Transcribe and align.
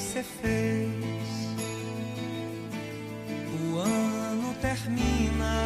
você 0.00 0.22
fez. 0.22 0.88
O 3.60 3.78
ano 3.78 4.54
termina. 4.60 5.60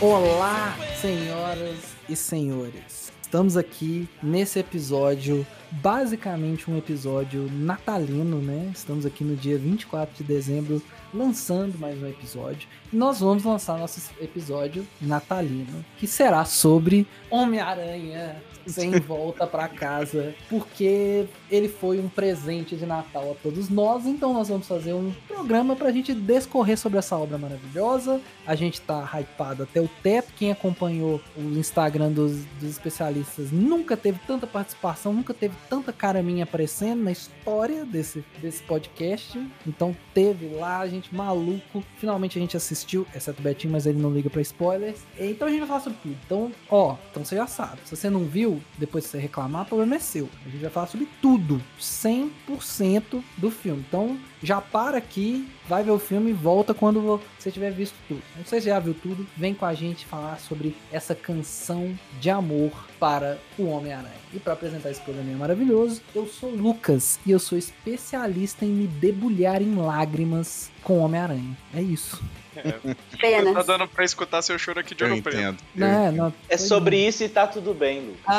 Olá, 0.00 0.76
senhoras 1.00 1.74
e 2.08 2.14
senhores. 2.14 2.97
Estamos 3.28 3.58
aqui 3.58 4.08
nesse 4.22 4.58
episódio, 4.58 5.46
basicamente 5.70 6.70
um 6.70 6.78
episódio 6.78 7.46
natalino, 7.52 8.40
né? 8.40 8.72
Estamos 8.74 9.04
aqui 9.04 9.22
no 9.22 9.36
dia 9.36 9.58
24 9.58 10.16
de 10.16 10.24
dezembro 10.24 10.82
lançando 11.12 11.78
mais 11.78 12.02
um 12.02 12.06
episódio. 12.06 12.66
E 12.90 12.96
nós 12.96 13.20
vamos 13.20 13.44
lançar 13.44 13.78
nosso 13.78 14.00
episódio 14.18 14.86
natalino, 14.98 15.84
que 15.98 16.06
será 16.06 16.46
sobre 16.46 17.06
Homem-Aranha 17.28 18.42
sem 18.66 18.92
volta 18.98 19.46
pra 19.46 19.68
casa, 19.68 20.34
porque 20.48 21.26
ele 21.50 21.68
foi 21.68 21.98
um 21.98 22.08
presente 22.08 22.76
de 22.76 22.86
Natal 22.86 23.32
a 23.32 23.34
todos 23.34 23.68
nós. 23.68 24.06
Então 24.06 24.32
nós 24.32 24.48
vamos 24.48 24.66
fazer 24.66 24.92
um 24.92 25.12
programa 25.26 25.74
pra 25.74 25.90
gente 25.90 26.14
descorrer 26.14 26.78
sobre 26.78 26.98
essa 26.98 27.16
obra 27.16 27.38
maravilhosa. 27.38 28.20
A 28.46 28.54
gente 28.54 28.80
tá 28.80 29.08
hypado 29.18 29.62
até 29.62 29.80
o 29.80 29.88
teto. 30.02 30.32
Quem 30.36 30.50
acompanhou 30.50 31.20
o 31.36 31.40
Instagram 31.40 32.10
dos, 32.12 32.44
dos 32.60 32.70
especialistas 32.70 33.50
nunca 33.50 33.96
teve 33.96 34.18
tanta 34.26 34.46
participação, 34.46 35.12
nunca 35.12 35.34
teve 35.34 35.54
tanta 35.68 35.92
cara 35.92 36.22
minha 36.22 36.44
aparecendo 36.44 37.02
na 37.02 37.12
história 37.12 37.84
desse, 37.84 38.24
desse 38.40 38.62
podcast. 38.62 39.40
Então 39.66 39.96
teve 40.14 40.48
lá, 40.54 40.78
a 40.78 40.88
gente 40.88 41.14
maluco. 41.14 41.82
Finalmente 41.96 42.38
a 42.38 42.40
gente 42.40 42.56
assistiu, 42.56 43.06
exceto 43.14 43.40
o 43.40 43.42
Betinho, 43.42 43.72
mas 43.72 43.86
ele 43.86 44.00
não 44.00 44.10
liga 44.10 44.30
pra 44.30 44.40
spoilers. 44.42 45.00
Então 45.18 45.48
a 45.48 45.50
gente 45.50 45.60
vai 45.60 45.68
falar 45.68 45.80
sobre 45.80 45.98
tudo. 46.02 46.16
Então, 46.24 46.52
ó, 46.68 46.96
então 47.10 47.24
você 47.24 47.36
já 47.36 47.46
sabe. 47.46 47.78
Se 47.84 47.96
você 47.96 48.10
não 48.10 48.24
viu, 48.24 48.60
depois 48.76 49.04
você 49.04 49.18
reclamar, 49.18 49.62
o 49.62 49.66
problema 49.66 49.96
é 49.96 49.98
seu. 49.98 50.28
A 50.44 50.48
gente 50.48 50.60
vai 50.60 50.70
falar 50.70 50.86
sobre 50.86 51.08
tudo, 51.20 51.37
100% 51.80 53.22
do 53.36 53.50
filme. 53.50 53.84
Então, 53.86 54.18
já 54.42 54.60
para 54.60 54.98
aqui, 54.98 55.48
vai 55.68 55.82
ver 55.82 55.90
o 55.90 55.98
filme 55.98 56.30
e 56.30 56.34
volta 56.34 56.72
quando 56.74 57.20
você 57.38 57.50
tiver 57.50 57.70
visto 57.70 57.94
tudo. 58.06 58.22
Não 58.36 58.44
sei 58.44 58.60
se 58.60 58.68
já 58.68 58.78
viu 58.78 58.94
tudo, 58.94 59.26
vem 59.36 59.54
com 59.54 59.66
a 59.66 59.74
gente 59.74 60.06
falar 60.06 60.38
sobre 60.38 60.76
essa 60.92 61.14
canção 61.14 61.96
de 62.20 62.30
amor 62.30 62.70
para 62.98 63.38
o 63.58 63.66
Homem-Aranha. 63.68 64.18
E 64.32 64.38
para 64.38 64.52
apresentar 64.52 64.90
esse 64.90 65.00
programa 65.00 65.30
maravilhoso, 65.32 66.02
eu 66.14 66.26
sou 66.26 66.50
Lucas 66.50 67.18
e 67.24 67.30
eu 67.30 67.38
sou 67.38 67.56
especialista 67.58 68.64
em 68.64 68.68
me 68.68 68.86
debulhar 68.86 69.62
em 69.62 69.74
lágrimas 69.74 70.70
com 70.82 70.94
o 70.94 70.98
Homem-Aranha. 71.02 71.56
É 71.74 71.80
isso. 71.80 72.22
Não 72.84 72.96
Pena. 73.20 73.54
tá 73.54 73.62
dando 73.62 73.86
pra 73.86 74.04
escutar 74.04 74.42
seu 74.42 74.58
choro 74.58 74.80
aqui 74.80 74.92
de 74.92 75.04
Eu 75.04 75.22
preto. 75.22 75.38
eu 75.38 75.54
Não, 75.76 76.06
entendo. 76.08 76.16
não, 76.16 76.34
É 76.48 76.56
sobre 76.56 76.96
isso 77.06 77.22
e 77.22 77.28
tá 77.28 77.46
tudo 77.46 77.72
bem, 77.72 78.00
Lucas. 78.00 78.24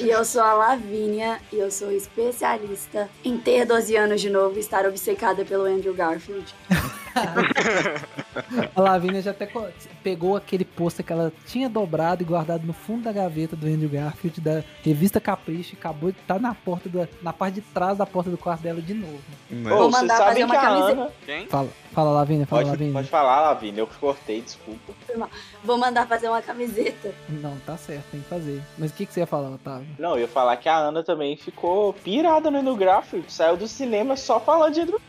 E 0.00 0.08
eu 0.08 0.24
sou 0.24 0.42
a 0.42 0.52
Lavínia 0.54 1.40
e 1.52 1.58
eu 1.58 1.70
sou 1.70 1.90
especialista 1.90 2.29
em 3.24 3.36
ter 3.36 3.64
12 3.64 3.96
anos 3.96 4.20
de 4.20 4.30
novo 4.30 4.56
e 4.56 4.60
estar 4.60 4.86
obcecada 4.86 5.44
pelo 5.44 5.64
Andrew 5.64 5.94
Garfield. 5.94 6.54
A 8.74 8.80
Lavínia 8.80 9.20
já 9.20 9.32
até 9.32 9.48
pegou 10.02 10.36
aquele 10.36 10.64
pôster 10.64 11.04
que 11.04 11.12
ela 11.12 11.32
tinha 11.46 11.68
dobrado 11.68 12.22
e 12.22 12.24
guardado 12.24 12.66
no 12.66 12.72
fundo 12.72 13.02
da 13.02 13.12
gaveta 13.12 13.56
do 13.56 13.66
Andrew 13.66 13.88
Garfield 13.88 14.40
da 14.40 14.62
revista 14.82 15.20
Capricho 15.20 15.74
e 15.74 15.78
acabou 15.78 16.12
de 16.12 16.18
estar 16.18 16.40
na 16.40 16.54
porta 16.54 16.88
da, 16.88 17.08
na 17.22 17.32
parte 17.32 17.56
de 17.56 17.60
trás 17.62 17.98
da 17.98 18.06
porta 18.06 18.30
do 18.30 18.38
quarto 18.38 18.62
dela 18.62 18.80
de 18.80 18.94
novo. 18.94 19.20
Vou 19.50 19.90
mandar 19.90 20.18
fazer 20.18 20.44
uma 20.44 20.54
camiseta. 20.54 20.92
Ana... 20.92 21.10
Quem? 21.26 21.46
Fala, 21.46 21.68
fala 21.92 22.10
Lavínia, 22.10 22.46
fala 22.46 22.62
Pode, 22.62 22.70
Lavínia. 22.70 22.92
pode 22.92 23.08
falar, 23.08 23.40
Lavínia, 23.40 23.80
eu 23.80 23.86
cortei, 23.86 24.40
desculpa. 24.40 24.92
Vou 25.64 25.78
mandar 25.78 26.06
fazer 26.06 26.28
uma 26.28 26.42
camiseta. 26.42 27.14
Não, 27.28 27.56
tá 27.66 27.76
certo, 27.76 28.04
tem 28.10 28.20
que 28.20 28.28
fazer. 28.28 28.62
Mas 28.78 28.90
o 28.90 28.94
que, 28.94 29.06
que 29.06 29.12
você 29.12 29.20
ia 29.20 29.26
falar, 29.26 29.50
Otávio? 29.50 29.86
Não, 29.98 30.12
eu 30.14 30.20
ia 30.20 30.28
falar 30.28 30.56
que 30.56 30.68
a 30.68 30.76
Ana 30.76 31.02
também 31.02 31.36
ficou 31.36 31.92
pirada 31.92 32.50
no 32.50 32.76
Garfield, 32.76 33.32
saiu 33.32 33.56
do 33.56 33.68
cinema 33.68 34.16
só 34.16 34.40
falando 34.40 34.74
de 34.74 34.80
Andrew 34.80 35.00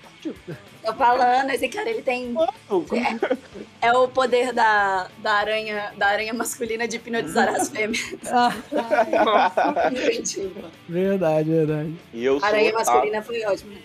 Tô 0.83 0.93
falando, 0.93 1.49
esse 1.49 1.67
cara 1.67 1.89
ele 1.89 2.03
tem. 2.03 2.33
Garfield. 2.33 3.39
É 3.81 3.91
o 3.93 4.07
poder 4.07 4.53
da, 4.53 5.07
da 5.17 5.33
aranha 5.33 5.91
da 5.97 6.07
aranha 6.07 6.33
masculina 6.33 6.87
de 6.87 6.97
hipnotizar 6.97 7.49
as 7.49 7.69
fêmeas. 7.69 8.01
Ah, 8.31 9.89
Divertido. 9.89 10.69
verdade, 10.87 11.49
verdade. 11.49 11.95
E 12.13 12.23
eu 12.23 12.39
sou 12.39 12.47
aranha 12.47 12.69
Otávio. 12.69 12.85
masculina 12.93 13.21
foi 13.23 13.45
ótimo, 13.45 13.71
né? 13.71 13.81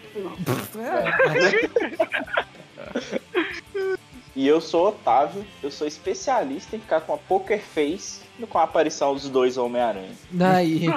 Foi. 0.70 0.82
É, 0.84 2.56
E 4.34 4.46
eu 4.46 4.60
sou 4.60 4.88
Otávio, 4.88 5.44
eu 5.62 5.70
sou 5.70 5.86
especialista 5.86 6.76
em 6.76 6.80
ficar 6.80 7.00
com 7.00 7.14
a 7.14 7.16
poker 7.16 7.62
face 7.62 8.20
com 8.50 8.58
a 8.58 8.64
aparição 8.64 9.14
dos 9.14 9.30
dois 9.30 9.56
Homem-Aranha. 9.56 10.12
daí. 10.30 10.86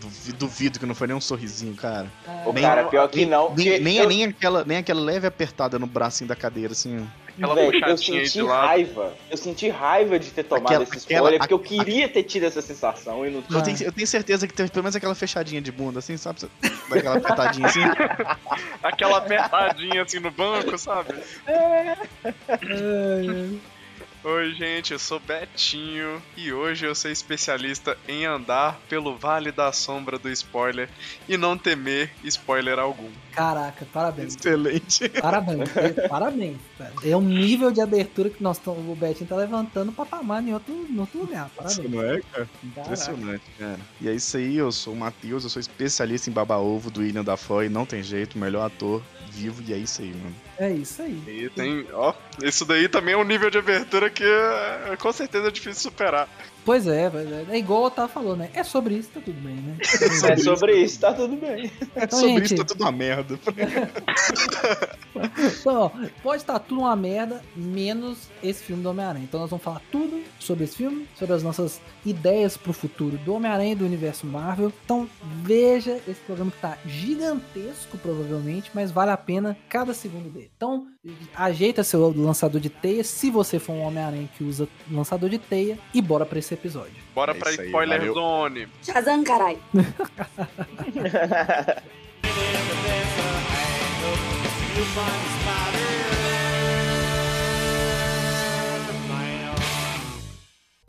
Duvido, 0.00 0.36
duvido 0.36 0.80
que 0.80 0.86
não 0.86 0.96
foi 0.96 1.06
nem 1.06 1.16
um 1.16 1.20
sorrisinho, 1.20 1.76
cara. 1.76 2.10
Ô, 2.44 2.52
Nem- 2.52 2.64
cara, 2.64 2.84
pior 2.88 3.08
que 3.08 3.24
não. 3.24 3.54
Nem, 3.54 3.78
nem, 3.78 3.96
eu, 3.98 4.08
nem 4.08 4.24
aquela, 4.24 4.64
nem 4.64 4.78
aquela 4.78 5.00
leve 5.00 5.28
apertada 5.28 5.78
no 5.78 5.86
bracinho 5.86 6.26
da 6.26 6.34
cadeira, 6.34 6.72
assim. 6.72 7.06
Aquela 7.36 7.54
velho, 7.54 7.84
eu 7.86 7.96
senti 7.96 8.42
lado. 8.42 8.66
raiva. 8.66 9.14
Eu 9.30 9.36
senti 9.36 9.68
raiva 9.68 10.18
de 10.18 10.30
ter 10.30 10.42
tomado 10.44 10.66
Aquela- 10.66 10.82
esse 10.84 10.98
aquela- 10.98 11.18
spoiler, 11.18 11.38
porque 11.38 11.54
eu 11.54 11.58
queria 11.58 12.08
ter 12.08 12.22
tido 12.24 12.44
essa 12.46 12.60
sensação 12.62 13.26
e 13.26 13.30
não 13.30 13.42
Eu, 13.50 13.62
tenho, 13.62 13.82
eu 13.82 13.92
tenho 13.92 14.06
certeza 14.06 14.46
que 14.46 14.54
teve 14.54 14.70
pelo 14.70 14.82
menos 14.84 14.96
aquela 14.96 15.14
fechadinha 15.14 15.60
de 15.60 15.70
bunda, 15.72 15.98
assim, 16.00 16.16
sabe? 16.16 16.40
Daquela 16.88 17.16
apertadinha 17.16 17.66
assim. 17.66 17.80
Aquela 18.82 19.18
apertadinha 19.18 20.02
assim 20.02 20.20
no 20.20 20.30
banco, 20.30 20.76
sabe? 20.78 21.14
Oi, 24.22 24.52
gente, 24.52 24.92
eu 24.92 24.98
sou 24.98 25.18
Betinho 25.18 26.20
e 26.36 26.52
hoje 26.52 26.84
eu 26.84 26.94
sou 26.94 27.10
especialista 27.10 27.96
em 28.06 28.26
andar 28.26 28.78
pelo 28.86 29.16
Vale 29.16 29.50
da 29.50 29.72
Sombra 29.72 30.18
do 30.18 30.28
Spoiler 30.28 30.90
e 31.26 31.38
não 31.38 31.56
temer 31.56 32.12
spoiler 32.24 32.78
algum. 32.78 33.08
Caraca, 33.32 33.86
parabéns. 33.90 34.36
Excelente. 34.36 35.08
Parabéns, 35.22 35.70
parabéns. 36.06 36.58
cara. 36.76 36.92
É 37.02 37.16
um 37.16 37.22
nível 37.22 37.70
de 37.70 37.80
abertura 37.80 38.28
que 38.28 38.42
nós 38.42 38.58
tamo- 38.58 38.92
o 38.92 38.94
Betinho 38.94 39.26
tá 39.26 39.36
levantando 39.36 39.88
o 39.88 39.94
patamar 39.94 40.46
em 40.46 40.52
outro, 40.52 40.74
em 40.90 40.98
outro 40.98 41.20
lugar. 41.20 41.46
Isso 41.64 41.80
Parabéns. 41.82 41.90
não 41.90 42.02
é, 42.02 42.20
cara? 42.20 42.48
Impressionante, 42.62 43.44
cara. 43.58 43.78
E 44.02 44.08
é 44.08 44.12
isso 44.12 44.36
aí, 44.36 44.56
eu 44.56 44.70
sou 44.70 44.92
o 44.92 44.96
Matheus, 44.96 45.44
eu 45.44 45.50
sou 45.50 45.60
especialista 45.60 46.28
em 46.28 46.32
baba-ovo 46.32 46.90
do 46.90 47.00
William 47.00 47.24
Dafoe, 47.24 47.70
não 47.70 47.86
tem 47.86 48.02
jeito, 48.02 48.36
melhor 48.36 48.66
ator 48.66 49.02
vivo, 49.30 49.62
e 49.66 49.72
é 49.72 49.78
isso 49.78 50.02
aí, 50.02 50.12
mano. 50.12 50.34
É 50.60 50.70
isso 50.70 51.00
aí. 51.00 51.22
E 51.26 51.48
tem, 51.48 51.86
ó, 51.90 52.12
isso 52.42 52.66
daí 52.66 52.86
também 52.86 53.14
é 53.14 53.16
um 53.16 53.24
nível 53.24 53.48
de 53.48 53.56
abertura 53.56 54.10
que 54.10 54.22
é, 54.22 54.94
com 54.98 55.10
certeza 55.10 55.48
é 55.48 55.50
difícil 55.50 55.90
superar. 55.90 56.28
Pois 56.70 56.86
é, 56.86 57.10
pois 57.10 57.32
é. 57.32 57.46
É 57.50 57.58
igual 57.58 57.82
o 57.82 57.86
Otávio 57.86 58.14
falou, 58.14 58.36
né? 58.36 58.48
É 58.54 58.62
sobre 58.62 58.94
isso, 58.94 59.10
tá 59.12 59.20
tudo 59.20 59.40
bem, 59.40 59.56
né? 59.56 59.76
É 60.30 60.36
sobre 60.36 60.80
isso, 60.80 61.00
tá 61.00 61.12
tudo 61.12 61.34
bem. 61.34 61.68
Então, 61.96 62.20
Sobre 62.20 62.34
gente, 62.34 62.44
isso 62.44 62.56
tá 62.58 62.64
tudo 62.64 62.84
uma 62.84 62.92
merda. 62.92 63.36
então, 65.60 65.76
ó, 65.76 65.90
pode 66.22 66.42
estar 66.42 66.60
tudo 66.60 66.82
uma 66.82 66.94
merda, 66.94 67.42
menos 67.56 68.28
esse 68.40 68.62
filme 68.62 68.84
do 68.84 68.90
Homem-Aranha. 68.90 69.24
Então 69.24 69.40
nós 69.40 69.50
vamos 69.50 69.64
falar 69.64 69.82
tudo 69.90 70.22
sobre 70.38 70.62
esse 70.62 70.76
filme, 70.76 71.08
sobre 71.16 71.34
as 71.34 71.42
nossas 71.42 71.80
ideias 72.06 72.56
pro 72.56 72.72
futuro 72.72 73.18
do 73.18 73.34
Homem-Aranha 73.34 73.72
e 73.72 73.74
do 73.74 73.84
universo 73.84 74.24
Marvel. 74.24 74.72
Então 74.84 75.10
veja 75.42 76.00
esse 76.06 76.20
programa 76.20 76.52
que 76.52 76.60
tá 76.60 76.78
gigantesco, 76.86 77.98
provavelmente, 77.98 78.70
mas 78.72 78.92
vale 78.92 79.10
a 79.10 79.16
pena 79.16 79.58
cada 79.68 79.92
segundo 79.92 80.30
dele. 80.30 80.52
Então, 80.54 80.86
ajeita 81.34 81.82
seu 81.82 82.12
lançador 82.16 82.60
de 82.60 82.68
teia, 82.68 83.02
se 83.02 83.30
você 83.30 83.58
for 83.58 83.72
um 83.72 83.80
Homem-Aranha 83.82 84.28
que 84.36 84.44
usa 84.44 84.68
lançador 84.90 85.30
de 85.30 85.38
teia, 85.38 85.78
e 85.94 86.02
bora 86.02 86.26
pra 86.26 86.38
esse 86.38 86.52
episódio. 86.54 86.92
Bora 87.14 87.32
É 87.32 87.38
pra 87.38 87.50
aí, 87.50 87.56
spoiler 87.66 87.98
valeu. 87.98 88.14
zone. 88.14 88.68
Shazam, 88.82 89.24
carai. 89.24 89.58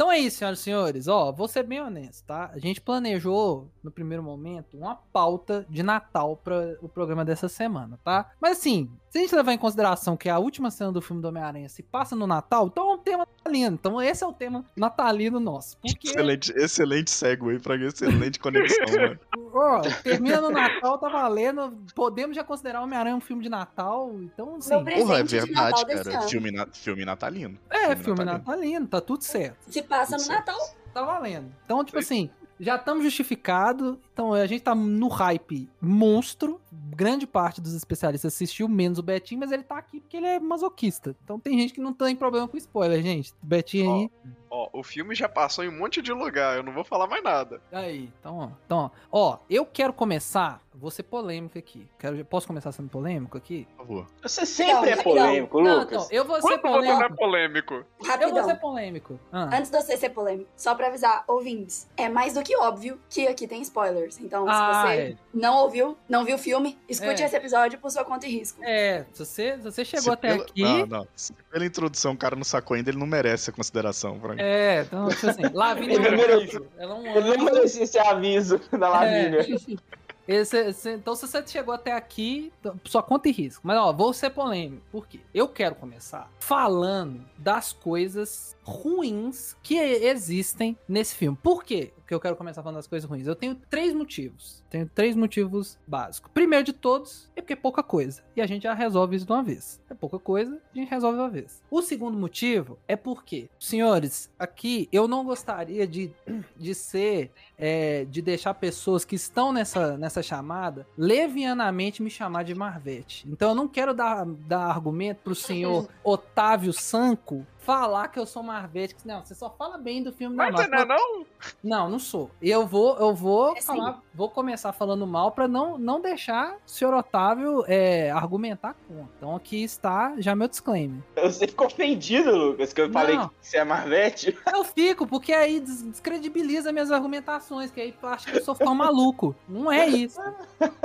Então 0.02 0.12
é 0.12 0.18
isso, 0.18 0.38
senhoras 0.40 0.60
e 0.60 0.64
senhores. 0.64 1.08
Ó, 1.08 1.32
vou 1.32 1.48
ser 1.48 1.62
bem 1.62 1.80
honesto, 1.80 2.26
tá? 2.26 2.50
A 2.52 2.58
gente 2.58 2.82
planejou, 2.82 3.70
no 3.84 3.92
primeiro 3.92 4.24
momento, 4.24 4.76
uma 4.76 4.96
pauta 4.96 5.64
de 5.70 5.84
Natal 5.84 6.36
para 6.44 6.76
o 6.82 6.90
programa 6.90 7.24
dessa 7.24 7.48
semana, 7.48 8.00
tá? 8.04 8.32
Mas 8.42 8.58
assim, 8.58 8.90
se 9.12 9.20
a 9.20 9.22
gente 9.22 9.36
levar 9.36 9.54
em 9.54 9.60
consideração 9.60 10.18
que 10.18 10.28
a 10.28 10.40
última 10.40 10.72
cena 10.72 10.92
do 10.92 11.04
filme 11.04 11.22
do 11.22 11.28
Homem-Aranha 11.28 11.70
se 11.70 11.84
passa 11.84 12.16
no 12.16 12.26
Natal, 12.26 12.66
então 12.66 12.90
é 12.90 12.94
um 12.96 12.98
tema 12.98 13.28
natalino. 13.38 13.76
Então 13.76 14.02
esse 14.02 14.24
é 14.24 14.28
o 14.28 14.34
tema 14.34 14.66
natalino 14.76 15.40
nosso. 15.40 15.78
Porque, 15.78 16.08
Excelente, 16.10 16.52
excelente 16.56 17.12
segue 17.12 17.60
pra 17.60 17.76
excelente 17.76 18.40
conexão, 18.40 18.86
mano. 18.98 19.20
ó, 19.54 19.82
termina 20.02 20.42
no 20.42 20.50
Natal, 20.50 20.98
tá 20.98 21.10
valendo. 21.10 21.78
Podemos 21.94 22.36
já 22.36 22.44
considerar 22.44 22.80
o 22.82 22.86
Homem-Aranha 22.86 23.16
um 23.16 23.22
filme 23.22 23.44
de 23.44 23.50
Natal. 23.50 24.16
Então, 24.22 24.56
assim, 24.56 24.84
presente 24.84 25.06
Porra, 25.06 25.20
é 25.20 25.24
de 25.24 25.36
verdade, 25.42 25.86
desse 25.86 26.10
cara. 26.10 26.28
Filme, 26.28 26.52
na- 26.52 26.68
filme 26.74 27.06
natalino. 27.06 27.60
é 27.70 27.96
filme 27.96 28.24
natalino. 28.24 28.46
natalino, 28.48 28.88
tá 28.88 29.00
tudo 29.02 29.24
certo. 29.24 29.58
Se 29.70 29.82
passa 29.92 30.18
no. 30.18 30.28
Natal. 30.28 30.76
Tá 30.94 31.04
valendo. 31.04 31.54
Então, 31.66 31.84
tipo 31.84 32.00
assim, 32.00 32.30
já 32.60 32.76
estamos 32.76 33.04
justificados. 33.04 33.98
Então 34.22 34.34
a 34.34 34.46
gente 34.46 34.62
tá 34.62 34.76
no 34.76 35.08
hype 35.08 35.68
monstro. 35.82 36.62
Grande 36.72 37.26
parte 37.26 37.60
dos 37.60 37.74
especialistas 37.74 38.34
assistiu, 38.34 38.68
menos 38.70 39.00
o 39.00 39.04
Betinho, 39.04 39.40
mas 39.40 39.52
ele 39.52 39.64
tá 39.64 39.78
aqui 39.78 40.00
porque 40.00 40.18
ele 40.18 40.28
é 40.28 40.40
masoquista. 40.40 41.16
Então 41.24 41.40
tem 41.40 41.58
gente 41.58 41.74
que 41.74 41.82
não 41.82 41.92
tem 41.94 42.16
problema 42.16 42.48
com 42.48 42.56
spoiler, 42.58 43.02
gente. 43.02 43.32
O 43.42 43.46
Betinho 43.46 43.94
aí. 43.96 44.12
Ó, 44.54 44.70
o 44.74 44.84
filme 44.84 45.16
já 45.16 45.30
passou 45.30 45.64
em 45.64 45.70
um 45.70 45.80
monte 45.80 46.02
de 46.02 46.12
lugar, 46.12 46.58
eu 46.58 46.64
não 46.64 46.74
vou 46.74 46.84
falar 46.84 47.08
mais 47.08 47.24
nada. 47.24 47.62
Aí, 47.72 48.12
então, 48.20 48.38
ó. 48.38 48.50
Então, 48.66 48.92
ó. 49.10 49.30
Ó, 49.32 49.38
eu 49.50 49.66
quero 49.66 49.94
começar. 49.94 50.62
Vou 50.74 50.92
ser 50.92 51.04
polêmico 51.04 51.58
aqui. 51.58 51.88
Quero, 51.98 52.24
posso 52.26 52.48
começar 52.48 52.72
sendo 52.74 52.90
polêmico 52.90 53.38
aqui? 53.38 53.66
Por 53.78 53.86
favor. 53.86 54.08
Você 54.22 54.46
sempre 54.46 54.74
Não, 54.74 54.84
é 54.86 54.96
não. 54.98 55.04
polêmico, 55.04 55.62
Não, 55.62 55.80
Lucas. 55.80 56.04
então, 56.06 56.08
eu 56.18 56.26
vou 56.26 56.36
ser 56.42 56.42
Quando 56.60 56.62
você 56.62 56.88
não 56.88 57.02
é 57.02 57.10
polêmico. 57.10 57.16
polêmico? 57.18 57.74
Eu 57.76 57.86
vou 58.00 58.08
Rapidão. 58.10 58.44
ser 58.46 58.56
polêmico. 58.56 59.20
Ah. 59.32 59.50
Antes 59.58 59.72
de 59.72 59.82
você 59.82 59.96
ser 59.98 60.10
polêmico, 60.10 60.50
só 60.58 60.76
pra 60.76 60.88
avisar, 60.88 61.24
ouvintes, 61.28 61.90
é 61.96 62.10
mais 62.10 62.34
do 62.34 62.44
que 62.44 62.56
óbvio 62.58 63.00
que 63.10 63.28
aqui 63.28 63.48
tem 63.48 63.62
spoilers. 63.62 64.11
Então, 64.20 64.46
Ah, 64.50 64.84
se 64.88 64.88
você 64.96 65.02
é. 65.02 65.16
não 65.34 65.58
ouviu, 65.58 65.98
não 66.10 66.26
viu 66.26 66.36
o 66.36 66.40
filme, 66.40 66.78
escute 66.90 67.22
É. 67.22 67.26
esse 67.26 67.36
episódio 67.36 67.80
por 67.80 67.90
sua 67.92 68.04
conta 68.04 68.26
e 68.28 68.32
risco. 68.32 68.60
É, 68.64 69.06
se 69.14 69.26
você, 69.26 69.58
se 69.58 69.64
você 69.64 69.86
chegou 69.86 70.04
Se 70.04 70.10
até 70.12 70.32
pela- 70.34 70.44
aqui. 70.44 70.62
Não, 70.64 70.86
não. 70.86 71.08
Se 71.16 71.34
pela 71.52 71.66
introdução 71.66 72.14
o 72.14 72.18
cara 72.18 72.36
não 72.36 72.44
sacou 72.44 72.76
ainda, 72.76 72.90
ele 72.90 72.98
não 73.00 73.08
merece 73.08 73.50
a 73.50 73.54
consideração, 73.54 74.20
Frank. 74.20 74.42
É, 74.42 74.82
então, 74.82 75.08
tipo 75.10 75.28
assim, 75.28 75.42
Lavínia 75.54 75.96
Ele 75.96 76.08
é 76.08 76.38
um. 76.38 76.66
Ela 76.78 76.92
é 76.92 76.96
um 76.96 77.06
Ele 77.06 77.38
não 77.38 77.46
merecia 77.46 77.84
esse 77.84 78.00
aviso 78.00 78.60
da 78.72 78.90
Lavínia. 78.90 79.40
Esse- 80.28 80.56
esse- 80.68 80.92
então, 80.94 81.16
se 81.16 81.28
você 81.28 81.46
chegou 81.46 81.74
até 81.74 81.92
aqui, 81.94 82.54
sua 82.86 83.02
conta 83.02 83.28
e 83.28 83.32
risco. 83.32 83.62
Mas, 83.66 83.78
ó, 83.78 83.92
vou 83.92 84.14
ser 84.14 84.30
polêmico. 84.30 84.82
Por 84.92 85.06
quê? 85.08 85.20
Eu 85.34 85.48
quero 85.48 85.74
começar 85.76 86.30
falando 86.40 87.26
das 87.38 87.74
coisas 87.74 88.56
ruins 88.72 89.56
que 89.62 89.78
existem 89.78 90.78
nesse 90.88 91.16
filme. 91.16 91.38
Por 91.42 91.64
quê 91.64 91.92
que 92.08 92.14
eu 92.14 92.20
quero 92.20 92.36
começar 92.36 92.62
falando 92.62 92.78
das 92.78 92.88
coisas 92.88 93.10
ruins? 93.10 93.28
Eu 93.28 93.36
tenho 93.36 93.56
três 93.70 93.94
motivos. 93.94 94.64
Tenho 94.70 94.90
três 94.94 95.16
motivos 95.16 95.78
básicos. 95.88 96.32
Primeiro 96.34 96.66
de 96.66 96.74
todos, 96.74 97.32
é 97.36 97.42
porque 97.42 97.54
é 97.54 97.58
pouca 97.58 97.84
coisa. 97.84 98.24
E 98.36 98.42
a 98.42 98.46
gente 98.46 98.64
já 98.64 98.74
resolve 98.74 99.16
isso 99.16 99.26
de 99.26 99.32
uma 99.32 99.44
vez. 99.44 99.80
É 99.90 99.94
pouca 99.94 100.18
coisa, 100.18 100.60
a 100.74 100.78
gente 100.78 100.90
resolve 100.90 101.18
de 101.18 101.24
uma 101.24 101.30
vez. 101.30 101.62
O 101.70 101.82
segundo 101.82 102.18
motivo 102.18 102.78
é 102.88 102.96
porque, 102.96 103.50
senhores, 103.60 104.30
aqui 104.40 104.90
eu 104.92 105.08
não 105.08 105.24
gostaria 105.24 105.86
de, 105.88 106.12
de 106.58 106.74
ser 106.74 107.32
é, 107.58 108.06
de 108.06 108.22
deixar 108.22 108.56
pessoas 108.56 109.06
que 109.06 109.16
estão 109.16 109.54
nessa, 109.54 109.96
nessa 109.98 110.24
chamada 110.24 110.88
levianamente 110.98 112.02
me 112.02 112.10
chamar 112.10 112.44
de 112.44 112.56
Marvete. 112.56 113.28
Então 113.30 113.50
eu 113.50 113.56
não 113.56 113.68
quero 113.68 113.94
dar, 113.94 114.26
dar 114.26 114.66
argumento 114.66 115.20
pro 115.24 115.36
senhor 115.36 115.88
Otávio 116.04 116.74
Sanco 116.74 117.46
falar 117.62 118.08
que 118.10 118.20
eu 118.20 118.26
sou 118.26 118.44
Marvete. 118.44 118.96
Não, 119.06 119.24
você 119.24 119.34
só 119.36 119.50
fala 119.50 119.78
bem 119.78 120.04
do 120.04 120.12
filme 120.12 120.36
da 120.36 120.44
Mas 120.52 120.56
você 120.56 120.68
não 120.68 120.78
é 120.80 120.86
Marvel. 120.86 120.98
não? 120.98 121.26
Não, 121.64 121.90
não 121.90 122.00
sou. 122.00 122.30
Eu 122.42 122.66
vou, 122.68 122.98
eu 122.98 123.14
vou 123.16 123.56
É 123.56 123.62
sim. 123.62 123.68
falar, 123.68 124.02
vou 124.14 124.30
começar 124.30 124.72
falando 124.74 125.06
mal 125.08 125.32
pra 125.32 125.48
não, 125.48 125.78
não 125.78 126.02
deixar 126.02 126.54
o 126.56 126.58
senhor 126.66 126.94
Otávio 126.94 127.64
é, 127.68 128.12
argumentar 128.12 128.76
contra. 128.88 129.06
Então 129.18 129.36
aqui 129.36 129.64
está 129.64 130.14
já 130.18 130.36
meu 130.36 130.48
disclaimer. 130.48 131.02
Você 131.16 131.48
ficou 131.48 131.68
ofendido, 131.68 132.36
Lucas, 132.36 132.74
que 132.74 132.82
eu 132.82 132.92
falei 132.92 133.16
Não. 133.16 133.30
que 133.30 133.34
você 133.42 133.58
é 133.58 133.64
Marvete. 133.64 134.38
Eu 134.54 134.64
fico, 134.64 135.06
porque 135.08 135.32
aí 135.34 135.60
des- 135.60 135.84
descredibiliza 135.84 136.72
minhas 136.72 136.92
argumentações, 136.92 137.70
que 137.72 137.80
aí 137.80 137.94
acha 138.04 138.32
que 138.32 138.38
eu 138.40 138.44
sou 138.44 138.56
tão 138.56 138.74
maluco. 138.76 139.36
Não 139.48 139.72
é 139.72 139.86
isso. 139.88 140.20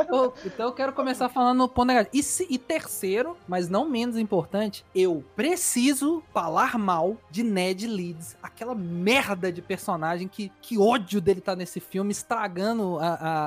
Eu- 0.09 0.33
então 0.45 0.67
eu 0.67 0.73
quero 0.73 0.93
começar 0.93 1.29
falando 1.29 1.59
no 1.59 1.69
ponto 1.69 1.87
negativo. 1.89 2.11
E, 2.15 2.23
se- 2.23 2.47
e 2.51 2.59
terceiro, 2.59 3.37
mas 3.49 3.69
não 3.69 3.89
menos 3.89 4.17
importante, 4.19 4.85
eu 4.95 5.25
preciso 5.35 6.23
falar 6.33 6.66
mal 6.77 7.17
de 7.31 7.43
Ned 7.43 7.87
Leeds. 7.87 8.37
Aquela 8.43 8.75
merda 8.75 9.53
de 9.53 9.61
personagem 9.63 10.27
que, 10.29 10.51
que 10.61 10.79
ódio 10.79 11.21
dele 11.21 11.41
tá 11.41 11.55
nesse 11.55 11.79
filme, 11.81 12.11
estragando 12.13 12.99
a, 12.99 13.07
a, 13.09 13.47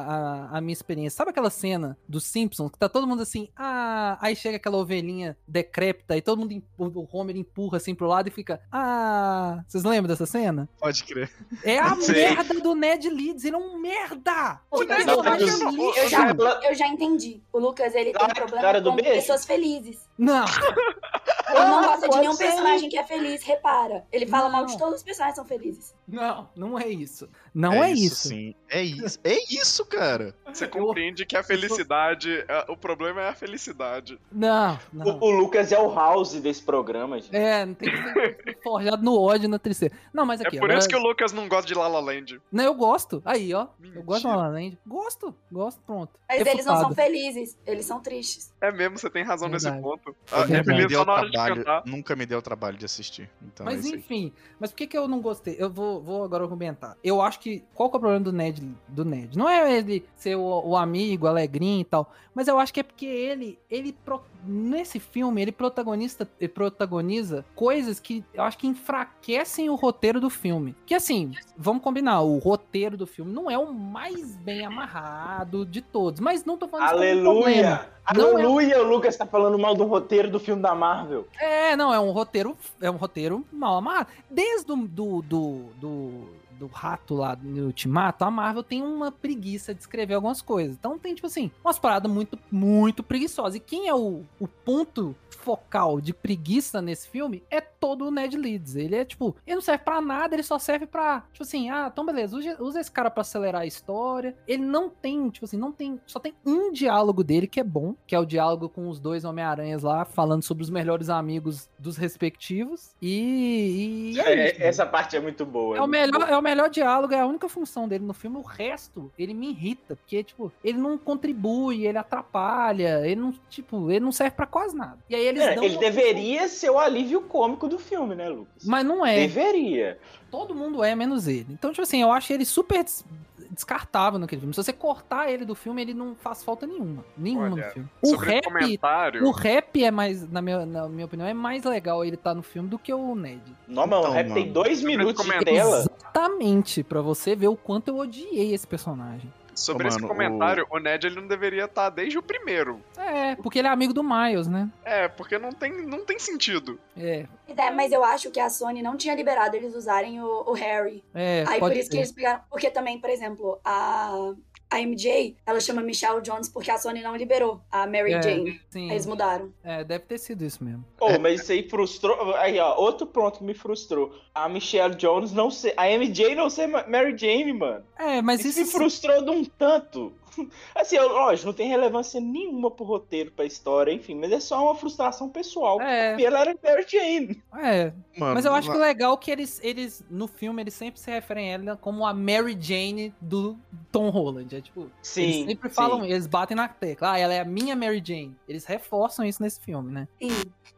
a, 0.53 0.57
a 0.57 0.61
minha 0.61 0.73
experiência. 0.73 1.17
Sabe 1.17 1.31
aquela 1.31 1.49
cena 1.49 1.97
dos 2.07 2.23
Simpsons, 2.25 2.71
que 2.71 2.77
tá 2.77 2.87
todo 2.87 3.05
mundo 3.07 3.21
assim, 3.21 3.49
ah, 3.55 4.17
aí 4.21 4.35
chega 4.35 4.57
aquela 4.57 4.77
ovelhinha 4.77 5.37
decrépita 5.47 6.15
e 6.15 6.21
todo 6.21 6.39
mundo, 6.39 6.51
empurra, 6.53 6.91
o 6.95 7.07
Homer 7.11 7.35
empurra 7.35 7.77
assim 7.77 7.93
pro 7.95 8.07
lado 8.07 8.27
e 8.27 8.31
fica, 8.31 8.61
ah, 8.71 9.63
vocês 9.67 9.83
lembram 9.83 10.07
dessa 10.07 10.25
cena? 10.25 10.69
Pode 10.79 11.03
crer. 11.03 11.31
É 11.63 11.79
a 11.79 11.95
Sim. 11.95 12.11
merda 12.13 12.59
do 12.59 12.75
Ned 12.75 13.09
Leeds, 13.09 13.43
ele 13.43 13.55
é 13.55 13.59
um 13.59 13.79
merda! 13.79 14.61
O 14.71 14.79
Ned 14.79 14.87
personagem 15.05 15.45
Leeds- 15.47 15.61
lixo. 15.73 15.99
Eu 15.99 16.09
já, 16.09 16.29
eu 16.63 16.75
já 16.75 16.87
entendi. 16.87 17.41
O 17.51 17.59
Lucas, 17.59 17.93
ele 17.95 18.11
tem 18.13 18.27
Cara, 18.27 18.33
problema 18.33 18.81
do 18.81 18.89
com 18.91 18.95
beijo? 18.95 19.11
pessoas 19.11 19.45
felizes. 19.45 20.07
Não, 20.17 20.45
Ele 21.49 21.65
não 21.65 21.81
gosta 21.83 22.09
de 22.09 22.17
nenhum 22.19 22.33
ser. 22.33 22.43
personagem 22.45 22.89
que 22.89 22.97
é 22.97 23.03
feliz, 23.03 23.43
repara. 23.43 24.05
Ele 24.11 24.25
fala 24.27 24.45
Não. 24.45 24.51
mal 24.51 24.65
de 24.65 24.77
todos 24.77 24.95
os 24.95 25.03
personagens 25.03 25.39
que 25.39 25.47
são 25.47 25.57
felizes. 25.57 25.93
não, 26.07 26.49
não 26.55 26.79
é 26.79 26.87
isso. 26.87 27.29
Não 27.53 27.73
é, 27.83 27.91
isso. 27.91 28.29
Sim. 28.29 28.55
É 28.69 28.81
isso. 28.83 29.19
É 29.23 29.33
isso, 29.53 29.85
cara. 29.85 30.35
Você 30.45 30.67
compreende 30.67 31.25
que 31.25 31.35
a 31.35 31.43
felicidade, 31.43 32.43
é- 32.47 32.65
o 32.69 32.77
problema 32.77 33.21
é 33.21 33.29
a 33.29 33.33
felicidade. 33.35 34.19
Não, 34.31 34.79
não. 34.93 35.17
O, 35.19 35.25
o 35.25 35.31
Lucas 35.31 35.71
é 35.71 35.79
o 35.79 35.93
House 35.93 36.33
desse 36.33 36.61
programa, 36.63 37.19
gente. 37.19 37.35
É, 37.35 37.65
não 37.65 37.73
tem 37.73 37.89
que 37.91 37.97
ser 38.13 38.59
forjado 38.63 39.03
no 39.03 39.19
ódio 39.19 39.45
e 39.45 39.47
na 39.47 39.59
tristeza. 39.59 39.93
Não, 40.13 40.25
mas 40.25 40.41
aqui. 40.41 40.57
é 40.57 40.59
por 40.59 40.65
agora- 40.65 40.79
isso 40.79 40.87
que 40.87 40.95
o 40.95 40.99
Lucas 40.99 41.31
não 41.33 41.47
gosta 41.47 41.67
de 41.67 41.73
La 41.73 41.87
La 41.87 41.99
Land. 41.99 42.39
Não, 42.51 42.63
eu 42.63 42.73
gosto. 42.75 43.21
Aí, 43.25 43.53
ó. 43.53 43.61
Eu 43.61 43.67
Mentira. 43.79 44.03
gosto 44.03 44.21
de 44.21 44.27
La 44.27 44.35
La 44.35 44.47
Land. 44.49 44.77
Gosto, 44.85 45.35
gosto, 45.51 45.81
pronto. 45.81 46.13
Mas 46.29 46.41
eles 46.41 46.65
não 46.65 46.75
são 46.77 46.89
Refutado. 46.89 46.95
felizes, 47.07 47.57
eles 47.65 47.85
são 47.85 47.99
tristes. 48.01 48.53
É 48.61 48.71
mesmo, 48.71 48.97
você 48.97 49.09
tem 49.09 49.23
razão 49.23 49.49
nesse 49.49 49.65
Verdade. 49.65 49.83
ponto. 49.83 50.09
É 50.11 50.35
Ah, 50.35 50.41
é 50.59 50.63
feliz 50.63 50.91
só 50.93 51.05
na 51.05 51.13
hora 51.13 51.29
de 51.29 51.37
trabalho, 51.45 51.83
nunca 51.85 52.15
me 52.15 52.25
deu 52.25 52.41
trabalho 52.41 52.77
de 52.77 52.85
assistir. 52.85 53.29
Então 53.41 53.67
é 53.67 53.71
Mas 53.75 53.85
aí. 53.85 53.91
enfim, 53.93 54.33
mas 54.59 54.71
por 54.71 54.77
que, 54.77 54.87
que 54.87 54.97
eu 54.97 55.07
não 55.07 55.21
gostei? 55.21 55.55
Eu 55.57 55.69
vou, 55.69 56.01
vou 56.01 56.23
agora 56.23 56.43
argumentar. 56.43 56.95
Eu 57.03 57.21
acho 57.21 57.39
que. 57.39 57.63
Qual 57.73 57.89
que 57.89 57.95
é 57.95 57.97
o 57.97 57.99
problema 57.99 58.23
do 58.23 58.31
Ned? 58.33 58.61
Do 58.87 59.05
Ned? 59.05 59.37
Não 59.37 59.47
é 59.49 59.77
ele 59.77 60.05
ser 60.15 60.35
o, 60.35 60.41
o 60.65 60.75
amigo, 60.77 61.27
alegrinho 61.27 61.81
e 61.81 61.85
tal. 61.85 62.11
Mas 62.33 62.47
eu 62.47 62.57
acho 62.59 62.73
que 62.73 62.79
é 62.79 62.83
porque 62.83 63.05
ele. 63.05 63.59
ele 63.69 63.93
pro- 63.93 64.21
nesse 64.43 64.99
filme, 64.99 65.41
ele 65.41 65.51
protagonista, 65.51 66.27
ele 66.39 66.49
protagoniza 66.49 67.45
coisas 67.55 67.99
que 67.99 68.23
eu 68.33 68.43
acho 68.43 68.57
que 68.57 68.67
enfraquecem 68.67 69.69
o 69.69 69.75
roteiro 69.75 70.19
do 70.19 70.29
filme. 70.29 70.75
Que 70.85 70.95
assim, 70.95 71.31
vamos 71.57 71.83
combinar, 71.83 72.21
o 72.21 72.37
roteiro 72.37 72.97
do 72.97 73.05
filme 73.07 73.31
não 73.31 73.49
é 73.49 73.57
o 73.57 73.73
mais 73.73 74.35
bem 74.37 74.65
amarrado 74.65 75.65
de 75.65 75.81
todos. 75.81 76.19
Mas 76.19 76.45
não 76.45 76.57
tô 76.57 76.67
falando. 76.67 76.89
Aleluia! 76.89 77.89
Não 78.15 78.39
é- 78.39 78.41
Aleluia! 78.43 78.81
O 78.81 78.89
Lucas 78.89 79.15
tá 79.15 79.25
falando 79.25 79.57
mal 79.59 79.75
do 79.75 79.83
roteiro 79.85 80.31
do 80.31 80.39
filme 80.39 80.61
da 80.61 80.73
Marvel. 80.73 81.27
É, 81.39 81.75
não, 81.75 81.93
é 81.93 81.99
um 81.99 82.11
roteiro, 82.11 82.57
é 82.81 82.89
um 82.89 82.95
roteiro 82.95 83.45
mal 83.51 83.77
amarrado. 83.77 84.09
Desde 84.29 84.71
o 84.71 84.75
do, 84.75 85.21
do, 85.21 85.65
do, 85.75 86.29
do 86.59 86.67
rato 86.67 87.15
lá 87.15 87.35
no 87.41 87.67
Ultimato, 87.67 88.23
a 88.25 88.29
Marvel 88.31 88.61
tem 88.63 88.81
uma 88.83 89.11
preguiça 89.11 89.73
de 89.73 89.79
escrever 89.81 90.13
algumas 90.15 90.41
coisas. 90.41 90.75
Então 90.77 90.99
tem, 90.99 91.15
tipo 91.15 91.27
assim, 91.27 91.49
umas 91.63 91.79
paradas 91.79 92.11
muito, 92.11 92.37
muito 92.51 93.01
preguiçosas. 93.01 93.55
E 93.55 93.59
quem 93.59 93.87
é 93.87 93.95
o, 93.95 94.23
o 94.39 94.47
ponto 94.47 95.15
focal 95.29 96.01
de 96.01 96.13
preguiça 96.13 96.81
nesse 96.81 97.07
filme 97.07 97.41
é 97.49 97.61
todo 97.61 98.05
o 98.05 98.11
Ned 98.11 98.35
Leeds. 98.37 98.75
Ele 98.75 98.95
é, 98.95 99.05
tipo, 99.05 99.35
ele 99.47 99.55
não 99.55 99.61
serve 99.61 99.83
pra 99.83 100.01
nada, 100.01 100.35
ele 100.35 100.43
só 100.43 100.59
serve 100.59 100.85
pra, 100.85 101.23
tipo 101.31 101.43
assim, 101.43 101.69
ah, 101.69 101.89
então 101.91 102.05
beleza, 102.05 102.35
usa, 102.37 102.57
usa 102.61 102.79
esse 102.81 102.91
cara 102.91 103.09
pra 103.09 103.21
acelerar 103.21 103.61
a 103.61 103.65
história. 103.65 104.35
Ele 104.47 104.63
não 104.63 104.89
tem, 104.89 105.29
tipo 105.29 105.45
assim, 105.45 105.57
não 105.57 105.71
tem, 105.71 105.99
só 106.05 106.19
tem 106.19 106.33
um 106.45 106.71
diálogo 106.71 107.23
dele 107.23 107.47
que 107.47 107.59
é 107.59 107.63
bom, 107.63 107.95
que 108.05 108.13
é 108.13 108.19
o 108.19 108.25
diálogo 108.25 108.67
com 108.67 108.89
os 108.89 108.99
dois 108.99 109.23
Homem-Aranhas 109.23 109.81
lá, 109.83 110.03
falando 110.03 110.43
sobre 110.43 110.63
os 110.63 110.69
melhores 110.69 111.09
amigos 111.09 111.69
dos 111.79 111.95
respectivos. 111.95 112.91
E, 113.01 114.11
e 114.15 114.19
é 114.19 114.33
É, 114.33 114.51
isso. 114.51 114.63
essa 114.63 114.85
parte 114.85 115.15
é 115.15 115.19
muito 115.21 115.45
boa. 115.45 115.77
É 115.77 115.81
o, 115.81 115.87
melhor, 115.87 116.27
é 116.29 116.37
o 116.37 116.41
melhor 116.49 116.69
diálogo, 116.69 117.13
é 117.13 117.19
a 117.19 117.25
única 117.25 117.47
função 117.47 117.87
dele 117.87 118.03
no 118.03 118.13
filme. 118.13 118.37
O 118.37 118.41
resto, 118.41 119.11
ele 119.17 119.33
me 119.33 119.49
irrita. 119.49 119.95
Porque, 119.95 120.23
tipo, 120.23 120.51
ele 120.63 120.77
não 120.77 120.97
contribui, 120.97 121.85
ele 121.85 121.97
atrapalha, 121.97 123.05
ele 123.05 123.21
não, 123.21 123.33
tipo, 123.49 123.89
ele 123.91 123.99
não 124.01 124.11
serve 124.11 124.35
pra 124.35 124.45
quase 124.45 124.75
nada. 124.75 124.97
E 125.09 125.15
aí 125.15 125.25
eles 125.25 125.41
É, 125.41 125.57
ele 125.63 125.77
deveria 125.77 126.47
ser 126.47 126.69
o 126.69 126.79
alívio 126.79 127.21
cômico 127.21 127.67
do 127.67 127.77
filme, 127.77 128.15
né, 128.15 128.29
Lucas? 128.29 128.65
Mas 128.65 128.85
não 128.85 129.05
é. 129.05 129.15
Deveria. 129.15 129.99
Todo 130.31 130.53
mundo 130.55 130.83
é, 130.83 130.95
menos 130.95 131.27
ele. 131.27 131.47
Então, 131.51 131.71
tipo 131.71 131.81
assim, 131.81 132.01
eu 132.01 132.11
acho 132.11 132.31
ele 132.33 132.45
super 132.45 132.83
des- 132.83 133.03
descartável 133.51 134.19
naquele 134.19 134.39
filme. 134.41 134.53
Se 134.53 134.63
você 134.63 134.71
cortar 134.71 135.29
ele 135.29 135.43
do 135.43 135.55
filme, 135.55 135.81
ele 135.81 135.93
não 135.93 136.15
faz 136.15 136.43
falta 136.43 136.65
nenhuma. 136.67 137.03
Nenhuma 137.17 137.51
Olha, 137.51 137.65
no 137.67 137.71
filme. 137.71 137.89
O 138.03 138.15
rap. 138.15 138.43
comentário, 138.45 139.25
O 139.27 139.31
rap 139.31 139.83
é 139.83 139.91
mais, 139.91 140.29
na 140.31 140.41
minha, 140.41 140.65
na 140.65 140.87
minha 140.87 141.05
opinião, 141.05 141.27
é 141.27 141.33
mais 141.33 141.63
legal 141.63 142.05
ele 142.05 142.15
estar 142.15 142.33
no 142.33 142.43
filme 142.43 142.69
do 142.69 142.77
que 142.79 142.93
o 142.93 143.15
Ned. 143.15 143.41
Não, 143.67 143.85
mas 143.87 143.97
o 143.99 144.01
Então, 144.01 144.11
rap 144.13 144.27
tem 144.33 144.41
mano. 144.43 144.53
dois 144.53 144.79
Sobre 144.79 144.97
minutos 144.97 145.25
de 145.25 145.39
tela. 145.45 145.77
Exatamente, 145.79 146.83
pra 146.83 147.01
você 147.01 147.35
ver 147.35 147.47
o 147.47 147.55
quanto 147.55 147.87
eu 147.89 147.97
odiei 147.97 148.53
esse 148.53 148.65
personagem. 148.67 149.31
Sobre 149.53 149.87
esse 149.87 149.97
mano, 149.97 150.07
comentário, 150.07 150.65
o... 150.69 150.79
Ned 150.79 151.05
ele 151.05 151.15
não 151.15 151.27
deveria 151.27 151.65
estar 151.65 151.89
desde 151.89 152.17
o 152.17 152.21
primeiro. 152.21 152.81
É, 152.97 153.35
porque 153.35 153.59
ele 153.59 153.67
é 153.67 153.71
amigo 153.71 153.93
do 153.93 154.03
Miles, 154.03 154.47
né? 154.47 154.69
É, 154.83 155.07
porque 155.07 155.37
não 155.37 155.51
tem, 155.51 155.85
não 155.85 156.05
tem 156.05 156.19
sentido. 156.19 156.79
É, 156.97 157.25
É, 157.57 157.71
mas 157.71 157.91
eu 157.91 158.03
acho 158.03 158.31
que 158.31 158.39
a 158.39 158.49
Sony 158.49 158.81
não 158.81 158.95
tinha 158.95 159.15
liberado 159.15 159.55
eles 159.55 159.75
usarem 159.75 160.21
o, 160.21 160.43
o 160.47 160.53
Harry. 160.53 161.03
é. 161.13 161.43
Aí 161.47 161.59
por 161.59 161.71
isso 161.75 161.89
que 161.89 161.95
ser. 161.95 161.97
eles 161.97 162.11
pegaram. 162.11 162.41
Porque 162.49 162.69
também, 162.69 162.99
por 162.99 163.09
exemplo, 163.09 163.59
a, 163.63 164.33
a 164.69 164.79
MJ, 164.79 165.35
ela 165.45 165.59
chama 165.59 165.81
Michelle 165.81 166.21
Jones 166.21 166.47
porque 166.47 166.69
a 166.69 166.77
Sony 166.77 167.01
não 167.01 167.15
liberou 167.15 167.59
a 167.71 167.87
Mary 167.87 168.13
É, 168.13 168.21
Jane. 168.21 168.61
Sim. 168.69 168.91
Eles 168.91 169.05
mudaram. 169.05 169.51
É, 169.63 169.83
deve 169.83 170.05
ter 170.05 170.17
sido 170.19 170.45
isso 170.45 170.63
mesmo. 170.63 170.85
Pô, 170.97 171.17
mas 171.19 171.41
isso 171.41 171.51
aí 171.51 171.67
frustrou. 171.67 172.35
Aí, 172.35 172.59
ó, 172.59 172.75
outro 172.79 173.07
ponto 173.07 173.39
que 173.39 173.43
me 173.43 173.53
frustrou. 173.53 174.13
A 174.33 174.47
Michelle 174.47 174.95
Jones 174.95 175.31
não 175.31 175.49
ser. 175.49 175.73
A 175.75 175.87
MJ 175.89 176.35
não 176.35 176.49
ser 176.49 176.67
Ma- 176.67 176.85
Mary 176.87 177.17
Jane, 177.17 177.51
mano. 177.53 177.83
É, 177.97 178.21
mas 178.21 178.41
Isso 178.45 178.61
isso. 178.61 178.73
me 178.77 178.79
frustrou 178.79 179.23
de 179.23 179.29
um 179.31 179.43
tanto. 179.43 180.13
Assim, 180.75 180.95
eu- 180.95 181.09
lógico, 181.09 181.47
não 181.47 181.53
tem 181.53 181.67
relevância 181.67 182.21
nenhuma 182.21 182.69
pro 182.69 182.85
roteiro, 182.85 183.31
pra 183.31 183.43
história, 183.45 183.91
enfim, 183.91 184.15
mas 184.15 184.31
é 184.31 184.39
só 184.39 184.63
uma 184.63 184.75
frustração 184.75 185.27
pessoal. 185.27 185.81
É. 185.81 186.15
E 186.17 186.23
ela 186.25 186.39
era 186.41 186.55
Mary 186.63 186.85
Jane. 186.87 187.41
É, 187.57 187.91
Mano, 188.17 188.35
mas 188.35 188.45
eu 188.45 188.53
acho 188.53 188.69
que 188.69 188.77
o 188.77 188.79
legal 188.79 189.15
é 189.15 189.17
que 189.17 189.31
eles, 189.31 189.59
eles, 189.63 190.05
no 190.09 190.27
filme, 190.27 190.61
eles 190.61 190.75
sempre 190.75 190.99
se 190.99 191.09
referem 191.09 191.49
a 191.51 191.53
ela 191.55 191.75
como 191.77 192.05
a 192.05 192.13
Mary 192.13 192.55
Jane 192.59 193.13
do 193.19 193.57
Tom 193.91 194.09
Holland. 194.09 194.55
É 194.59 194.61
tipo, 194.61 194.89
Sim. 195.01 195.23
eles 195.23 195.35
sempre 195.47 195.69
sim. 195.69 195.75
falam, 195.75 196.05
eles 196.05 196.27
batem 196.27 196.55
na 196.55 196.67
tecla, 196.67 197.11
ah, 197.13 197.17
ela 197.17 197.33
é 197.33 197.39
a 197.39 197.45
minha 197.45 197.75
Mary 197.75 198.01
Jane. 198.05 198.35
Eles 198.47 198.65
reforçam 198.65 199.25
isso 199.25 199.41
nesse 199.41 199.59
filme, 199.61 199.91
né? 199.91 200.07
Sim, 200.21 200.29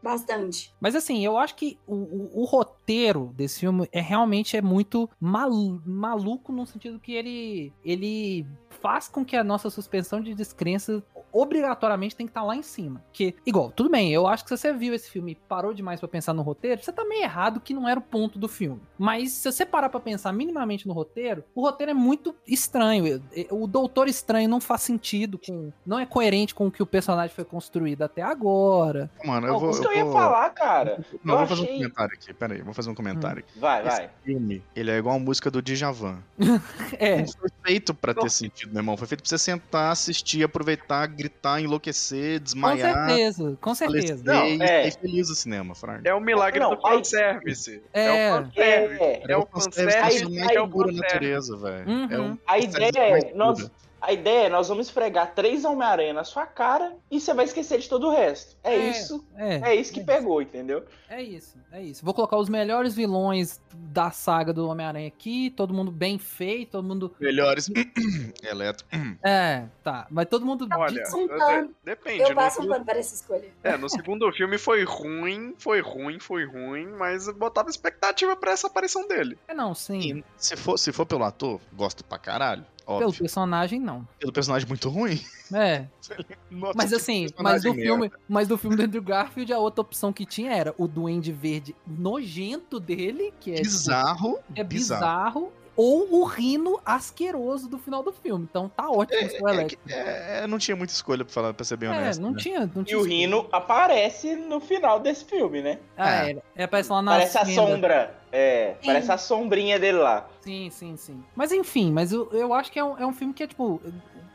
bastante. 0.02 0.72
Mas 0.80 0.94
assim, 0.94 1.24
eu 1.24 1.36
acho 1.36 1.54
que 1.54 1.78
o, 1.86 1.94
o- 1.94 2.30
o 2.42 2.44
roteiro 2.44 3.32
desse 3.36 3.60
filme 3.60 3.88
é 3.92 4.00
realmente 4.00 4.56
é 4.56 4.62
muito 4.62 5.08
malu- 5.20 5.82
maluco 5.84 6.52
no 6.52 6.66
sentido 6.66 6.98
que 6.98 7.12
ele 7.12 7.72
ele 7.84 8.46
faz 8.80 9.06
com 9.08 9.24
que 9.24 9.36
a 9.36 9.44
nossa 9.44 9.70
suspensão 9.70 10.20
de 10.20 10.34
descrença 10.34 11.02
obrigatoriamente 11.32 12.14
tem 12.16 12.26
que 12.26 12.30
estar 12.30 12.42
lá 12.42 12.54
em 12.54 12.62
cima. 12.62 13.02
Que, 13.12 13.34
igual, 13.46 13.70
tudo 13.70 13.90
bem, 13.90 14.12
eu 14.12 14.26
acho 14.26 14.44
que 14.44 14.50
se 14.50 14.56
você 14.56 14.72
viu 14.72 14.94
esse 14.94 15.10
filme 15.10 15.32
e 15.32 15.34
parou 15.34 15.72
demais 15.74 15.98
pra 16.00 16.08
pensar 16.08 16.32
no 16.32 16.42
roteiro, 16.42 16.82
você 16.82 16.92
tá 16.92 17.04
meio 17.04 17.22
errado 17.22 17.60
que 17.60 17.74
não 17.74 17.88
era 17.88 17.98
o 17.98 18.02
ponto 18.02 18.38
do 18.38 18.48
filme. 18.48 18.80
Mas 18.98 19.32
se 19.32 19.50
você 19.50 19.64
parar 19.66 19.88
pra 19.88 20.00
pensar 20.00 20.32
minimamente 20.32 20.86
no 20.86 20.92
roteiro, 20.94 21.44
o 21.54 21.62
roteiro 21.62 21.90
é 21.90 21.94
muito 21.94 22.34
estranho. 22.46 23.22
O 23.50 23.66
Doutor 23.66 24.08
Estranho 24.08 24.48
não 24.48 24.60
faz 24.60 24.82
sentido 24.82 25.38
com. 25.38 25.72
não 25.86 25.98
é 25.98 26.06
coerente 26.06 26.54
com 26.54 26.66
o 26.66 26.70
que 26.70 26.82
o 26.82 26.86
personagem 26.86 27.34
foi 27.34 27.44
construído 27.44 28.02
até 28.02 28.22
agora. 28.22 29.10
Mano, 29.24 29.46
eu 29.46 29.52
Não, 29.54 29.60
vou. 29.60 29.70
isso 29.70 29.80
que 29.80 29.88
eu 29.88 29.92
ia 29.94 30.04
vou- 30.04 30.12
falar, 30.12 30.50
cara. 30.50 31.04
Não, 31.24 31.34
eu 31.34 31.38
vou 31.38 31.46
fazer 31.48 31.60
um 31.60 31.64
achei- 31.64 31.76
comentário 31.78 32.14
aqui. 32.14 32.34
Pera 32.34 32.54
aí, 32.54 32.62
vou 32.62 32.74
fazer 32.74 32.90
um 32.90 32.94
comentário 32.94 33.38
aqui. 33.40 33.58
Vai, 33.58 33.86
Esse 33.86 33.96
vai. 33.96 34.10
filme, 34.24 34.62
ele 34.74 34.90
é 34.90 34.98
igual 34.98 35.16
a 35.16 35.18
música 35.18 35.50
do 35.50 35.62
Djavan. 35.62 36.18
É, 36.98 37.18
Não 37.22 37.26
foi 37.28 37.48
feito 37.64 37.94
pra 37.94 38.14
ter 38.14 38.30
sentido, 38.30 38.70
meu 38.72 38.80
irmão. 38.80 38.96
Foi 38.96 39.06
feito 39.06 39.22
pra 39.22 39.28
você 39.28 39.38
sentar, 39.38 39.90
assistir, 39.92 40.42
aproveitar, 40.44 41.06
gritar, 41.22 41.60
enlouquecer, 41.60 42.38
com 42.38 42.44
desmaiar. 42.44 43.08
certeza, 43.08 43.58
com 43.60 43.74
certeza. 43.74 44.22
Não, 44.24 44.46
e 44.46 44.62
é. 44.62 44.90
feliz 44.90 45.28
o 45.30 45.34
cinema, 45.34 45.74
Fraga. 45.74 46.08
É 46.08 46.14
o 46.14 46.20
milagre 46.20 46.60
Não, 46.60 46.74
do 46.74 46.80
fanservice. 46.80 47.82
É. 47.92 48.04
É 48.06 48.34
o 48.34 48.44
fanservice. 48.44 49.02
É, 49.02 49.22
É 49.32 49.36
o 49.36 49.46
fanservice 49.46 49.98
fanservice. 49.98 50.24
da 50.24 50.28
aí- 50.28 50.38
mais 50.44 50.56
É 50.56 50.60
o 50.60 50.68
pura 50.68 50.88
fanservice. 50.88 51.14
natureza, 51.14 51.56
velho. 51.56 51.88
Uhum. 51.88 52.08
É 52.10 52.20
um 52.20 52.38
a 52.46 52.52
fanservice 52.54 52.88
ideia 52.88 53.10
mais 53.10 53.24
é. 53.24 53.34
Nós, 53.34 53.60
pura. 53.60 53.72
A 54.02 54.12
ideia 54.12 54.46
é 54.46 54.48
nós 54.50 54.68
vamos 54.68 54.86
esfregar 54.88 55.32
três 55.34 55.64
Homem-Aranha 55.64 56.12
na 56.12 56.24
sua 56.24 56.44
cara 56.46 56.96
e 57.10 57.20
você 57.20 57.32
vai 57.32 57.44
esquecer 57.44 57.78
de 57.78 57.88
todo 57.88 58.08
o 58.08 58.10
resto. 58.10 58.56
É, 58.64 58.74
É, 58.74 58.90
isso. 58.90 59.24
É, 59.36 59.70
É 59.70 59.74
isso 59.76 59.92
que 59.92 60.02
pegou, 60.02 60.42
entendeu? 60.42 60.84
É 61.08 61.22
isso, 61.22 61.56
é 61.70 61.80
isso. 61.80 62.04
Vou 62.04 62.12
colocar 62.12 62.36
os 62.38 62.48
melhores 62.48 62.94
vilões 62.94 63.60
da 63.74 64.10
saga 64.10 64.52
do 64.52 64.66
Homem-Aranha 64.68 65.06
aqui, 65.08 65.50
todo 65.50 65.72
mundo 65.72 65.90
bem 65.90 66.18
feito, 66.18 66.72
todo 66.72 66.84
mundo. 66.86 67.14
Melhores. 67.20 67.70
Eletro. 68.42 68.86
É, 69.24 69.66
tá. 69.84 70.06
Mas 70.10 70.26
todo 70.28 70.44
mundo. 70.44 70.66
Olha, 70.76 71.02
Um 71.14 71.28
pano. 71.28 71.68
de- 71.68 71.74
depende. 71.84 72.22
Eu 72.22 72.30
no 72.30 72.34
passo 72.34 72.58
um 72.58 72.62
segundo- 72.62 72.72
pano 72.72 72.84
para 72.84 72.98
essa 72.98 73.14
escolha. 73.14 73.48
É, 73.62 73.76
no 73.76 73.88
segundo 73.88 74.30
filme 74.32 74.58
foi 74.58 74.82
ruim, 74.84 75.54
foi 75.58 75.80
ruim, 75.80 76.18
foi 76.18 76.44
ruim, 76.44 76.86
mas 76.86 77.28
eu 77.28 77.34
botava 77.34 77.70
expectativa 77.70 78.34
pra 78.34 78.52
essa 78.52 78.66
aparição 78.66 79.06
dele. 79.06 79.38
É, 79.46 79.54
não, 79.54 79.74
sim. 79.74 80.18
E 80.18 80.24
se 80.36 80.56
for, 80.56 80.76
se 80.78 80.92
for 80.92 81.06
pelo 81.06 81.24
ator, 81.24 81.60
gosto 81.72 82.02
pra 82.04 82.18
caralho. 82.18 82.64
Pelo 82.86 83.06
Óbvio. 83.06 83.20
personagem, 83.20 83.80
não. 83.80 84.06
Pelo 84.18 84.32
personagem 84.32 84.68
muito 84.68 84.88
ruim. 84.88 85.20
É. 85.52 85.86
Nossa, 86.50 86.74
Mas 86.76 86.92
assim, 86.92 87.26
mas 87.38 87.62
do 87.62 87.72
filme, 87.74 88.10
mas 88.28 88.48
do 88.48 88.58
filme 88.58 88.76
do 88.76 88.82
Andrew 88.82 89.02
Garfield, 89.02 89.52
a 89.52 89.58
outra 89.58 89.80
opção 89.80 90.12
que 90.12 90.26
tinha 90.26 90.52
era 90.52 90.74
o 90.76 90.86
Duende 90.86 91.32
Verde 91.32 91.74
nojento 91.86 92.78
dele, 92.78 93.32
que 93.40 93.52
é 93.52 93.54
tipo, 93.56 93.68
Bizarro. 93.68 94.38
é 94.54 94.62
bizarro, 94.64 95.52
ou 95.76 96.20
o 96.20 96.24
rino 96.24 96.80
asqueroso 96.84 97.68
do 97.68 97.78
final 97.78 98.02
do 98.02 98.12
filme. 98.12 98.46
Então 98.50 98.68
tá 98.68 98.90
ótimo 98.90 99.26
o 99.26 99.30
seu 99.30 99.48
É, 99.88 100.42
é, 100.42 100.46
não 100.46 100.58
tinha 100.58 100.76
muita 100.76 100.92
escolha 100.92 101.24
pra, 101.24 101.32
falar, 101.32 101.54
pra 101.54 101.64
ser 101.64 101.76
bem 101.76 101.88
É, 101.88 101.92
honesto. 101.92 102.20
não 102.20 102.30
né? 102.32 102.38
tinha, 102.38 102.60
não 102.74 102.82
E 102.82 102.84
tinha. 102.84 102.98
o 102.98 103.00
escolha. 103.00 103.08
Rino 103.08 103.48
aparece 103.50 104.36
no 104.36 104.60
final 104.60 105.00
desse 105.00 105.24
filme, 105.24 105.62
né? 105.62 105.78
Ah, 105.96 106.28
É. 106.28 106.32
é, 106.32 106.42
é, 106.56 106.64
aparece 106.64 106.90
lá 106.90 107.00
na 107.02 107.12
Parece 107.12 107.38
a 107.38 107.44
sombra. 107.46 108.14
É, 108.30 108.76
Sim. 108.80 108.86
parece 108.86 109.12
a 109.12 109.18
sombrinha 109.18 109.78
dele 109.78 109.98
lá. 109.98 110.28
Sim, 110.40 110.70
sim, 110.70 110.96
sim. 110.96 111.22
Mas 111.36 111.52
enfim, 111.52 111.92
mas 111.92 112.12
eu, 112.12 112.28
eu 112.32 112.52
acho 112.54 112.70
que 112.72 112.78
é 112.78 112.84
um, 112.84 112.98
é 112.98 113.06
um 113.06 113.12
filme 113.12 113.34
que 113.34 113.42
é, 113.42 113.46
tipo, 113.46 113.80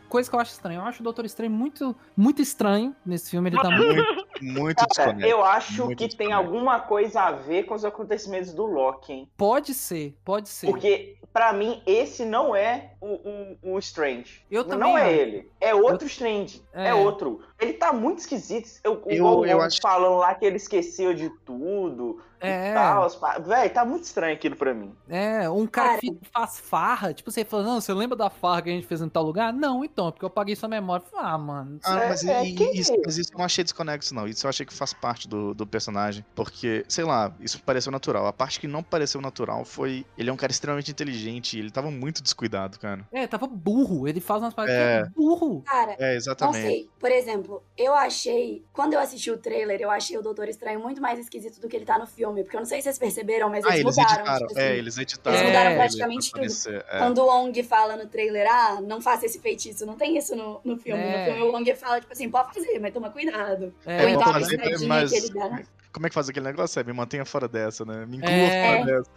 coisa 0.08 0.30
que 0.30 0.36
eu 0.36 0.40
acho 0.40 0.52
estranho. 0.52 0.82
Eu 0.82 0.86
acho 0.86 1.02
o 1.02 1.04
Doutor 1.04 1.26
Estranho 1.26 1.52
muito, 1.52 1.96
muito 2.16 2.42
estranho 2.42 2.96
nesse 3.06 3.32
filme. 3.32 3.50
Ele 3.50 3.58
tá 3.60 3.70
muito. 3.72 4.28
Muito 4.40 4.86
Cara, 4.96 5.18
eu 5.28 5.44
acho 5.44 5.86
Muito 5.86 5.98
que 6.08 6.16
tem 6.16 6.32
alguma 6.32 6.80
coisa 6.80 7.22
a 7.22 7.32
ver 7.32 7.64
com 7.64 7.74
os 7.74 7.84
acontecimentos 7.84 8.54
do 8.54 8.66
Loki, 8.68 9.12
hein? 9.12 9.30
Pode 9.36 9.74
ser, 9.74 10.16
pode 10.24 10.48
ser. 10.48 10.68
Porque, 10.68 11.17
pra 11.32 11.54
mim, 11.54 11.82
esse 11.86 12.26
não 12.26 12.56
é 12.56 12.92
o, 13.02 13.58
o, 13.64 13.74
o 13.76 13.80
Strange. 13.80 14.42
Eu 14.50 14.64
também 14.64 14.92
não 14.92 14.98
é 14.98 15.14
ele. 15.14 15.52
É 15.60 15.74
outro 15.74 16.08
Strange. 16.08 16.64
É. 16.74 16.90
É. 16.90 16.94
outro. 16.94 17.42
Ele 17.60 17.74
tá 17.74 17.92
muito 17.92 18.20
esquisito. 18.20 18.70
Eu, 18.84 19.02
Eu- 19.08 19.26
o 19.26 19.46
eu 19.46 19.62
acho- 19.62 19.80
falando 19.82 20.18
lá 20.18 20.34
que 20.36 20.46
ele 20.46 20.58
esqueceu 20.58 21.14
de 21.14 21.30
tudo. 21.46 22.22
É. 22.40 22.70
E 22.70 22.74
tal. 22.76 23.10
Véi, 23.48 23.68
tá 23.70 23.84
muito 23.84 24.04
estranho 24.04 24.36
aquilo 24.36 24.56
pra 24.56 24.72
mim. 24.72 24.94
É, 25.10 25.50
um 25.50 25.66
cara 25.66 25.98
que 25.98 26.16
faz 26.32 26.60
farra, 26.60 27.12
tipo, 27.12 27.32
você 27.32 27.44
fala, 27.44 27.64
não, 27.64 27.82
você 27.82 27.92
lembra 27.92 28.16
da 28.16 28.30
farra 28.30 28.62
que 28.62 28.70
a 28.70 28.74
gente 28.74 28.86
fez 28.86 29.02
em 29.02 29.10
tal 29.10 29.24
lugar? 29.24 29.52
Não, 29.52 29.84
então, 29.84 30.12
porque 30.12 30.24
eu 30.24 30.30
paguei 30.30 30.56
sua 30.56 30.70
memória. 30.70 31.04
Eu 31.12 31.20
Ah, 31.20 31.36
mano. 31.36 31.80
Ah, 31.84 32.00
É, 32.04 32.10
mas, 32.10 32.24
é, 32.24 32.46
e- 32.46 32.54
quem 32.54 32.76
isso, 32.76 32.94
é? 32.94 32.98
mas 33.04 33.18
isso 33.18 33.34
eu 33.34 33.40
não 33.40 33.46
achei 33.46 33.64
desconexo, 33.64 34.14
não. 34.14 34.28
Isso 34.28 34.46
eu 34.46 34.50
achei 34.50 34.64
que 34.68 34.74
faz 34.74 34.94
parte 34.94 35.28
do, 35.28 35.56
do 35.56 35.66
personagem. 35.66 36.24
Porque, 36.36 36.86
sei 36.88 37.04
lá, 37.06 37.34
isso 37.40 37.60
pareceu 37.64 37.92
natural. 37.92 38.28
A 38.28 38.34
parte 38.34 38.60
que 38.60 38.68
não 38.68 38.84
pareceu 38.84 39.20
natural 39.20 39.66
foi. 39.66 40.06
Ele 40.16 40.30
é 40.30 40.34
um 40.34 40.38
cara 40.38 40.52
extremamente 40.52 40.92
inteligente 40.92 41.58
e 41.58 41.60
ele 41.60 41.72
tava 41.72 41.90
muito 41.90 42.22
descuidado, 42.22 42.78
cara. 42.80 42.87
É, 43.12 43.28
tava 43.28 43.48
burro. 43.48 44.08
Ele 44.08 44.20
faz 44.20 44.42
umas 44.42 44.54
paradas 44.54 44.76
É. 44.76 45.02
que 45.04 45.08
é 45.08 45.12
burro. 45.12 45.62
Cara, 45.66 45.96
É, 46.00 46.10
não 46.10 46.16
exatamente. 46.16 46.68
sei. 46.68 46.90
Por 47.00 47.12
exemplo, 47.12 47.64
eu 47.78 47.94
achei. 47.94 48.64
Quando 48.74 48.94
eu 48.94 49.00
assisti 49.00 49.30
o 49.32 49.38
trailer, 49.38 49.80
eu 49.82 49.90
achei 49.92 50.18
o 50.18 50.22
Doutor 50.22 50.48
Estranho 50.48 50.80
muito 50.80 51.02
mais 51.02 51.20
esquisito 51.20 51.60
do 51.60 51.68
que 51.68 51.76
ele 51.76 51.86
tá 51.86 51.98
no 52.00 52.08
filme. 52.08 52.44
Porque 52.44 52.56
eu 52.56 52.62
não 52.62 52.66
sei 52.66 52.80
se 52.80 52.84
vocês 52.86 52.98
perceberam, 52.98 53.50
mas 53.50 53.66
Ah, 53.66 53.70
eles, 53.78 53.82
eles 53.82 53.96
mudaram. 53.98 54.16
editaram. 54.22 54.48
tipo 54.48 54.60
É, 54.60 54.68
assim. 54.70 54.78
eles 54.78 54.98
editaram. 54.98 55.38
Eles 55.38 55.48
mudaram 55.50 55.70
ele 55.72 55.80
praticamente 55.80 56.32
pra 56.32 56.40
parecer, 56.40 56.86
é. 56.90 56.98
Quando 57.00 57.18
o 57.20 57.26
Wong 57.26 57.64
fala 57.64 57.96
no 57.96 58.08
trailer, 58.08 58.48
ah, 58.50 58.80
não 58.82 59.02
faça 59.02 59.26
esse 59.26 59.40
feitiço, 59.40 59.86
não 59.86 59.96
tem 59.96 60.18
isso 60.18 60.36
no, 60.36 60.60
no 60.64 60.78
filme. 60.78 61.02
É. 61.02 61.20
No 61.20 61.26
filme 61.34 61.42
o 61.50 61.52
Wong 61.54 61.76
fala, 61.76 62.00
tipo 62.00 62.14
assim, 62.14 62.30
pode 62.30 62.54
fazer, 62.54 62.80
mas 62.80 62.94
toma 62.94 63.10
cuidado. 63.10 63.74
É, 63.86 64.04
Ou 64.04 64.10
então 64.10 64.34
fazer, 64.34 64.58
mas- 64.88 65.12
que 65.12 65.18
ele 65.18 65.30
dá. 65.30 65.62
Como 65.98 66.06
é 66.06 66.10
que 66.10 66.14
faz 66.14 66.30
aquele 66.30 66.46
negócio? 66.46 66.80
É, 66.80 66.84
me 66.84 66.94
mantenha 66.94 67.26
fora 67.26 67.48
dessa, 67.48 67.84
né? 67.84 68.06
Me 68.06 68.18
inclua 68.18 68.32
É. 68.32 68.78
fora 68.78 68.86
dessa. 68.86 69.10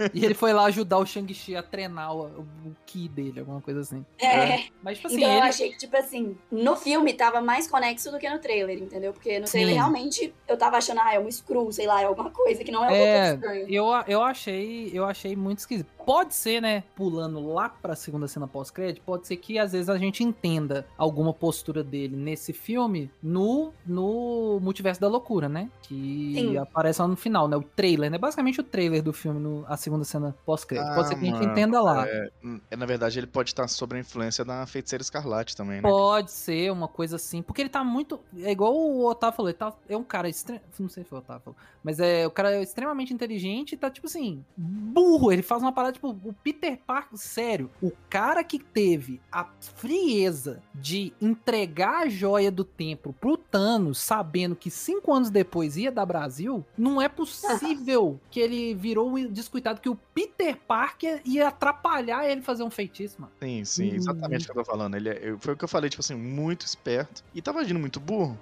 é. 0.00 0.10
E 0.14 0.24
ele 0.24 0.32
foi 0.32 0.54
lá 0.54 0.64
ajudar 0.64 0.96
o 0.96 1.04
Shang-Chi 1.04 1.54
a 1.54 1.62
treinar 1.62 2.16
o, 2.16 2.24
o 2.24 2.46
Ki 2.86 3.06
dele, 3.06 3.40
alguma 3.40 3.60
coisa 3.60 3.80
assim. 3.80 4.02
É. 4.18 4.64
Mas, 4.82 4.96
tipo 4.96 5.08
assim, 5.08 5.16
Então 5.18 5.28
eu 5.30 5.38
ele... 5.38 5.46
achei 5.46 5.70
que, 5.72 5.76
tipo 5.76 5.94
assim, 5.94 6.34
no 6.50 6.74
filme 6.74 7.12
tava 7.12 7.42
mais 7.42 7.68
conexo 7.68 8.10
do 8.10 8.18
que 8.18 8.28
no 8.30 8.38
trailer, 8.38 8.78
entendeu? 8.82 9.12
Porque 9.12 9.38
no 9.38 9.44
trailer 9.46 9.72
Sim. 9.74 9.78
realmente 9.78 10.34
eu 10.48 10.56
tava 10.56 10.78
achando, 10.78 11.00
ah, 11.02 11.14
é 11.14 11.20
um 11.20 11.30
screw, 11.30 11.70
sei 11.70 11.86
lá, 11.86 12.00
é 12.00 12.04
alguma 12.06 12.30
coisa 12.30 12.64
que 12.64 12.72
não 12.72 12.82
é 12.82 12.88
o 12.88 12.94
É, 12.94 13.38
eu, 13.68 13.84
eu 14.08 14.22
achei 14.22 14.90
eu 14.94 15.04
achei 15.04 15.36
muito 15.36 15.58
esquisito. 15.58 15.92
Pode 16.06 16.34
ser, 16.34 16.60
né, 16.60 16.84
pulando 16.94 17.46
lá 17.52 17.68
pra 17.68 17.94
segunda 17.96 18.28
cena 18.28 18.46
pós-crédito, 18.46 19.02
pode 19.04 19.26
ser 19.26 19.36
que 19.36 19.58
às 19.58 19.72
vezes 19.72 19.88
a 19.88 19.96
gente 19.96 20.22
entenda 20.22 20.86
alguma 20.98 21.32
postura 21.32 21.82
dele 21.82 22.14
nesse 22.16 22.52
filme 22.52 23.10
no, 23.22 23.72
no 23.86 24.58
Multiverso 24.62 25.00
da 25.00 25.08
Loucura, 25.08 25.48
né? 25.48 25.70
Que 25.82 26.32
Sim. 26.34 26.56
aparece 26.56 27.02
lá 27.02 27.06
no 27.06 27.14
final, 27.16 27.46
né? 27.46 27.56
O 27.56 27.62
trailer, 27.62 28.10
né? 28.10 28.16
Basicamente 28.16 28.58
o 28.58 28.62
trailer 28.62 29.02
do 29.02 29.12
filme, 29.12 29.38
no, 29.38 29.66
a 29.68 29.76
segunda 29.76 30.02
cena 30.02 30.34
pós-crédito. 30.46 30.88
pode 30.94 31.00
Ah, 31.00 31.04
ser 31.04 31.14
que 31.16 31.20
a 31.20 31.24
gente 31.24 31.38
mano, 31.40 31.50
entenda 31.52 31.82
lá. 31.82 32.08
É, 32.08 32.30
hum, 32.42 32.58
é, 32.70 32.76
na 32.76 32.86
verdade, 32.86 33.18
ele 33.18 33.26
pode 33.26 33.50
estar 33.50 33.68
sob 33.68 33.94
a 33.94 33.98
influência 33.98 34.44
da 34.44 34.66
feiticeira 34.66 35.02
escarlate 35.02 35.54
também, 35.54 35.82
né? 35.82 35.82
Pode 35.82 36.30
ser 36.30 36.72
uma 36.72 36.88
coisa 36.88 37.16
assim, 37.16 37.42
porque 37.42 37.60
ele 37.60 37.68
tá 37.68 37.84
muito. 37.84 38.18
É 38.38 38.50
igual 38.50 38.74
o 38.74 39.06
Otávio 39.06 39.36
falou, 39.36 39.50
ele 39.50 39.58
tá, 39.58 39.74
é 39.86 39.96
um 39.96 40.02
cara. 40.02 40.26
Extre... 40.26 40.58
Não 40.78 40.88
sei 40.88 41.02
se 41.02 41.08
foi 41.10 41.18
o 41.18 41.20
Otávio 41.20 41.42
falou, 41.44 41.56
mas 41.82 42.00
é 42.00 42.26
o 42.26 42.30
cara 42.30 42.52
é 42.52 42.62
extremamente 42.62 43.12
inteligente 43.12 43.72
e 43.72 43.76
tá, 43.76 43.90
tipo 43.90 44.06
assim, 44.06 44.42
burro. 44.56 45.30
Ele 45.30 45.42
faz 45.42 45.60
uma 45.60 45.72
parada, 45.72 45.92
tipo, 45.92 46.08
o 46.08 46.32
Peter 46.42 46.78
Parker. 46.86 47.18
Sério, 47.18 47.70
o 47.82 47.92
cara 48.08 48.42
que 48.42 48.58
teve 48.58 49.20
a 49.30 49.46
frieza 49.60 50.62
de 50.74 51.12
entregar 51.20 52.04
a 52.04 52.08
joia 52.08 52.50
do 52.50 52.64
templo 52.64 53.12
pro 53.20 53.36
Thanos, 53.36 53.98
sabendo 53.98 54.56
que 54.56 54.70
cinco 54.70 55.12
anos 55.12 55.28
depois 55.28 55.63
ia 55.76 55.90
dar 55.90 56.06
Brasil, 56.06 56.64
não 56.76 57.00
é 57.00 57.08
possível 57.08 58.20
que 58.30 58.38
ele 58.40 58.74
virou 58.74 59.08
um 59.10 59.26
descuidado, 59.32 59.80
que 59.80 59.88
o 59.88 59.96
Peter 60.14 60.56
Parker 60.56 61.20
ia 61.24 61.48
atrapalhar 61.48 62.28
ele 62.28 62.42
fazer 62.42 62.62
um 62.62 62.70
feitiço, 62.70 63.20
mano. 63.20 63.32
Sim, 63.42 63.64
sim, 63.64 63.92
Hum. 63.92 63.94
exatamente 63.96 64.42
o 64.50 64.52
que 64.52 64.58
eu 64.58 64.64
tô 64.64 64.70
falando. 64.70 64.94
Ele 64.96 65.08
é- 65.08 65.36
foi 65.40 65.54
o 65.54 65.56
que 65.56 65.64
eu 65.64 65.68
falei, 65.68 65.90
tipo 65.90 66.00
assim, 66.00 66.14
muito 66.14 66.64
esperto. 66.66 67.22
E 67.34 67.40
tava 67.42 67.60
agindo 67.60 67.80
muito 67.80 67.98
burro. 68.00 68.38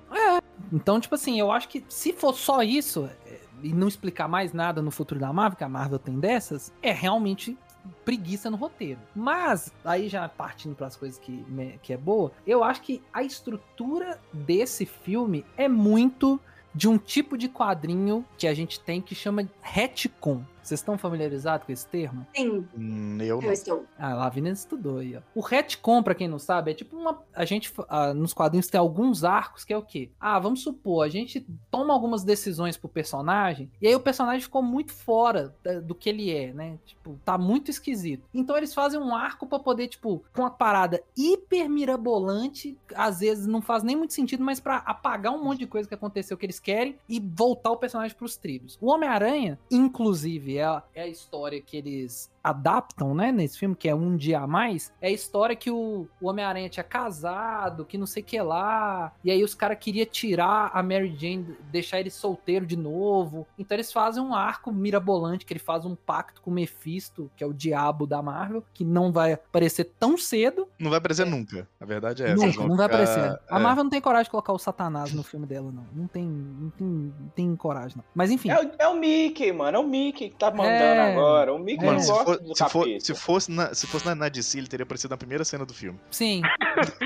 Então, 0.73 1.00
tipo 1.00 1.14
assim, 1.14 1.38
eu 1.41 1.50
acho 1.50 1.69
que 1.69 1.85
se 1.88 2.12
for 2.12 2.35
só 2.35 2.62
isso 2.62 3.09
é, 3.26 3.41
e 3.62 3.73
não 3.73 3.88
explicar 3.88 4.29
mais 4.29 4.52
nada 4.52 4.81
no 4.81 4.91
futuro 4.91 5.21
da 5.21 5.33
Marvel, 5.33 5.57
que 5.57 5.64
a 5.64 5.69
Marvel 5.69 5.99
tem 5.99 6.19
dessas, 6.19 6.73
é 6.83 6.93
realmente 6.93 7.57
preguiça 8.05 8.49
no 8.49 8.57
roteiro. 8.57 9.00
Mas, 9.14 9.73
aí 9.85 10.09
já 10.09 10.29
partindo 10.29 10.75
para 10.76 10.87
as 10.87 10.97
coisas 10.97 11.19
que, 11.19 11.33
me- 11.49 11.79
que 11.83 11.93
é 11.93 11.97
boa, 11.97 12.31
eu 12.47 12.62
acho 12.62 12.81
que 12.83 13.02
a 13.12 13.23
estrutura 13.25 14.21
desse 14.33 14.87
filme 14.87 15.45
é 15.57 15.69
muito 15.69 16.41
de 16.75 16.88
um 16.88 16.99
tipo 16.99 17.37
de 17.37 17.49
quadrinho 17.49 18.25
que 18.37 18.47
a 18.47 18.55
gente 18.55 18.81
tem 18.81 19.00
que 19.00 19.14
chama 19.14 19.49
retcon. 19.61 20.43
Vocês 20.62 20.81
estão 20.81 20.97
familiarizados 20.97 21.66
com 21.66 21.73
esse 21.73 21.87
termo? 21.87 22.26
Sim, 22.35 22.66
Hum, 22.76 23.19
eu 23.21 23.37
não. 23.40 23.49
eu 23.49 23.52
estou. 23.52 23.85
Ah, 23.99 24.14
lá 24.14 24.26
a 24.26 24.31
Vina 24.31 24.49
estudou 24.50 24.99
aí, 24.99 25.16
ó. 25.16 25.21
O 25.35 25.40
retcon, 25.40 26.02
pra 26.02 26.14
quem 26.14 26.28
não 26.28 26.38
sabe, 26.38 26.71
é 26.71 26.75
tipo 26.75 26.97
uma. 26.97 27.21
A 27.35 27.45
gente, 27.45 27.73
ah, 27.88 28.14
nos 28.14 28.33
quadrinhos, 28.33 28.69
tem 28.69 28.78
alguns 28.78 29.25
arcos 29.25 29.64
que 29.64 29.73
é 29.73 29.76
o 29.76 29.83
quê? 29.83 30.11
Ah, 30.21 30.38
vamos 30.38 30.62
supor, 30.62 31.04
a 31.04 31.09
gente 31.09 31.45
toma 31.71 31.92
algumas 31.92 32.23
decisões 32.25 32.76
pro 32.76 32.88
personagem, 32.88 33.71
e 33.81 33.87
aí 33.88 33.95
o 33.95 34.00
personagem 34.00 34.40
ficou 34.40 34.62
muito 34.62 34.92
fora 34.92 35.54
da- 35.62 35.81
do 35.81 35.95
que 35.95 36.09
ele 36.09 36.31
é, 36.31 36.52
né? 36.52 36.78
Tipo, 36.85 37.19
tá 37.25 37.37
muito 37.37 37.71
esquisito. 37.71 38.25
Então 38.33 38.57
eles 38.57 38.73
fazem 38.73 39.00
um 39.00 39.14
arco 39.14 39.47
pra 39.47 39.59
poder, 39.59 39.88
tipo, 39.88 40.23
com 40.33 40.42
uma 40.42 40.50
parada 40.50 41.02
hiper 41.16 41.69
mirabolante, 41.69 42.76
às 42.95 43.21
vezes 43.21 43.47
não 43.47 43.61
faz 43.62 43.83
nem 43.83 43.97
muito 43.97 44.12
sentido, 44.14 44.42
mas 44.45 44.61
pra 44.61 44.76
apagar 44.78 45.33
um 45.33 45.42
monte 45.42 45.61
de 45.61 45.66
coisa 45.66 45.88
que 45.88 45.95
aconteceu 45.95 46.37
que 46.37 46.47
eles 46.47 46.61
querem 46.61 46.97
e 47.09 47.19
voltar 47.21 47.71
o 47.71 47.76
personagem 47.76 48.16
pros 48.16 48.37
trilhos. 48.37 48.78
O 48.81 48.87
Homem-Aranha, 48.90 49.59
inclusive, 49.71 50.51
é 50.59 50.64
a, 50.64 50.82
é 50.94 51.02
a 51.02 51.06
história 51.09 51.61
que 51.61 51.76
eles 51.76 52.30
adaptam, 52.44 53.14
né, 53.14 53.30
nesse 53.30 53.56
filme, 53.56 53.75
que 53.76 53.88
é 53.88 53.94
Um 53.94 54.16
Dia 54.16 54.40
a 54.40 54.47
Mais, 54.49 54.92
é 55.00 55.06
a 55.06 55.11
história 55.11 55.54
que 55.54 55.71
o, 55.71 56.09
o 56.21 56.28
Homem-Aranha 56.28 56.68
tinha 56.68 56.82
casado, 56.82 57.85
que 57.85 57.97
não 57.97 58.06
sei 58.06 58.23
o 58.23 58.26
que 58.26 58.40
lá, 58.42 59.12
e 59.23 59.30
aí 59.30 59.44
os 59.44 59.54
caras 59.54 59.78
queriam 59.78 60.06
tirar 60.06 60.71
a 60.75 60.82
Mary 60.82 61.14
Jane, 61.16 61.56
deixar 61.71 62.00
ele 62.00 62.11
solteiro 62.11 62.66
de 62.66 62.76
novo. 62.76 63.47
Então 63.59 63.76
eles 63.76 63.92
fazem 63.92 64.21
um 64.23 64.35
arco 64.35 64.73
mirabolante, 64.73 65.44
que 65.47 65.52
ele 65.52 65.61
faz 65.61 65.85
um 65.85 65.94
pacto 65.94 66.42
com 66.42 66.50
o 66.50 66.54
Mephisto, 66.54 67.30
que 67.37 67.44
é 67.44 67.47
o 67.47 67.52
diabo 67.54 68.06
da 68.09 68.21
Marvel, 68.21 68.64
que 68.75 68.85
não 68.85 69.12
vai 69.12 69.35
aparecer 69.35 69.85
tão 70.00 70.18
cedo. 70.18 70.66
Não 70.80 70.90
vai 70.90 70.99
aparecer 70.99 71.25
nunca. 71.26 71.68
A 71.80 71.85
verdade 71.85 72.25
é 72.25 72.30
essa. 72.32 72.44
Nunca, 72.44 72.61
não 72.66 72.76
vai 72.76 72.88
ficar- 72.88 73.02
aparecer. 73.02 73.40
A 73.49 73.59
é. 73.59 73.62
Marvel 73.62 73.85
não 73.85 73.90
tem 73.90 74.00
coragem 74.00 74.25
de 74.25 74.30
colocar 74.30 74.52
o 74.52 74.59
Satanás 74.59 75.12
no 75.12 75.23
filme 75.23 75.47
dela, 75.47 75.71
não. 75.71 75.87
Não 75.94 76.06
tem, 76.09 76.25
não 76.26 76.71
tem, 76.71 76.87
não 76.88 77.28
tem 77.37 77.54
coragem, 77.56 77.97
não. 77.99 78.04
Mas 78.14 78.30
enfim. 78.32 78.50
É, 78.50 78.61
o- 78.61 78.71
é 78.80 78.88
o 78.88 78.94
Mickey, 78.99 79.52
mano. 79.52 79.76
É 79.76 79.80
o 79.80 79.87
Mickey 79.87 80.30
tá 80.50 80.56
mandando 80.56 80.75
É. 80.75 81.12
agora. 81.12 81.54
O 81.54 81.58
Mickey 81.58 81.84
Mano, 81.84 81.99
não 81.99 82.00
se, 82.00 82.25
for- 82.25 82.38
do 82.40 82.56
se 82.56 82.68
for- 82.68 82.87
se 83.00 83.14
fosse 83.14 83.50
na, 83.52 83.75
se 83.75 83.87
fosse 83.87 84.06
na, 84.06 84.14
na 84.14 84.28
DC, 84.28 84.58
ele 84.58 84.66
teria 84.66 84.84
aparecido 84.84 85.11
na 85.12 85.16
primeira 85.16 85.44
cena 85.44 85.64
do 85.64 85.72
filme. 85.75 85.99
Sim. 86.11 86.42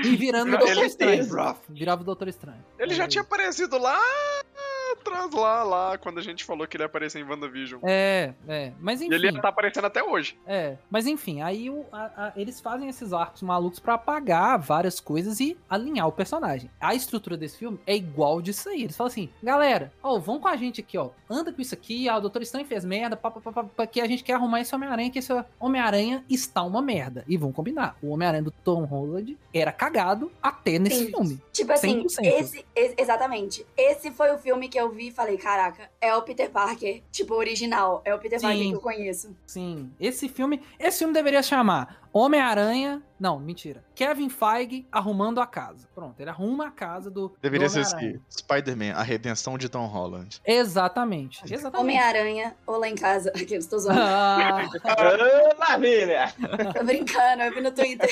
E 0.03 0.15
virando 0.15 0.55
o 0.55 0.57
Doutor 0.59 0.83
Estranho. 0.85 1.55
Virava 1.69 2.01
o 2.01 2.05
Doutor 2.05 2.27
Estranho. 2.27 2.63
Ele 2.79 2.93
já 2.95 3.03
É. 3.03 3.07
tinha 3.07 3.21
aparecido 3.21 3.77
lá 3.77 3.99
atrás, 5.07 5.31
lá, 5.33 5.63
lá, 5.63 5.97
quando 5.97 6.19
a 6.19 6.21
gente 6.21 6.43
falou 6.43 6.67
que 6.67 6.77
ele 6.77 6.83
ia 6.83 6.87
aparecer 6.87 7.19
em 7.19 7.23
WandaVision. 7.23 7.81
É, 7.83 8.33
é. 8.47 8.71
Mas 8.79 9.01
E 9.01 9.05
enfim. 9.05 9.15
ele 9.15 9.41
tá 9.41 9.49
aparecendo 9.49 9.85
até 9.85 10.03
hoje. 10.03 10.37
É, 10.45 10.77
mas 10.89 11.07
enfim, 11.07 11.41
aí 11.41 11.69
o- 11.69 11.85
a- 11.91 12.11
a- 12.27 12.33
eles 12.35 12.59
fazem 12.61 12.87
esses 12.89 13.13
arcos 13.13 13.41
malucos 13.41 13.79
pra 13.79 13.93
apagar 13.95 14.57
várias 14.59 14.99
coisas 14.99 15.39
e 15.39 15.57
alinhar 15.69 16.07
o 16.07 16.11
personagem. 16.11 16.69
A 16.79 16.93
estrutura 16.95 17.37
desse 17.37 17.57
filme 17.57 17.79
é 17.85 17.95
igual 17.95 18.41
disso 18.41 18.69
aí. 18.69 18.83
Eles 18.83 18.95
falam 18.95 19.09
assim, 19.11 19.29
galera, 19.41 19.91
ó, 20.01 20.17
vão 20.19 20.39
com 20.39 20.47
a 20.47 20.55
gente 20.55 20.81
aqui, 20.81 20.97
ó. 20.97 21.09
Anda 21.29 21.51
com 21.51 21.61
isso 21.61 21.73
aqui, 21.73 22.07
ah, 22.09 22.17
o 22.17 22.21
Doutor 22.21 22.41
Estranho 22.41 22.65
fez 22.67 22.83
merda, 22.85 23.15
pá, 23.17 23.29
pá, 23.31 23.39
pá, 23.41 23.51
pá, 23.51 23.63
pá, 23.63 23.87
que 23.87 24.01
a 24.01 24.07
gente 24.07 24.23
quer 24.23 24.33
arrumar 24.33 24.61
esse 24.61 24.73
Homem-Aranha, 24.73 25.09
que 25.09 25.19
esse 25.19 25.31
Homem-Aranha 25.59 26.23
está 26.29 26.63
uma 26.63 26.81
merda. 26.81 27.23
E 27.27 27.37
vão 27.37 27.51
combinar. 27.51 27.97
O 28.01 28.09
Homem-Aranha 28.09 28.43
do 28.43 28.51
Tom 28.51 28.83
Holland 28.85 29.37
era 29.53 29.71
cagado 29.71 30.31
até 30.41 30.79
nesse 30.79 31.05
Sim. 31.05 31.07
filme. 31.07 31.41
Tipo 31.51 31.71
assim, 31.73 32.03
100%. 32.07 32.25
esse, 32.39 32.65
esse- 32.75 32.95
exatamente. 32.97 33.65
Esse 33.75 34.11
foi 34.11 34.31
o 34.33 34.37
filme 34.37 34.69
que 34.69 34.79
eu 34.79 34.91
vi 34.91 34.96
e 34.99 35.11
falei, 35.11 35.37
caraca, 35.37 35.89
é 35.99 36.15
o 36.15 36.21
Peter 36.21 36.49
Parker, 36.49 37.03
tipo, 37.11 37.33
original. 37.35 38.01
É 38.05 38.13
o 38.13 38.19
Peter 38.19 38.39
Parker 38.39 38.59
Sim. 38.59 38.69
que 38.69 38.75
eu 38.75 38.81
conheço. 38.81 39.35
Sim, 39.45 39.91
esse 39.99 40.27
filme, 40.29 40.61
esse 40.79 40.99
filme 40.99 41.13
deveria 41.13 41.43
chamar 41.43 42.06
Homem-Aranha, 42.17 43.01
não, 43.19 43.39
mentira. 43.39 43.83
Kevin 43.95 44.29
Feige 44.29 44.85
arrumando 44.91 45.39
a 45.41 45.47
casa. 45.47 45.87
Pronto, 45.95 46.19
ele 46.19 46.29
arruma 46.29 46.67
a 46.67 46.71
casa 46.71 47.09
do 47.09 47.33
Deveria 47.41 47.67
do 47.67 47.71
ser 47.71 47.79
assim: 47.81 48.19
Spider-Man, 48.29 48.93
a 48.93 49.01
redenção 49.01 49.57
de 49.57 49.67
Tom 49.69 49.85
Holland. 49.87 50.39
Exatamente. 50.45 51.41
Exatamente. 51.51 51.81
Homem-Aranha 51.81 52.55
ou 52.65 52.77
lá 52.77 52.87
em 52.87 52.95
casa. 52.95 53.29
Aqui, 53.35 53.55
eu 53.55 53.59
estou 53.59 53.79
zoando. 53.79 53.99
Ah, 54.01 54.61
Ah! 55.59 55.77
Tô 56.77 56.83
brincando, 56.83 57.43
eu 57.43 57.53
vi 57.53 57.61
no 57.61 57.71
Twitter. 57.71 58.09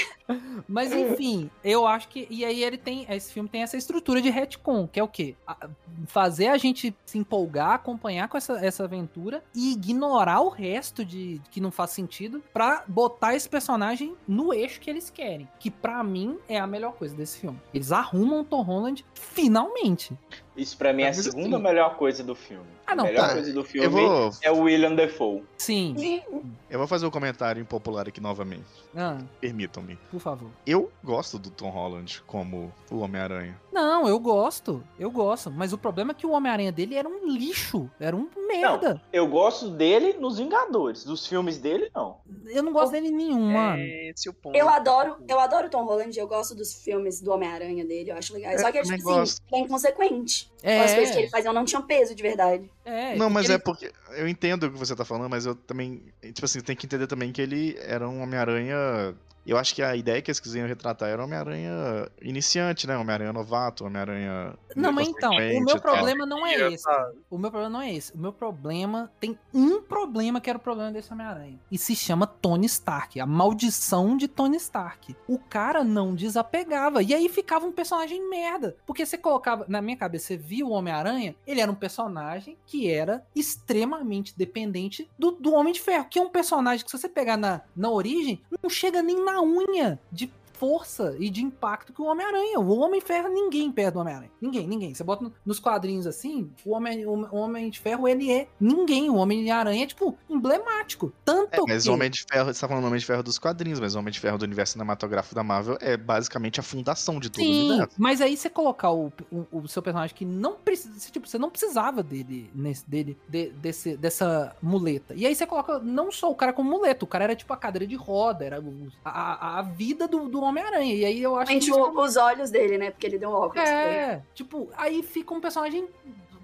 mas 0.68 0.92
enfim, 0.92 1.50
eu 1.64 1.86
acho 1.86 2.08
que. 2.08 2.28
E 2.30 2.44
aí 2.44 2.64
ele 2.64 2.78
tem. 2.78 3.06
Esse 3.10 3.32
filme 3.32 3.48
tem 3.50 3.62
essa 3.64 3.78
estrutura 3.78 4.22
de 4.22 4.30
retcon, 4.30 4.88
que 4.88 5.00
é 5.00 5.04
o 5.04 5.08
quê? 5.08 5.36
A- 5.46 5.70
Fazer 6.08 6.48
a 6.48 6.58
gente 6.58 6.94
se 7.06 7.18
empolgar, 7.18 7.72
acompanhar 7.72 8.28
com 8.28 8.38
essa, 8.38 8.54
essa 8.66 8.84
aventura 8.84 9.42
e 9.56 9.72
ignorar 9.72 10.42
o 10.42 10.50
resto 10.50 11.06
de 11.06 11.42
que 11.50 11.62
não 11.62 11.72
faz 11.72 11.92
sentido 11.92 12.44
pra 12.54 12.84
botar 12.88 13.34
esse 13.34 13.48
personagem 13.48 13.95
no 14.28 14.54
eixo 14.54 14.80
que 14.80 14.90
eles 14.90 15.10
querem. 15.10 15.48
Que 15.60 15.70
pra 15.70 16.04
mim 16.04 16.38
é 16.48 16.60
a 16.60 16.68
melhor 16.68 16.94
coisa 16.94 17.16
desse 17.16 17.40
filme. 17.40 17.60
Eles 17.74 17.92
arrumam 17.92 18.42
o 18.42 18.44
Tom 18.44 18.62
Holland 18.62 19.06
finalmente. 19.14 20.18
Isso 20.56 20.78
pra 20.78 20.94
mim 20.94 21.04
é 21.04 21.10
a 21.10 21.14
segunda 21.14 21.60
melhor 21.60 21.98
coisa 21.98 22.24
do 22.24 22.36
filme. 22.36 22.66
Ah, 22.88 22.96
não, 22.96 23.06
a 23.06 23.08
melhor 23.08 23.28
tá. 23.28 23.34
coisa 23.34 23.52
do 23.52 23.64
filme 23.64 23.88
vou, 23.88 24.30
é 24.42 24.52
o 24.52 24.60
William 24.62 24.94
Defoe. 24.94 25.44
Sim. 25.58 26.22
eu 26.70 26.78
vou 26.78 26.88
fazer 26.88 27.06
um 27.06 27.12
comentário 27.12 27.62
impopular 27.62 28.08
aqui 28.08 28.22
novamente. 28.22 28.66
Ah, 28.96 29.18
Permitam-me. 29.42 29.98
por 30.12 30.20
favor. 30.20 30.50
Eu 30.66 30.92
gosto 31.04 31.40
do 31.40 31.50
Tom 31.50 31.70
Holland 31.70 32.22
como 32.28 32.72
o 32.92 33.00
Homem-Aranha. 33.00 33.60
Não, 33.72 34.08
eu 34.08 34.20
gosto. 34.20 34.84
Eu 35.00 35.12
gosto. 35.12 35.52
Mas 35.52 35.74
o 35.74 35.78
problema 35.78 36.12
é 36.12 36.14
que 36.14 36.26
o 36.26 36.32
Homem-Aranha 36.32 36.72
dele 36.72 36.96
era 36.96 37.10
um 37.10 37.28
lixo. 37.28 37.90
Era 38.00 38.16
um 38.16 38.30
merda. 38.48 39.02
Eu 39.12 39.28
gosto 39.28 39.70
dele 39.70 40.14
nos 40.14 40.38
Vingadores. 40.38 41.04
Dos 41.04 41.26
filmes 41.26 41.58
dele, 41.58 41.90
não. 41.94 42.18
Eu 42.46 42.64
não 42.64 42.72
gosto 42.72 42.92
dele 42.92 43.08
em 43.08 43.16
nenhum, 43.16 43.52
mano. 43.52 43.82
É 43.82 44.10
esse 44.10 44.30
o 44.30 44.34
ponto. 44.34 44.56
Eu 44.56 44.70
adoro, 44.70 45.18
eu 45.28 45.40
adoro 45.40 45.68
o 45.68 45.70
Tom 45.70 45.84
Holland, 45.84 46.18
eu 46.18 46.28
gosto 46.28 46.56
dos 46.56 46.74
filmes 46.74 47.20
do 47.20 47.32
Homem-Aranha 47.32 47.84
dele, 47.84 48.12
eu 48.12 48.16
acho 48.16 48.34
legal. 48.34 48.58
Só 48.60 48.72
que, 48.72 48.82
também 48.82 48.98
tipo 48.98 49.10
assim, 49.10 49.20
gosto. 49.20 49.42
é 49.52 49.60
inconsequente. 49.60 50.45
É, 50.64 50.82
As 50.82 50.94
coisas 50.96 51.14
que 51.14 51.22
ele 51.22 51.30
fazia 51.30 51.54
não 51.54 51.64
tinham 51.64 51.82
peso 51.84 52.16
de 52.16 52.24
verdade. 52.24 52.70
é, 52.84 53.16
não, 53.16 53.30
mas 53.30 53.46
porque 53.46 53.54
é 53.54 53.58
porque. 53.58 54.20
Eu 54.20 54.28
entendo 54.28 54.64
o 54.64 54.72
que 54.72 54.78
você 54.80 54.96
tá 54.96 55.06
falando, 55.06 55.30
mas 55.30 55.46
eu 55.46 55.54
também. 55.54 56.02
Tipo 56.22 56.46
assim, 56.46 56.60
tem 56.62 56.76
que 56.76 56.86
entender 56.86 57.08
também 57.08 57.32
que 57.32 57.42
ele 57.42 57.78
era 57.80 58.08
um 58.10 58.22
Homem-Aranha. 58.22 59.16
Eu 59.46 59.58
acho 59.58 59.76
que 59.76 59.82
a 59.82 59.96
ideia 59.96 60.22
que 60.22 60.32
eles 60.32 60.40
quisiam 60.40 60.68
retratar 60.68 61.10
era 61.10 61.22
um 61.22 61.26
Homem-Aranha 61.26 62.10
iniciante, 62.22 62.88
né? 62.88 62.98
Homem-Aranha 62.98 63.32
novato, 63.32 63.86
Homem-Aranha. 63.86 64.58
Não, 64.76 64.92
mas 64.92 65.08
então, 65.08 65.32
o 65.32 65.64
meu 65.64 65.80
tal. 65.80 65.94
problema 65.94 66.26
não 66.26 66.46
é 66.46 66.74
esse. 66.74 66.84
tá. 66.84 67.12
O 67.30 67.38
meu 67.38 67.52
problema 67.52 67.70
não 67.70 67.82
é 67.82 67.94
esse. 67.94 68.14
O 68.14 68.18
meu 68.18 68.34
problema 68.34 69.12
tem 69.20 69.38
um 69.54 69.82
problema 69.82 70.42
que 70.42 70.50
era 70.50 70.58
o 70.58 70.62
problema 70.62 70.92
desse 70.92 71.14
Homem-Aranha. 71.14 71.60
E 71.72 71.78
se 71.78 71.96
chama 71.96 72.26
Tony 72.26 72.66
Stark. 72.66 73.20
A 73.20 73.26
maldição 73.26 74.18
de 74.18 74.28
Tony 74.28 74.58
Stark. 74.58 75.16
O 75.28 75.38
cara 75.38 75.84
não 75.84 76.16
desapegava. 76.16 77.04
E 77.04 77.14
aí 77.14 77.30
ficava 77.30 77.66
um 77.66 77.72
personagem 77.72 78.28
merda. 78.28 78.76
Porque 78.86 79.06
você 79.06 79.18
colocava, 79.18 79.66
na 79.68 79.82
minha 79.82 79.98
cabeça, 79.98 80.28
você 80.28 80.38
via 80.38 80.66
o 80.66 80.72
Homem-Aranha, 80.72 81.36
ele 81.46 81.62
era 81.62 81.72
um 81.72 81.76
personagem 81.76 82.58
que 82.66 82.90
era 82.90 83.26
extremamente 83.36 84.36
dependente 84.36 85.10
do, 85.18 85.32
do 85.32 85.54
Homem 85.54 85.74
de 85.74 85.82
Ferro. 85.82 86.08
Que 86.10 86.20
é 86.20 86.22
um 86.22 86.30
personagem 86.30 86.84
que, 86.84 86.90
se 86.90 86.98
você 86.98 87.08
pegar 87.08 87.38
na, 87.38 87.62
na 87.76 87.90
origem, 87.90 88.42
não 88.62 88.70
chega 88.70 89.02
nem 89.02 89.24
na 89.24 89.35
unha 89.42 90.00
de 90.12 90.30
força 90.56 91.16
e 91.20 91.30
de 91.30 91.44
impacto 91.44 91.94
que 91.94 92.02
o 92.02 92.06
Homem-Aranha. 92.06 92.60
O 92.60 92.80
Homem-Ferro, 92.80 93.30
ninguém 93.30 93.72
perto 93.72 93.96
do 93.96 94.00
Homem-Aranha. 94.02 94.32
Ninguém, 94.42 94.68
ninguém. 94.68 94.94
Você 94.94 95.04
bota 95.04 95.24
no- 95.24 95.34
nos 95.46 95.60
quadrinhos 95.60 96.08
assim, 96.08 96.50
o 96.66 96.72
Homem, 96.72 97.06
o, 97.06 97.12
o 97.12 97.36
Homem 97.38 97.70
de 97.70 97.80
Ferro, 97.80 98.08
ele 98.08 98.32
é 98.32 98.48
ninguém. 98.60 99.10
O 99.10 99.16
Homem-Aranha 99.16 99.84
é, 99.84 99.88
tipo, 99.88 100.18
emblemático. 100.30 101.12
Tanto 101.24 101.54
É, 101.54 101.60
mas 101.68 101.84
que... 101.84 101.90
o 101.90 101.94
Homem 101.94 102.10
de 102.10 102.24
Ferro, 102.30 102.54
você 102.54 102.60
tá 102.62 102.68
falando 102.68 102.84
do 102.84 102.88
Homem 102.88 103.00
de 103.00 103.06
Ferro 103.06 103.24
dos 103.24 103.38
quadrinhos, 103.40 103.80
mas 103.80 103.96
o 103.96 104.00
Homem 104.00 104.12
de 104.12 104.20
Ferro 104.20 104.38
do 104.38 104.44
universo 104.44 104.74
cinematográfico 104.74 105.36
da 105.36 105.44
Marvel 105.44 105.78
é 105.82 105.98
basicamente 105.98 106.60
a 106.60 106.64
fundação 106.64 107.20
de 107.20 107.30
todo 107.30 107.42
o 107.42 107.46
Sim, 107.46 107.70
universo. 107.70 107.96
mas 107.98 108.22
aí 108.22 108.38
você 108.38 108.50
colocar 108.50 108.92
o, 108.92 109.12
o, 109.32 109.46
o 109.60 109.68
seu 109.68 109.82
personagem 109.82 110.16
que 110.16 110.26
não 110.26 110.54
precisa, 110.56 111.00
tipo, 111.12 111.28
você 111.28 111.38
não 111.38 111.50
precisava 111.50 112.02
dele, 112.04 112.50
nesse, 112.54 112.88
dele 112.90 113.18
de- 113.28 113.50
desse, 113.52 113.98
dessa 113.98 114.56
muleta. 114.62 115.14
E 115.16 115.26
aí 115.26 115.36
você 115.36 115.46
coloca 115.46 115.80
não 115.80 116.12
só 116.12 116.30
o 116.32 116.36
cara 116.36 116.54
como 116.54 116.70
muleta, 116.70 117.04
o 117.04 117.08
cara 117.08 117.26
era 117.26 117.36
tipo 117.36 117.52
a 117.54 117.58
cadeira 117.58 117.88
de 117.88 117.96
roda, 117.96 118.46
era 118.46 118.62
o- 118.62 118.88
a, 119.04 119.10
a, 119.56 119.60
a 119.60 119.62
vida 119.62 120.08
do, 120.08 120.28
do 120.30 120.42
Homem-Aranha. 120.46 120.94
E 120.94 121.06
aí 121.06 121.22
eu 121.22 121.36
acho 121.36 121.48
que. 121.48 121.54
Gente, 121.54 121.70
isso- 121.72 121.80
o- 121.80 122.02
os 122.02 122.16
olhos 122.18 122.50
dele, 122.52 122.78
né? 122.78 122.92
Porque 122.92 123.06
ele 123.08 123.18
deu 123.18 123.30
um 123.30 123.34
óculos. 123.34 123.68
É, 123.70 124.22
tipo, 124.34 124.70
aí 124.78 125.02
fica 125.04 125.34
um 125.34 125.42
personagem 125.42 125.88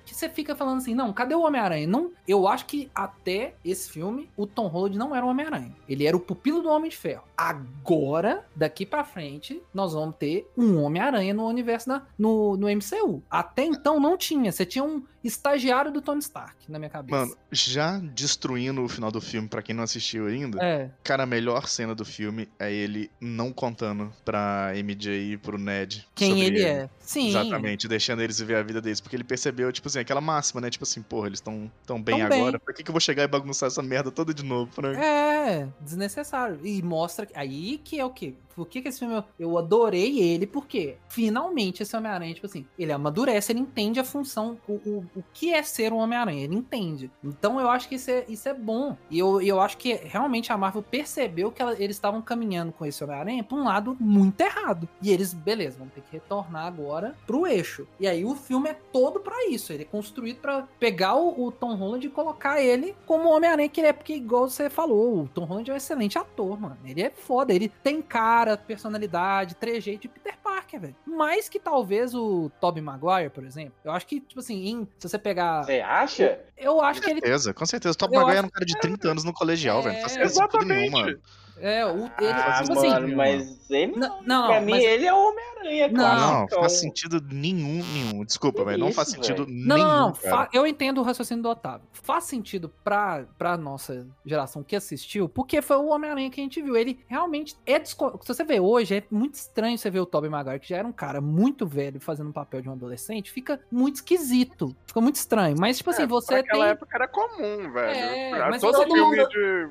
que 0.04 0.16
você 0.16 0.28
fica 0.28 0.56
falando 0.56 0.80
assim, 0.80 0.96
não, 0.96 1.14
cadê 1.14 1.36
o 1.36 1.42
Homem-Aranha? 1.42 1.88
Não, 1.88 2.12
eu 2.28 2.48
acho 2.48 2.66
que 2.66 2.90
até 2.94 3.54
esse 3.64 3.90
filme, 3.90 4.28
o 4.36 4.46
Tom 4.48 4.68
Holland 4.68 4.98
não 4.98 5.16
era 5.16 5.26
o 5.26 5.30
Homem-Aranha. 5.30 5.74
Ele 5.88 6.06
era 6.06 6.18
o 6.18 6.20
pupilo 6.20 6.62
do 6.62 6.70
Homem 6.70 6.90
de 6.90 6.98
Ferro. 6.98 7.24
Agora, 7.38 8.46
daqui 8.56 8.86
pra 8.86 9.04
frente, 9.04 9.62
nós 9.74 9.94
vamos 9.94 10.16
ter 10.18 10.50
um 10.58 10.82
Homem-Aranha 10.84 11.34
no 11.34 11.48
universo 11.48 11.88
da, 11.88 12.02
no, 12.18 12.58
no 12.58 12.68
MCU. 12.68 13.22
Até 13.30 13.64
então 13.64 14.00
não 14.00 14.18
tinha. 14.18 14.52
Você 14.52 14.66
tinha 14.66 14.84
um. 14.84 15.04
Estagiário 15.24 15.92
do 15.92 16.02
Tony 16.02 16.20
Stark 16.20 16.56
na 16.72 16.80
minha 16.80 16.90
cabeça. 16.90 17.18
Mano, 17.26 17.38
já 17.52 18.00
destruindo 18.00 18.84
o 18.84 18.90
final 18.90 19.12
do 19.12 19.22
filme, 19.22 19.48
pra 19.48 19.62
quem 19.62 19.76
não 19.76 19.84
assistiu 19.84 20.28
ainda, 20.28 20.58
É, 20.64 20.90
cara, 21.04 21.24
a 21.24 21.26
melhor 21.26 21.68
cena 21.68 21.94
do 21.94 22.04
filme 22.06 22.48
é 22.60 22.72
ele 22.72 23.10
não 23.20 23.52
contando 23.54 24.12
pra 24.26 24.72
MJ 24.76 25.34
e 25.34 25.38
pro 25.38 25.58
Ned. 25.58 26.08
quem 26.16 26.30
sobre 26.32 26.46
ele 26.46 26.64
é. 26.64 26.90
Sim. 27.00 27.30
Exatamente, 27.30 27.88
deixando 27.88 28.22
eles 28.22 28.40
viver 28.40 28.56
a 28.56 28.64
vida 28.64 28.82
deles. 28.82 29.02
Porque 29.02 29.16
ele 29.16 29.24
percebeu, 29.24 29.72
tipo 29.72 29.88
assim, 29.88 30.00
aquela 30.00 30.22
máxima, 30.22 30.62
né? 30.62 30.70
Tipo 30.70 30.84
assim, 30.84 31.02
porra, 31.02 31.28
eles 31.28 31.38
estão 31.40 31.70
tão 31.86 32.02
bem 32.02 32.20
Tão 32.20 32.30
bem. 32.30 32.40
agora. 32.42 32.60
Por 32.60 32.74
que, 32.74 32.84
que 32.84 32.90
eu 32.90 32.94
vou 32.94 33.02
chegar 33.02 33.24
e 33.24 33.28
bagunçar 33.28 33.68
essa 33.68 33.82
merda 33.84 34.10
toda 34.12 34.34
de 34.34 34.44
novo, 34.44 34.72
Frank? 34.72 34.98
É, 34.98 35.68
desnecessário. 35.82 36.60
E 36.66 36.82
mostra. 36.82 37.28
Aí 37.36 37.80
que 37.84 38.00
é 38.00 38.06
o 38.06 38.10
quê? 38.10 38.34
Por 38.56 38.68
que, 38.68 38.82
que 38.82 38.90
esse 38.90 39.00
filme 39.00 39.16
eu, 39.16 39.24
eu 39.40 39.58
adorei 39.58 40.20
ele? 40.20 40.46
Porque 40.46 40.98
finalmente 41.10 41.84
esse 41.84 41.96
Homem-Aranha, 41.96 42.34
tipo 42.34 42.46
assim, 42.46 42.66
ele 42.78 42.92
amadurece, 42.92 43.52
ele 43.52 43.60
entende 43.60 44.00
a 44.00 44.04
função, 44.04 44.58
o, 44.68 44.74
o, 44.74 45.06
o 45.16 45.24
que 45.34 45.54
é 45.54 45.62
ser 45.64 45.92
um 45.94 45.98
Homem-Aranha, 45.98 46.44
ele 46.44 46.56
entende. 46.56 47.12
Então 47.24 47.60
eu 47.60 47.70
acho 47.70 47.88
que 47.90 47.96
isso 47.96 48.10
é, 48.12 48.26
isso 48.28 48.48
é 48.48 48.54
bom. 48.54 48.96
E 49.10 49.20
eu, 49.20 49.42
eu 49.42 49.60
acho 49.60 49.78
que 49.78 49.94
realmente 49.94 50.52
a 50.52 50.58
Marvel 50.58 50.84
percebeu 50.84 51.52
que 51.52 51.62
ela- 51.62 51.74
eles 51.80 51.96
estavam 51.96 52.22
caminhando 52.22 52.72
com 52.72 52.86
esse 52.86 53.04
Homem-Aranha 53.04 53.44
pra 53.44 53.58
um 53.58 53.64
lado 53.64 53.98
muito 54.00 54.40
errado. 54.42 54.88
E 55.02 55.12
eles, 55.12 55.34
beleza, 55.34 55.78
vão 55.80 55.88
ter 55.90 56.02
que 56.02 56.12
retornar 56.14 56.66
agora 56.66 57.16
pro 57.28 57.46
eixo. 57.48 57.88
E 58.00 58.08
aí 58.08 58.24
o 58.26 58.36
filme 58.36 58.70
é 58.70 58.74
todo 58.94 59.20
pra 59.20 59.48
isso. 59.50 59.74
Ele 59.74 59.84
é 59.84 59.86
construído 59.86 60.38
pra 60.40 60.68
pegar 60.80 61.16
o, 61.16 61.46
o 61.48 61.52
Tom 61.52 61.76
Holland 61.76 62.06
e 62.06 62.10
colocar 62.10 62.62
ele 62.62 62.96
como 63.06 63.30
Homem-Aranha 63.30 63.70
que 63.70 63.82
ele 63.82 63.88
é, 63.88 63.94
porque, 63.94 64.14
igual 64.16 64.50
você 64.50 64.70
falou, 64.70 65.24
o 65.24 65.28
Tom 65.28 65.44
Holland 65.46 65.70
é 65.70 65.74
um 65.74 65.78
excelente 65.78 66.18
ator, 66.18 66.60
mano. 66.60 66.78
Ele 66.86 67.02
é 67.02 67.10
foda, 67.10 67.54
ele 67.54 67.70
tem 67.84 68.02
cara, 68.02 68.56
personalidade, 68.58 69.56
trejeito 69.56 70.02
de 70.04 70.08
Peter 70.08 70.38
Parker, 70.44 70.80
velho. 70.80 70.96
Mais 71.06 71.48
que 71.48 71.60
talvez 71.60 72.14
o 72.14 72.50
Tobey 72.60 72.82
Maguire, 72.82 73.30
por 73.30 73.44
exemplo. 73.44 73.74
Eu 73.84 73.92
acho 73.92 74.06
que, 74.08 74.20
tipo 74.20 74.40
assim, 74.40 74.66
em- 74.68 74.88
se 75.02 75.10
você 75.10 75.18
pegar. 75.18 75.64
Você 75.64 75.80
acha? 75.80 76.40
Eu 76.56 76.80
acho 76.80 77.02
que 77.02 77.10
ele. 77.10 77.20
certeza, 77.22 77.54
com 77.54 77.66
certeza. 77.66 77.94
O 77.94 77.98
Top 77.98 78.14
Eu 78.14 78.20
Maguire 78.20 78.38
era 78.38 78.48
um 78.48 78.50
cara 78.50 78.66
de 78.66 78.80
30 78.80 79.10
anos 79.10 79.24
no 79.24 79.34
colegial, 79.34 79.80
É, 79.80 79.84
velho. 79.84 79.96
Não 79.96 80.02
faz 80.10 80.34
sentido 80.34 80.66
nenhum, 80.66 80.92
mano. 80.92 81.20
É, 81.62 81.86
o, 81.86 82.06
ele. 82.06 82.12
ah, 82.32 82.62
tipo 82.64 82.76
mano, 82.76 83.06
assim. 83.06 83.16
mas 83.16 83.70
ele 83.72 83.92
Não, 83.96 84.10
não. 84.22 84.24
não, 84.26 84.48
pra 84.48 84.62
mim, 84.62 84.72
mas- 84.72 84.84
ele 84.84 85.06
é 85.06 85.14
o 85.14 85.18
Homem-Aranha, 85.30 85.88
Não, 85.90 85.96
cara. 86.04 86.20
Não, 86.20 86.44
Então, 86.44 86.60
faz 86.60 86.74
sentido 86.74 87.22
nenhum, 87.32 87.84
nenhum. 87.94 88.26
Desculpa, 88.26 88.64
velho. 88.66 88.80
Não 88.80 88.92
faz 88.92 89.10
sentido? 89.10 89.46
Não, 89.48 89.76
nenhum. 89.78 89.88
não, 89.88 90.08
não. 90.08 90.14
fa- 90.16 90.50
eu 90.54 90.66
entendo 90.68 91.00
o 91.00 91.04
raciocínio 91.04 91.44
do 91.44 91.50
Otávio. 91.50 91.88
Faz 91.94 92.24
sentido 92.26 92.70
pra, 92.84 93.26
pra 93.38 93.56
nossa 93.58 94.08
geração 94.26 94.64
que 94.64 94.76
assistiu, 94.76 95.30
porque 95.30 95.62
foi 95.62 95.78
o 95.78 95.88
Homem-Aranha 95.88 96.30
que 96.30 96.42
a 96.42 96.44
gente 96.44 96.62
viu. 96.62 96.76
Ele 96.76 97.00
realmente 97.08 97.56
é. 97.66 97.78
Desco... 97.80 98.20
Se 98.22 98.28
você 98.34 98.44
vê 98.44 98.60
hoje, 98.60 98.96
é 98.96 99.04
muito 99.12 99.36
estranho 99.36 99.78
você 99.78 99.90
ver 99.90 100.00
o 100.00 100.06
Tobey 100.06 100.30
Maguire, 100.30 100.60
que 100.60 100.70
já 100.70 100.78
era 100.78 100.88
um 100.88 100.92
cara 100.92 101.22
muito 101.22 101.66
velho 101.66 102.00
fazendo 102.02 102.30
um 102.30 102.34
papel 102.34 102.62
de 102.62 102.70
um 102.70 102.72
adolescente. 102.74 103.32
Fica 103.32 103.60
muito 103.72 103.96
esquisito. 103.98 104.76
Fica 104.88 105.00
muito 105.00 105.16
estranho. 105.16 105.56
Mas, 105.60 105.78
tipo 105.78 105.90
assim, 105.92 106.04
É, 106.04 106.08
você 106.08 106.36
Naquela 106.38 106.64
tem. 106.66 106.72
época 106.72 106.96
era 106.96 107.08
comum, 107.08 107.72
velho. 107.72 107.92
É, 107.98 108.32
Ah, 108.42 108.60
todo 108.60 108.84
filme 108.84 109.18
mundo- 109.18 109.30
de, 109.30 109.70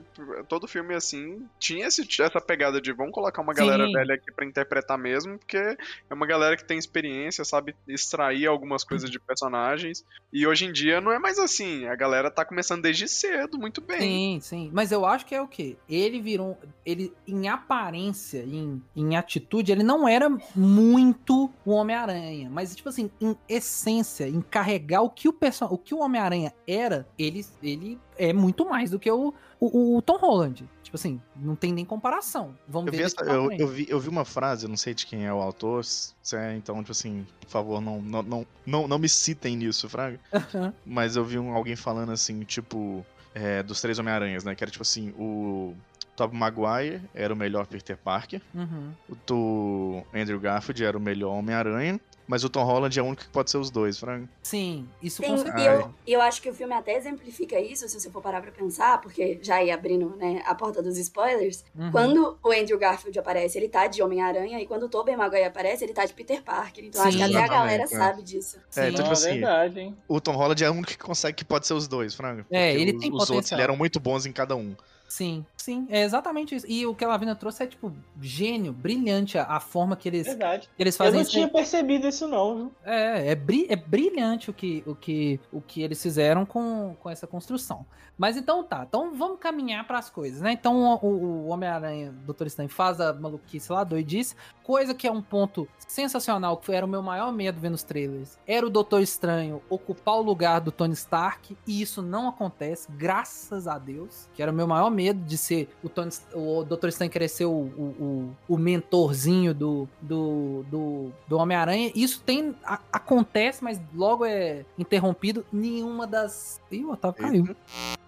todo 0.48 0.68
filme 0.68 0.94
assim 0.94 1.42
tinha 1.59 1.80
esse- 1.81 2.07
essa 2.23 2.40
pegada 2.40 2.81
de 2.81 2.93
vamos 2.93 3.12
colocar 3.12 3.40
uma 3.43 3.55
galera 3.55 3.87
Sim. 3.87 3.93
velha 3.93 4.14
aqui 4.14 4.33
pra 4.33 4.45
interpretar 4.45 4.99
mesmo, 4.99 5.38
porque 5.38 5.57
é 5.57 5.77
uma 6.14 6.27
galera 6.27 6.57
que 6.57 6.64
tem 6.64 6.79
experiência, 6.79 7.45
sabe 7.45 7.75
extrair 7.88 8.47
algumas 8.47 8.85
coisas 8.85 9.11
de 9.11 9.19
personagens. 9.19 10.05
E 10.33 10.47
hoje 10.47 10.66
em 10.66 10.73
dia 10.73 11.01
não 11.01 11.12
é 11.12 11.19
mais 11.19 11.38
assim. 11.38 11.87
A 11.87 11.95
galera 11.97 12.31
tá 12.31 12.45
começando 12.45 12.83
desde 12.83 13.09
cedo, 13.09 13.59
muito 13.59 13.81
bem. 13.81 14.01
Sim, 14.01 14.38
sim. 14.40 14.71
Mas 14.73 14.93
eu 14.93 15.05
acho 15.05 15.27
que 15.27 15.35
é 15.35 15.43
o 15.43 15.49
quê? 15.49 15.77
Ele 15.88 16.21
virou. 16.21 16.59
Ele, 16.85 17.12
em 17.27 17.49
aparência, 17.49 18.43
em, 18.45 18.83
em 18.97 19.16
atitude, 19.16 19.71
ele 19.73 19.83
não 19.83 20.09
era 20.09 20.29
muito 20.55 21.51
o 21.64 21.71
Homem-Aranha. 21.73 22.49
Mas, 22.51 22.75
tipo 22.75 22.88
assim, 22.88 23.11
em 23.21 23.37
essência, 23.49 24.29
em 24.29 24.40
carregar 24.40 25.03
o 25.03 25.11
que 25.11 25.29
o, 25.29 25.33
perso 25.33 25.64
o, 25.66 25.77
que 25.79 25.95
o 25.95 26.01
Homem-Aranha 26.01 26.53
era, 26.66 27.07
ele, 27.19 27.45
ele 27.62 27.99
é 28.16 28.33
muito 28.33 28.69
mais 28.69 28.90
do 28.90 28.99
que 28.99 29.11
o, 29.11 29.33
o, 29.59 29.97
o 29.97 30.03
Tom 30.03 30.16
Holland. 30.19 30.69
Tipo 30.90 30.96
assim, 30.96 31.20
não 31.37 31.55
tem 31.55 31.72
nem 31.72 31.85
comparação. 31.85 32.53
Vamos 32.66 32.88
Eu 32.88 32.92
ver 32.92 32.98
vi, 32.98 33.05
essa- 33.05 33.22
eu, 33.24 33.53
eu 33.53 33.68
vi, 33.68 33.87
eu 33.88 34.00
vi 34.00 34.09
uma 34.09 34.24
frase, 34.24 34.66
não 34.66 34.76
sei 34.76 34.92
de 34.92 35.07
quem 35.07 35.24
é 35.24 35.33
o 35.33 35.37
autor, 35.40 35.85
se 35.85 36.12
é, 36.35 36.57
então, 36.57 36.76
tipo 36.81 36.90
assim, 36.90 37.24
por 37.42 37.48
favor, 37.48 37.81
não, 37.81 38.03
não, 38.03 38.22
não, 38.24 38.46
não, 38.66 38.88
não 38.88 38.98
me 38.98 39.09
citem 39.09 39.57
nisso, 39.57 39.88
Fraga. 39.88 40.18
Mas 40.85 41.14
eu 41.14 41.24
vi 41.24 41.38
um- 41.38 41.55
alguém 41.55 41.76
falando 41.76 42.11
assim, 42.11 42.40
tipo, 42.42 43.07
é, 43.33 43.62
dos 43.62 43.81
três 43.81 44.00
Homem-Aranhas, 44.00 44.42
né? 44.42 44.53
Que 44.57 44.64
era 44.64 44.70
tipo 44.72 44.83
assim, 44.83 45.11
o 45.16 45.74
Tobey 46.16 46.37
Maguire 46.37 47.00
era 47.14 47.33
o 47.33 47.37
melhor 47.37 47.68
Peter 47.68 47.96
Parker, 47.96 48.42
Uhum. 48.53 48.90
o 49.09 49.14
do 49.24 50.03
Andrew 50.12 50.40
Garfield 50.40 50.85
era 50.85 50.98
o 50.98 51.00
melhor 51.00 51.31
Homem-Aranha, 51.38 52.00
mas 52.31 52.45
o 52.45 52.49
Tom 52.49 52.62
Holland 52.62 52.97
é 52.97 53.03
o 53.03 53.07
único 53.07 53.25
que 53.25 53.29
pode 53.29 53.51
ser 53.51 53.59
os 53.59 53.71
dois, 53.73 53.99
Fraga. 53.99 54.29
Sim, 54.40 54.88
isso 55.03 55.21
Sim, 55.21 55.43
com 55.43 55.59
e 55.59 55.66
eu, 55.66 55.93
eu 56.07 56.21
acho 56.21 56.40
que 56.40 56.49
o 56.49 56.55
filme 56.55 56.73
até 56.73 56.97
exemplifica 56.97 57.59
isso, 57.59 57.88
se 57.88 57.99
você 57.99 58.09
for 58.09 58.23
parar 58.23 58.40
pra 58.40 58.53
pensar, 58.53 59.01
porque 59.01 59.40
já 59.43 59.61
ia 59.61 59.75
abrindo 59.75 60.14
né, 60.16 60.40
a 60.47 60.55
porta 60.55 60.81
dos 60.81 60.97
spoilers. 60.97 61.64
Uhum. 61.75 61.90
Quando 61.90 62.38
o 62.40 62.53
Andrew 62.53 62.79
Garfield 62.79 63.19
aparece, 63.19 63.59
ele 63.59 63.69
tá 63.69 63.88
de 63.88 64.01
Homem-Aranha, 64.01 64.61
e 64.61 64.66
quando 64.66 64.85
o 64.85 64.88
Tobey 64.88 65.16
Maguire 65.16 65.43
aparece, 65.43 65.83
ele 65.83 65.93
tá 65.93 66.05
de 66.05 66.12
Peter 66.12 66.40
Parker. 66.40 66.85
Então 66.85 67.03
acho 67.03 67.19
Sim. 67.19 67.19
que 67.19 67.37
até 67.37 67.45
a 67.45 67.49
galera 67.49 67.83
é. 67.83 67.87
sabe 67.88 68.23
disso. 68.23 68.59
É, 68.77 68.90
então, 68.90 69.03
tipo 69.03 69.12
assim, 69.12 69.31
é 69.31 69.33
verdade, 69.33 69.81
hein? 69.81 69.97
o 70.07 70.21
Tom 70.21 70.37
Holland 70.37 70.62
é 70.62 70.71
o 70.71 70.73
único 70.73 70.93
que 70.93 70.99
consegue 70.99 71.37
que 71.37 71.45
pode 71.45 71.66
ser 71.66 71.75
os 71.75 71.88
dois, 71.88 72.14
Fraga. 72.14 72.47
É, 72.49 72.73
ele 72.73 72.93
os, 72.93 73.01
tem 73.01 73.09
os 73.09 73.14
outros 73.14 73.29
potencial. 73.29 73.59
ele 73.59 73.64
eram 73.64 73.77
muito 73.77 73.99
bons 73.99 74.25
em 74.25 74.31
cada 74.31 74.55
um. 74.55 74.77
Sim, 75.11 75.44
sim, 75.57 75.88
é 75.90 76.03
exatamente 76.05 76.55
isso. 76.55 76.64
E 76.68 76.87
o 76.87 76.94
que 76.94 77.05
a 77.05 77.09
Lavina 77.09 77.35
trouxe 77.35 77.64
é, 77.64 77.66
tipo, 77.66 77.92
gênio, 78.23 78.73
brilhante 78.73 79.37
a, 79.37 79.42
a 79.44 79.59
forma 79.59 79.96
que 79.96 80.09
eles, 80.09 80.25
Verdade. 80.25 80.70
eles 80.79 80.94
Eu 80.94 80.99
fazem 80.99 81.14
não 81.14 81.23
isso. 81.23 81.33
tinha 81.33 81.49
percebido 81.49 82.07
isso, 82.07 82.29
não, 82.29 82.57
viu? 82.57 82.73
É, 82.85 83.33
é, 83.33 83.35
bri- 83.35 83.66
é 83.68 83.75
brilhante 83.75 84.51
o 84.51 84.55
que, 84.55 84.85
o, 84.87 84.94
que, 84.94 85.40
o 85.53 85.61
que 85.61 85.83
eles 85.83 86.01
fizeram 86.01 86.46
com, 86.46 86.94
com 87.01 87.11
essa 87.11 87.27
construção. 87.27 87.85
Mas 88.16 88.37
então 88.37 88.62
tá, 88.62 88.85
então 88.87 89.12
vamos 89.14 89.38
caminhar 89.40 89.85
para 89.87 89.99
as 89.99 90.09
coisas, 90.11 90.40
né? 90.42 90.53
Então 90.53 90.77
o, 91.03 91.07
o- 91.07 91.09
o 91.09 91.46
Homem-Aranha, 91.49 92.12
Dr. 92.25 92.46
Stan, 92.46 92.68
faz 92.68 93.01
a 93.01 93.12
maluquice 93.12 93.73
lá, 93.73 93.83
doidice, 93.83 94.37
coisa 94.62 94.94
que 94.94 95.09
é 95.09 95.11
um 95.11 95.23
ponto 95.23 95.66
sensacional, 95.88 96.57
que 96.59 96.70
era 96.70 96.87
o 96.87 96.88
meu 96.88 97.03
maior 97.03 97.33
medo 97.33 97.59
vendo 97.61 97.75
os 97.75 97.83
trailers. 97.83 98.38
Era 98.46 98.64
o 98.64 98.70
Doutor 98.70 99.01
Estranho 99.03 99.61
ocupar 99.68 100.14
o 100.16 100.23
lugar 100.23 100.61
do 100.61 100.70
Tony 100.70 100.92
Stark, 100.94 101.57
e 101.66 101.83
isso 101.83 102.01
não 102.01 102.29
acontece, 102.29 102.87
graças 102.92 103.66
a 103.66 103.77
Deus, 103.77 104.29
que 104.35 104.40
era 104.42 104.53
o 104.53 104.55
meu 104.55 104.68
maior 104.68 104.88
medo 104.90 105.00
de 105.13 105.39
ser 105.39 105.69
o, 105.83 105.89
Tony, 105.89 106.11
o 106.35 106.63
Dr. 106.65 106.89
Stan 106.89 107.09
querer 107.09 107.29
ser 107.29 107.47
o, 107.47 107.51
o, 107.51 108.33
o, 108.49 108.55
o 108.55 108.57
mentorzinho 108.59 109.55
do, 109.55 109.89
do, 110.01 110.65
do, 110.71 111.11
do 111.27 111.37
Homem-Aranha. 111.39 111.91
Isso 111.95 112.21
tem. 112.23 112.55
a- 112.65 112.81
acontece, 112.93 113.63
mas 113.65 113.81
logo 113.95 114.25
é 114.25 114.65
interrompido. 114.79 115.45
Nenhuma 115.53 116.07
das. 116.07 116.61
Ih, 116.71 116.85
o 116.85 116.93
Otávio 116.93 117.21
caiu. 117.21 117.57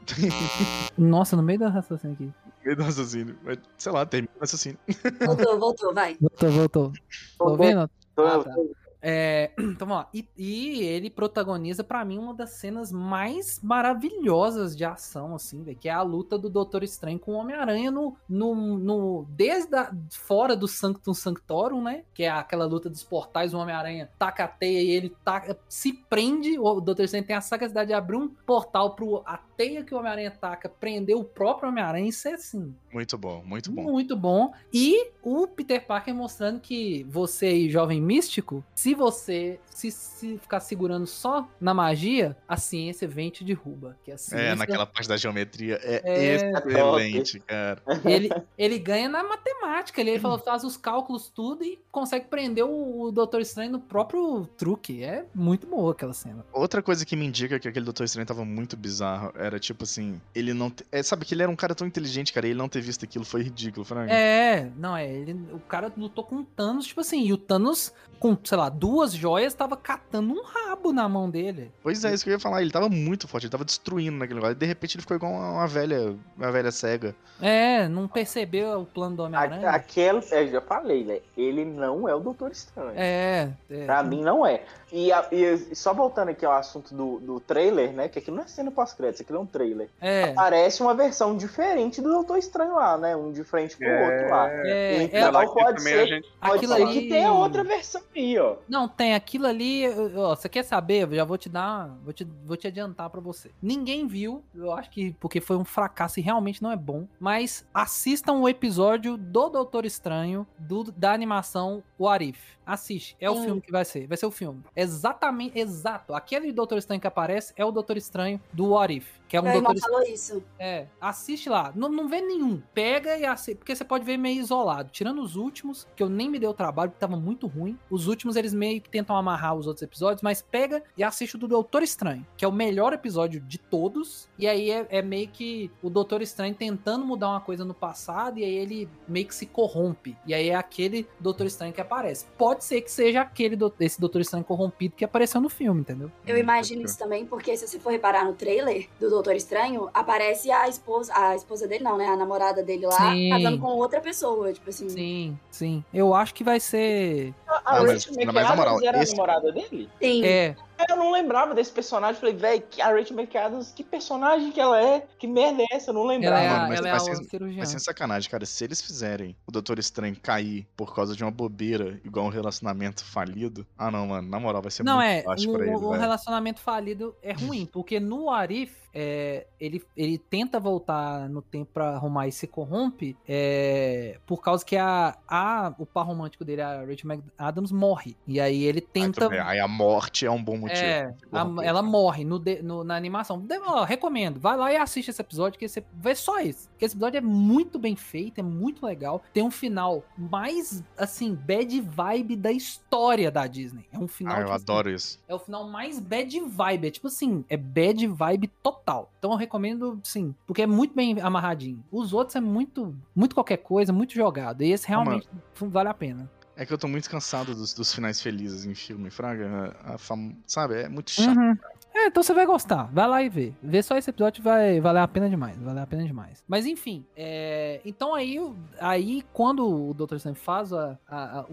Nossa, 0.96 1.37
no 1.37 1.42
meio 1.42 1.59
da 1.59 1.68
raciocínio 1.68 2.14
aqui. 2.14 2.31
Meio 2.64 2.76
do 2.76 2.83
raciocínio. 2.83 3.37
Mas, 3.42 3.59
sei 3.76 3.92
lá, 3.92 4.07
termina 4.07 4.33
o 4.37 4.40
raciocínio. 4.40 4.78
Voltou, 5.24 5.59
voltou, 5.59 5.94
vai. 5.94 6.16
Voltou, 6.20 6.50
voltou. 6.50 6.92
Tá 7.38 7.44
ouvindo? 7.44 7.90
Tô- 8.14 8.26
Ah, 8.26 8.44
tá. 8.44 8.55
É, 9.02 9.50
então 9.58 9.86
vamos 9.86 10.04
lá. 10.04 10.08
E, 10.14 10.28
e 10.38 10.82
ele 10.82 11.10
protagoniza 11.10 11.82
pra 11.82 12.04
mim 12.04 12.18
uma 12.18 12.32
das 12.32 12.50
cenas 12.50 12.92
mais 12.92 13.60
maravilhosas 13.60 14.76
de 14.76 14.84
ação, 14.84 15.34
assim, 15.34 15.62
velho, 15.62 15.76
que 15.76 15.88
é 15.88 15.92
a 15.92 16.02
luta 16.02 16.38
do 16.38 16.48
Doutor 16.48 16.84
Estranho 16.84 17.18
com 17.18 17.32
o 17.32 17.36
Homem-Aranha 17.36 17.90
no, 17.90 18.16
no, 18.28 18.78
no 18.78 19.26
desde 19.30 19.74
a, 19.74 19.92
fora 20.10 20.54
do 20.56 20.68
Sanctum 20.68 21.12
Sanctorum, 21.12 21.82
né? 21.82 22.04
Que 22.14 22.24
é 22.24 22.30
aquela 22.30 22.64
luta 22.64 22.88
dos 22.88 23.02
portais, 23.02 23.52
o 23.52 23.58
Homem-Aranha 23.58 24.08
taca 24.18 24.44
a 24.44 24.48
teia 24.48 24.80
e 24.80 24.90
ele 24.90 25.14
taca, 25.24 25.58
se 25.68 25.92
prende. 25.92 26.58
O 26.58 26.80
Doutor 26.80 27.04
Estranho 27.04 27.26
tem 27.26 27.34
a 27.34 27.40
sagacidade 27.40 27.88
de 27.88 27.94
abrir 27.94 28.16
um 28.16 28.28
portal 28.28 28.94
pro 28.94 29.22
a 29.26 29.36
teia 29.36 29.82
que 29.84 29.94
o 29.94 29.98
Homem-Aranha 29.98 30.30
taca, 30.30 30.68
prender 30.68 31.16
o 31.16 31.24
próprio 31.24 31.68
Homem-Aranha. 31.68 32.08
Isso 32.08 32.28
é 32.28 32.34
assim, 32.34 32.74
Muito 32.92 33.18
bom, 33.18 33.42
muito 33.44 33.72
bom. 33.72 33.82
muito 33.82 34.16
bom. 34.16 34.52
E 34.72 35.10
o 35.22 35.46
Peter 35.46 35.84
Parker 35.84 36.14
mostrando 36.14 36.60
que 36.60 37.04
você 37.04 37.46
aí, 37.46 37.70
jovem 37.70 38.00
místico, 38.00 38.64
se 38.74 38.91
você 38.94 39.59
se, 39.66 39.90
se 39.90 40.38
ficar 40.38 40.61
segurando 40.61 41.07
só 41.07 41.48
na 41.61 41.72
magia, 41.74 42.37
a 42.48 42.57
ciência 42.57 43.07
vem 43.09 43.28
e 43.28 43.31
te 43.31 43.44
derruba. 43.44 43.96
Que 44.05 44.12
a 44.12 44.16
É, 44.33 44.55
naquela 44.55 44.87
parte 44.87 45.09
da 45.09 45.16
geometria 45.16 45.78
é, 45.83 46.02
É. 46.05 46.35
excelente, 46.35 47.40
cara. 47.40 47.83
ele, 48.05 48.31
ele 48.57 48.78
ganha 48.78 49.09
na 49.09 49.22
matemática. 49.22 50.00
Ele, 50.00 50.11
ele 50.11 50.18
falou, 50.20 50.38
faz 50.38 50.64
os 50.64 50.76
cálculos 50.76 51.28
tudo 51.28 51.64
e 51.64 51.78
consegue 51.90 52.26
prender 52.26 52.64
o, 52.64 53.02
o 53.02 53.12
Doutor 53.12 53.40
Estranho 53.40 53.72
no 53.72 53.81
próprio 53.81 54.46
truque. 54.57 55.02
É 55.02 55.24
muito 55.35 55.66
boa 55.66 55.92
aquela 55.92 56.12
cena. 56.12 56.44
Outra 56.52 56.83
coisa 56.83 57.05
que 57.05 57.16
me 57.16 57.24
indica 57.26 57.59
que 57.59 57.68
aquele 57.68 57.85
Doutor 57.85 58.05
Estranho 58.05 58.26
tava 58.26 58.44
muito 58.44 58.76
bizarro 58.76 59.33
era 59.37 59.59
tipo 59.59 59.85
assim, 59.85 60.20
ele 60.35 60.52
não. 60.55 60.70
te- 60.70 60.85
É, 60.92 61.02
sabe 61.02 61.24
que 61.24 61.35
ele 61.35 61.42
era 61.42 61.50
um 61.50 61.57
cara 61.57 61.74
tão 61.74 61.87
inteligente, 61.87 62.33
cara, 62.33 62.46
e 62.46 62.50
ele 62.50 62.59
não 62.59 62.68
ter 62.68 62.81
visto 62.81 63.05
aquilo 63.05 63.24
foi 63.24 63.42
ridículo, 63.42 63.85
Frank. 63.85 64.11
É, 64.12 64.70
não, 64.76 64.96
é. 64.96 65.07
Ele, 65.12 65.33
o 65.52 65.59
cara 65.61 65.92
lutou 65.96 66.24
com 66.24 66.37
o 66.37 66.44
Thanos, 66.44 66.87
tipo 66.87 67.00
assim, 67.00 67.22
e 67.24 67.33
o 67.33 67.37
Thanos, 67.38 67.92
com, 68.18 68.37
sei 68.44 68.57
lá, 68.59 68.68
duas 68.82 69.12
joias 69.12 69.54
tava 69.54 69.76
catando 69.76 70.34
um 70.34 70.42
rabo 70.42 70.92
na 70.92 71.08
mão 71.08 71.30
dele. 71.30 71.70
Pois 71.84 72.04
é, 72.04 72.12
isso 72.12 72.24
que 72.24 72.30
eu 72.30 72.34
ia 72.34 72.40
falar. 72.40 72.62
Ele 72.62 72.70
tava 72.72 72.88
muito 72.88 73.28
forte, 73.28 73.44
ele 73.44 73.52
tava 73.52 73.64
destruindo 73.64 74.16
naquele 74.18 74.40
negócio. 74.40 74.56
E 74.56 74.58
de 74.58 74.66
repente 74.66 74.96
ele 74.96 75.02
ficou 75.02 75.16
igual 75.16 75.30
uma, 75.30 75.50
uma 75.52 75.66
velha, 75.68 76.16
uma 76.36 76.50
velha 76.50 76.72
cega. 76.72 77.14
É, 77.40 77.86
não 77.88 78.08
percebeu 78.08 78.80
o 78.80 78.86
plano 78.86 79.14
do 79.16 79.22
Homem-Aranha. 79.22 79.70
Aquela, 79.70 80.20
eu 80.32 80.48
já 80.48 80.60
falei, 80.60 81.04
né? 81.04 81.20
Ele 81.36 81.64
não 81.64 82.08
é 82.08 82.14
o 82.14 82.18
Doutor 82.18 82.50
Estranho. 82.50 82.92
É, 82.96 83.50
é. 83.70 83.84
Pra 83.86 84.02
mim 84.02 84.20
não 84.22 84.44
é. 84.44 84.62
E, 84.90 85.10
a- 85.12 85.26
e 85.32 85.74
só 85.74 85.94
voltando 85.94 86.28
aqui 86.30 86.44
ao 86.44 86.52
assunto 86.52 86.94
do, 86.94 87.18
do 87.20 87.40
trailer, 87.40 87.92
né? 87.92 88.08
Que 88.08 88.18
aquilo 88.18 88.36
não 88.36 88.44
é 88.44 88.48
cena 88.48 88.70
pós-crédito, 88.70 89.22
aquilo 89.22 89.38
é 89.38 89.40
um 89.40 89.46
trailer. 89.46 89.88
É, 90.00 90.32
Parece 90.34 90.82
uma 90.82 90.92
versão 90.94 91.36
diferente 91.36 92.02
do 92.02 92.10
Doutor 92.10 92.36
Estranho 92.36 92.74
lá, 92.74 92.98
né? 92.98 93.16
Um 93.16 93.30
de 93.32 93.42
frente 93.44 93.76
pro 93.76 93.86
É. 93.86 94.04
outro 94.04 94.30
lá. 94.30 94.50
é, 94.66 95.02
Então, 95.04 95.40
é, 95.40 95.46
pode 95.46 95.82
ser- 95.82 95.98
a 96.00 96.06
gente 96.06 96.28
Pode 96.40 96.56
aquilo 96.56 96.74
ser 96.74 96.82
ali- 96.82 97.00
que 97.00 97.08
tenha 97.08 97.32
outra 97.32 97.62
versão 97.64 98.02
aí, 98.14 98.38
ó. 98.38 98.56
Não, 98.72 98.88
tem 98.88 99.14
aquilo 99.14 99.46
ali. 99.46 99.82
Ó, 100.16 100.35
você 100.35 100.48
quer 100.48 100.62
saber? 100.62 101.02
Eu 101.02 101.14
já 101.14 101.24
vou 101.26 101.37
te 101.37 101.50
dar. 101.50 101.88
Vou 102.02 102.11
te, 102.11 102.26
vou 102.46 102.56
te 102.56 102.66
adiantar 102.66 103.11
pra 103.11 103.20
você. 103.20 103.50
Ninguém 103.61 104.06
viu, 104.06 104.42
eu 104.54 104.72
acho 104.72 104.88
que 104.88 105.14
porque 105.20 105.42
foi 105.42 105.58
um 105.58 105.64
fracasso 105.64 106.18
e 106.18 106.22
realmente 106.22 106.62
não 106.62 106.72
é 106.72 106.76
bom. 106.76 107.06
Mas 107.20 107.68
assistam 107.74 108.32
o 108.32 108.48
episódio 108.48 109.18
do 109.18 109.50
Doutor 109.50 109.85
Estranho 109.85 110.46
do, 110.58 110.85
da 110.85 111.12
animação 111.12 111.82
What 112.00 112.30
If. 112.30 112.56
Assiste. 112.66 113.16
É 113.20 113.31
o 113.31 113.37
Sim. 113.37 113.44
filme 113.44 113.61
que 113.61 113.72
vai 113.72 113.85
ser. 113.85 114.07
Vai 114.07 114.16
ser 114.16 114.27
o 114.27 114.31
filme. 114.31 114.62
Exatamente, 114.75 115.59
exato. 115.59 116.14
Aquele 116.14 116.53
Doutor 116.53 116.79
Estranho 116.79 117.01
que 117.01 117.07
aparece 117.07 117.53
é 117.57 117.64
o 117.64 117.70
Doutor 117.70 117.96
Estranho 117.96 118.40
do 118.53 118.70
What 118.70 118.94
If. 118.94 119.22
Que 119.33 119.38
é 119.38 119.40
um 119.40 119.44
Meu 119.44 119.55
irmão 119.55 119.72
Doutor 119.72 119.88
falou 119.88 120.07
isso. 120.07 120.42
É, 120.59 120.87
assiste 121.01 121.48
lá. 121.48 121.72
Não, 121.75 121.88
não 121.88 122.07
vê 122.07 122.20
nenhum. 122.20 122.62
Pega 122.75 123.16
e 123.16 123.25
assiste. 123.25 123.57
Porque 123.57 123.75
você 123.75 123.83
pode 123.83 124.05
ver 124.05 124.18
meio 124.18 124.38
isolado. 124.38 124.90
Tirando 124.92 125.22
os 125.22 125.37
últimos, 125.37 125.88
que 125.96 126.03
eu 126.03 126.09
nem 126.11 126.29
me 126.29 126.38
dei 126.38 126.46
o 126.46 126.53
trabalho, 126.53 126.90
porque 126.90 127.01
tava 127.01 127.16
muito 127.16 127.46
ruim. 127.46 127.79
Os 127.88 128.09
últimos, 128.09 128.37
eles 128.37 128.53
meio 128.53 128.79
que 128.79 128.90
tentam 128.90 129.16
amarrar 129.16 129.55
os 129.55 129.66
outros 129.66 129.83
episódios, 129.83 130.20
mas 130.20 130.42
pega 130.42 130.83
e 130.98 131.03
assiste 131.03 131.37
o 131.37 131.38
do 131.38 131.48
Doutor 131.48 131.83
Estranho, 131.83 132.27
que 132.37 132.44
é 132.44 132.48
o 132.48 132.53
melhor 132.53 132.92
episódio 132.92 133.40
de 133.40 133.57
todos. 133.57 134.29
E 134.38 134.46
aí 134.46 134.70
é, 134.70 134.87
é 134.90 135.01
meio 135.01 135.29
que 135.29 135.70
o 135.83 135.88
Doutor 135.88 136.20
Estranho 136.20 136.55
tentando 136.55 137.07
mudar 137.07 137.31
uma 137.31 137.40
coisa 137.40 137.64
no 137.64 137.72
passado, 137.72 138.38
e 138.38 138.44
aí 138.44 138.55
ele 138.55 138.87
meio 139.09 139.27
que 139.27 139.35
se 139.35 139.46
corrompe. 139.46 140.14
E 140.27 140.35
aí 140.35 140.51
é 140.51 140.55
aquele 140.55 141.09
Doutor 141.18 141.46
Estranho 141.46 141.72
que 141.72 141.81
aparece. 141.81 142.27
Pode 142.37 142.51
ser 142.60 142.80
que 142.82 142.90
seja 142.90 143.20
aquele 143.22 143.56
do- 143.56 143.72
esse 143.80 144.00
Doutor 144.00 144.20
Estranho 144.20 144.44
corrompido 144.44 144.94
que 144.96 145.04
apareceu 145.04 145.40
no 145.40 145.48
filme, 145.48 145.80
entendeu? 145.80 146.10
Eu 146.26 146.36
imagino 146.36 146.82
isso 146.82 146.98
também, 146.98 147.24
porque 147.24 147.56
se 147.56 147.66
você 147.66 147.78
for 147.78 147.90
reparar 147.90 148.24
no 148.24 148.32
trailer 148.34 148.88
do 149.00 149.08
Doutor 149.08 149.34
Estranho, 149.36 149.88
aparece 149.94 150.50
a 150.50 150.68
esposa, 150.68 151.12
a 151.16 151.34
esposa 151.36 151.66
dele 151.68 151.84
não, 151.84 151.96
né? 151.96 152.06
A 152.06 152.16
namorada 152.16 152.62
dele 152.62 152.86
lá, 152.86 153.12
Sim. 153.12 153.30
casando 153.30 153.58
com 153.58 153.68
outra 153.68 154.00
pessoa, 154.00 154.52
tipo 154.52 154.68
assim. 154.70 154.88
Sim, 154.88 155.38
sim. 155.50 155.84
Eu 155.92 156.14
acho 156.14 156.34
que 156.34 156.44
vai 156.44 156.58
ser. 156.60 157.34
A 157.46 157.62
Ah, 157.64 157.82
mas- 157.82 158.04
Rachel 158.06 158.14
mas, 158.32 158.48
na 158.48 158.56
moral, 158.56 158.74
McAdams 158.76 158.82
era 158.86 158.98
a 158.98 159.04
namorada 159.06 159.52
dele? 159.52 159.88
Sim. 160.00 160.24
É, 160.24 160.56
Eu 160.88 160.96
não 160.96 161.10
lembrava 161.12 161.54
desse 161.54 161.72
personagem. 161.72 162.20
Falei, 162.20 162.34
velho, 162.34 162.62
a 162.80 162.88
Rachel 162.90 163.16
McAdams, 163.16 163.72
que 163.74 163.82
personagem 163.84 164.50
que 164.52 164.60
ela 164.60 164.80
é? 164.80 165.06
Que 165.18 165.26
merda 165.26 165.62
é 165.62 165.76
essa? 165.76 165.90
Eu 165.90 165.94
não 165.94 166.02
ela 166.02 166.12
lembrava. 166.12 166.42
é, 166.42 166.48
mano, 166.48 166.68
mas 166.68 166.78
ela 166.78 166.88
é 166.88 166.90
vai 166.90 167.00
a 167.00 167.00
ser- 167.00 167.66
sem 167.66 167.78
sacanagem, 167.78 168.30
cara, 168.30 168.44
se 168.46 168.64
eles 168.64 168.80
fizerem 168.82 169.36
o 169.46 169.52
Doutor 169.52 169.78
Estranho 169.78 170.16
cair 170.20 170.66
por 170.76 170.94
causa 170.94 171.14
de 171.16 171.22
uma 171.24 171.30
bobeira, 171.30 172.00
igual 172.04 172.26
um 172.26 172.30
relacionamento 172.30 173.04
falido, 173.04 173.66
ah 173.78 173.90
não, 173.90 174.06
mano, 174.06 174.28
na 174.28 174.38
moral, 174.40 174.60
vai 174.62 174.70
ser 174.70 174.82
Não, 174.82 174.96
muito 174.96 175.06
é, 175.08 175.22
fácil 175.22 175.50
um, 175.50 175.52
pra 175.54 175.66
ele, 175.66 175.76
um 175.76 175.78
velho. 175.90 176.00
relacionamento 176.00 176.60
falido 176.60 177.14
é 177.22 177.32
ruim, 177.32 177.66
porque 177.66 177.98
no 178.00 178.30
Arif, 178.30 178.72
é, 178.94 179.46
ele, 179.59 179.83
ele 179.96 180.18
tenta 180.18 180.61
voltar 180.61 181.28
no 181.28 181.40
tempo 181.42 181.70
pra 181.72 181.90
arrumar 181.96 182.26
e 182.28 182.33
se 182.33 182.46
corrompe, 182.46 183.16
é, 183.26 184.18
por 184.26 184.42
causa 184.42 184.64
que 184.64 184.76
a, 184.76 185.16
a, 185.26 185.74
o 185.78 185.87
par 185.87 186.07
romântico 186.07 186.44
dele, 186.44 186.62
a 186.62 186.81
Rachel 186.85 187.11
McAdams, 187.11 187.72
morre. 187.72 188.16
E 188.26 188.40
aí 188.40 188.62
ele 188.64 188.81
tenta. 188.81 189.28
aí 189.44 189.59
a 189.59 189.68
morte 189.68 190.26
é 190.26 190.31
um 190.31 190.42
bom 190.42 190.57
motivo. 190.57 190.81
É, 190.81 191.14
a- 191.33 191.46
ela 191.64 191.83
morre 191.83 192.24
no, 192.24 192.38
de- 192.38 192.62
no- 192.62 192.85
na 192.85 192.96
animação. 192.96 193.38
De- 193.40 193.59
ó, 193.59 193.85
recomendo. 193.85 194.38
Vai 194.40 194.57
lá 194.57 194.72
e 194.72 194.76
assiste 194.76 195.09
esse 195.09 195.20
episódio, 195.20 195.59
que 195.59 195.68
você 195.68 195.83
vê 195.94 196.14
só 196.14 196.40
isso. 196.40 196.68
Porque 196.70 196.85
esse 196.85 196.94
episódio 196.94 197.18
é 197.18 197.22
muito 197.22 197.78
bem 197.78 197.96
feito, 197.96 198.38
é 198.40 198.42
muito 198.42 198.85
legal. 198.85 199.22
Tem 199.33 199.42
um 199.42 199.50
final 199.50 200.02
mais, 200.16 200.83
assim, 200.98 201.35
bad 201.35 201.81
vibe 201.81 202.37
da 202.37 202.52
história 202.52 203.31
da 203.31 203.46
Disney. 203.46 203.87
É 203.92 203.98
um 203.98 204.09
final. 204.09 204.35
Ah, 204.37 204.40
eu 204.40 204.44
tipo 204.44 204.55
assim, 204.57 204.64
adoro 204.64 204.90
isso. 204.90 205.18
é 205.28 205.35
o 205.35 205.38
final 205.38 205.66
mais 205.68 205.98
bad 205.98 206.40
vibe. 206.40 206.88
É 206.88 206.90
tipo 206.90 207.07
assim, 207.07 207.44
é 207.48 207.57
bad 207.57 208.07
vibe 208.07 208.48
total. 208.62 208.81
Então 209.18 209.30
eu 209.32 209.36
recomendo, 209.36 210.00
sim, 210.04 210.34
porque 210.46 210.62
é 210.62 210.66
muito 210.66 210.94
bem 210.94 211.20
amarradinho. 211.20 211.82
Os 211.90 212.12
outros 212.12 212.36
é 212.36 212.40
muito, 212.40 212.94
muito 213.14 213.34
qualquer 213.34 213.58
coisa, 213.58 213.92
muito 213.92 214.14
jogado. 214.14 214.62
E 214.62 214.72
esse 214.72 214.86
realmente 214.88 215.28
vale 215.56 215.88
a 215.88 215.94
pena. 215.94 216.30
É 216.54 216.66
que 216.66 216.72
eu 216.72 216.76
tô 216.78 216.86
muito 216.86 217.08
cansado 217.08 217.54
dos, 217.54 217.72
dos 217.72 217.94
finais 217.94 218.20
felizes 218.20 218.66
em 218.66 218.74
filme, 218.74 219.10
Fraga. 219.10 219.74
A, 219.84 219.94
a 219.94 219.98
fam- 219.98 220.36
Sabe, 220.46 220.82
é 220.82 220.88
muito 220.88 221.10
chato. 221.10 221.36
Uhum. 221.38 221.56
É, 221.94 222.07
então 222.07 222.22
você 222.22 222.33
vai 222.33 222.46
gostar. 222.46 222.85
Vai 222.92 223.07
lá 223.07 223.22
e 223.22 223.28
vê. 223.28 223.52
Vê 223.62 223.83
só 223.83 223.96
esse 223.96 224.09
episódio 224.11 224.42
vai 224.42 224.81
valer 224.81 225.00
a 225.00 225.09
pena 225.09 225.28
demais. 225.28 225.57
Valer 225.59 225.83
a 225.83 225.87
pena 225.87 226.05
demais. 226.05 226.42
Mas 226.48 226.66
enfim, 226.66 227.05
é, 227.16 227.81
então 227.85 228.14
aí, 228.14 228.40
aí 228.81 229.22
quando 229.33 229.90
o 229.90 229.92
Dr. 229.94 230.16
Strange 230.16 230.38
faz 230.38 230.72
a, 230.72 230.98
a, 231.09 231.40
a- 231.40 231.46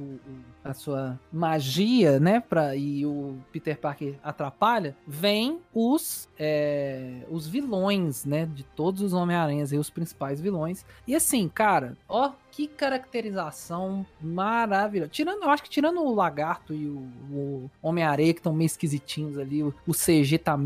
a 0.63 0.73
sua 0.73 1.19
magia, 1.31 2.19
né, 2.19 2.39
pra, 2.41 2.75
e 2.75 3.05
o 3.05 3.37
Peter 3.51 3.77
Parker 3.79 4.15
atrapalha, 4.23 4.95
vem 5.07 5.59
os, 5.73 6.27
é, 6.37 7.23
os 7.29 7.47
vilões, 7.47 8.25
né, 8.25 8.45
de 8.45 8.63
todos 8.63 9.01
os 9.01 9.13
Homem-Aranhas 9.13 9.71
e 9.71 9.77
os 9.77 9.89
principais 9.89 10.39
vilões. 10.39 10.85
E 11.07 11.15
assim, 11.15 11.47
cara, 11.49 11.97
ó, 12.07 12.31
que 12.51 12.67
caracterização 12.67 14.05
maravilhosa. 14.21 15.09
Tirando, 15.09 15.43
eu 15.43 15.49
acho 15.49 15.63
que 15.63 15.69
tirando 15.69 16.01
o 16.01 16.13
Lagarto 16.13 16.73
e 16.73 16.87
o, 16.87 16.99
o 17.31 17.71
Homem-Areia, 17.81 18.33
que 18.33 18.39
estão 18.39 18.53
meio 18.53 18.65
esquisitinhos 18.67 19.37
ali, 19.37 19.63
o, 19.63 19.73
o 19.87 19.93
CG 19.93 20.28
tá, 20.37 20.57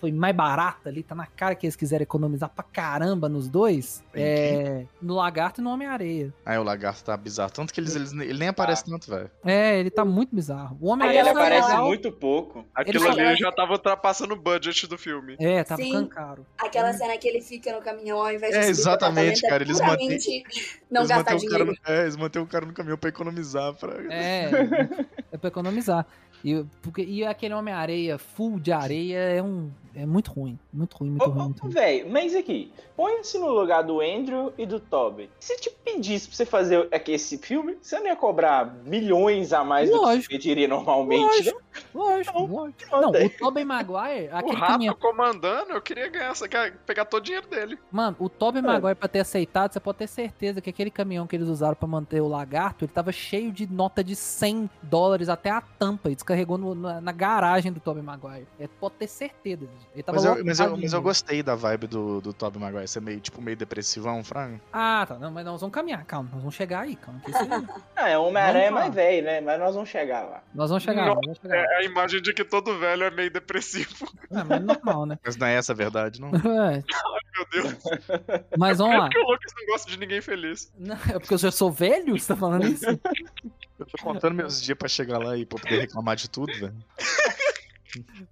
foi 0.00 0.12
mais 0.12 0.34
barato 0.36 0.88
ali, 0.88 1.02
tá 1.02 1.14
na 1.14 1.26
cara 1.26 1.54
que 1.54 1.66
eles 1.66 1.74
quiseram 1.76 2.02
economizar 2.02 2.48
pra 2.50 2.62
caramba 2.62 3.28
nos 3.28 3.48
dois. 3.48 4.04
É, 4.14 4.84
no 5.00 5.14
Lagarto 5.14 5.60
e 5.60 5.64
no 5.64 5.70
Homem-Areia. 5.70 6.32
Aí 6.44 6.58
o 6.58 6.62
lagarto 6.62 7.02
tá 7.04 7.16
bizarro. 7.16 7.50
Tanto 7.50 7.72
que 7.72 7.80
eles, 7.80 7.96
eles- 7.96 8.12
ele 8.12 8.38
nem 8.38 8.48
aparece 8.48 8.84
tanto, 8.84 9.10
velho. 9.10 9.30
É, 9.44 9.78
ele 9.78 9.90
tá 9.90 10.04
muito 10.04 10.34
bizarro. 10.34 10.76
O 10.80 10.88
Homem-Areia 10.90 11.24
foi 11.24 11.32
aparece 11.32 11.68
legal. 11.68 11.86
muito 11.86 12.12
pouco. 12.12 12.64
Aquilo 12.74 13.06
Ele 13.06 13.20
ali 13.22 13.36
já 13.36 13.50
tava 13.52 13.72
ultrapassando 13.72 14.34
o 14.34 14.36
budget 14.36 14.86
do 14.86 14.98
filme. 14.98 15.36
É, 15.40 15.64
tá 15.64 15.76
Sim. 15.76 15.84
ficando 15.84 16.08
caro. 16.08 16.46
Aquela 16.58 16.92
cena 16.92 17.16
que 17.16 17.26
ele 17.28 17.40
fica 17.40 17.72
no 17.74 17.80
caminhão 17.82 18.18
ao 18.18 18.30
invés 18.32 18.52
de 18.52 18.58
É, 18.58 18.68
exatamente, 18.68 19.38
apartamento, 19.38 19.48
cara, 19.48 19.62
eles 19.62 19.78
puramente 19.80 20.44
não 20.90 21.00
eles 21.02 21.08
gastar 21.08 21.32
mantêm 21.32 21.48
o 21.48 21.50
cara 21.50 21.64
dinheiro. 21.64 21.80
no, 21.86 21.92
é, 21.94 22.02
eles 22.02 22.16
mantêm 22.16 22.42
o 22.42 22.46
cara 22.46 22.66
no 22.66 22.72
caminhão 22.72 22.98
pra 22.98 23.08
economizar. 23.08 23.74
Fraga. 23.74 24.12
É, 24.12 24.50
é 25.32 25.36
pra 25.38 25.48
economizar. 25.48 26.06
E, 26.44 26.64
porque, 26.82 27.02
e 27.02 27.24
aquele 27.24 27.54
Homem-Areia 27.54 28.18
full 28.18 28.58
de 28.60 28.72
areia 28.72 29.18
é 29.18 29.42
um. 29.42 29.70
É 29.96 30.04
muito 30.04 30.30
ruim. 30.30 30.58
Muito 30.72 30.94
ruim, 30.96 31.10
muito 31.10 31.22
Ô, 31.24 31.28
ruim, 31.30 31.40
ô, 31.40 31.44
muito 31.44 31.62
ruim. 31.62 32.04
Mas 32.10 32.34
aqui, 32.36 32.70
põe-se 32.96 33.38
no 33.38 33.48
lugar 33.50 33.82
do 33.82 34.00
Andrew 34.00 34.52
e 34.58 34.66
do 34.66 34.78
Toby. 34.78 35.30
Se 35.40 35.56
te 35.58 35.70
pedisse 35.70 36.28
pra 36.28 36.36
você 36.36 36.44
fazer 36.46 36.88
aqui 36.92 37.12
esse 37.12 37.38
filme, 37.38 37.78
você 37.80 37.98
não 37.98 38.06
ia 38.06 38.16
cobrar 38.16 38.74
milhões 38.84 39.52
a 39.52 39.64
mais 39.64 39.88
do 39.90 39.98
que 39.98 40.04
Lógico. 40.04 40.22
você 40.24 40.28
pediria 40.28 40.68
normalmente, 40.68 41.22
Lógico. 41.24 41.62
não? 41.94 42.02
Lógico, 42.04 42.38
Não, 42.40 42.46
lógico. 42.46 42.86
não, 42.90 43.10
o 43.10 43.30
Tobey 43.38 43.64
Maguire, 43.64 44.28
O 44.32 44.36
aquele 44.36 44.56
Rafa 44.56 44.72
caminhão. 44.72 44.94
comandando, 44.94 45.72
eu 45.72 45.80
queria 45.82 46.08
ganhar, 46.08 46.30
essa- 46.30 46.46
pegar 46.84 47.04
todo 47.06 47.20
o 47.22 47.24
dinheiro 47.24 47.46
dele. 47.48 47.78
Mano, 47.90 48.16
o 48.18 48.28
Tobey 48.28 48.60
É. 48.60 48.62
Maguire, 48.62 48.94
pra 48.94 49.08
ter 49.08 49.20
aceitado, 49.20 49.72
você 49.72 49.80
pode 49.80 49.98
ter 49.98 50.06
certeza 50.08 50.60
que 50.60 50.70
aquele 50.70 50.90
caminhão 50.90 51.26
que 51.26 51.36
eles 51.36 51.48
usaram 51.48 51.74
pra 51.74 51.86
manter 51.88 52.20
o 52.20 52.28
lagarto, 52.28 52.84
ele 52.84 52.92
tava 52.92 53.12
cheio 53.12 53.50
de 53.52 53.66
nota 53.66 54.02
de 54.04 54.14
100 54.16 54.68
dólares 54.82 55.28
até 55.28 55.50
a 55.50 55.60
tampa. 55.60 56.10
E 56.10 56.14
descarregou 56.14 56.58
no- 56.58 56.74
na, 56.74 57.00
na 57.00 57.12
garagem 57.12 57.72
do 57.72 57.80
Tobey 57.80 58.02
Maguire. 58.02 58.46
É, 58.58 58.66
pode 58.68 58.94
ter 58.96 59.06
certeza. 59.06 59.66
Ele 59.94 60.02
tava 60.02 60.16
Mas 60.16 60.24
eu, 60.26 60.44
mas, 60.44 60.60
eu, 60.60 60.76
mas 60.76 60.92
eu 60.92 61.00
gostei 61.00 61.42
da 61.42 61.54
vibe 61.54 61.86
do, 61.86 62.20
do 62.20 62.32
Tobey 62.32 62.60
Maguire. 62.60 62.86
Ser 62.86 63.00
meio, 63.00 63.18
tipo, 63.18 63.40
meio 63.40 63.56
depressivão, 63.56 64.22
Fraga. 64.22 64.60
Ah, 64.72 65.06
tá. 65.08 65.18
Não, 65.18 65.30
mas 65.30 65.44
nós 65.44 65.58
vamos 65.60 65.72
caminhar. 65.72 66.04
Calma, 66.04 66.28
nós 66.32 66.40
vamos 66.40 66.54
chegar 66.54 66.80
aí. 66.80 66.96
Calma. 66.96 67.18
que 67.20 67.32
Ah, 67.96 68.10
é 68.10 68.18
Homem-Aranha 68.18 68.64
Vamos 68.66 68.74
lá. 68.74 68.80
mais 68.82 68.94
velho, 68.94 69.24
né? 69.24 69.40
Mas 69.40 69.58
nós 69.58 69.74
vamos 69.74 69.88
chegar 69.88 70.22
lá. 70.22 70.42
nós 70.54 70.68
vamos 70.68 70.82
chegar, 70.84 71.02
lá, 71.08 71.14
nós 71.14 71.20
vamos 71.24 71.38
chegar. 71.40 71.56
lá. 71.56 71.62
É 71.62 71.76
a 71.78 71.82
imagem 71.84 72.20
de 72.20 72.34
que 72.34 72.44
todo 72.44 72.78
velho 72.78 73.04
é 73.04 73.10
meio 73.10 73.30
depressivo. 73.30 73.94
É, 74.30 74.42
mas 74.44 74.60
é 74.60 74.64
normal, 74.64 75.06
né? 75.06 75.18
Mas 75.24 75.36
não 75.36 75.46
é 75.46 75.54
essa 75.54 75.72
a 75.72 75.74
verdade, 75.76 76.20
não. 76.20 76.30
É, 76.66 76.82
Meu 77.36 77.46
Deus. 77.52 77.74
mas 78.58 78.78
vamos 78.78 78.94
É 78.94 78.98
lá. 78.98 79.04
porque 79.04 79.18
o 79.18 79.30
Lucas 79.30 79.52
não 79.58 79.66
gosta 79.66 79.90
de 79.90 79.98
ninguém 79.98 80.20
feliz. 80.20 80.70
Não, 80.78 80.94
é 80.96 81.18
porque 81.18 81.32
eu 81.32 81.38
já 81.38 81.50
sou 81.50 81.70
velho? 81.70 82.18
Você 82.18 82.26
tá 82.28 82.36
falando 82.36 82.66
isso? 82.66 82.84
Eu 83.78 83.86
tô 83.86 84.02
contando 84.02 84.34
meus 84.34 84.60
dias 84.60 84.76
pra 84.76 84.88
chegar 84.88 85.18
lá 85.18 85.36
e 85.36 85.46
pra 85.46 85.58
poder 85.60 85.80
reclamar 85.80 86.16
de 86.16 86.28
tudo, 86.28 86.52
velho. 86.52 86.74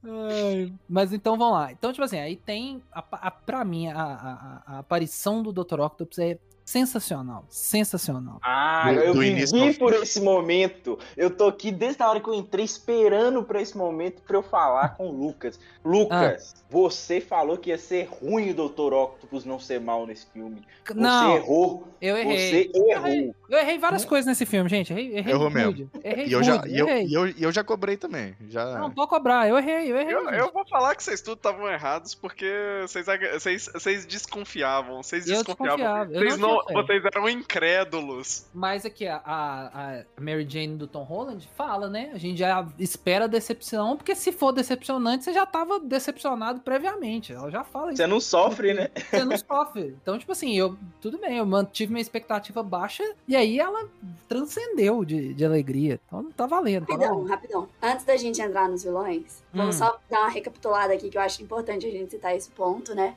Ai, 0.03 0.73
mas 0.89 1.13
então 1.13 1.37
vamos 1.37 1.55
lá. 1.55 1.73
Então, 1.73 1.93
tipo 1.93 2.05
assim, 2.05 2.19
aí 2.19 2.37
tem. 2.37 2.83
A, 2.93 3.05
a, 3.29 3.31
pra 3.31 3.65
mim, 3.65 3.89
a, 3.89 4.03
a, 4.03 4.63
a 4.67 4.79
aparição 4.81 5.43
do 5.43 5.53
Dr. 5.53 5.81
Octopus 5.81 6.19
é 6.19 6.39
sensacional, 6.65 7.45
sensacional. 7.49 8.39
Ah, 8.43 8.91
Do- 8.93 9.01
eu 9.01 9.15
do 9.15 9.21
vivi 9.21 9.75
por 9.75 9.93
esse 9.95 10.21
momento. 10.21 10.99
Eu 11.17 11.31
tô 11.31 11.47
aqui 11.47 11.71
desde 11.71 12.03
a 12.03 12.09
hora 12.11 12.21
que 12.21 12.29
eu 12.29 12.35
entrei 12.35 12.65
esperando 12.65 13.43
pra 13.43 13.61
esse 13.61 13.77
momento 13.77 14.23
pra 14.23 14.37
eu 14.37 14.43
falar 14.43 14.97
com 14.97 15.09
o 15.09 15.13
Lucas. 15.13 15.59
Lucas, 15.85 16.55
Ah. 16.57 16.65
você 16.71 17.21
falou 17.21 17.59
que 17.59 17.71
ia 17.71 17.79
ser 17.79 18.09
ruim 18.09 18.51
o 18.51 18.55
Dr. 18.55 18.93
Octopus 18.95 19.45
não 19.45 19.59
ser 19.59 19.79
mal 19.81 20.07
nesse 20.07 20.27
filme. 20.33 20.63
Você 20.87 20.95
Não, 20.95 21.37
errou. 21.37 21.89
eu 22.01 22.17
errei. 22.17 22.71
Você 22.73 22.81
errou. 22.91 23.35
Eu 23.51 23.59
errei 23.59 23.79
várias 23.79 24.05
coisas 24.05 24.27
nesse 24.27 24.47
filme, 24.47 24.69
gente. 24.69 24.93
Errei, 24.93 25.19
errei 25.19 25.33
Errou 25.35 25.49
rude. 25.51 25.89
Errei 26.03 26.27
E 26.27 26.33
eu, 26.33 26.43
já, 26.43 26.63
e 26.67 26.79
eu, 26.79 26.89
errei. 26.89 27.07
e 27.07 27.15
eu, 27.15 27.29
e 27.29 27.43
eu 27.43 27.53
já 27.53 27.63
cobrei 27.63 27.97
também. 27.97 28.35
Já... 28.49 28.79
Não, 28.79 28.91
pode 28.91 29.09
cobrar. 29.11 29.49
Eu 29.49 29.59
errei, 29.59 29.93
eu 29.93 29.97
errei. 29.97 30.15
Eu, 30.15 30.29
eu 30.31 30.53
vou 30.53 30.67
falar 30.67 30.95
que 30.95 31.03
vocês 31.05 31.21
tudo 31.21 31.37
estavam 31.37 31.69
errados 31.71 32.15
porque 32.15 32.51
vocês, 32.83 33.07
vocês, 33.35 33.71
vocês 33.73 34.07
desconfiavam. 34.07 35.03
Vocês 35.03 35.27
Eu 35.27 35.37
desconfiavam. 35.37 35.77
desconfiava, 35.77 36.13
eu 36.15 36.21
Vocês 36.21 36.39
não 36.39 36.54
não, 36.69 36.83
vocês 36.83 37.03
eram 37.05 37.29
incrédulos. 37.29 38.47
Mas 38.53 38.85
aqui, 38.85 39.07
a, 39.07 39.21
a, 39.25 40.03
Mary 40.21 40.47
Jane 40.49 40.77
do 40.77 40.87
Tom 40.87 41.03
Holland 41.03 41.49
fala, 41.57 41.89
né? 41.89 42.11
A 42.15 42.19
gente 42.19 42.39
já 42.39 42.67
espera 42.79 43.27
decepção, 43.29 43.97
porque 43.97 44.15
se 44.15 44.33
for 44.33 44.53
decepcionante, 44.53 45.25
você 45.25 45.33
já 45.33 45.47
tava 45.47 45.81
decepcionado 45.81 46.61
previamente. 46.61 47.33
Ela 47.33 47.51
já 47.51 47.65
fala 47.65 47.89
isso. 47.93 47.97
Você 47.97 48.07
não 48.07 48.21
sofre, 48.21 48.75
né? 48.75 48.91
Você 49.11 49.25
não 49.25 49.37
sofre. 49.37 49.97
Então, 50.03 50.19
tipo 50.19 50.33
assim, 50.33 50.55
eu. 50.57 50.77
Tudo 51.01 51.19
bem, 51.19 51.39
eu 51.39 51.47
mantive 51.47 51.93
minha 51.93 52.03
expectativa 52.03 52.63
baixa 52.63 53.05
e 53.29 53.37
aí 53.37 53.59
ela 53.61 53.89
transcendeu 54.29 55.05
de, 55.05 55.35
de 55.35 55.45
alegria. 55.45 56.01
Então 56.07 56.31
tá 56.33 56.47
valendo. 56.47 56.87
Tá 56.87 56.93
Rapidão, 56.95 57.15
valendo. 57.17 57.29
rapidão. 57.31 57.69
Antes 57.83 58.05
da 58.05 58.17
gente 58.17 58.41
entrar 58.41 58.69
nos 58.69 58.83
vilões, 58.85 59.43
vamos 59.53 59.77
Hum. 59.77 59.79
só 59.79 59.99
dar 60.11 60.21
uma 60.21 60.29
recapitulada 60.29 60.93
aqui, 60.95 61.09
que 61.11 61.17
eu 61.17 61.23
acho 61.23 61.43
importante 61.43 61.87
a 61.87 61.91
gente 61.91 62.11
citar 62.11 62.35
esse 62.37 62.51
ponto, 62.51 62.95
né? 62.95 63.15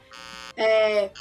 É, 0.56 1.12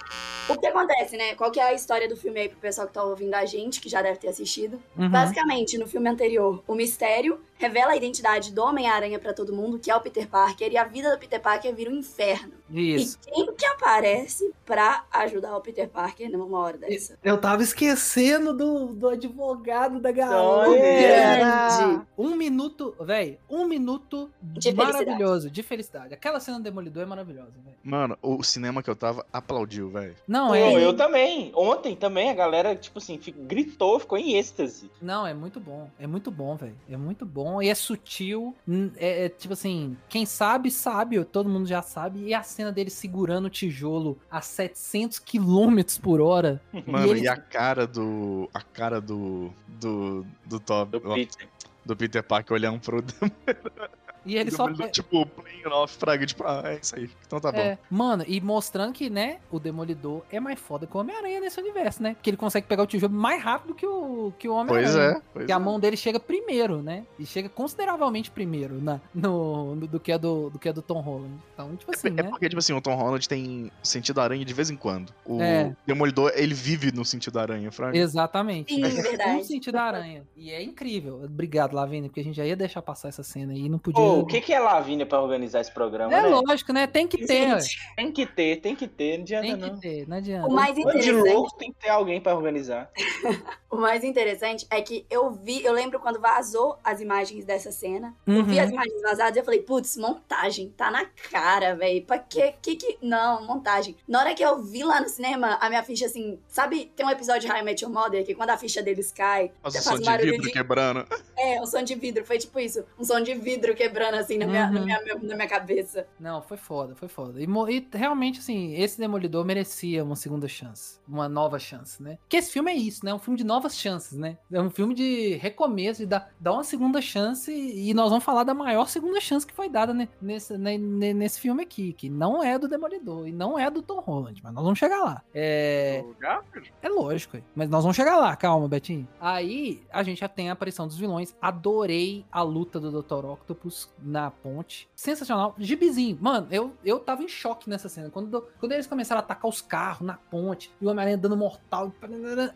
o 0.48 0.56
que 0.56 0.66
acontece, 0.66 1.16
né? 1.16 1.34
Qual 1.34 1.50
que 1.50 1.60
é 1.60 1.64
a 1.64 1.74
história 1.74 2.05
do 2.08 2.16
filme 2.16 2.40
aí 2.40 2.48
pro 2.48 2.58
pessoal 2.58 2.86
que 2.86 2.94
tá 2.94 3.02
ouvindo 3.02 3.34
a 3.34 3.44
gente, 3.44 3.80
que 3.80 3.88
já 3.88 4.02
deve 4.02 4.18
ter 4.18 4.28
assistido? 4.28 4.80
Uhum. 4.96 5.08
Basicamente, 5.08 5.78
no 5.78 5.86
filme 5.86 6.08
anterior, 6.08 6.62
o 6.66 6.74
mistério 6.74 7.40
revela 7.58 7.92
a 7.92 7.96
identidade 7.96 8.52
do 8.52 8.62
Homem-Aranha 8.62 9.18
pra 9.18 9.32
todo 9.32 9.54
mundo, 9.54 9.78
que 9.78 9.90
é 9.90 9.96
o 9.96 10.00
Peter 10.00 10.28
Parker, 10.28 10.72
e 10.72 10.76
a 10.76 10.84
vida 10.84 11.10
do 11.10 11.18
Peter 11.18 11.40
Parker 11.40 11.74
vira 11.74 11.90
um 11.90 11.96
inferno. 11.96 12.52
Isso. 12.70 13.18
E 13.26 13.30
quem 13.30 13.54
que 13.54 13.66
aparece 13.66 14.52
pra 14.64 15.04
ajudar 15.12 15.56
o 15.56 15.60
Peter 15.60 15.88
Parker 15.88 16.30
numa 16.30 16.58
hora 16.58 16.76
dessa? 16.76 17.18
Eu 17.22 17.38
tava 17.38 17.62
esquecendo 17.62 18.52
do, 18.52 18.86
do 18.88 19.08
advogado 19.08 20.00
da 20.00 20.10
galera. 20.10 20.66
Grande. 20.68 22.06
Um 22.18 22.34
minuto, 22.34 22.94
velho, 23.00 23.38
um 23.48 23.66
minuto 23.66 24.30
De 24.42 24.72
maravilhoso, 24.74 25.50
de 25.50 25.62
felicidade. 25.62 26.12
Aquela 26.12 26.40
cena 26.40 26.58
do 26.58 26.64
Demolidor 26.64 27.04
é 27.04 27.06
maravilhosa, 27.06 27.52
velho. 27.64 27.76
Mano, 27.82 28.18
o 28.20 28.42
cinema 28.42 28.82
que 28.82 28.90
eu 28.90 28.96
tava 28.96 29.24
aplaudiu, 29.32 29.88
velho. 29.88 30.16
Não, 30.26 30.48
Pô, 30.48 30.54
é. 30.54 30.84
eu 30.84 30.94
também. 30.96 31.52
Ontem 31.54 31.94
também 31.94 32.30
a 32.30 32.34
galera, 32.34 32.74
tipo 32.74 32.98
assim, 32.98 33.20
gritou, 33.46 34.00
ficou 34.00 34.18
em 34.18 34.34
êxtase. 34.36 34.90
Não, 35.00 35.26
é 35.26 35.32
muito 35.32 35.60
bom. 35.60 35.88
É 35.98 36.06
muito 36.06 36.30
bom, 36.30 36.56
velho. 36.56 36.76
É 36.90 36.96
muito 36.96 37.24
bom 37.24 37.45
e 37.62 37.68
é 37.68 37.74
sutil. 37.74 38.54
É, 38.96 39.24
é 39.24 39.28
tipo 39.28 39.52
assim, 39.54 39.96
quem 40.08 40.24
sabe, 40.26 40.70
sabe. 40.70 41.24
Todo 41.24 41.48
mundo 41.48 41.66
já 41.66 41.82
sabe. 41.82 42.20
E 42.24 42.34
a 42.34 42.42
cena 42.42 42.70
dele 42.72 42.90
segurando 42.90 43.46
o 43.46 43.50
tijolo 43.50 44.18
a 44.30 44.40
700 44.40 45.18
km 45.18 45.78
por 46.02 46.20
hora. 46.20 46.60
Mano, 46.86 47.06
e, 47.08 47.10
ele- 47.20 47.28
a 47.28 47.36
cara 47.36 47.86
do. 47.86 48.48
A 48.52 48.60
cara 48.60 49.00
do. 49.00 49.50
Do. 49.68 50.26
Do 50.44 50.60
Toby. 50.60 50.98
Do 51.00 51.14
Peter. 51.14 51.48
do 51.84 51.96
Peter 51.96 52.22
Parker 52.22 52.54
olhando 52.54 52.80
pro 52.80 53.02
E 54.26 54.36
ele 54.36 54.50
só. 54.50 54.64
Demolidor, 54.64 54.90
tipo, 54.90 55.24
playing 55.26 55.66
off, 55.66 55.96
fraga, 55.96 56.26
tipo, 56.26 56.44
ah, 56.44 56.62
é 56.66 56.78
isso 56.82 56.96
aí. 56.96 57.08
Então 57.26 57.40
tá 57.40 57.52
bom. 57.52 57.58
É, 57.58 57.78
mano, 57.90 58.24
e 58.26 58.40
mostrando 58.40 58.92
que, 58.92 59.08
né, 59.08 59.38
o 59.50 59.58
Demolidor 59.60 60.22
é 60.30 60.40
mais 60.40 60.58
foda 60.58 60.86
que 60.86 60.96
o 60.96 61.00
Homem-Aranha 61.00 61.40
nesse 61.40 61.60
universo, 61.60 62.02
né? 62.02 62.14
Porque 62.14 62.30
ele 62.30 62.36
consegue 62.36 62.66
pegar 62.66 62.82
o 62.82 62.86
tijolo 62.86 63.12
mais 63.12 63.42
rápido 63.42 63.74
que 63.74 63.86
o, 63.86 64.32
que 64.38 64.48
o 64.48 64.54
Homem-Aranha. 64.54 64.92
pois 64.92 64.96
é, 64.96 65.22
pois 65.32 65.46
Que 65.46 65.52
é. 65.52 65.54
a 65.54 65.58
mão 65.58 65.78
dele 65.78 65.96
chega 65.96 66.18
primeiro, 66.18 66.82
né? 66.82 67.04
E 67.18 67.24
chega 67.24 67.48
consideravelmente 67.48 68.30
primeiro 68.30 68.80
na, 68.80 69.00
no, 69.14 69.74
no- 69.76 69.86
do, 69.86 70.00
que 70.00 70.10
a 70.12 70.18
do, 70.18 70.50
do 70.50 70.58
que 70.58 70.68
a 70.68 70.72
do 70.72 70.82
Tom 70.82 71.00
Holland. 71.00 71.34
Então, 71.54 71.76
tipo 71.76 71.92
assim, 71.94 72.08
É 72.08 72.10
né? 72.10 72.22
porque, 72.24 72.48
tipo 72.48 72.58
assim, 72.58 72.72
o 72.72 72.80
Tom 72.80 72.94
Holland 72.94 73.28
tem 73.28 73.70
sentido 73.82 74.20
aranha 74.20 74.44
de 74.44 74.52
vez 74.54 74.70
em 74.70 74.76
quando. 74.76 75.12
O 75.24 75.40
É. 75.40 75.74
Demolidor, 75.86 76.32
ele 76.34 76.54
vive 76.54 76.90
no 76.92 77.04
sentido 77.04 77.38
aranha, 77.38 77.70
fraga. 77.70 77.96
Exatamente. 77.96 78.74
Sim, 78.74 78.84
É 78.84 78.88
verdade. 78.88 79.40
Um 79.40 79.44
sentido 79.44 79.76
aranha. 79.76 80.24
E 80.36 80.50
é 80.50 80.62
incrível. 80.62 81.22
Obrigado, 81.24 81.74
Lavínia, 81.74 82.08
porque 82.08 82.20
a 82.20 82.24
gente 82.24 82.36
já 82.36 82.44
ia 82.44 82.56
deixar 82.56 82.82
passar 82.82 83.08
essa 83.08 83.22
cena 83.22 83.52
aí. 83.52 83.68
Não 83.68 83.78
podia. 83.78 84.02
Pô, 84.16 84.22
o 84.22 84.26
que, 84.26 84.40
que 84.40 84.52
é 84.52 84.58
Lavínia 84.60 85.06
pra 85.06 85.20
organizar 85.20 85.60
esse 85.60 85.70
programa, 85.72 86.12
É 86.16 86.22
né? 86.22 86.28
lógico, 86.28 86.72
né? 86.72 86.86
Tem 86.86 87.06
que 87.06 87.26
ter. 87.26 87.60
Gente, 87.60 87.78
Tem 87.96 88.12
que 88.12 88.26
ter, 88.26 88.56
tem 88.60 88.74
que 88.76 88.86
ter, 88.88 89.16
não 89.16 89.22
adianta 89.22 89.46
Tem 89.46 89.56
que 89.60 89.70
não. 89.70 89.78
ter, 89.80 90.08
não 90.08 90.16
adianta. 90.16 90.46
o 90.48 90.52
mais 90.52 90.74
De 90.74 90.80
interessante 90.82 91.32
louco 91.32 91.56
tem 91.56 91.72
que 91.72 91.78
ter 91.80 91.88
alguém 91.90 92.20
pra 92.20 92.34
organizar. 92.34 92.90
O 93.68 93.78
mais 93.78 94.02
interessante 94.04 94.66
é 94.70 94.80
que 94.80 95.04
eu 95.10 95.30
vi, 95.32 95.62
eu 95.62 95.72
lembro 95.72 96.00
quando 96.00 96.18
vazou 96.18 96.78
as 96.82 97.00
imagens 97.02 97.44
dessa 97.44 97.70
cena. 97.70 98.14
Eu 98.26 98.36
Uhum. 98.36 98.44
vi 98.44 98.58
as 98.58 98.70
imagens 98.70 99.02
vazadas 99.02 99.36
e 99.36 99.40
eu 99.40 99.44
falei, 99.44 99.60
putz, 99.60 99.98
montagem, 99.98 100.72
tá 100.74 100.90
na 100.90 101.04
cara, 101.30 101.74
velho. 101.74 102.00
Pra 102.06 102.18
quê? 102.18 102.54
Que 102.62 102.76
que. 102.76 102.96
Não, 103.02 103.44
montagem. 103.44 103.94
Na 104.08 104.20
hora 104.20 104.34
que 104.34 104.42
eu 104.42 104.62
vi 104.62 104.82
lá 104.82 105.00
no 105.02 105.08
cinema, 105.10 105.58
a 105.60 105.68
minha 105.68 105.82
ficha 105.82 106.06
assim. 106.06 106.38
Sabe, 106.48 106.90
tem 106.96 107.04
um 107.04 107.10
episódio 107.10 107.42
de 107.42 107.48
High 107.48 107.60
I 107.60 107.64
Met 107.64 107.84
Your 107.84 107.92
Mother 107.92 108.24
que 108.24 108.34
quando 108.34 108.50
a 108.50 108.56
ficha 108.56 108.82
deles 108.82 109.12
cai, 109.12 109.50
Faz 109.60 109.74
você 109.74 109.80
o 109.80 109.82
som 109.82 109.98
de 109.98 110.16
vidro 110.24 110.42
de. 110.42 110.52
quebrando. 110.52 111.06
É, 111.36 111.60
um 111.60 111.66
som 111.66 111.82
de 111.82 111.94
vidro. 111.96 112.24
Foi 112.24 112.38
tipo 112.38 112.58
isso. 112.58 112.82
Um 112.98 113.04
som 113.04 113.20
de 113.20 113.34
vidro 113.34 113.74
quebrando 113.74 114.05
assim 114.14 114.38
na 114.38 114.46
minha, 114.46 114.70
na 114.70 114.78
Uhum. 114.80 114.84
minha, 114.84 115.00
na 115.22 115.34
minha 115.36 115.48
cabeça. 115.48 116.06
Não, 116.18 116.42
foi 116.42 116.56
foda, 116.56 116.94
foi 116.94 117.08
foda. 117.08 117.40
E, 117.40 117.46
e 117.46 117.88
realmente, 117.96 118.40
assim, 118.40 118.74
esse 118.74 118.98
Demolidor 118.98 119.44
merecia 119.44 120.02
uma 120.04 120.16
segunda 120.16 120.48
chance. 120.48 120.98
Uma 121.08 121.28
nova 121.28 121.58
chance, 121.58 122.02
né? 122.02 122.18
Porque 122.22 122.36
esse 122.36 122.52
filme 122.52 122.70
é 122.70 122.74
isso, 122.74 123.04
né? 123.04 123.10
É 123.10 123.14
um 123.14 123.18
filme 123.18 123.36
de 123.38 123.44
novas 123.44 123.76
chances, 123.76 124.18
né? 124.18 124.36
É 124.52 124.60
um 124.60 124.70
filme 124.70 124.94
de 124.94 125.34
recomeço, 125.36 126.00
de 126.00 126.06
dar, 126.06 126.30
dar 126.38 126.52
uma 126.52 126.64
segunda 126.64 127.00
chance. 127.00 127.50
E 127.52 127.92
nós 127.94 128.10
vamos 128.10 128.24
falar 128.24 128.44
da 128.44 128.54
maior 128.54 128.88
segunda 128.88 129.20
chance 129.20 129.46
que 129.46 129.52
foi 129.54 129.68
dada 129.68 129.92
né, 129.94 130.08
nesse, 130.20 130.56
né, 130.58 130.76
ne- 130.78 131.14
nesse 131.14 131.40
filme 131.40 131.62
aqui. 131.62 131.92
Que 131.92 132.08
não 132.08 132.42
é 132.42 132.58
do 132.58 132.68
Demolidor 132.68 133.26
e 133.28 133.32
não 133.32 133.58
é 133.58 133.70
do 133.70 133.82
Tom 133.82 134.00
Holland. 134.00 134.40
Mas 134.42 134.52
nós 134.52 134.64
vamos 134.64 134.78
chegar 134.78 135.02
lá. 135.02 135.22
É. 135.34 136.04
Garfield? 136.18 136.72
É 136.82 136.88
lógico, 136.88 137.38
mas 137.54 137.68
nós 137.68 137.82
vamos 137.82 137.96
chegar 137.96 138.16
lá, 138.16 138.34
calma, 138.36 138.68
Betinho. 138.68 139.06
Aí 139.20 139.82
a 139.92 140.02
gente 140.02 140.20
já 140.20 140.28
tem 140.28 140.48
a 140.50 140.52
aparição 140.52 140.86
dos 140.86 140.96
vilões. 140.98 141.34
Adorei 141.40 142.24
a 142.30 142.42
luta 142.42 142.78
do 142.78 143.02
Dr. 143.02 143.24
Octopus 143.26 143.88
na 144.00 144.30
ponte. 144.30 144.88
Sensacional. 144.94 145.54
Gibizinho. 145.58 146.18
Mano, 146.20 146.46
eu, 146.50 146.72
eu 146.84 146.98
tava 146.98 147.22
em 147.22 147.28
choque 147.28 147.68
nessa 147.68 147.88
cena. 147.88 148.10
Quando, 148.10 148.46
quando 148.58 148.72
eles 148.72 148.86
começaram 148.86 149.20
a 149.20 149.24
atacar 149.24 149.48
os 149.48 149.60
carros 149.60 150.06
na 150.06 150.14
ponte 150.14 150.70
e 150.80 150.86
o 150.86 150.90
Homem-Aranha 150.90 151.18
dando 151.18 151.36
mortal. 151.36 151.92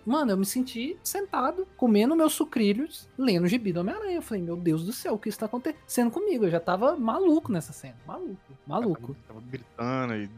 Mano, 0.04 0.32
eu 0.32 0.36
me 0.36 0.46
senti 0.46 0.98
sentado, 1.02 1.66
comendo 1.76 2.16
meus 2.16 2.32
sucrilhos, 2.32 3.08
lendo 3.16 3.44
o 3.44 3.48
gibi 3.48 3.72
do 3.72 3.80
Homem-Aranha. 3.80 4.16
Eu 4.16 4.22
falei, 4.22 4.42
meu 4.42 4.56
Deus 4.56 4.84
do 4.84 4.92
céu, 4.92 5.14
o 5.14 5.18
que 5.18 5.28
está 5.28 5.46
acontecendo 5.46 6.10
comigo? 6.10 6.44
Eu 6.44 6.50
já 6.50 6.60
tava 6.60 6.96
maluco 6.96 7.52
nessa 7.52 7.72
cena. 7.72 7.96
Maluco, 8.06 8.38
maluco. 8.66 9.16
Tava 9.26 9.40
gritando 9.40 10.14
e, 10.14 10.30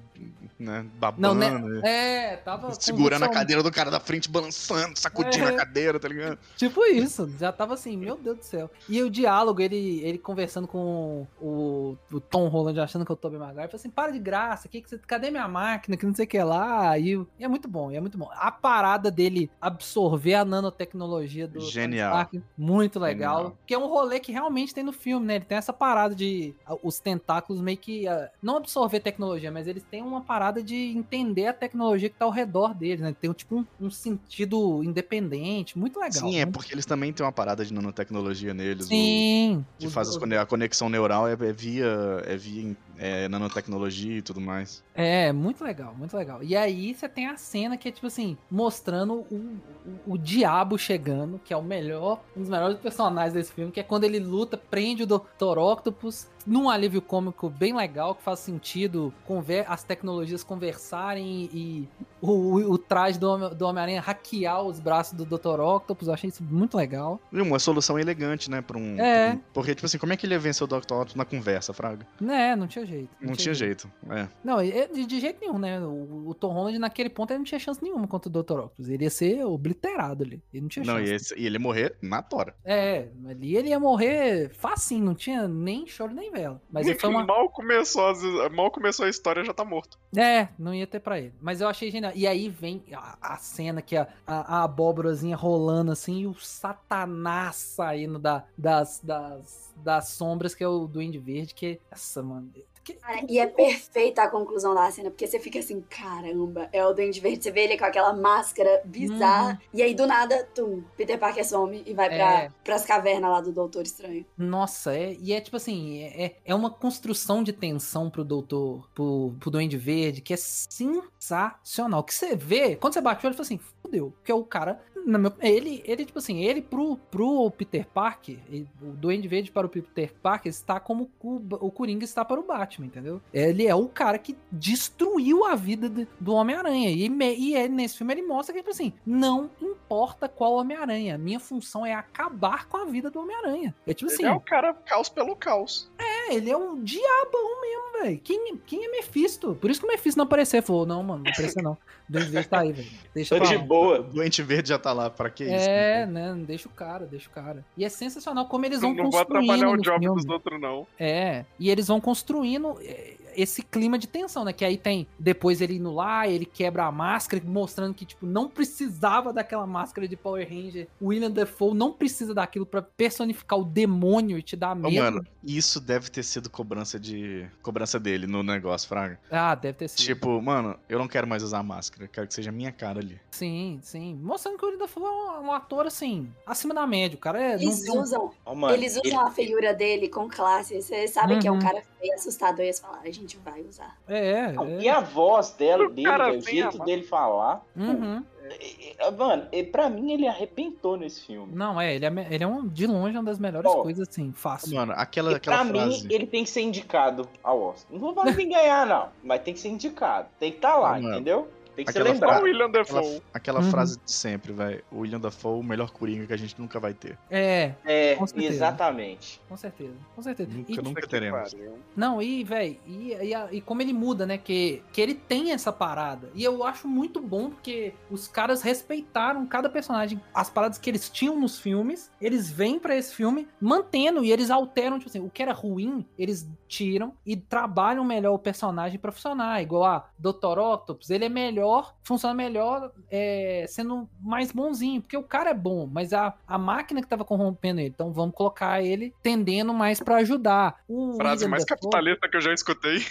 né, 0.59 0.83
Não, 0.83 0.91
babando. 0.99 1.35
né? 1.35 1.81
e 1.85 1.89
É, 1.89 2.37
tava. 2.37 2.73
Segurando 2.75 3.25
a 3.25 3.29
cadeira 3.29 3.63
do 3.63 3.71
cara 3.71 3.91
da 3.91 3.99
frente, 4.01 4.29
balançando, 4.31 4.99
sacudindo 4.99 5.47
É. 5.47 5.55
a 5.55 5.57
cadeira, 5.57 5.99
tá 5.99 6.09
ligado? 6.09 6.39
Tipo 6.57 6.85
isso, 6.87 7.31
já 7.39 7.51
tava 7.53 7.75
assim, 7.75 7.97
meu 7.97 8.17
Deus 8.17 8.39
do 8.39 8.45
céu. 8.45 8.71
E 8.89 9.03
o 9.03 9.11
diálogo, 9.11 9.61
ele, 9.61 10.01
ele 10.03 10.19
conversando 10.19 10.67
com 10.69 11.27
o, 11.41 11.97
o 12.13 12.21
Tom 12.21 12.49
Holland, 12.49 12.79
achando 12.81 13.05
que 13.05 13.13
é 13.13 13.15
o 13.15 13.17
Tobey 13.17 13.39
Maguire, 13.39 13.67
falou 13.69 13.77
assim, 13.77 13.91
para 13.91 14.13
de 14.13 14.19
graça, 14.19 14.69
que 14.69 14.81
que 14.81 14.89
você, 14.89 14.99
cadê 14.99 15.31
minha 15.31 15.49
máquina, 15.49 15.97
que 15.97 16.07
não 16.07 16.15
sei 16.15 16.25
o 16.25 16.29
que 16.29 16.43
lá. 16.43 16.99
E, 16.99 17.15
e 17.39 17.45
é 17.45 17.49
muito 17.49 17.69
bom, 17.69 17.91
e 17.91 17.97
é 17.97 18.01
muito 18.01 18.17
bom. 18.19 18.29
A 18.35 18.51
parada 18.51 19.11
dele 19.11 19.51
absorver 19.61 20.35
a 20.35 20.45
nanotecnologia 20.45 21.47
do 21.49 21.61
Genial. 21.61 22.11
Stark, 22.11 22.43
muito 22.57 22.99
legal. 23.01 23.37
Genial. 23.39 23.59
Que 23.67 23.75
é 23.75 23.79
um 23.79 23.87
rolê 23.87 24.21
que 24.21 24.33
realmente 24.33 24.75
tem 24.75 24.85
no 24.85 24.93
filme, 24.93 25.27
né? 25.27 25.37
Ele 25.37 25.45
tem 25.45 25.59
essa 25.59 25.73
parada 25.73 26.15
de 26.15 26.55
ah, 26.67 26.77
os 26.83 26.99
tentáculos 27.01 27.61
meio 27.61 27.79
que 27.79 28.07
ah, 28.07 28.31
não 28.43 28.57
absorver 28.57 29.01
tecnologia, 29.01 29.51
mas 29.51 29.67
eles 29.67 29.83
têm 29.85 30.03
uma 30.13 30.21
parada 30.21 30.63
de 30.63 30.77
entender 30.97 31.47
a 31.47 31.53
tecnologia 31.53 32.09
que 32.09 32.17
tá 32.17 32.25
ao 32.25 32.31
redor 32.31 32.75
deles, 32.75 33.01
né? 33.01 33.15
Tem 33.21 33.33
tipo 33.33 33.57
um, 33.57 33.67
um 33.81 33.91
sentido 33.91 34.83
independente, 34.85 35.79
muito 35.79 35.99
legal. 35.99 36.13
Sim, 36.29 36.37
é 36.39 36.45
muito 36.45 36.55
porque 36.57 36.75
eles 36.75 36.87
também 36.87 37.13
têm 37.13 37.25
uma 37.25 37.33
parada 37.33 37.65
de 37.65 37.73
nanotecnologia 37.73 38.55
neles. 38.55 38.87
o- 38.87 38.89
Sim. 38.89 39.65
que 39.79 39.87
Os- 39.87 39.93
faz 39.93 40.09
os- 40.09 40.23
a 40.23 40.47
conexão 40.47 40.89
neural 40.89 41.27
é, 41.29 41.33
é 41.33 41.53
via, 41.53 41.87
é 42.27 42.37
via 42.37 42.77
é, 42.99 43.29
nanotecnologia 43.29 44.19
e 44.19 44.23
tudo 44.23 44.41
mais. 44.41 44.83
É, 44.95 45.33
muito 45.33 45.65
legal, 45.65 45.95
muito 45.97 46.17
legal. 46.17 46.43
E 46.43 46.55
aí 46.57 46.95
você 46.95 47.09
tem 47.09 47.27
a 47.27 47.37
cena 47.37 47.77
que 47.77 47.89
é 47.89 47.93
tipo 47.93 48.07
assim, 48.07 48.37
mostrando 48.51 49.15
o, 49.31 49.59
o, 50.07 50.13
o 50.15 50.19
diabo 50.19 50.79
chegando, 50.79 51.41
que 51.45 51.53
é 51.53 51.57
o 51.57 51.63
melhor, 51.63 52.21
um 52.37 52.41
dos 52.41 52.49
melhores 52.51 52.79
personagens 52.79 53.33
desse 53.33 53.53
filme, 53.53 53.73
que 53.73 53.81
é 53.81 53.83
quando 53.83 54.05
ele 54.05 54.19
luta, 54.21 54.57
prende 54.57 55.03
o 55.03 55.07
Dr. 55.07 55.59
Octopus 55.59 56.29
num 56.47 56.69
alívio 56.69 57.01
cômico 57.03 57.49
bem 57.49 57.75
legal, 57.77 58.15
que 58.15 58.23
faz 58.23 58.39
sentido 58.41 59.13
conver 59.27 59.65
as 59.69 59.83
tecnologias 59.85 60.43
conversarem 60.45 61.49
e, 61.53 61.89
o, 62.21 62.31
o, 62.31 62.73
o 62.73 62.79
traje 62.79 63.19
do, 63.19 63.29
Homem- 63.31 63.55
do 63.55 63.67
Homem-Aranha 63.67 64.01
hackear 64.01 64.63
os 64.63 64.79
braços 64.81 65.15
do 65.15 65.25
Dr. 65.25 65.61
Octopus. 65.61 66.09
Eu 66.09 66.15
achei 66.15 66.29
isso 66.29 66.43
muito 66.43 66.77
legal. 66.77 67.21
E 67.33 67.41
uma 67.41 67.59
solução 67.59 67.99
elegante, 67.99 68.51
né, 68.51 68.61
pra 68.63 68.79
um... 68.79 68.99
É. 69.01 69.35
um- 69.35 69.41
Porque, 69.53 69.75
tipo 69.75 69.87
assim, 69.87 69.99
como 69.99 70.13
é 70.13 70.17
que 70.17 70.27
ele 70.27 70.35
ia 70.35 70.39
vencer 70.39 70.65
o 70.65 70.67
Dr. 70.67 70.77
Octopus 70.77 71.15
na 71.15 71.25
conversa, 71.25 71.73
Fraga? 71.73 72.07
Né, 72.21 72.55
não 72.57 72.67
tinha 72.67 72.85
jeito. 72.87 73.11
Não 73.21 73.35
tinha 73.35 73.55
jeito, 73.55 73.91
é. 74.11 74.29
Não, 74.45 74.59
de, 74.63 75.07
de 75.07 75.21
jeito 75.21 75.41
nenhum, 75.41 75.59
né? 75.59 75.81
O, 75.81 76.29
o 76.29 76.35
Tom 76.35 76.53
Holland, 76.53 76.79
naquele 76.79 77.09
ponto, 77.11 77.31
ele 77.33 77.39
não 77.39 77.45
tinha 77.45 77.59
chance 77.59 77.83
nenhuma 77.83 78.07
contra 78.07 78.29
o 78.29 78.33
Dr. 78.33 78.53
Octopus. 78.59 78.89
Ele 78.89 79.05
ia 79.05 79.11
ser 79.11 79.45
obliterado 79.45 80.23
ali. 80.25 80.43
Ele 80.53 80.63
não 80.63 80.69
tinha 80.69 80.85
Não, 80.85 80.99
chance. 80.99 81.13
esse- 81.15 81.39
e 81.39 81.47
ele 81.47 81.57
ia 81.57 81.61
morrer 81.61 81.97
na 82.03 82.23
tora. 82.23 82.55
É, 82.65 83.09
ali 83.29 83.57
ele 83.57 83.69
ia 83.69 83.81
morrer 83.81 84.51
facinho, 84.55 85.05
não 85.05 85.15
tinha 85.15 85.47
nem 85.49 85.87
choro 85.87 86.15
nem 86.15 86.32
vela. 86.33 86.61
Mas 86.71 86.91
foi 87.01 87.11
uma. 87.11 87.25
mal, 87.25 87.49
começou, 87.51 88.09
as- 88.09 88.53
mal 88.53 88.71
começou 88.71 89.05
a 89.05 89.09
história 89.09 89.45
já 89.45 89.53
tá 89.55 89.65
morto. 89.65 89.99
É, 90.17 90.49
não 90.59 90.75
ia 90.75 90.87
ter 90.87 91.01
pra 91.01 91.19
ele. 91.19 91.33
Mas 91.41 91.61
eu 91.61 91.69
achei 91.69 91.91
genial. 91.91 92.13
E 92.15 92.27
aí 92.27 92.49
vem 92.49 92.83
a, 92.93 93.17
a 93.21 93.37
cena 93.37 93.81
que 93.83 93.97
a, 93.97 94.09
a, 94.27 94.59
a 94.59 94.63
abóborazinha 94.65 95.37
rolando 95.37 95.93
assim 95.93 96.21
e 96.23 96.27
o 96.27 96.35
satanás 96.35 97.57
saindo 97.57 98.19
da, 98.19 98.45
das, 98.57 99.01
das, 99.03 99.73
das 99.77 100.09
sombras, 100.09 100.55
que 100.55 100.65
é 100.65 100.69
o 100.69 100.87
Duende 100.87 101.19
Verde, 101.19 101.55
que. 101.55 101.81
Essa, 101.91 102.23
mano. 102.23 102.51
Que- 102.85 102.95
Cara, 102.95 103.25
e 103.29 103.39
é 103.39 103.47
perfeita 103.47 104.23
a 104.23 104.29
conclusão 104.29 104.75
da 104.75 104.91
cena, 104.91 105.11
porque 105.11 105.27
você 105.27 105.39
fica 105.39 105.59
assim, 105.59 105.81
caramba, 105.89 106.69
é 106.73 106.85
o 106.87 106.93
Duende 106.93 107.21
Verde, 107.21 107.43
você 107.45 107.51
vê 107.51 107.65
ele 107.65 107.79
com 107.79 107.85
aquela 107.85 108.13
máscara 108.13 108.83
bizarra, 108.85 109.61
e 109.73 109.83
aí 109.83 109.95
do 109.95 110.07
nada, 110.07 110.45
tum, 110.55 110.83
Peter 110.97 111.19
Parker 111.19 111.47
some 111.47 111.83
e 111.87 111.95
vai 111.95 112.09
pra, 112.09 112.43
É. 112.45 112.51
pras 112.65 112.85
cavernas 112.85 113.31
lá 113.31 113.41
do 113.41 113.53
Doutor 113.53 113.83
Estranho. 113.83 114.25
Nossa, 114.37 114.95
é, 114.97 115.15
e 115.21 115.33
é 115.33 115.41
tipo 115.41 115.57
assim, 115.57 116.01
é, 116.03 116.25
é- 116.25 116.37
é 116.45 116.55
uma 116.55 116.71
construção 116.71 117.43
de 117.43 117.53
tensão 117.53 118.09
pro 118.11 118.25
doutor, 118.25 118.89
pro, 118.95 119.35
pro 119.41 119.51
Duende 119.51 119.77
Verde, 119.77 120.21
que 120.21 120.33
é 120.35 120.37
sensacional. 120.37 122.03
Que 122.05 122.15
você 122.15 122.35
vê, 122.37 122.77
quando 122.77 122.95
você 122.95 123.01
bate 123.01 123.25
o 123.25 123.29
olho, 123.29 123.37
você 123.37 123.45
fala 123.45 123.61
assim, 123.61 123.61
fudeu. 123.83 124.13
Porque 124.19 124.33
o 124.33 124.45
cara, 124.45 124.81
meu- 125.07 125.33
ele, 125.41 125.83
ele, 125.85 126.05
tipo 126.05 126.19
assim, 126.19 126.43
ele 126.45 126.63
pro, 126.63 126.97
pro 127.11 127.51
Peter 127.51 127.87
Parker, 127.87 128.39
ele- 128.49 128.69
o 128.81 128.87
Duende 128.93 129.27
Verde 129.29 129.51
para 129.51 129.67
o 129.67 129.71
Peter 129.71 130.13
Parker 130.23 130.51
está 130.51 130.79
como 130.81 131.11
o, 131.23 131.37
o 131.61 131.71
Coringa 131.71 132.05
está 132.05 132.25
para 132.25 132.41
o 132.41 132.45
Batman, 132.45 132.87
entendeu? 132.87 133.21
Ele 133.33 133.67
é 133.67 133.75
o 133.75 133.89
cara 133.89 134.19
que 134.19 134.37
destruiu 134.51 135.45
a 135.45 135.55
vida 135.55 135.89
de- 135.89 136.07
do 136.21 136.33
Homem-Aranha. 136.35 136.91
E, 136.91 137.09
me- 137.09 137.35
e 137.37 137.55
é- 137.55 137.69
nesse 137.69 137.99
filme 137.99 138.13
ele 138.15 138.23
mostra 138.23 138.53
que, 138.55 138.61
tipo 138.61 138.71
assim, 138.71 138.93
não 139.05 139.51
importa 139.61 140.29
qual 140.29 140.55
Homem-Aranha, 140.55 141.19
minha 141.19 141.39
função 141.41 141.85
é 141.85 141.93
acabar 141.95 142.67
com 142.69 142.77
a 142.77 142.85
vida 142.85 143.11
do 143.11 143.21
Homem-Aranha. 143.21 143.75
É 143.87 143.93
tipo 143.95 144.11
assim, 144.11 144.23
Ele 144.25 144.33
é 144.33 144.37
o 144.37 144.41
cara 144.41 144.73
caos 144.75 145.09
pelo 145.09 145.35
caos. 145.37 145.91
é, 145.99 146.12
ele 146.31 146.51
é 146.51 146.57
um 146.57 146.83
diabão 146.83 147.61
mesmo, 147.61 148.03
velho. 148.03 148.21
Quem, 148.23 148.57
quem 148.67 148.85
é 148.85 148.89
Mephisto? 148.89 149.57
Por 149.61 149.71
isso 149.71 149.81
que 149.81 149.87
o 149.87 149.89
Mephisto 149.91 150.19
não 150.19 150.25
apareceu. 150.25 150.63
Falou, 150.63 150.87
não, 150.87 151.03
mano, 151.03 151.25
não 151.25 151.31
apareceu 151.33 151.63
não. 151.63 151.73
O 151.73 151.79
Duende 152.09 152.31
Verde 152.31 152.49
tá 152.49 152.61
aí, 152.61 152.73
velho. 152.73 152.89
Deixa 153.15 153.39
Tô 153.39 153.45
de 153.45 153.57
lá. 153.57 153.63
Boa. 153.63 154.03
doente 154.03 154.43
verde 154.43 154.69
já 154.69 154.79
tá 154.79 154.93
lá, 154.93 155.09
pra 155.09 155.31
que 155.31 155.45
isso? 155.45 155.53
É, 155.69 156.05
né? 156.07 156.35
Deixa 156.47 156.69
o 156.69 156.73
cara, 156.73 157.07
deixa 157.07 157.29
o 157.29 157.33
cara. 157.33 157.65
E 157.77 157.85
é 157.85 157.89
sensacional 157.89 158.47
como 158.47 158.67
eles 158.67 158.81
vão 158.81 158.91
Não 158.95 159.05
vou 159.05 159.13
construindo 159.13 159.51
atrapalhar 159.53 159.69
o 159.71 159.81
job 159.83 160.01
filme. 160.01 160.21
dos 160.21 160.29
outros, 160.31 160.61
não. 160.61 160.87
É, 160.99 161.45
e 161.59 161.71
eles 161.71 161.87
vão 161.89 162.01
construindo 162.01 162.77
é, 162.83 163.15
esse 163.37 163.63
clima 163.63 163.99
de 163.99 164.07
tensão, 164.07 164.45
né? 164.45 164.53
Que 164.53 164.65
aí 164.65 164.77
tem, 164.77 165.07
depois 165.19 165.61
ele 165.61 165.77
indo 165.77 165.93
lá, 165.93 166.27
ele 166.29 166.45
quebra 166.47 166.85
a 166.85 166.93
máscara, 166.93 167.43
mostrando 167.47 167.95
que, 167.95 168.05
tipo, 168.05 168.27
não 168.27 168.49
precisava 168.49 169.33
daquela 169.33 169.67
máscara 169.67 170.07
de 170.09 170.17
Power 170.17 170.47
Ranger. 170.49 170.89
O 171.01 171.09
William 171.09 171.31
Defoe 171.31 171.75
não 171.75 171.93
precisa 171.93 172.35
daquilo 172.35 172.67
pra 172.67 172.83
personificar 172.83 173.59
o 173.59 173.65
demônio 173.65 174.39
e 174.39 174.43
te 174.43 174.57
dar 174.57 174.75
medo. 174.75 174.97
mano, 175.03 175.27
isso 175.45 175.81
deve 175.81 176.11
ter 176.11 176.23
sido 176.23 176.49
cobrança 176.51 176.99
de. 176.99 177.47
cobrança 177.63 177.99
dele 177.99 178.27
no 178.27 178.43
negócio, 178.43 178.89
Fraga. 178.89 179.19
Ah, 179.31 179.55
deve 179.55 179.79
ter 179.79 179.89
sido. 179.89 179.99
Tipo, 180.05 180.41
mano, 180.41 180.77
eu 180.89 180.99
não 180.99 181.09
quero 181.09 181.27
mais 181.27 181.43
usar 181.43 181.63
máscara, 181.63 182.09
quero 182.09 182.27
que 182.27 182.35
seja 182.35 182.51
a 182.51 182.53
minha 182.53 182.73
cara 182.73 183.01
ali. 183.01 183.21
Sim, 183.31 183.79
sim. 183.83 184.15
Mostrando 184.23 184.59
que 184.59 184.65
o 184.65 184.69
William 184.69 184.81
Dafoe 184.85 185.03
é 185.05 185.41
um, 185.41 185.53
ator, 185.53 185.87
assim, 185.87 186.31
acima 186.47 186.73
da 186.75 186.87
média. 186.87 187.17
O 187.17 187.21
cara 187.21 187.43
é... 187.43 187.55
Eles 187.55 187.85
não- 187.87 188.01
usam, 188.03 188.31
Ó, 188.45 188.55
mano, 188.55 188.75
eles 188.75 188.93
usam 188.97 189.03
ele- 189.05 189.15
a 189.17 189.31
feiura 189.31 189.75
dele 189.75 190.09
com 190.09 190.29
classe, 190.29 190.81
você 190.81 191.07
sabe 191.09 191.39
que 191.39 191.47
é 191.49 191.51
um 191.51 191.55
Uhum. 191.55 191.61
cara 191.61 191.83
feio, 192.01 192.15
assustador, 192.15 192.61
e 192.61 192.65
eles 192.69 192.81
falam, 192.81 193.01
a 193.05 193.11
gente 193.23 193.39
vai 193.39 193.61
usar. 193.63 193.97
É, 194.09 194.53
Não, 194.53 194.65
é. 194.67 194.81
E 194.81 194.89
a 194.89 195.01
voz 195.01 195.51
dela, 195.53 195.87
O 195.87 195.91
dele, 195.91 196.09
o 196.37 196.41
jeito 196.41 196.81
a- 196.83 196.85
dele 196.85 197.03
falar. 197.03 197.65
Uhum. 197.77 198.23
E- 198.61 198.95
e- 199.01 199.11
Mano, 199.13 199.47
e 199.51 199.63
pra 199.63 199.89
mim 199.89 200.13
ele 200.13 200.27
arrebentou 200.29 200.97
nesse 200.97 201.25
filme. 201.27 201.55
Não, 201.55 201.81
é, 201.81 201.95
ele 201.95 202.05
é, 202.05 202.27
ele 202.31 202.45
é 202.45 202.47
um, 202.47 202.67
de 202.69 202.87
longe 202.87 203.17
uma 203.17 203.23
das 203.25 203.39
melhores 203.39 203.71
Ó, 203.71 203.83
coisas, 203.83 204.07
assim, 204.09 204.31
fácil. 204.33 204.75
Mano, 204.75 204.93
aquela, 204.95 205.31
E 205.33 205.41
pra 205.41 205.55
aquela 205.61 205.65
mim, 205.65 205.79
frase. 205.93 206.07
ele 206.13 206.27
tem 206.27 206.45
que 206.45 206.51
ser 206.51 206.61
indicado 206.61 207.27
ao 207.43 207.61
Oscar. 207.63 207.91
Não 207.93 207.99
vou 207.99 208.15
falar 208.15 208.35
quem 208.37 208.51
ganhar, 208.51 208.87
não. 208.87 209.09
Mas 209.25 209.41
tem 209.43 209.55
que 209.55 209.61
ser 209.61 209.69
indicado. 209.69 210.29
Tem 210.39 210.51
que 210.51 210.59
estar 210.59 210.77
lá, 210.77 210.93
Mano, 211.01 211.11
entendeu? 211.15 211.49
Tem 211.75 211.85
que 211.85 211.91
aquela 211.91 212.07
ser 212.07 212.13
lembrado. 212.13 212.43
Aquela, 212.81 213.21
aquela 213.33 213.61
Uhum. 213.61 213.71
frase 213.71 213.99
de 214.05 214.11
sempre, 214.13 214.53
velho. 214.53 214.83
O 214.91 214.99
William 215.01 215.21
Dafoe, 215.21 215.59
o 215.61 215.63
melhor 215.63 215.91
coringa 215.91 216.27
que 216.27 216.33
a 216.33 216.37
gente 216.37 216.59
nunca 216.61 216.79
vai 216.79 216.93
ter. 216.95 217.19
É, 217.31 217.73
É, 217.85 218.15
Com 218.17 218.27
exatamente. 218.37 219.41
com 219.49 219.57
certeza, 219.57 219.95
com 220.15 220.23
certeza. 220.23 220.51
Nunca, 220.53 220.73
E, 220.73 220.77
nunca 220.83 221.07
teremos. 221.07 221.55
Não, 221.97 222.21
e, 222.23 222.45
velho, 222.45 222.77
e, 222.87 223.13
e, 223.15 223.57
e 223.57 223.61
como 223.61 223.83
ele 223.83 223.93
muda, 223.93 224.27
né? 224.27 224.39
Que, 224.39 224.83
que 224.93 225.01
ele 225.01 225.15
tem 225.15 225.53
essa 225.53 225.73
parada. 225.73 226.31
E 226.35 226.43
eu 226.45 226.65
acho 226.65 226.87
muito 226.89 227.21
bom 227.21 227.51
porque 227.51 227.95
os 228.11 228.29
caras 228.29 228.63
respeitaram 228.63 229.47
cada 229.47 229.69
personagem. 229.69 230.21
As 230.35 230.51
paradas 230.51 230.79
que 230.79 230.91
eles 230.91 231.09
tinham 231.09 231.39
nos 231.39 231.59
filmes, 231.59 232.11
eles 232.21 232.51
vêm 232.51 232.79
pra 232.79 232.97
esse 232.97 233.15
filme 233.15 233.49
mantendo 233.61 234.25
e 234.25 234.33
eles 234.33 234.51
alteram, 234.51 234.99
tipo 234.99 235.09
assim, 235.11 235.21
o 235.21 235.31
que 235.31 235.43
era 235.43 235.53
ruim, 235.53 236.07
eles 236.19 236.49
tiram 236.69 237.15
e 237.25 237.37
trabalham 237.37 238.05
melhor 238.05 238.33
o 238.35 238.39
personagem 238.39 238.99
pra 238.99 239.13
funcionar. 239.13 239.63
Igual 239.63 239.85
a 239.85 240.09
Dr. 240.19 240.59
Octopus, 240.59 241.11
ele 241.11 241.25
é 241.27 241.29
melhor, 241.29 241.62
funciona 242.03 242.35
melhor 242.35 242.91
é, 243.11 243.65
sendo 243.69 244.09
mais 244.21 244.51
bonzinho, 244.53 245.01
porque 245.01 245.17
o 245.17 245.23
cara 245.23 245.51
é 245.51 245.55
bom, 245.55 245.89
mas 245.91 246.13
a, 246.13 246.35
a 246.47 246.59
máquina 246.59 247.01
que 247.01 247.09
tava 247.09 247.25
corrompendo 247.25 247.81
ele. 247.81 247.89
Então 247.91 248.13
vamos 248.13 248.35
colocar 248.35 248.83
ele 248.83 249.15
tendendo 249.23 249.73
mais 249.75 250.01
pra 250.01 250.17
ajudar. 250.17 250.77
O 250.89 251.15
Frase 251.17 251.45
William 251.45 251.51
mais 251.51 251.65
Dafoe- 251.65 251.77
capitalista 251.91 252.29
que 252.29 252.37
eu 252.37 252.41
já 252.41 252.53
escutei. 252.53 253.05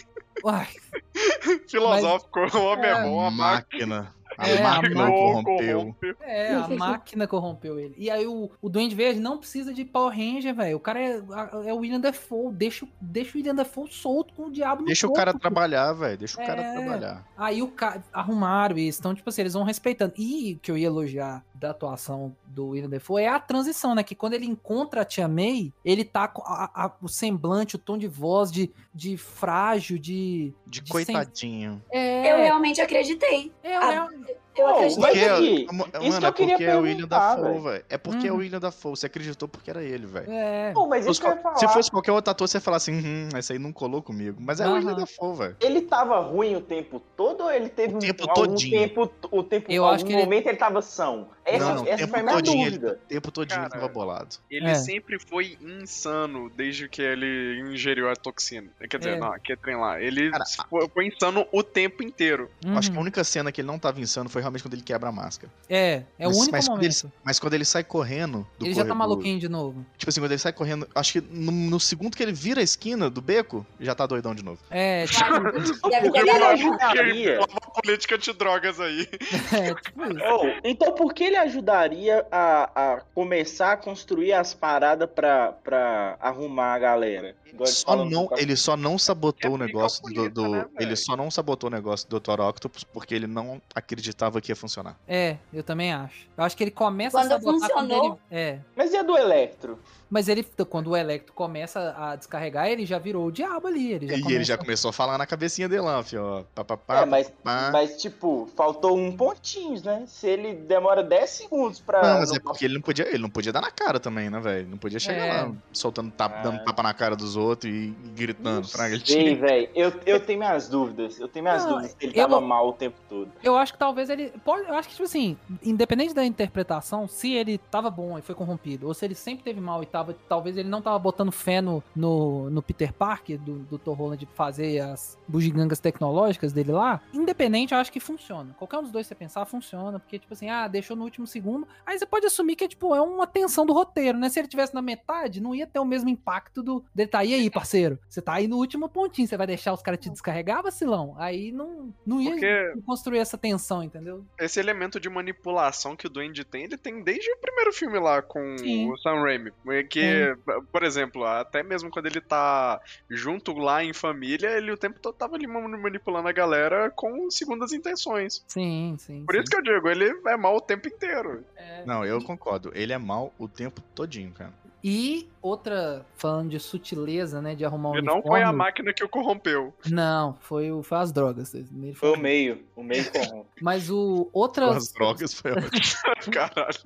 Uai, 0.44 0.68
Filosófico, 1.68 2.40
o 2.58 2.64
homem 2.66 2.86
é, 2.86 2.94
É. 2.94 3.04
bom, 3.04 3.22
a 3.26 3.30
máquina 3.32 3.62
máquina. 3.62 4.14
A 4.42 4.48
É, 4.50 4.58
a 4.58 4.64
máquina 4.64 4.96
máquina 4.96 5.12
corrompeu. 5.12 5.78
corrompe. 5.80 6.16
É, 6.22 6.54
a 6.56 6.68
máquina 6.68 7.28
corrompeu 7.28 7.80
ele. 7.80 7.94
E 7.98 8.10
aí 8.10 8.26
o, 8.26 8.50
o 8.62 8.70
Duende 8.70 8.96
Verde 8.96 9.20
não 9.20 9.38
precisa 9.38 9.74
de 9.74 9.86
Power 9.86 10.16
Ranger, 10.18 10.56
velho. 10.56 10.78
O 10.78 10.80
cara 10.80 11.00
é, 11.00 11.22
é 11.66 11.74
o 11.74 11.78
William 11.78 12.00
Defoe. 12.00 12.52
Deixa, 12.54 12.86
o- 12.86 12.90
deixa 13.00 13.32
o 13.32 13.38
William 13.38 13.56
Defoe 13.56 13.92
solto 13.92 14.34
com 14.34 14.44
o 14.48 14.52
diabo 14.52 14.82
no 14.82 14.88
Deixa 14.88 15.06
o 15.06 15.10
corpo, 15.10 15.20
cara 15.20 15.34
pô. 15.34 15.40
trabalhar, 15.40 15.94
velho. 15.94 16.18
Deixa 16.18 16.42
o 16.42 16.46
cara 16.46 16.62
É. 16.62 16.74
trabalhar. 16.74 17.26
Aí 17.38 17.62
o 17.62 17.68
cara 17.68 18.04
arrumaram 18.12 18.78
isso. 18.78 19.00
Então, 19.00 19.14
tipo 19.14 19.30
assim, 19.30 19.42
eles 19.42 19.54
vão 19.54 19.64
respeitando. 19.64 20.14
E 20.18 20.54
o 20.54 20.60
que 20.60 20.72
eu 20.72 20.78
ia 20.78 20.88
elogiar 20.88 21.44
da 21.62 21.70
atuação 21.70 22.36
do 22.48 22.70
William 22.70 22.90
Defoe 22.90 23.22
é 23.22 23.30
a 23.30 23.40
transição, 23.40 23.94
né? 23.94 24.02
Que 24.04 24.16
quando 24.16 24.34
ele 24.34 24.48
encontra 24.48 25.02
a 25.02 25.06
Tia 25.06 25.28
May, 25.28 25.72
ele 25.86 26.04
tá 26.04 26.28
com 26.28 26.42
a- 26.42 26.72
a- 26.74 26.92
o 27.00 27.08
semblante, 27.08 27.76
o 27.76 27.80
tom 27.80 28.00
de 28.00 28.08
voz 28.08 28.52
de, 28.52 28.72
de 28.94 29.16
frágil, 29.16 30.00
de. 30.00 30.52
De 30.66 30.82
De 30.82 30.92
coitadinho. 30.92 31.80
É, 31.92 32.32
Eu 32.34 32.38
realmente 32.38 32.82
acreditei. 32.82 33.52
é, 33.64 33.76
Ah, 33.78 34.08
é- 34.28 34.38
Eu 34.56 34.68
Não, 34.68 34.76
acreditei. 34.76 35.02
Mas 35.02 35.24
aqui, 35.24 35.68
mano, 35.72 35.92
isso 36.08 36.20
que 36.20 36.26
é 36.26 36.28
eu 36.30 36.34
queria 36.34 36.54
porque 36.58 36.64
é 36.66 36.76
o 36.76 36.82
William 36.82 37.08
perguntar, 37.08 37.36
Dafoe, 37.36 37.60
velho. 37.62 37.86
É 37.90 37.98
porque 37.98 38.28
é 38.28 38.30
o 38.32 38.34
Uhum. 38.34 38.40
William 38.42 38.60
Dafoe. 38.60 38.92
Você 38.98 39.06
acreditou 39.06 39.48
porque 39.48 39.70
era 39.70 39.82
ele, 39.84 40.06
velho. 40.06 40.26
é. 40.30 40.72
Pô, 40.74 40.88
mas 40.88 41.06
Se 41.06 41.12
isso 41.12 41.22
que 41.22 41.28
eu 41.28 41.32
ia 41.32 41.36
fosse- 41.38 41.44
falar. 41.44 41.56
Se 41.58 41.68
fosse 41.70 41.92
qualquer 41.92 42.12
outro 42.12 42.32
ator, 42.32 42.48
você 42.48 42.58
ia 42.58 42.62
falar 42.62 42.78
assim, 42.78 42.94
hum, 42.94 43.30
esse 43.38 43.54
aí 43.54 43.60
não 43.60 43.72
colou 43.72 44.02
comigo. 44.02 44.38
Mas 44.42 44.60
é 44.60 44.66
o 44.66 44.68
Aham. 44.72 44.76
William 44.80 44.96
Dafoe, 44.96 45.38
velho. 45.38 45.56
Ele 45.62 45.82
tava 45.82 46.20
ruim 46.20 46.56
o 46.56 46.62
tempo 46.62 47.02
todo 47.16 47.46
ou 47.46 47.52
ele 47.52 47.70
teve 47.70 47.94
O 47.94 47.98
um, 47.98 48.00
tempo 48.00 48.24
algum 48.30 48.34
todinho. 48.34 48.80
tempo, 48.80 49.12
o 49.32 49.44
tempo, 49.44 49.72
Eu 49.72 49.84
algum 49.86 49.96
acho 49.96 50.06
que 50.06 50.12
ele- 50.14 50.24
momento 50.24 50.48
ele... 50.48 50.58
tava 50.58 50.82
são? 50.82 51.30
Essa, 51.46 51.66
Não, 51.66 51.76
não, 51.76 51.84
o 51.84 51.88
essa 51.88 51.98
tempo 51.98 52.10
foi 52.12 52.20
a 52.20 52.24
minha 52.24 52.36
todinho 52.36 52.62
ele- 52.68 52.78
dúvida. 52.78 53.00
O 53.04 53.08
tempo 53.08 53.32
todinho 53.32 53.56
ele 53.62 53.70
Cara, 53.70 53.82
tava 53.82 53.92
bolado. 53.94 54.36
Ele 54.50 54.70
É. 54.70 54.76
sempre 54.76 55.18
foi 55.18 55.58
insano 55.62 56.50
desde 56.56 56.88
que 56.88 57.02
ele 57.02 57.62
ingeriu 57.72 58.10
a 58.10 58.16
toxina. 58.16 58.68
Quer 58.90 58.98
dizer, 58.98 59.16
É. 59.16 59.20
não, 59.20 59.34
que 59.40 59.56
trem 59.56 59.76
lá. 59.78 60.00
Ele 60.00 60.30
Cara, 60.30 60.44
foi, 60.70 60.88
foi 60.90 61.08
insano 61.08 61.46
o 61.52 61.64
tempo 61.64 62.04
inteiro. 62.04 62.50
Eu 62.64 62.78
Acho 62.78 62.90
que 62.92 62.96
a 62.96 63.00
Uhum. 63.00 63.04
única 63.06 63.24
cena 63.24 63.52
que 63.52 63.62
ele 63.62 63.68
não 63.68 63.80
tava 63.80 64.00
insano 64.00 64.30
foi 64.30 64.41
realmente 64.42 64.62
quando 64.64 64.74
ele 64.74 64.82
quebra 64.82 65.10
a 65.10 65.12
máscara. 65.12 65.52
É, 65.70 66.04
é 66.20 66.28
o 66.28 66.30
Mas- 66.30 66.38
único 66.38 66.52
mas 66.52 66.66
quando 66.68 66.78
momento. 66.78 67.04
ele- 67.06 67.14
Mas 67.24 67.40
quando 67.40 67.54
ele 67.54 67.66
sai 67.66 67.84
correndo 67.84 68.48
do 68.60 68.66
Ele 68.66 68.74
já 68.74 68.82
tá 68.84 68.90
corredor- 68.90 68.98
maluquinho 68.98 69.40
de 69.40 69.48
novo. 69.50 69.86
Tipo 69.98 70.10
assim, 70.10 70.20
quando 70.22 70.32
ele 70.32 70.40
sai 70.40 70.54
correndo, 70.54 70.88
acho 70.94 71.14
que 71.14 71.22
no, 71.22 71.52
no 71.52 71.80
segundo 71.80 72.16
que 72.18 72.24
ele 72.24 72.34
vira 72.34 72.60
a 72.60 72.64
esquina 72.64 73.10
do 73.10 73.22
beco, 73.22 73.66
já 73.80 73.94
tá 73.96 74.06
doidão 74.06 74.34
de 74.36 74.44
novo. 74.44 74.60
É, 74.70 75.06
tipo, 75.08 75.82
Porque 75.82 76.24
ter 76.24 76.98
ele. 77.08 77.38
Uma 77.38 77.48
política 77.82 78.18
de 78.18 78.34
drogas 78.34 78.80
aí. 78.80 79.08
é, 79.54 79.74
tipo 79.76 80.04
isso. 80.06 80.20
Oh, 80.34 80.60
então 80.64 80.94
por 80.94 81.14
que 81.14 81.24
ele 81.26 81.38
ajudaria 81.38 82.26
a, 82.32 82.94
a 82.96 83.02
começar 83.14 83.74
a 83.74 83.78
construir 83.78 84.34
as 84.34 84.54
paradas 84.54 85.10
pra, 85.14 85.52
pra 85.52 86.18
arrumar 86.20 86.74
a 86.74 86.80
galera? 86.80 87.36
Ele 87.54 87.66
Só 87.68 88.06
não, 88.06 88.30
ele 88.38 88.56
só 88.56 88.78
não 88.78 88.98
sabotou 88.98 89.52
É 89.52 89.54
o 89.54 89.58
negócio 89.58 90.02
do, 90.04 90.14
bonita, 90.14 90.30
do- 90.34 90.52
né, 90.52 90.66
ele 90.80 90.96
só 90.96 91.18
não 91.18 91.30
sabotou 91.30 91.70
o 91.70 91.72
negócio 91.72 92.08
do 92.10 92.18
Dr. 92.18 92.40
Octopus 92.40 92.84
porque 92.86 93.14
ele 93.14 93.28
não 93.28 93.62
acreditava 93.76 94.31
que 94.40 94.52
ia 94.52 94.56
funcionar. 94.56 94.96
É, 95.08 95.38
eu 95.52 95.64
também 95.64 95.92
acho. 95.92 96.28
Eu 96.38 96.44
acho 96.44 96.56
que 96.56 96.64
ele 96.64 96.72
começa 96.72 97.18
Quando 97.18 97.32
a 97.32 97.42
funcionou- 97.42 98.06
ele. 98.06 98.40
É. 98.40 98.60
Mas 98.76 98.94
e 98.94 98.98
a 98.98 99.02
do 99.04 99.18
Electro? 99.18 99.80
Mas 100.12 100.28
ele, 100.28 100.46
quando 100.70 100.88
o 100.92 100.96
Electro 100.98 101.32
começa 101.34 101.96
a 101.98 102.16
descarregar, 102.18 102.68
ele 102.68 102.86
já 102.86 103.00
virou 103.00 103.26
o 103.28 103.32
diabo 103.32 103.68
ali. 103.68 103.94
Ele 103.94 104.08
já 104.08 104.14
e 104.14 104.18
começa... 104.20 104.36
ele 104.36 104.44
já 104.44 104.58
começou 104.58 104.90
a 104.90 104.94
falar 104.94 105.18
na 105.18 105.26
cabecinha 105.26 105.70
dele 105.70 105.82
ó. 105.84 106.44
Pá, 106.54 106.64
pá, 106.66 106.76
pá, 106.78 107.02
é, 107.02 107.06
mas, 107.06 107.32
pá. 107.42 107.70
Mas, 107.72 108.02
tipo, 108.02 108.50
faltou 108.56 108.98
um 108.98 109.16
pontinho, 109.16 109.82
né? 109.84 110.04
Se 110.08 110.28
ele 110.28 110.54
demora 110.54 111.02
10 111.02 111.30
segundos 111.30 111.80
pra. 111.80 112.02
Não, 112.04 112.20
mas 112.20 112.32
é 112.34 112.40
porque 112.40 112.66
ele 112.66 112.74
não 112.74 112.82
podia, 112.82 113.08
ele 113.08 113.20
não 113.20 113.30
podia 113.30 113.54
dar 113.54 113.62
na 113.62 113.72
cara 113.72 114.00
também, 114.02 114.30
né, 114.30 114.40
velho? 114.42 114.68
Não 114.68 114.78
podia 114.78 115.00
chegar 115.00 115.26
É. 115.26 115.44
lá 115.44 115.52
soltando 115.72 116.12
tapa, 116.12 116.40
Ah. 116.40 116.42
dando 116.42 116.64
tapa 116.66 116.84
na 116.84 116.94
cara 116.94 117.16
dos 117.16 117.38
outros 117.38 117.72
e, 117.74 117.78
e 118.04 118.10
gritando. 118.14 118.68
Fraga, 118.68 118.94
ele 118.96 119.04
Ei, 119.08 119.16
tinha... 119.24 119.36
velho, 119.38 119.70
eu, 119.74 119.94
eu 120.06 120.20
tenho 120.20 120.40
minhas 120.40 120.68
dúvidas. 120.68 121.20
Eu 121.22 121.30
tenho 121.30 121.44
minhas 121.44 121.64
Não, 121.64 121.70
dúvidas 121.72 121.92
se 121.92 121.98
ele 122.06 122.20
eu- 122.20 122.28
tava 122.28 122.42
mal 122.42 122.68
o 122.68 122.74
tempo 122.74 122.98
todo. 123.08 123.32
Eu 123.42 123.58
acho 123.58 123.72
que 123.72 123.80
talvez 123.80 124.10
ele. 124.10 124.30
Pode, 124.44 124.68
eu 124.68 124.76
acho 124.76 124.90
que, 124.90 124.96
tipo 124.96 125.06
assim, 125.06 125.38
independente 125.64 126.14
da 126.14 126.26
interpretação, 126.26 127.08
se 127.08 127.34
ele 127.34 127.58
tava 127.58 127.90
bom 127.90 128.18
e 128.18 128.22
foi 128.22 128.36
corrompido, 128.36 128.88
ou 128.88 128.94
se 128.94 129.06
ele 129.06 129.16
sempre 129.16 129.44
teve 129.44 129.62
mal 129.62 129.82
e 129.82 129.86
tava. 130.02 130.16
Talvez 130.28 130.58
ele 130.58 130.70
não 130.70 130.82
tava 130.82 130.98
botando 131.00 131.32
fé 131.32 131.62
no, 131.62 131.84
no, 131.96 132.50
no 132.50 132.62
Peter 132.62 132.94
Parker, 132.94 133.40
do, 133.40 133.60
do 133.60 133.78
Tom 133.78 133.94
Holland, 133.94 134.26
de 134.26 134.32
fazer 134.34 134.80
as 134.80 135.18
bugigangas 135.28 135.80
tecnológicas 135.80 136.54
dele 136.54 136.72
lá. 136.72 137.02
Independente, 137.14 137.74
eu 137.74 137.80
acho 137.80 137.92
que 137.92 138.00
funciona. 138.00 138.54
Qualquer 138.58 138.80
um 138.80 138.84
dos 138.84 138.92
dois 138.92 139.08
você 139.08 139.16
pensar, 139.16 139.46
funciona. 139.46 140.00
Porque, 140.00 140.20
tipo 140.20 140.34
assim, 140.34 140.50
ah, 140.50 140.68
deixou 140.68 140.96
no 140.96 141.04
último 141.04 141.28
segundo. 141.28 141.68
Aí 141.86 141.98
você 141.98 142.06
pode 142.06 142.26
assumir 142.26 142.56
que, 142.56 142.68
tipo, 142.68 142.94
é 142.96 143.02
uma 143.02 143.28
tensão 143.28 143.66
do 143.66 143.74
roteiro, 143.74 144.18
né? 144.18 144.30
Se 144.30 144.40
ele 144.40 144.48
tivesse 144.48 144.74
na 144.74 144.82
metade, 144.82 145.42
não 145.42 145.56
ia 145.56 145.68
ter 145.68 145.80
o 145.80 145.86
mesmo 145.86 146.10
impacto 146.10 146.64
do. 146.64 146.84
dele 146.94 147.10
tá 147.10 147.24
e 147.24 147.34
aí, 147.34 147.50
parceiro. 147.50 148.00
Você 148.10 148.22
tá 148.22 148.34
aí 148.34 148.48
no 148.48 148.58
último 148.58 148.90
pontinho, 148.90 149.28
você 149.28 149.38
vai 149.38 149.48
deixar 149.48 149.74
os 149.74 149.82
caras 149.82 150.00
te 150.00 150.10
descarregar, 150.10 150.64
vacilão? 150.64 151.16
Aí 151.18 151.52
não, 151.52 151.94
não 152.06 152.22
ia 152.22 152.32
Porque 152.32 152.74
construir 152.86 153.20
essa 153.20 153.38
tensão, 153.38 153.84
entendeu? 153.84 154.26
esse 154.40 154.60
elemento 154.60 155.00
de 155.00 155.10
manipulação 155.10 155.96
que 155.96 156.08
o 156.08 156.10
Duende 156.10 156.44
tem, 156.44 156.64
ele 156.64 156.78
tem 156.78 157.02
desde 157.04 157.32
o 157.32 157.38
primeiro 157.38 157.72
filme 157.72 158.00
lá 158.00 158.22
com 158.22 158.58
Sim. 158.58 158.92
o 158.92 158.98
Sam 158.98 159.22
Raimi. 159.22 159.52
É 160.00 160.36
Que, 160.36 160.64
por 160.72 160.84
exemplo, 160.84 161.26
até 161.26 161.62
mesmo 161.64 161.90
quando 161.90 162.06
ele 162.06 162.22
tá 162.22 162.80
junto 163.10 163.54
lá 163.54 163.84
em 163.84 163.94
família, 163.94 164.50
ele 164.58 164.72
o 164.72 164.78
tempo 164.78 165.00
todo 165.00 165.16
tava 165.16 165.36
ali 165.36 165.48
man- 165.48 165.68
manipulando 165.78 166.28
a 166.28 166.32
galera 166.32 166.90
com 166.92 167.30
segundas 167.30 167.74
intenções. 167.74 168.44
Sim, 168.48 168.96
sim. 169.00 169.26
Por 169.26 169.36
isso 169.36 169.46
que 169.46 169.56
eu 169.58 169.62
digo, 169.62 169.88
ele 169.90 170.06
é 170.28 170.38
mal 170.38 170.56
o 170.56 170.62
tempo 170.62 170.88
inteiro. 170.88 171.44
Não, 171.86 172.06
eu 172.06 172.22
concordo. 172.24 172.72
Ele 172.74 172.94
é 172.94 172.98
mal 172.98 173.34
o 173.38 173.48
tempo 173.48 173.82
todinho, 173.96 174.32
cara. 174.32 174.54
E 174.84 175.30
outra, 175.42 176.06
falando 176.16 176.50
de 176.50 176.60
sutileza, 176.60 177.42
né, 177.42 177.56
de 177.56 177.64
arrumar 177.66 177.92
um 177.92 177.98
E 177.98 178.02
não 178.02 178.14
uniforme. 178.16 178.40
foi 178.40 178.44
a 178.44 178.52
máquina 178.54 178.94
que 178.94 179.04
o 179.04 179.10
corrompeu. 179.10 179.74
Não, 179.90 180.38
foi, 180.42 180.72
o, 180.72 180.82
foi 180.84 180.98
as 181.00 181.12
drogas. 181.12 181.54
Ele 181.54 181.94
Foi 181.94 182.10
foi- 182.10 182.18
o 182.18 182.22
meio. 182.22 182.64
O 182.76 182.84
meio 182.84 183.12
corrompe. 183.12 183.50
Mas 183.62 183.90
o 183.92 184.26
Com 184.32 184.40
outras 184.40 184.76
as 184.78 184.92
drogas 184.92 185.34
foi 185.34 185.52
ótimo. 185.52 185.72
Caralho. 186.32 186.78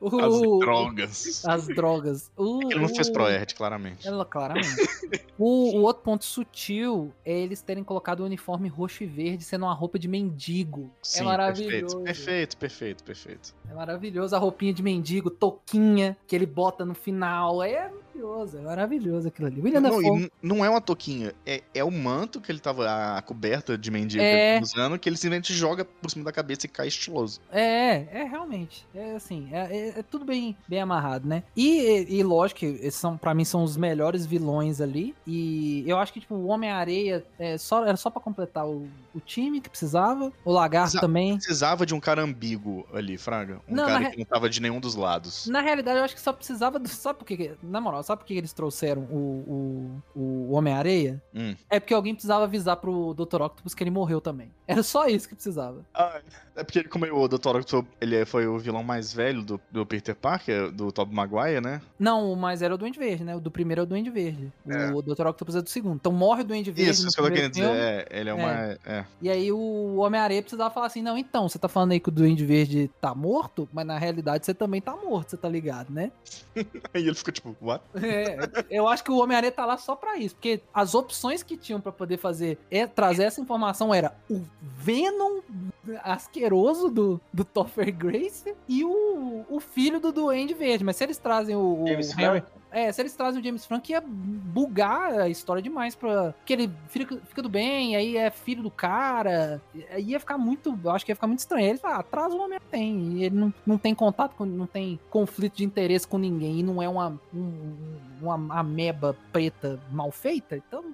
o- 0.00 0.20
As 0.20 0.60
drogas. 0.60 1.44
as 1.46 1.66
drogas. 1.68 2.30
O, 2.36 2.70
Ele 2.70 2.80
não 2.80 2.88
fez 2.88 3.08
o- 3.08 3.12
Proerd, 3.12 3.54
claramente. 3.54 4.06
Ela, 4.06 4.24
claramente. 4.24 4.68
o, 5.38 5.76
o 5.78 5.82
outro 5.82 6.02
ponto 6.02 6.24
sutil 6.24 7.12
é 7.24 7.38
eles 7.38 7.62
terem 7.62 7.84
colocado 7.84 8.20
o 8.20 8.24
uniforme 8.24 8.68
roxo 8.68 9.02
e 9.04 9.06
verde 9.06 9.44
sendo 9.44 9.64
uma 9.64 9.74
roupa 9.74 9.98
de 9.98 10.08
mendigo. 10.08 10.90
Sim, 11.02 11.20
é 11.20 11.22
maravilhoso. 11.24 12.00
Perfeito, 12.00 12.56
perfeito, 12.56 12.56
perfeito, 12.56 13.04
perfeito. 13.04 13.54
É 13.70 13.74
maravilhoso 13.74 14.34
a 14.34 14.38
roupinha 14.38 14.72
de 14.72 14.82
mendigo, 14.82 15.30
toquinha 15.30 16.16
que 16.26 16.34
ele 16.34 16.46
bota 16.46 16.84
no 16.84 16.94
final. 16.94 17.11
É 17.62 17.90
maravilhoso, 18.14 18.58
é 18.58 18.60
maravilhoso 18.60 19.28
aquilo 19.28 19.48
ali. 19.48 19.60
William 19.60 19.80
Não, 19.80 19.90
Dafoe. 20.02 20.30
não 20.42 20.64
é 20.64 20.68
uma 20.70 20.80
touquinha, 20.80 21.32
é, 21.46 21.62
é 21.74 21.82
o 21.84 21.90
manto 21.90 22.40
que 22.40 22.50
ele 22.50 22.58
tava, 22.60 23.16
a 23.16 23.22
coberta 23.22 23.76
de 23.78 23.90
mendigo 23.90 24.22
É. 24.22 24.60
usando, 24.60 24.98
que 24.98 25.08
ele 25.08 25.16
simplesmente 25.16 25.52
joga 25.54 25.84
por 25.84 26.10
cima 26.10 26.24
da 26.24 26.32
cabeça 26.32 26.66
e 26.66 26.68
cai 26.68 26.88
estiloso. 26.88 27.40
É, 27.50 28.20
é 28.20 28.24
realmente. 28.24 28.86
É 28.94 29.14
assim, 29.16 29.48
é, 29.52 29.76
é- 29.76 29.98
é 29.98 30.02
tudo 30.02 30.24
bem, 30.24 30.56
bem 30.68 30.80
amarrado, 30.80 31.26
né? 31.28 31.42
E, 31.56 32.06
e 32.08 32.22
lógico 32.22 32.60
que 32.60 32.66
esses 32.66 32.94
são, 32.96 33.16
pra 33.16 33.34
mim, 33.34 33.44
são 33.44 33.62
os 33.62 33.76
melhores 33.76 34.26
vilões 34.26 34.80
ali. 34.80 35.14
E 35.26 35.84
eu 35.86 35.98
acho 35.98 36.12
que, 36.12 36.20
tipo, 36.20 36.34
o 36.34 36.46
Homem-Areia 36.46 37.24
é 37.38 37.56
só, 37.58 37.84
era 37.86 37.96
só 37.96 38.10
pra 38.10 38.20
completar 38.20 38.66
o, 38.66 38.88
o 39.14 39.20
time 39.20 39.60
que 39.60 39.68
precisava. 39.70 40.32
O 40.44 40.52
Lagarto 40.52 40.92
Exa- 40.92 41.00
também. 41.00 41.34
Precisava 41.36 41.86
de 41.86 41.94
um 41.94 42.00
cara 42.00 42.22
ambíguo 42.22 42.86
ali, 42.92 43.16
Fraga. 43.16 43.60
Um 43.68 43.74
Não, 43.74 43.86
cara 43.86 44.10
que 44.10 44.18
não 44.18 44.24
tava 44.24 44.48
de 44.48 44.60
nenhum 44.60 44.80
dos 44.80 44.94
lados. 44.94 45.46
Na 45.46 45.60
realidade, 45.60 45.98
eu 45.98 46.04
acho 46.04 46.14
que 46.14 46.20
só 46.20 46.32
precisava. 46.32 46.78
Do, 46.78 46.88
sabe 46.88 47.18
por 47.18 47.24
quê? 47.24 47.52
Na 47.62 47.80
moral, 47.80 48.01
sabe 48.02 48.20
por 48.20 48.26
que 48.26 48.34
eles 48.34 48.52
trouxeram 48.52 49.02
o, 49.02 50.02
o, 50.14 50.20
o 50.20 50.52
Homem-Areia? 50.52 51.22
Hum. 51.34 51.54
É 51.68 51.80
porque 51.80 51.94
alguém 51.94 52.14
precisava 52.14 52.44
avisar 52.44 52.76
pro 52.76 53.14
Dr. 53.14 53.42
Octopus 53.42 53.74
que 53.74 53.82
ele 53.82 53.90
morreu 53.90 54.20
também. 54.20 54.50
Era 54.66 54.82
só 54.82 55.06
isso 55.06 55.28
que 55.28 55.34
precisava. 55.34 55.84
É 56.54 56.62
porque 56.62 56.84
como 56.84 57.06
o 57.06 57.28
Dr. 57.28 57.56
Octopus, 57.56 57.90
ele 58.00 58.24
foi 58.26 58.46
o 58.46 58.58
vilão 58.58 58.82
mais 58.82 59.12
velho 59.12 59.42
do, 59.42 59.60
do 59.70 59.86
Peter 59.86 60.14
Parker, 60.14 60.70
do 60.70 60.92
Tobey 60.92 61.14
Maguire, 61.14 61.60
né? 61.60 61.80
Não, 61.98 62.34
mas 62.36 62.60
era 62.62 62.74
o 62.74 62.78
Duende 62.78 62.98
Verde, 62.98 63.24
né? 63.24 63.34
O 63.34 63.40
do 63.40 63.50
primeiro 63.50 63.80
é 63.80 63.84
o 63.84 63.86
Duende 63.86 64.10
Verde. 64.10 64.52
É. 64.68 64.90
O 64.92 65.00
Dr. 65.00 65.26
Octopus 65.26 65.56
é 65.56 65.62
do 65.62 65.70
segundo. 65.70 65.96
Então 65.96 66.12
morre 66.12 66.42
o 66.42 66.44
Duende 66.44 66.70
Verde. 66.70 66.90
Isso, 66.90 67.06
isso 67.06 67.16
que 67.16 67.22
eu 67.22 67.32
querendo 67.32 67.52
dizer. 67.52 67.64
É, 67.64 68.06
ele 68.10 68.28
é 68.28 68.34
uma. 68.34 68.78
É. 68.84 69.04
E 69.20 69.30
aí 69.30 69.50
o 69.50 69.96
Homem-Areia 69.96 70.42
precisava 70.42 70.72
falar 70.72 70.86
assim: 70.86 71.02
não, 71.02 71.16
então, 71.16 71.48
você 71.48 71.58
tá 71.58 71.68
falando 71.68 71.92
aí 71.92 72.00
que 72.00 72.08
o 72.08 72.12
Duende 72.12 72.44
Verde 72.44 72.90
tá 73.00 73.14
morto, 73.14 73.68
mas 73.72 73.86
na 73.86 73.98
realidade 73.98 74.44
você 74.44 74.52
também 74.52 74.80
tá 74.80 74.94
morto, 74.94 75.30
você 75.30 75.36
tá 75.36 75.48
ligado, 75.48 75.90
né? 75.90 76.10
E 76.94 76.98
ele 76.98 77.14
ficou 77.14 77.32
tipo, 77.32 77.56
what? 77.60 77.82
É, 78.02 78.36
eu 78.70 78.86
acho 78.86 79.02
que 79.02 79.10
o 79.10 79.16
Homem-Aranha 79.16 79.52
tá 79.52 79.64
lá 79.64 79.78
só 79.78 79.96
pra 79.96 80.18
isso, 80.18 80.34
porque 80.34 80.60
as 80.74 80.94
opções 80.94 81.42
que 81.42 81.56
tinham 81.56 81.80
pra 81.80 81.90
poder 81.90 82.18
fazer 82.18 82.58
é 82.70 82.86
trazer 82.86 83.24
essa 83.24 83.40
informação 83.40 83.94
era 83.94 84.14
o 84.30 84.42
Venom 84.60 85.40
asqueroso 86.42 86.88
do, 86.90 87.20
do 87.32 87.44
Topher 87.44 87.94
Grace 87.94 88.54
e 88.68 88.84
o, 88.84 89.44
o 89.48 89.60
filho 89.60 90.00
do 90.00 90.10
Duende 90.12 90.54
Verde. 90.54 90.82
Mas 90.84 90.96
se 90.96 91.04
eles 91.04 91.18
trazem 91.18 91.54
o, 91.54 91.82
o 91.82 91.86
James 91.86 92.12
Harry, 92.12 92.40
Franco? 92.40 92.60
é, 92.70 92.90
se 92.90 93.00
eles 93.00 93.14
trazem 93.14 93.40
o 93.40 93.44
James 93.44 93.64
Franco, 93.64 93.90
ia 93.90 94.00
bugar 94.04 95.20
a 95.20 95.28
história 95.28 95.62
demais 95.62 95.94
pra. 95.94 96.32
Porque 96.32 96.52
ele 96.52 96.70
fica, 96.88 97.16
fica 97.28 97.42
do 97.42 97.48
bem, 97.48 97.94
aí 97.96 98.16
é 98.16 98.30
filho 98.30 98.62
do 98.62 98.70
cara. 98.70 99.60
Aí 99.90 100.04
ia 100.10 100.20
ficar 100.20 100.36
muito. 100.38 100.76
Eu 100.82 100.90
acho 100.90 101.04
que 101.04 101.12
ia 101.12 101.16
ficar 101.16 101.26
muito 101.26 101.40
estranho. 101.40 101.66
Eles 101.68 101.80
falam, 101.80 102.00
ah, 102.00 102.02
traz 102.02 102.32
o 102.34 102.38
homem 102.38 102.58
tem. 102.70 103.18
E 103.18 103.24
ele 103.24 103.36
não, 103.36 103.54
não 103.64 103.78
tem 103.78 103.94
contato 103.94 104.34
com. 104.34 104.44
não 104.44 104.66
tem 104.66 104.98
conflito 105.10 105.56
de 105.56 105.64
interesse 105.64 106.06
com 106.06 106.18
ninguém. 106.18 106.60
E 106.60 106.62
não 106.62 106.82
é 106.82 106.88
uma, 106.88 107.18
um- 107.32 107.76
uma 108.20 108.58
ameba 108.58 109.16
preta 109.32 109.80
mal 109.90 110.10
feita. 110.10 110.56
Então, 110.56 110.84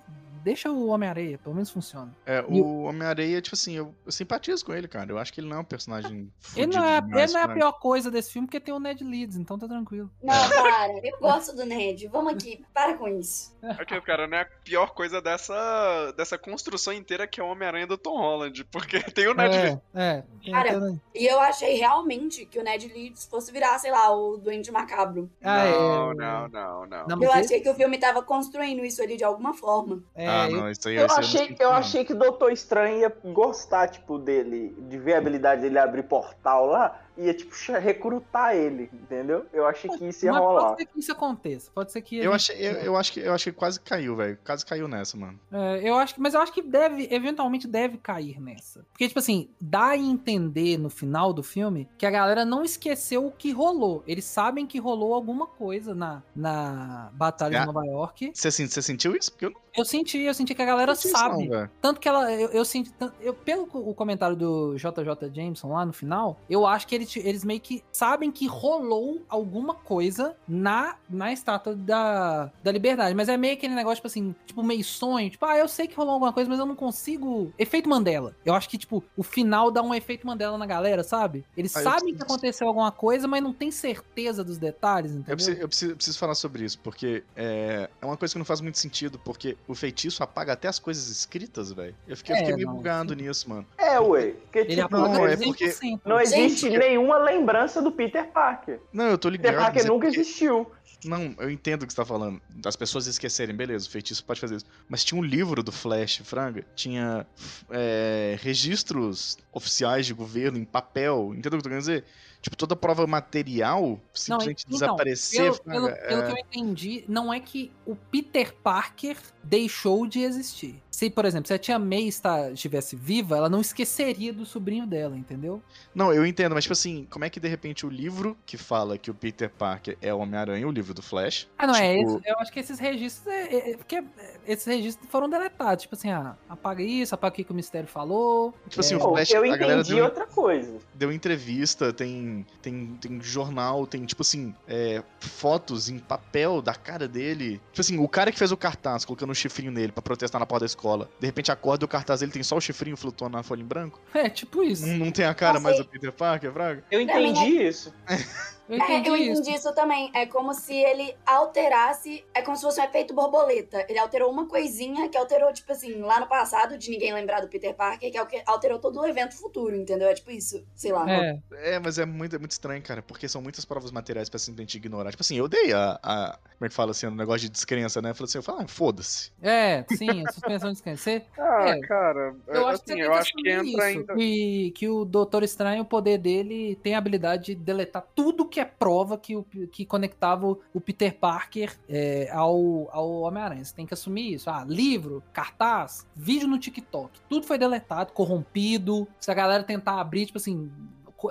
deixa 0.48 0.70
o 0.70 0.86
Homem-Areia, 0.88 1.36
pelo 1.38 1.54
menos 1.54 1.68
funciona. 1.70 2.14
É, 2.24 2.42
E 2.48 2.60
o 2.60 2.82
Homem-Areia, 2.84 3.40
tipo 3.42 3.54
assim, 3.54 3.74
eu, 3.76 3.94
eu 4.06 4.10
simpatizo 4.12 4.64
com 4.64 4.72
ele, 4.72 4.88
cara. 4.88 5.10
Eu 5.12 5.18
acho 5.18 5.30
que 5.32 5.40
ele 5.40 5.48
não 5.48 5.58
é 5.58 5.60
um 5.60 5.64
personagem. 5.64 6.32
Ele 6.56 6.74
não, 6.74 6.82
é, 6.84 7.00
demais, 7.02 7.22
ele 7.24 7.32
não 7.34 7.40
é 7.40 7.44
a 7.44 7.54
pior 7.54 7.72
coisa 7.72 8.10
desse 8.10 8.32
filme, 8.32 8.46
porque 8.48 8.58
tem 8.60 8.72
o 8.72 8.78
Ned 8.80 9.04
Leeds, 9.04 9.36
então 9.36 9.58
tá 9.58 9.68
tranquilo. 9.68 10.10
Não, 10.22 10.48
para. 10.48 10.98
Eu 11.06 11.18
gosto 11.20 11.54
do 11.54 11.66
Ned. 11.66 12.08
Vamos 12.08 12.32
aqui. 12.32 12.64
Para 12.72 12.94
com 12.96 13.06
isso. 13.08 13.54
Aqui, 13.62 14.00
cara, 14.00 14.26
não 14.26 14.38
é 14.38 14.42
a 14.42 14.48
pior 14.64 14.94
coisa 14.94 15.20
dessa, 15.20 16.12
dessa 16.16 16.38
construção 16.38 16.92
inteira 16.92 17.26
que 17.26 17.40
é 17.40 17.44
o 17.44 17.48
Homem-Aranha 17.48 17.86
do 17.86 17.98
Tom 17.98 18.16
Holland. 18.16 18.64
Porque 18.64 19.00
tem 19.12 19.28
o 19.28 19.34
Ned 19.34 19.54
Leeds. 19.56 19.78
É, 19.94 20.08
é. 20.10 20.24
Tem- 20.42 20.52
Cara, 20.52 21.00
E 21.14 21.26
eu 21.26 21.38
achei 21.40 21.74
realmente 21.76 22.46
que 22.46 22.58
o 22.58 22.62
Ned 22.64 22.88
Leeds 22.88 23.26
fosse 23.26 23.52
virar, 23.52 23.78
sei 23.78 23.90
lá, 23.90 24.10
o 24.16 24.38
Duende 24.38 24.70
Macabro. 24.72 25.30
Ah, 25.42 25.64
é. 25.66 25.70
não, 25.72 26.14
não, 26.14 26.48
não, 26.48 26.86
não. 26.86 27.06
Não, 27.06 27.22
Eu 27.22 27.32
achei 27.32 27.60
que 27.60 27.68
o 27.68 27.74
filme 27.74 27.98
tava 27.98 28.22
construindo 28.22 28.84
isso 28.84 29.02
ali 29.02 29.16
de 29.16 29.24
alguma 29.24 29.52
forma. 29.52 30.02
é, 30.14 30.26
ah, 30.44 30.50
eu- 30.50 30.56
não, 30.56 30.70
isso 30.70 30.88
aí 30.88 30.96
Eu 30.96 31.04
aí 31.04 31.10
achei, 31.18 31.56
eu 31.58 31.70
achei 31.72 32.04
que 32.04 32.12
o 32.12 32.16
Doutor 32.16 32.52
Estranho 32.52 32.98
ia 33.00 33.12
gostar, 33.24 33.88
tipo, 33.88 34.18
dele, 34.18 34.74
de 34.88 34.98
ver 34.98 35.14
a 35.14 35.18
habilidade 35.18 35.60
dele 35.62 35.78
abrir 35.78 36.02
portal 36.04 36.66
lá, 36.66 36.96
ia, 37.18 37.34
tipo, 37.34 37.52
recrutar 37.80 38.54
ele, 38.54 38.88
entendeu? 38.92 39.44
Eu 39.52 39.66
achei 39.66 39.90
que 39.90 40.04
isso 40.06 40.24
ia 40.24 40.32
mas 40.32 40.40
rolar. 40.40 40.60
pode 40.68 40.76
ser 40.78 40.86
que 40.86 40.98
isso 41.00 41.12
aconteça. 41.12 41.70
Pode 41.74 41.92
ser 41.92 42.00
que. 42.02 42.20
a 42.20 42.24
Eu, 42.24 42.32
gente- 42.38 42.52
achei, 42.52 42.66
eu, 42.68 42.72
eu 42.84 42.96
acho 42.96 43.12
que 43.12 43.20
eu 43.20 43.32
acho 43.32 43.44
que 43.44 43.52
quase 43.52 43.80
caiu, 43.80 44.16
velho. 44.16 44.38
Quase 44.44 44.64
caiu 44.64 44.86
nessa, 44.88 45.16
mano. 45.16 45.38
É, 45.52 45.88
eu 45.88 45.94
acho 45.96 46.14
que, 46.14 46.20
mas 46.20 46.34
eu 46.34 46.40
acho 46.40 46.52
que 46.52 46.62
deve, 46.62 47.08
eventualmente 47.10 47.66
deve 47.66 47.98
cair 47.98 48.40
nessa. 48.40 48.84
Porque, 48.92 49.06
tipo 49.08 49.18
assim, 49.18 49.48
dá 49.60 49.88
a 49.88 49.96
entender 49.96 50.78
no 50.78 50.88
final 50.90 51.32
do 51.32 51.42
filme 51.42 51.88
que 51.98 52.06
a 52.06 52.10
galera 52.10 52.44
não 52.44 52.62
esqueceu 52.64 53.26
o 53.26 53.30
que 53.32 53.50
rolou. 53.52 54.02
Eles 54.06 54.24
sabem 54.24 54.66
que 54.66 54.78
rolou 54.78 55.14
alguma 55.14 55.46
coisa 55.46 55.94
na, 55.94 56.22
na 56.34 57.10
Batalha 57.12 57.58
Ah. 57.58 57.60
de 57.60 57.66
Nova 57.66 57.84
York. 57.86 58.30
Você, 58.34 58.50
sen- 58.50 58.68
você 58.68 58.80
sentiu 58.82 59.14
isso? 59.16 59.32
Porque 59.32 59.46
eu 59.46 59.50
não 59.50 59.60
Eu 59.76 59.84
senti, 59.84 60.18
eu 60.18 60.34
senti 60.34 60.54
que 60.54 60.62
a 60.62 60.66
galera 60.66 60.94
sabe. 60.94 61.48
não. 61.48 61.68
Tanto 61.80 62.00
que 62.00 62.08
ela, 62.08 62.32
eu, 62.32 62.48
eu 62.50 62.64
senti, 62.64 62.92
eu, 63.20 63.32
pelo 63.34 63.68
o 63.72 63.94
comentário 63.94 64.34
do 64.36 64.74
JJ 64.76 65.30
Jameson 65.32 65.72
lá 65.72 65.84
no 65.86 65.92
final, 65.92 66.38
eu 66.48 66.66
acho 66.66 66.86
que 66.86 66.94
eles, 67.16 67.26
eles 67.28 67.44
meio 67.44 67.60
que 67.60 67.82
sabem 67.92 68.30
que 68.30 68.46
rolou 68.46 69.22
alguma 69.28 69.74
coisa 69.74 70.36
na, 70.46 70.96
na 71.08 71.32
estátua 71.32 71.74
da, 71.74 72.50
da 72.62 72.72
liberdade. 72.72 73.14
Mas 73.14 73.28
é 73.28 73.36
meio 73.36 73.54
aquele 73.54 73.74
negócio, 73.74 73.96
tipo 73.96 74.06
assim, 74.06 74.34
tipo 74.46 74.62
meio 74.62 74.84
sonho. 74.84 75.30
Tipo, 75.30 75.44
ah, 75.46 75.56
eu 75.56 75.68
sei 75.68 75.86
que 75.86 75.94
rolou 75.94 76.14
alguma 76.14 76.32
coisa, 76.32 76.48
mas 76.50 76.58
eu 76.58 76.66
não 76.66 76.74
consigo. 76.76 77.52
Efeito 77.58 77.88
Mandela. 77.88 78.34
Eu 78.44 78.54
acho 78.54 78.68
que, 78.68 78.76
tipo, 78.78 79.02
o 79.16 79.22
final 79.22 79.70
dá 79.70 79.82
um 79.82 79.94
efeito 79.94 80.26
Mandela 80.26 80.58
na 80.58 80.66
galera, 80.66 81.02
sabe? 81.02 81.44
Eles 81.56 81.74
Ah, 81.76 81.80
eu 81.80 81.84
sabem 81.90 82.14
que 82.14 82.22
aconteceu 82.22 82.66
alguma 82.68 82.90
coisa, 82.92 83.26
mas 83.28 83.42
não 83.42 83.52
tem 83.52 83.70
certeza 83.70 84.42
dos 84.44 84.58
detalhes, 84.58 85.12
entendeu? 85.12 85.32
Eu 85.32 85.36
preciso, 85.36 85.60
eu, 85.60 85.68
preciso, 85.68 85.92
eu 85.92 85.96
preciso 85.96 86.18
falar 86.18 86.34
sobre 86.34 86.64
isso, 86.64 86.78
porque 86.80 87.22
é, 87.36 87.88
é 88.00 88.06
uma 88.06 88.16
coisa 88.16 88.34
que 88.34 88.38
não 88.38 88.44
faz 88.44 88.60
muito 88.60 88.78
sentido, 88.78 89.18
porque 89.24 89.56
o 89.66 89.74
feitiço 89.74 90.22
apaga 90.22 90.52
até 90.52 90.68
as 90.68 90.78
coisas 90.78 91.08
escritas, 91.08 91.72
velho. 91.72 91.94
Eu 92.06 92.16
fiquei, 92.16 92.34
eu 92.34 92.36
É, 92.36 92.40
fiquei 92.40 92.56
meio 92.56 92.68
não, 92.68 92.74
bugado 92.76 93.14
nisso, 93.14 93.48
mano. 93.48 93.66
É, 93.76 93.98
ué. 94.00 94.34
Porque, 94.44 94.64
tipo, 94.64 94.90
não, 94.96 95.26
é 95.26 95.32
existe, 95.32 95.46
porque- 95.48 95.68
100%. 95.70 96.00
não 96.04 96.20
existe 96.20 96.60
Gente, 96.70 96.76
nenhuma 96.98 97.18
lembrança 97.18 97.80
do 97.80 97.90
Peter 97.92 98.26
Parker. 98.30 98.80
Não, 98.92 99.06
eu 99.06 99.18
tô 99.18 99.28
ligado. 99.28 99.52
Peter 99.52 99.64
Parker 99.64 99.82
é 99.84 99.86
nunca 99.88 100.06
porque- 100.06 100.20
existiu. 100.20 100.70
Não, 101.04 101.32
eu 101.38 101.48
entendo 101.48 101.84
o 101.84 101.86
que 101.86 101.92
você 101.92 101.96
tá 101.96 102.04
falando. 102.04 102.40
Das 102.50 102.74
pessoas 102.74 103.06
esquecerem, 103.06 103.54
beleza, 103.54 103.86
o 103.86 103.90
feitiço 103.90 104.24
pode 104.24 104.40
fazer 104.40 104.56
isso. 104.56 104.66
Mas 104.88 105.04
tinha 105.04 105.20
um 105.20 105.22
livro 105.24 105.62
do 105.62 105.70
Flash, 105.70 106.22
Franga. 106.24 106.64
Tinha 106.74 107.24
é, 107.70 108.36
registros 108.40 109.38
oficiais 109.52 110.06
de 110.06 110.12
governo 110.14 110.58
em 110.58 110.64
papel. 110.64 111.32
Entendeu 111.36 111.50
o 111.50 111.50
que 111.50 111.56
eu 111.56 111.62
tô 111.62 111.68
querendo 111.68 111.80
dizer? 111.80 112.04
Tipo, 112.42 112.56
toda 112.56 112.74
prova 112.74 113.06
material 113.06 114.00
simplesmente 114.12 114.64
então, 114.66 114.78
desaparecer. 114.78 115.42
Pelo, 115.42 115.58
pelo, 115.60 115.86
Franga, 115.86 116.06
pelo 116.08 116.22
é- 116.22 116.26
que 116.26 116.32
eu 116.32 116.38
entendi, 116.38 117.04
não 117.08 117.32
é 117.32 117.38
que 117.38 117.70
o 117.86 117.94
Peter 117.94 118.52
Parker 118.54 119.16
deixou 119.44 120.04
de 120.06 120.20
existir. 120.22 120.82
Se, 120.98 121.08
por 121.08 121.24
exemplo, 121.24 121.46
se 121.46 121.54
a 121.54 121.58
tia 121.60 121.78
May 121.78 122.08
está, 122.08 122.50
estivesse 122.50 122.96
viva, 122.96 123.36
ela 123.36 123.48
não 123.48 123.60
esqueceria 123.60 124.32
do 124.32 124.44
sobrinho 124.44 124.84
dela, 124.84 125.16
entendeu? 125.16 125.62
Não, 125.94 126.12
eu 126.12 126.26
entendo, 126.26 126.56
mas 126.56 126.64
tipo 126.64 126.72
assim, 126.72 127.06
como 127.08 127.24
é 127.24 127.30
que 127.30 127.38
de 127.38 127.46
repente 127.46 127.86
o 127.86 127.88
livro 127.88 128.36
que 128.44 128.56
fala 128.56 128.98
que 128.98 129.08
o 129.08 129.14
Peter 129.14 129.48
Parker 129.48 129.96
é 130.02 130.12
o 130.12 130.18
Homem-Aranha, 130.18 130.66
o 130.66 130.72
livro 130.72 130.92
do 130.92 131.00
Flash. 131.00 131.46
Ah, 131.56 131.68
não, 131.68 131.76
é 131.76 131.98
Tipo- 131.98 132.16
esse, 132.18 132.28
eu 132.28 132.38
acho 132.40 132.52
que 132.52 132.58
esses 132.58 132.80
registros. 132.80 133.24
É, 133.28 133.42
é- 133.54 133.70
é 133.70 133.76
porque 133.76 133.94
é, 133.94 134.04
esses 134.44 134.66
registros 134.66 135.08
foram 135.08 135.28
deletados. 135.30 135.82
Tipo 135.82 135.94
assim, 135.94 136.10
ah, 136.10 136.34
apaga 136.48 136.82
isso, 136.82 137.14
apaga 137.14 137.40
o 137.40 137.44
que 137.44 137.52
o 137.52 137.54
mistério 137.54 137.88
falou. 137.88 138.52
Tipo 138.68 138.80
assim, 138.80 138.94
É, 138.94 138.96
o 138.96 139.00
Pô, 139.00 139.10
Flash, 139.10 139.30
eu 139.30 139.44
a 139.44 139.56
galera 139.56 139.74
entendi 139.82 139.94
deu, 139.94 140.04
outra 140.04 140.26
coisa. 140.26 140.78
deu 140.96 141.12
entrevista, 141.12 141.92
tem, 141.92 142.44
tem, 142.60 142.98
tem 143.00 143.20
jornal, 143.22 143.86
tem, 143.86 144.04
tipo 144.04 144.22
assim, 144.22 144.52
é, 144.66 145.00
fotos 145.20 145.88
em 145.88 146.00
papel 146.00 146.60
da 146.60 146.74
cara 146.74 147.06
dele. 147.06 147.60
Tipo 147.70 147.82
assim, 147.82 147.98
o 147.98 148.08
cara 148.08 148.32
que 148.32 148.38
fez 148.38 148.50
o 148.50 148.56
cartaz, 148.56 149.04
colocando 149.04 149.30
um 149.30 149.34
chifrinho 149.34 149.70
nele 149.70 149.92
pra 149.92 150.02
protestar 150.02 150.40
na 150.40 150.46
porta 150.46 150.64
da 150.64 150.66
escola, 150.66 150.87
de 150.96 151.26
repente 151.26 151.50
acorda 151.50 151.84
e 151.84 151.86
o 151.86 151.88
cartaz 151.88 152.20
dele 152.20 152.32
tem 152.32 152.42
só 152.42 152.56
o 152.56 152.60
chifrinho 152.60 152.96
flutuando 152.96 153.36
na 153.36 153.42
folha 153.42 153.62
em 153.62 153.66
branco. 153.66 154.00
É, 154.14 154.28
tipo 154.28 154.62
isso. 154.62 154.86
Não, 154.86 155.06
não 155.06 155.10
tem 155.10 155.24
a 155.24 155.34
cara 155.34 155.54
Nossa, 155.54 155.64
mais 155.64 155.78
do 155.78 155.84
Peter 155.84 156.12
Parker, 156.12 156.52
Fraga? 156.52 156.84
Eu 156.90 157.00
entendi 157.00 157.62
isso. 157.62 157.94
Eu 158.68 158.74
É, 158.74 158.84
entendi 158.84 159.08
eu 159.08 159.16
isso. 159.16 159.40
entendi 159.40 159.56
isso 159.56 159.72
também. 159.74 160.10
É 160.14 160.26
como 160.26 160.52
se 160.54 160.74
ele 160.74 161.14
alterasse. 161.26 162.24
É 162.34 162.42
como 162.42 162.56
se 162.56 162.62
fosse 162.62 162.80
um 162.80 162.84
efeito 162.84 163.14
borboleta. 163.14 163.84
Ele 163.88 163.98
alterou 163.98 164.30
uma 164.30 164.46
coisinha 164.46 165.08
que 165.08 165.16
alterou, 165.16 165.52
tipo 165.52 165.72
assim, 165.72 166.00
lá 166.00 166.20
no 166.20 166.26
passado, 166.26 166.76
de 166.76 166.90
ninguém 166.90 167.12
lembrar 167.12 167.40
do 167.40 167.48
Peter 167.48 167.74
Parker, 167.74 168.10
que 168.10 168.16
é 168.18 168.22
o 168.22 168.26
que 168.26 168.42
alterou 168.46 168.78
todo 168.78 169.00
o 169.00 169.06
evento 169.06 169.34
futuro, 169.36 169.74
entendeu? 169.74 170.08
É 170.08 170.14
tipo 170.14 170.30
isso. 170.30 170.64
Sei 170.74 170.92
lá. 170.92 171.10
É, 171.10 171.38
É, 171.74 171.78
mas 171.78 171.98
é 171.98 172.04
muito, 172.06 172.36
é 172.36 172.38
muito 172.38 172.50
estranho, 172.52 172.82
cara, 172.82 173.02
porque 173.02 173.28
são 173.28 173.40
muitas 173.40 173.64
provas 173.64 173.90
materiais 173.90 174.28
pra 174.28 174.38
simplesmente 174.38 174.76
ignorar. 174.76 175.10
Tipo 175.10 175.22
assim, 175.22 175.36
eu 175.36 175.48
dei 175.48 175.72
a. 175.72 175.98
a 176.02 176.38
como 176.58 176.66
é 176.66 176.68
que 176.68 176.74
fala 176.74 176.90
assim, 176.90 177.06
o 177.06 177.10
negócio 177.10 177.40
de 177.42 177.48
descrença, 177.50 178.02
né? 178.02 178.10
Eu 178.10 178.14
falei 178.14 178.26
assim, 178.28 178.38
eu 178.38 178.42
falo, 178.42 178.60
ah, 178.60 178.68
foda-se. 178.68 179.30
é, 179.42 179.84
sim, 179.96 180.24
a 180.26 180.32
suspensão 180.32 180.68
de 180.68 180.74
descanso. 180.74 181.02
Você- 181.02 181.22
Ah, 181.38 181.68
É. 181.70 181.80
cara, 181.80 182.34
Eu 182.46 182.66
acho 182.66 182.82
assim, 182.82 182.94
que 182.94 183.00
eu 183.00 183.14
acho 183.14 183.32
que 183.32 183.48
assumir 183.50 183.70
entra 183.72 183.90
isso, 183.90 183.98
ainda. 184.00 184.14
que, 184.14 184.70
que 184.76 184.88
o 184.88 185.04
Doutor 185.04 185.42
Estranho, 185.42 185.82
o 185.82 185.86
poder 185.86 186.18
dele 186.18 186.76
tem 186.82 186.94
a 186.94 186.98
habilidade 186.98 187.46
de 187.46 187.54
deletar 187.54 188.04
tudo 188.14 188.46
que 188.48 188.57
é 188.60 188.64
prova 188.64 189.16
que, 189.18 189.36
o, 189.36 189.44
que 189.44 189.84
conectava 189.84 190.46
o- 190.74 190.80
Peter 190.80 191.14
Parker 191.18 191.76
é, 191.88 192.30
ao, 192.32 192.88
ao 192.92 193.20
Homem-Aranha. 193.22 193.64
Você 193.64 193.74
tem 193.74 193.86
que 193.86 193.94
assumir 193.94 194.34
isso. 194.34 194.48
Ah, 194.50 194.64
livro, 194.66 195.22
cartaz, 195.32 196.06
vídeo 196.14 196.48
no 196.48 196.58
TikTok. 196.58 197.20
Tudo 197.28 197.46
foi 197.46 197.58
deletado, 197.58 198.12
corrompido. 198.12 199.06
Se 199.20 199.30
a 199.30 199.34
galera 199.34 199.62
tentar 199.62 200.00
abrir, 200.00 200.26
tipo 200.26 200.38
assim, 200.38 200.70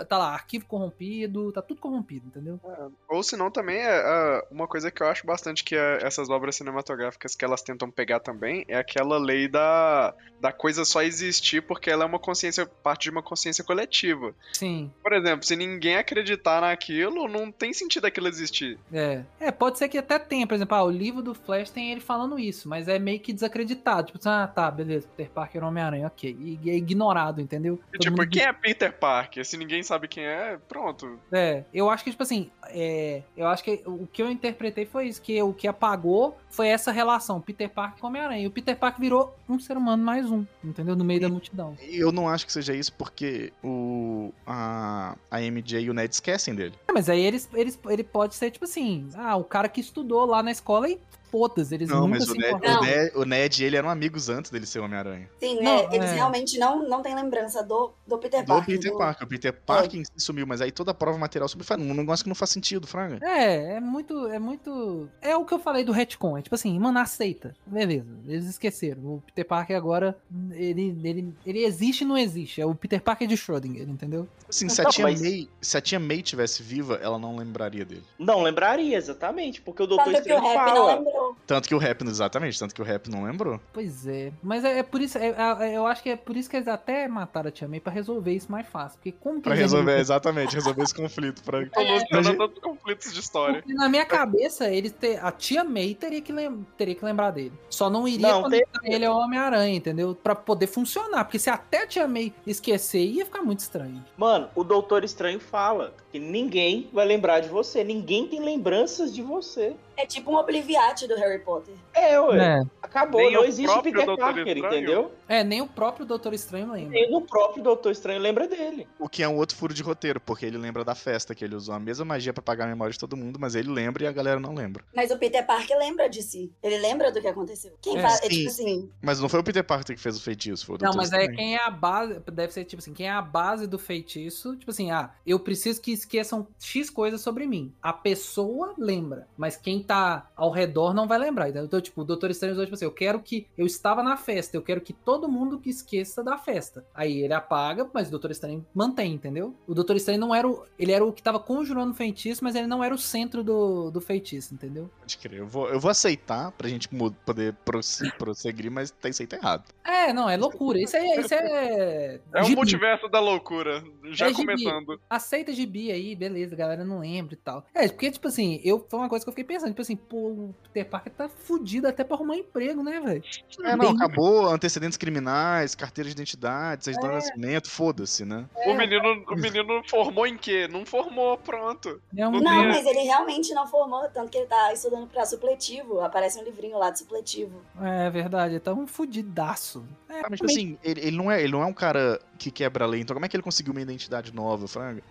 tá 0.08 0.18
lá, 0.18 0.34
arquivo 0.34 0.66
corrompido, 0.66 1.52
tá 1.52 1.62
tudo 1.62 1.80
corrompido, 1.80 2.28
entendeu? 2.28 2.60
Ou 3.08 3.24
senão 3.24 3.50
também 3.50 3.78
é 3.78 4.00
ah, 4.00 4.46
uma 4.52 4.68
coisa 4.68 4.92
que 4.92 5.02
eu 5.02 5.08
acho 5.08 5.26
bastante 5.26 5.64
que 5.64 5.76
é 5.76 6.00
essas 6.02 6.30
obras 6.30 6.56
cinematográficas 6.56 7.36
que 7.36 7.46
elas 7.46 7.62
tentam 7.62 7.90
pegar 7.90 8.20
também 8.20 8.66
é 8.68 8.78
aquela 8.78 9.18
lei 9.18 9.48
da, 9.48 10.14
da 10.40 10.52
coisa 10.52 10.86
só 10.86 11.02
existir 11.02 11.62
porque 11.62 11.90
ela 11.90 12.04
é 12.04 12.08
uma 12.08 12.20
consciência, 12.20 12.66
parte 12.66 13.04
de 13.04 13.10
uma 13.10 13.24
consciência 13.24 13.64
coletiva. 13.64 14.34
Sim. 14.54 14.92
Por 15.02 15.14
exemplo, 15.14 15.46
se 15.46 15.56
ninguém 15.56 15.96
acreditar 15.96 16.62
naquilo, 16.62 17.28
não 17.28 17.52
tem 17.52 17.74
sentido 17.74 18.06
aquilo 18.06 18.28
existir. 18.28 18.78
É. 18.92 19.24
é, 19.40 19.52
pode 19.52 19.78
ser 19.78 19.88
que 19.88 19.98
até 19.98 20.20
tenha, 20.20 20.46
por 20.46 20.56
exemplo, 20.56 20.76
ah, 20.76 20.84
o 20.84 20.92
livro 20.92 21.22
do 21.22 21.34
Flash 21.34 21.70
tem 21.70 21.92
ele 21.92 22.02
falando 22.02 22.38
isso, 22.38 22.68
mas 22.68 22.88
é 22.88 23.00
meio 23.00 23.20
que 23.20 23.34
desacreditado. 23.34 24.08
Tipo 24.08 24.20
assim, 24.20 24.30
ah, 24.30 24.48
tá, 24.48 24.70
beleza, 24.70 25.08
Peter 25.16 25.32
Parker 25.32 25.62
é 25.62 25.66
Homem-Aranha, 25.66 26.08
ok. 26.08 26.36
E 26.40 26.70
é 26.70 26.76
ignorado, 26.76 27.42
entendeu? 27.42 27.80
E, 27.94 27.98
tipo, 27.98 28.18
mundo 28.18 28.30
quem 28.30 28.44
é 28.44 28.54
Peter 28.54 28.92
Parker? 28.92 29.46
Se 29.46 29.58
ninguém 29.58 29.77
sabe 29.84 30.08
quem 30.08 30.26
é, 30.26 30.58
pronto. 30.68 31.20
É, 31.32 31.64
eu 31.74 31.90
acho 31.90 32.04
que, 32.04 32.12
tipo 32.12 32.24
assim, 32.24 32.50
é, 32.70 33.24
eu 33.36 33.48
acho 33.48 33.64
que 33.64 33.82
o 33.86 34.08
que 34.08 34.22
eu 34.22 34.30
interpretei 34.30 34.86
foi 34.86 35.08
isso, 35.08 35.22
que 35.22 35.42
o 35.42 35.54
que 35.54 35.68
apagou 35.68 36.38
foi 36.50 36.68
essa 36.68 36.92
relação, 36.92 37.42
Peter 37.42 37.70
Parker 37.70 38.00
com 38.00 38.08
Homem-Aranha. 38.08 38.44
E 38.44 38.48
o 38.48 38.52
Peter 38.52 38.76
Parker 38.76 39.00
virou 39.00 39.36
um 39.48 39.60
ser 39.60 39.78
humano 39.78 40.04
mais 40.04 40.30
um, 40.30 40.46
entendeu? 40.64 40.96
No 40.96 41.04
meio 41.04 41.22
da 41.22 41.30
multidão. 41.30 41.76
E 41.82 41.98
eu 41.98 42.12
não 42.12 42.28
acho 42.30 42.46
que 42.46 42.52
seja 42.52 42.74
isso 42.74 42.94
porque 42.94 43.52
o, 43.64 44.32
a, 44.46 45.16
a 45.30 45.40
MJ 45.42 45.82
e 45.82 45.90
o 45.90 45.94
Ned 45.94 46.14
esquecem 46.14 46.56
dele. 46.56 46.76
É, 46.88 46.92
mas 46.92 47.10
aí 47.10 47.22
eles, 47.22 47.50
eles, 47.54 47.80
ele 47.88 48.04
pode 48.04 48.36
ser, 48.36 48.52
tipo 48.52 48.66
assim, 48.66 49.10
ah, 49.16 49.36
o 49.36 49.44
cara 49.44 49.70
que 49.70 49.82
estudou 49.82 50.26
lá 50.26 50.42
na 50.42 50.52
escola 50.52 50.90
e 50.90 51.00
foda-se, 51.32 51.74
eles 51.74 51.90
Não, 51.90 52.02
nunca 52.08 52.20
mas 52.20 52.30
o 52.30 52.32
se 52.32 52.38
Ned, 52.38 52.54
o, 52.54 52.82
Ned, 52.82 53.12
o 53.18 53.26
Ned 53.26 53.64
e 53.64 53.66
ele 53.66 53.76
eram 53.78 53.90
amigos 53.90 54.30
antes 54.30 54.50
dele 54.52 54.66
ser 54.66 54.80
o 54.80 54.86
Homem-Aranha. 54.86 55.30
Sim, 55.40 55.62
Não, 55.62 55.72
é, 55.80 55.96
eles 55.96 56.10
é. 56.10 56.14
realmente 56.16 56.58
não, 56.58 56.88
não 56.88 57.02
têm 57.02 57.14
lembrança 57.16 57.64
do, 57.64 57.92
do 58.06 58.18
Peter 58.18 58.42
Do 58.42 58.48
Parker. 58.48 58.76
Peter 58.76 58.92
do- 58.92 58.98
Parker. 58.98 59.26
O 59.26 59.30
Peter 59.30 59.54
Parker 59.54 60.06
si 60.06 60.12
sumiu, 60.18 60.46
mas 60.48 60.62
aí 60.62 60.72
toda 60.72 60.92
a 60.92 60.94
prova 60.94 61.18
material 61.18 61.48
sobre 61.48 61.66
um 61.76 61.94
negócio 61.94 62.24
que 62.24 62.30
não 62.30 62.36
faz 62.36 62.52
sentido, 62.52 62.88
Fraga. 62.88 63.20
É, 63.26 63.76
é 63.76 63.80
muito, 63.80 64.28
é 64.28 64.40
muito. 64.40 65.10
É 65.22 65.36
o 65.36 65.46
que 65.46 65.54
eu 65.54 65.60
falei 65.60 65.84
do 65.84 65.92
retcon. 65.92 66.38
É 66.38 66.42
tipo 66.42 66.56
assim, 66.56 66.78
mano, 66.80 67.00
aceita. 67.00 67.56
Beleza, 67.66 68.08
eles 68.28 68.46
esqueceram. 68.46 69.02
O 69.04 69.24
Peter 69.26 69.46
Parker 69.46 69.76
agora, 69.76 70.18
ele, 70.52 70.98
ele, 71.04 71.34
ele 71.46 71.64
existe 71.66 72.02
e 72.02 72.06
não 72.06 72.18
existe. 72.18 72.62
É 72.62 72.66
o 72.66 72.74
Peter 72.76 73.02
Parker 73.02 73.28
de 73.28 73.36
Schrödinger, 73.36 73.88
entendeu? 73.90 74.28
Assim, 74.48 74.70
se 74.70 74.82
a, 74.82 74.86
tia 74.86 75.04
mas- 75.04 75.22
May, 75.22 75.48
se 75.62 75.78
a 75.78 75.82
tia 75.82 76.00
May 76.00 76.22
tivesse 76.22 76.64
viva, 76.64 76.96
ela 77.02 77.20
não 77.20 77.36
lembraria 77.36 77.84
dele. 77.84 78.04
Não 78.18 78.42
lembraria, 78.42 78.98
exatamente, 78.98 79.62
porque 79.62 79.84
o 79.84 79.88
Doutor 79.88 80.14
Estranho 80.14 80.42
rap 80.42 80.74
não. 81.18 81.36
Tanto 81.46 81.68
que 81.68 81.76
o 81.76 81.78
rap, 81.78 82.02
exatamente, 82.06 82.60
tanto 82.60 82.74
que 82.76 82.82
o 82.82 82.86
rap 82.86 83.10
não 83.10 83.24
lembrou. 83.24 83.60
Pois 83.74 84.06
é. 84.08 84.32
Mas 84.44 84.64
é, 84.64 84.80
é 84.80 84.84
por 84.84 85.02
isso. 85.02 85.18
é- 85.18 85.30
é- 85.30 85.78
eu 85.78 85.86
acho 85.88 86.04
que 86.04 86.10
é 86.10 86.16
por 86.16 86.36
isso 86.38 86.50
que 86.50 86.56
eles 86.56 86.68
até 86.68 87.08
mataram 87.08 87.50
a 87.50 87.52
Tia 87.52 87.68
May 87.68 87.80
pra 87.80 87.92
resolver 87.92 88.34
isso 88.34 88.52
mais 88.52 88.68
fácil. 88.68 88.98
Porque 88.98 89.12
como 89.12 89.38
que 89.38 89.44
Pra 89.44 89.56
resolver, 89.56 89.98
exatamente, 90.00 90.54
resolver 90.56 90.84
esse 90.84 90.94
conflito. 90.94 91.42
Pra... 91.44 91.60
Soluciona 91.60 92.06
Mas- 92.12 92.36
todos 92.38 92.58
os 92.58 92.64
conflitos 92.64 93.14
de 93.14 93.20
história. 93.20 93.62
Porque 93.62 93.74
na 93.74 93.90
minha 93.90 94.06
cabeça, 94.06 94.70
ele 94.70 94.90
ter, 94.90 95.24
a 95.24 95.32
tia 95.32 95.64
May 95.64 95.94
teria 95.96 96.22
que, 96.22 96.32
lem- 96.32 96.66
teria 96.78 96.96
que 96.96 97.04
lembrar 97.06 97.32
dele. 97.32 97.54
Só 97.70 97.90
não 97.90 98.08
iria 98.08 98.28
Não, 98.28 98.44
conectar 98.44 98.82
ele 98.84 99.06
ao 99.06 99.18
Homem-Aranha, 99.18 99.76
entendeu? 99.76 100.16
Pra 100.16 100.36
poder 100.36 100.68
funcionar. 100.68 101.24
Porque 101.26 101.40
se 101.40 101.50
até 101.50 101.84
a 101.84 101.88
tia 101.88 102.08
May 102.08 102.34
esquecer, 102.46 103.06
ia 103.06 103.26
ficar 103.26 103.42
muito 103.42 103.60
estranho. 103.60 104.04
Mano, 104.18 104.50
o 104.56 104.64
Doutor 104.64 105.04
Estranho 105.04 105.40
fala 105.40 105.94
que 106.12 106.20
ninguém 106.20 106.90
vai 106.94 107.06
lembrar 107.06 107.40
de 107.40 107.50
você, 107.50 107.84
ninguém 107.84 108.28
tem 108.28 108.40
lembranças 108.44 109.14
de 109.14 109.22
você. 109.22 109.76
É 109.98 110.06
tipo 110.06 110.32
um 110.32 110.36
obliviate 110.36 111.08
do 111.08 111.16
Harry 111.16 111.40
Potter. 111.40 111.74
É, 111.98 112.20
ué. 112.22 112.38
É. 112.62 112.62
Acabou, 112.82 113.20
Nem 113.20 113.34
não 113.34 113.42
o 113.42 113.46
existe 113.46 113.82
Peter 113.82 114.06
Doutor 114.06 114.18
Parker, 114.18 114.48
Estranho. 114.48 114.66
entendeu? 114.76 115.12
É, 115.28 115.44
nem 115.44 115.62
o 115.62 115.68
próprio 115.68 116.06
Doutor 116.06 116.34
Estranho 116.34 116.72
lembra. 116.72 116.92
Nem 116.92 117.16
o 117.16 117.22
próprio 117.22 117.62
Doutor 117.62 117.92
Estranho 117.92 118.20
lembra 118.22 118.48
dele. 118.48 118.88
O 118.98 119.10
que 119.10 119.22
é 119.24 119.28
um 119.28 119.36
outro 119.36 119.58
furo 119.58 119.74
de 119.74 119.84
roteiro, 119.84 120.22
porque 120.22 120.46
ele 120.46 120.58
lembra 120.58 120.86
da 120.86 120.96
festa, 120.96 121.36
que 121.36 121.44
ele 121.44 121.56
usou 121.56 121.76
a 121.76 121.80
mesma 121.80 122.06
magia 122.06 122.32
pra 122.32 122.40
apagar 122.42 122.66
a 122.68 122.70
memória 122.70 122.94
de 122.94 123.00
todo 123.00 123.18
mundo, 123.18 123.38
mas 123.40 123.56
ele 123.56 123.70
lembra 123.70 124.04
e 124.04 124.08
a 124.08 124.12
galera 124.12 124.40
não 124.40 124.54
lembra. 124.54 124.84
Mas 124.96 125.12
o 125.12 125.18
Peter 125.18 125.46
Parker 125.46 125.78
lembra 125.78 126.08
de 126.10 126.22
si. 126.24 126.52
Ele 126.64 126.78
lembra 126.78 127.12
do 127.12 127.20
que 127.20 127.28
aconteceu. 127.28 127.74
Quem 127.82 127.98
É, 127.98 128.02
faz. 128.02 128.22
É 128.24 128.30
tipo 128.30 128.48
assim. 128.50 128.90
Mas 129.02 129.20
não 129.20 129.28
foi 129.28 129.40
o 129.40 129.44
Peter 129.44 129.64
Parker 129.64 129.96
que 129.96 130.02
fez 130.02 130.16
o 130.18 130.22
feitiço, 130.22 130.66
foi 130.66 130.76
o 130.76 130.80
Não, 130.82 130.94
mas 130.94 131.12
é 131.12 131.18
Estranho. 131.22 131.38
quem 131.38 131.56
é 131.56 131.64
a 131.64 131.70
base. 131.70 132.22
Deve 132.32 132.54
ser 132.54 132.64
tipo 132.64 132.80
assim: 132.82 132.94
quem 132.94 133.08
é 133.08 133.12
a 133.12 133.22
base 133.22 133.68
do 133.68 133.78
feitiço. 133.78 134.56
Tipo 134.56 134.72
assim, 134.72 134.92
ah, 134.92 135.10
eu 135.26 135.40
preciso 135.40 135.82
que 135.82 135.92
esqueçam 135.92 136.48
X 136.60 136.90
coisas 136.90 137.20
sobre 137.22 137.46
mim. 137.46 137.74
A 137.82 137.92
pessoa 137.92 138.74
lembra, 138.78 139.28
mas 139.38 139.58
quem 139.58 139.82
tá 139.84 140.30
ao 140.36 140.52
redor 140.52 140.94
não 140.94 141.08
vai 141.08 141.18
lembrar. 141.18 141.50
Então, 141.50 141.66
então, 141.66 141.82
tipo, 141.88 142.02
o 142.02 142.06
Doutor 142.06 142.30
Estranho 142.32 142.54
usou, 142.54 142.66
tipo 142.66 142.76
assim: 142.76 142.86
eu 142.86 142.92
quero 142.92 143.20
que. 143.20 143.48
Eu 143.58 143.66
estava 143.66 144.02
na 144.04 144.16
festa, 144.18 144.56
eu 144.56 144.62
quero 144.62 144.82
que 144.82 144.94
todo 144.94 145.28
mundo 145.28 145.60
que 145.60 145.70
esqueça 145.70 146.24
da 146.24 146.38
festa. 146.38 146.86
Aí 146.94 147.22
ele 147.24 147.34
apaga, 147.34 147.90
mas 147.94 148.08
o 148.08 148.12
Doutor 148.12 148.32
Estranho 148.32 148.66
mantém, 148.74 149.14
entendeu? 149.14 149.56
O 149.68 149.74
Doutor 149.74 149.96
Estranho 149.96 150.20
não 150.20 150.34
era 150.34 150.48
o. 150.48 150.64
Ele 150.80 150.92
era 150.92 151.06
o 151.06 151.12
que 151.14 151.22
tava 151.24 151.40
conjurando 151.40 151.92
o 151.92 151.96
feitiço, 151.96 152.44
mas 152.44 152.56
ele 152.56 152.68
não 152.68 152.84
era 152.84 152.94
o 152.94 152.98
centro 152.98 153.44
do, 153.44 153.92
do 153.92 154.00
feitiço, 154.02 154.54
entendeu? 154.54 154.90
Pode 155.00 155.18
crer. 155.18 155.40
Eu 155.40 155.48
vou, 155.48 155.68
eu 155.70 155.80
vou 155.80 155.92
aceitar 155.92 156.52
pra 156.52 156.68
gente 156.70 156.88
poder 157.26 157.54
prosse- 157.66 158.12
prosseguir, 158.18 158.72
mas 158.72 158.92
tá, 158.92 159.10
tá 159.30 159.36
errado. 159.38 159.66
É, 159.84 160.14
não, 160.14 160.30
é 160.30 160.38
loucura. 160.38 160.80
Isso 160.80 160.96
é. 160.96 161.20
Isso 161.20 161.34
é... 161.34 162.20
É 162.34 162.42
o 162.42 162.44
gibi. 162.46 162.56
multiverso 162.56 163.08
da 163.08 163.20
loucura. 163.20 163.84
Já 164.12 164.28
É 164.28 164.34
gibi. 164.34 164.46
começando. 164.46 165.00
aceita 165.10 165.52
gibi 165.54 165.92
aí, 165.92 166.16
beleza, 166.16 166.56
a 166.56 166.58
galera 166.58 166.86
não 166.86 167.00
lembra 167.00 167.34
e 167.34 167.38
tal. 167.38 167.66
É, 167.74 167.88
porque, 167.88 168.10
tipo 168.12 168.28
assim, 168.28 168.62
eu 168.64 168.86
foi 168.90 169.00
uma 169.00 169.10
coisa 169.10 169.24
que 169.26 169.30
eu 169.30 169.34
fiquei 169.34 169.44
pensando, 169.44 169.70
tipo 169.70 169.82
assim, 169.82 169.96
pô, 169.96 170.18
o 170.18 170.56
Peter 170.74 170.90
Parker 170.90 171.14
tá 171.14 171.28
fudido 171.30 171.77
até 171.86 172.04
pra 172.04 172.16
arrumar 172.16 172.38
emprego, 172.38 172.82
né, 172.82 173.00
velho? 173.00 173.24
É, 173.64 173.76
não, 173.76 173.86
Bem- 173.86 173.96
acabou 173.96 174.48
antecedentes 174.48 174.98
criminais, 174.98 175.76
carteira 175.76 176.10
de 176.10 176.14
identidade, 176.16 176.86
certidão 176.86 177.10
de 177.10 177.16
nascimento, 177.16 177.70
foda-se, 177.70 178.24
né? 178.26 178.46
O, 178.66 178.74
menino, 178.74 179.24
o 179.28 179.36
menino 179.36 179.82
formou 179.88 180.26
em 180.26 180.38
quê? 180.38 180.68
Não 180.68 180.86
formou, 180.86 181.38
pronto. 181.38 182.02
É 182.16 182.28
um... 182.28 182.32
Não 182.32 182.42
Não, 182.42 182.68
mas 182.68 182.86
ele 182.86 183.02
realmente 183.02 183.54
não 183.54 183.68
formou, 183.68 184.08
tanto 184.10 184.32
que 184.32 184.38
ele 184.38 184.48
tá 184.48 184.72
estudando 184.74 185.08
pra 185.08 185.26
supletivo. 185.26 186.00
Aparece 186.02 186.40
um 186.40 186.44
livrinho 186.44 186.78
lá 186.78 186.90
de 186.90 187.00
supletivo. 187.00 187.62
É 187.82 188.10
verdade, 188.10 188.54
ele 188.54 188.60
tá 188.60 188.74
um 188.74 188.88
fudidaço. 188.88 189.86
É, 190.10 190.22
Ah, 190.22 190.28
mas, 190.30 190.40
tipo 190.40 190.46
assim, 190.50 190.78
ele, 190.84 191.02
ele 191.02 191.18
não 191.18 191.32
é, 191.32 191.42
ele 191.42 191.52
não 191.52 191.62
é 191.62 191.66
um 191.66 191.74
cara 191.74 192.20
que 192.38 192.50
quebra 192.50 192.86
a 192.86 192.88
lei, 192.88 193.02
então 193.02 193.14
como 193.14 193.26
é 193.26 193.30
que 193.30 193.36
ele 193.36 193.44
conseguiu 193.44 193.72
uma 193.74 193.82
identidade 193.82 194.34
nova, 194.34 194.68
Franga? 194.68 195.04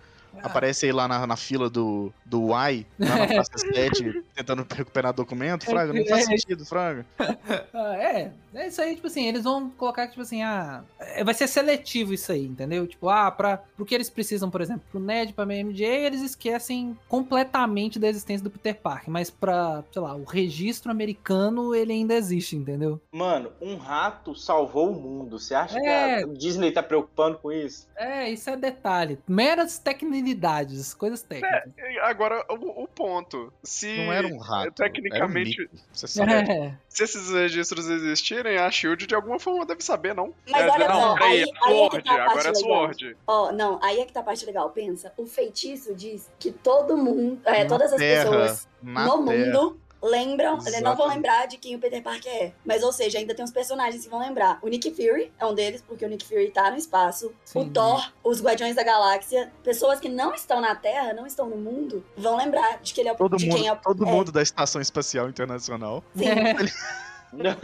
Aparece 0.43 0.87
aí 0.87 0.93
lá 0.93 1.07
na, 1.09 1.26
na 1.26 1.37
fila 1.37 1.68
do, 1.70 2.12
do 2.24 2.49
Y, 2.55 2.84
lá 2.99 3.16
na 3.18 3.26
Praça 3.26 3.51
7, 3.74 4.22
tentando 4.34 4.66
recuperar 4.74 5.12
documento, 5.12 5.64
Fraga, 5.64 5.93
não 5.93 6.05
faz 6.07 6.22
É. 6.24 6.26
sentido, 6.37 6.64
Fraga. 6.64 7.05
Ah, 7.74 7.97
é, 7.97 8.32
é 8.55 8.68
isso 8.68 8.80
aí, 8.80 8.95
tipo 8.95 9.07
assim, 9.07 9.26
eles 9.26 9.45
vão 9.45 9.68
colocar, 9.70 10.09
tipo 10.09 10.22
assim, 10.22 10.43
ah, 10.43 10.82
é, 10.99 11.22
vai 11.22 11.34
ser 11.34 11.47
seletivo 11.47 12.14
isso 12.14 12.32
aí, 12.32 12.45
entendeu? 12.47 12.87
Tipo, 12.87 13.09
ah, 13.09 13.30
pra, 13.30 13.59
pro 13.59 13.84
que 13.84 13.95
eles 13.95 14.09
precisam, 14.11 14.51
por 14.51 14.61
exemplo, 14.61 14.82
pro 14.91 14.99
Ned, 15.01 15.32
pra 15.32 15.45
MJ, 15.45 15.84
eles 15.87 16.22
esquecem 16.22 16.97
completamente 17.09 17.99
da 17.99 18.09
existência 18.09 18.43
do 18.43 18.51
Peter 18.51 18.74
Parker, 18.76 19.11
mas 19.11 19.30
pra, 19.30 19.84
sei 19.93 20.01
lá, 20.03 20.14
o 20.14 20.24
registro 20.24 20.91
americano, 20.91 21.74
ele 21.74 21.93
ainda 21.93 22.14
existe, 22.14 22.57
entendeu? 22.57 23.01
Mano, 23.12 23.51
um 23.61 23.76
rato 23.76 24.34
salvou 24.34 24.91
o 24.91 25.01
mundo. 25.01 25.39
Você 25.39 25.55
acha 25.55 25.78
É. 25.78 26.18
que 26.18 26.24
a 26.24 26.26
Disney 26.34 26.72
tá 26.72 26.82
preocupando 26.82 27.39
com 27.39 27.53
isso? 27.53 27.87
É, 27.97 28.30
isso 28.30 28.49
é 28.49 28.57
detalhe, 28.57 29.18
meras 29.28 29.78
tecnilidades, 30.27 30.95
coisas 30.95 31.22
técnicas. 31.22 31.72
E 31.79 31.99
Agora, 32.01 32.45
o, 32.51 32.85
o 32.85 32.89
ponto. 32.89 33.53
Se. 33.62 33.97
Não 34.05 34.12
era 34.12 34.27
um 34.27 34.39
rato. 34.39 34.72
Tecnicamente- 34.72 35.61
Era 35.62 35.70
um 35.72 35.79
você 35.93 36.07
sabe. 36.07 36.33
É, 36.33 36.74
Se 36.89 37.05
esses 37.05 37.31
registros 37.31 37.89
existirem, 37.89 38.59
a 38.59 38.70
Shield 38.70 39.07
de 39.07 39.14
alguma 39.14 39.39
forma 39.39 39.64
deve 39.64 39.83
saber, 39.83 40.14
não? 40.14 40.33
Mas 40.49 40.62
É, 40.66 40.70
olha 40.70 40.89
não, 40.89 41.01
só, 41.01 41.16
aí, 41.22 41.22
é 41.22 41.27
aí 41.29 41.41
é 41.43 41.45
que 41.47 41.59
Sword, 41.59 42.05
tá 42.05 42.12
a 42.14 42.24
agora 42.31 42.51
é. 42.51 42.55
Sword. 42.55 43.16
Ó, 43.27 43.53
não, 43.53 43.79
aí 43.83 44.01
é 44.01 44.05
que 44.05 44.12
tá 44.12 44.20
a 44.20 44.24
parte 44.24 44.45
legal. 44.45 44.70
Pensa, 44.70 45.12
o 45.16 45.27
feitiço 45.27 45.95
diz 45.95 46.31
que 46.39 46.51
todo 46.51 46.97
mundo, 46.97 47.41
é, 47.45 47.64
todas 47.64 47.93
as 47.93 47.99
Terra, 47.99 48.24
pessoas 48.24 48.68
no 48.83 48.95
Terra. 48.95 49.16
mundo 49.16 49.81
lembram, 50.03 50.59
eles 50.66 50.80
não 50.80 50.97
vão 50.97 51.09
lembrar 51.09 51.47
de 51.47 51.57
quem 51.57 51.74
o 51.74 51.78
Peter 51.78 52.03
Parker 52.03 52.32
é. 52.32 52.53
Mas, 52.64 52.82
ou 52.82 52.92
seja, 52.92 53.18
ainda 53.18 53.34
tem 53.34 53.44
uns 53.44 53.51
personagens 53.51 54.05
que 54.05 54.11
vão 54.11 54.20
lembrar. 54.20 54.59
O 54.62 54.68
Nick 54.68 54.90
Fury 54.90 55.32
é 55.38 55.47
um 55.47 55.55
deles, 55.55 55.82
porque 55.86 56.05
o 56.05 56.09
Nick 56.09 56.26
Fury 56.26 56.51
tá 56.51 56.70
no 56.70 56.76
espaço. 56.76 57.32
Sim. 57.44 57.61
O 57.61 57.70
Thor, 57.70 58.12
os 58.22 58.42
Guardiões 58.42 58.76
da 58.76 58.82
Galáxia, 58.82 59.53
pessoas 59.62 60.01
que 60.01 60.09
não 60.09 60.34
estão 60.34 60.61
na 60.61 60.74
Terra, 60.74 61.12
não 61.12 61.26
estão 61.26 61.49
no 61.49 61.57
mundo, 61.57 62.05
vão 62.16 62.36
lembrar 62.36 62.80
de 62.82 62.92
que 62.94 63.01
ele 63.01 63.09
é 63.09 63.12
o 63.12 63.16
Todo, 63.16 63.36
de 63.36 63.47
mundo, 63.47 63.57
quem 63.57 63.68
é 63.68 63.72
o 63.72 63.76
todo 63.76 64.05
é. 64.05 64.11
mundo 64.11 64.32
da 64.32 64.42
Estação 64.42 64.80
Espacial 64.80 65.28
Internacional. 65.28 66.03
Sim. 66.14 66.24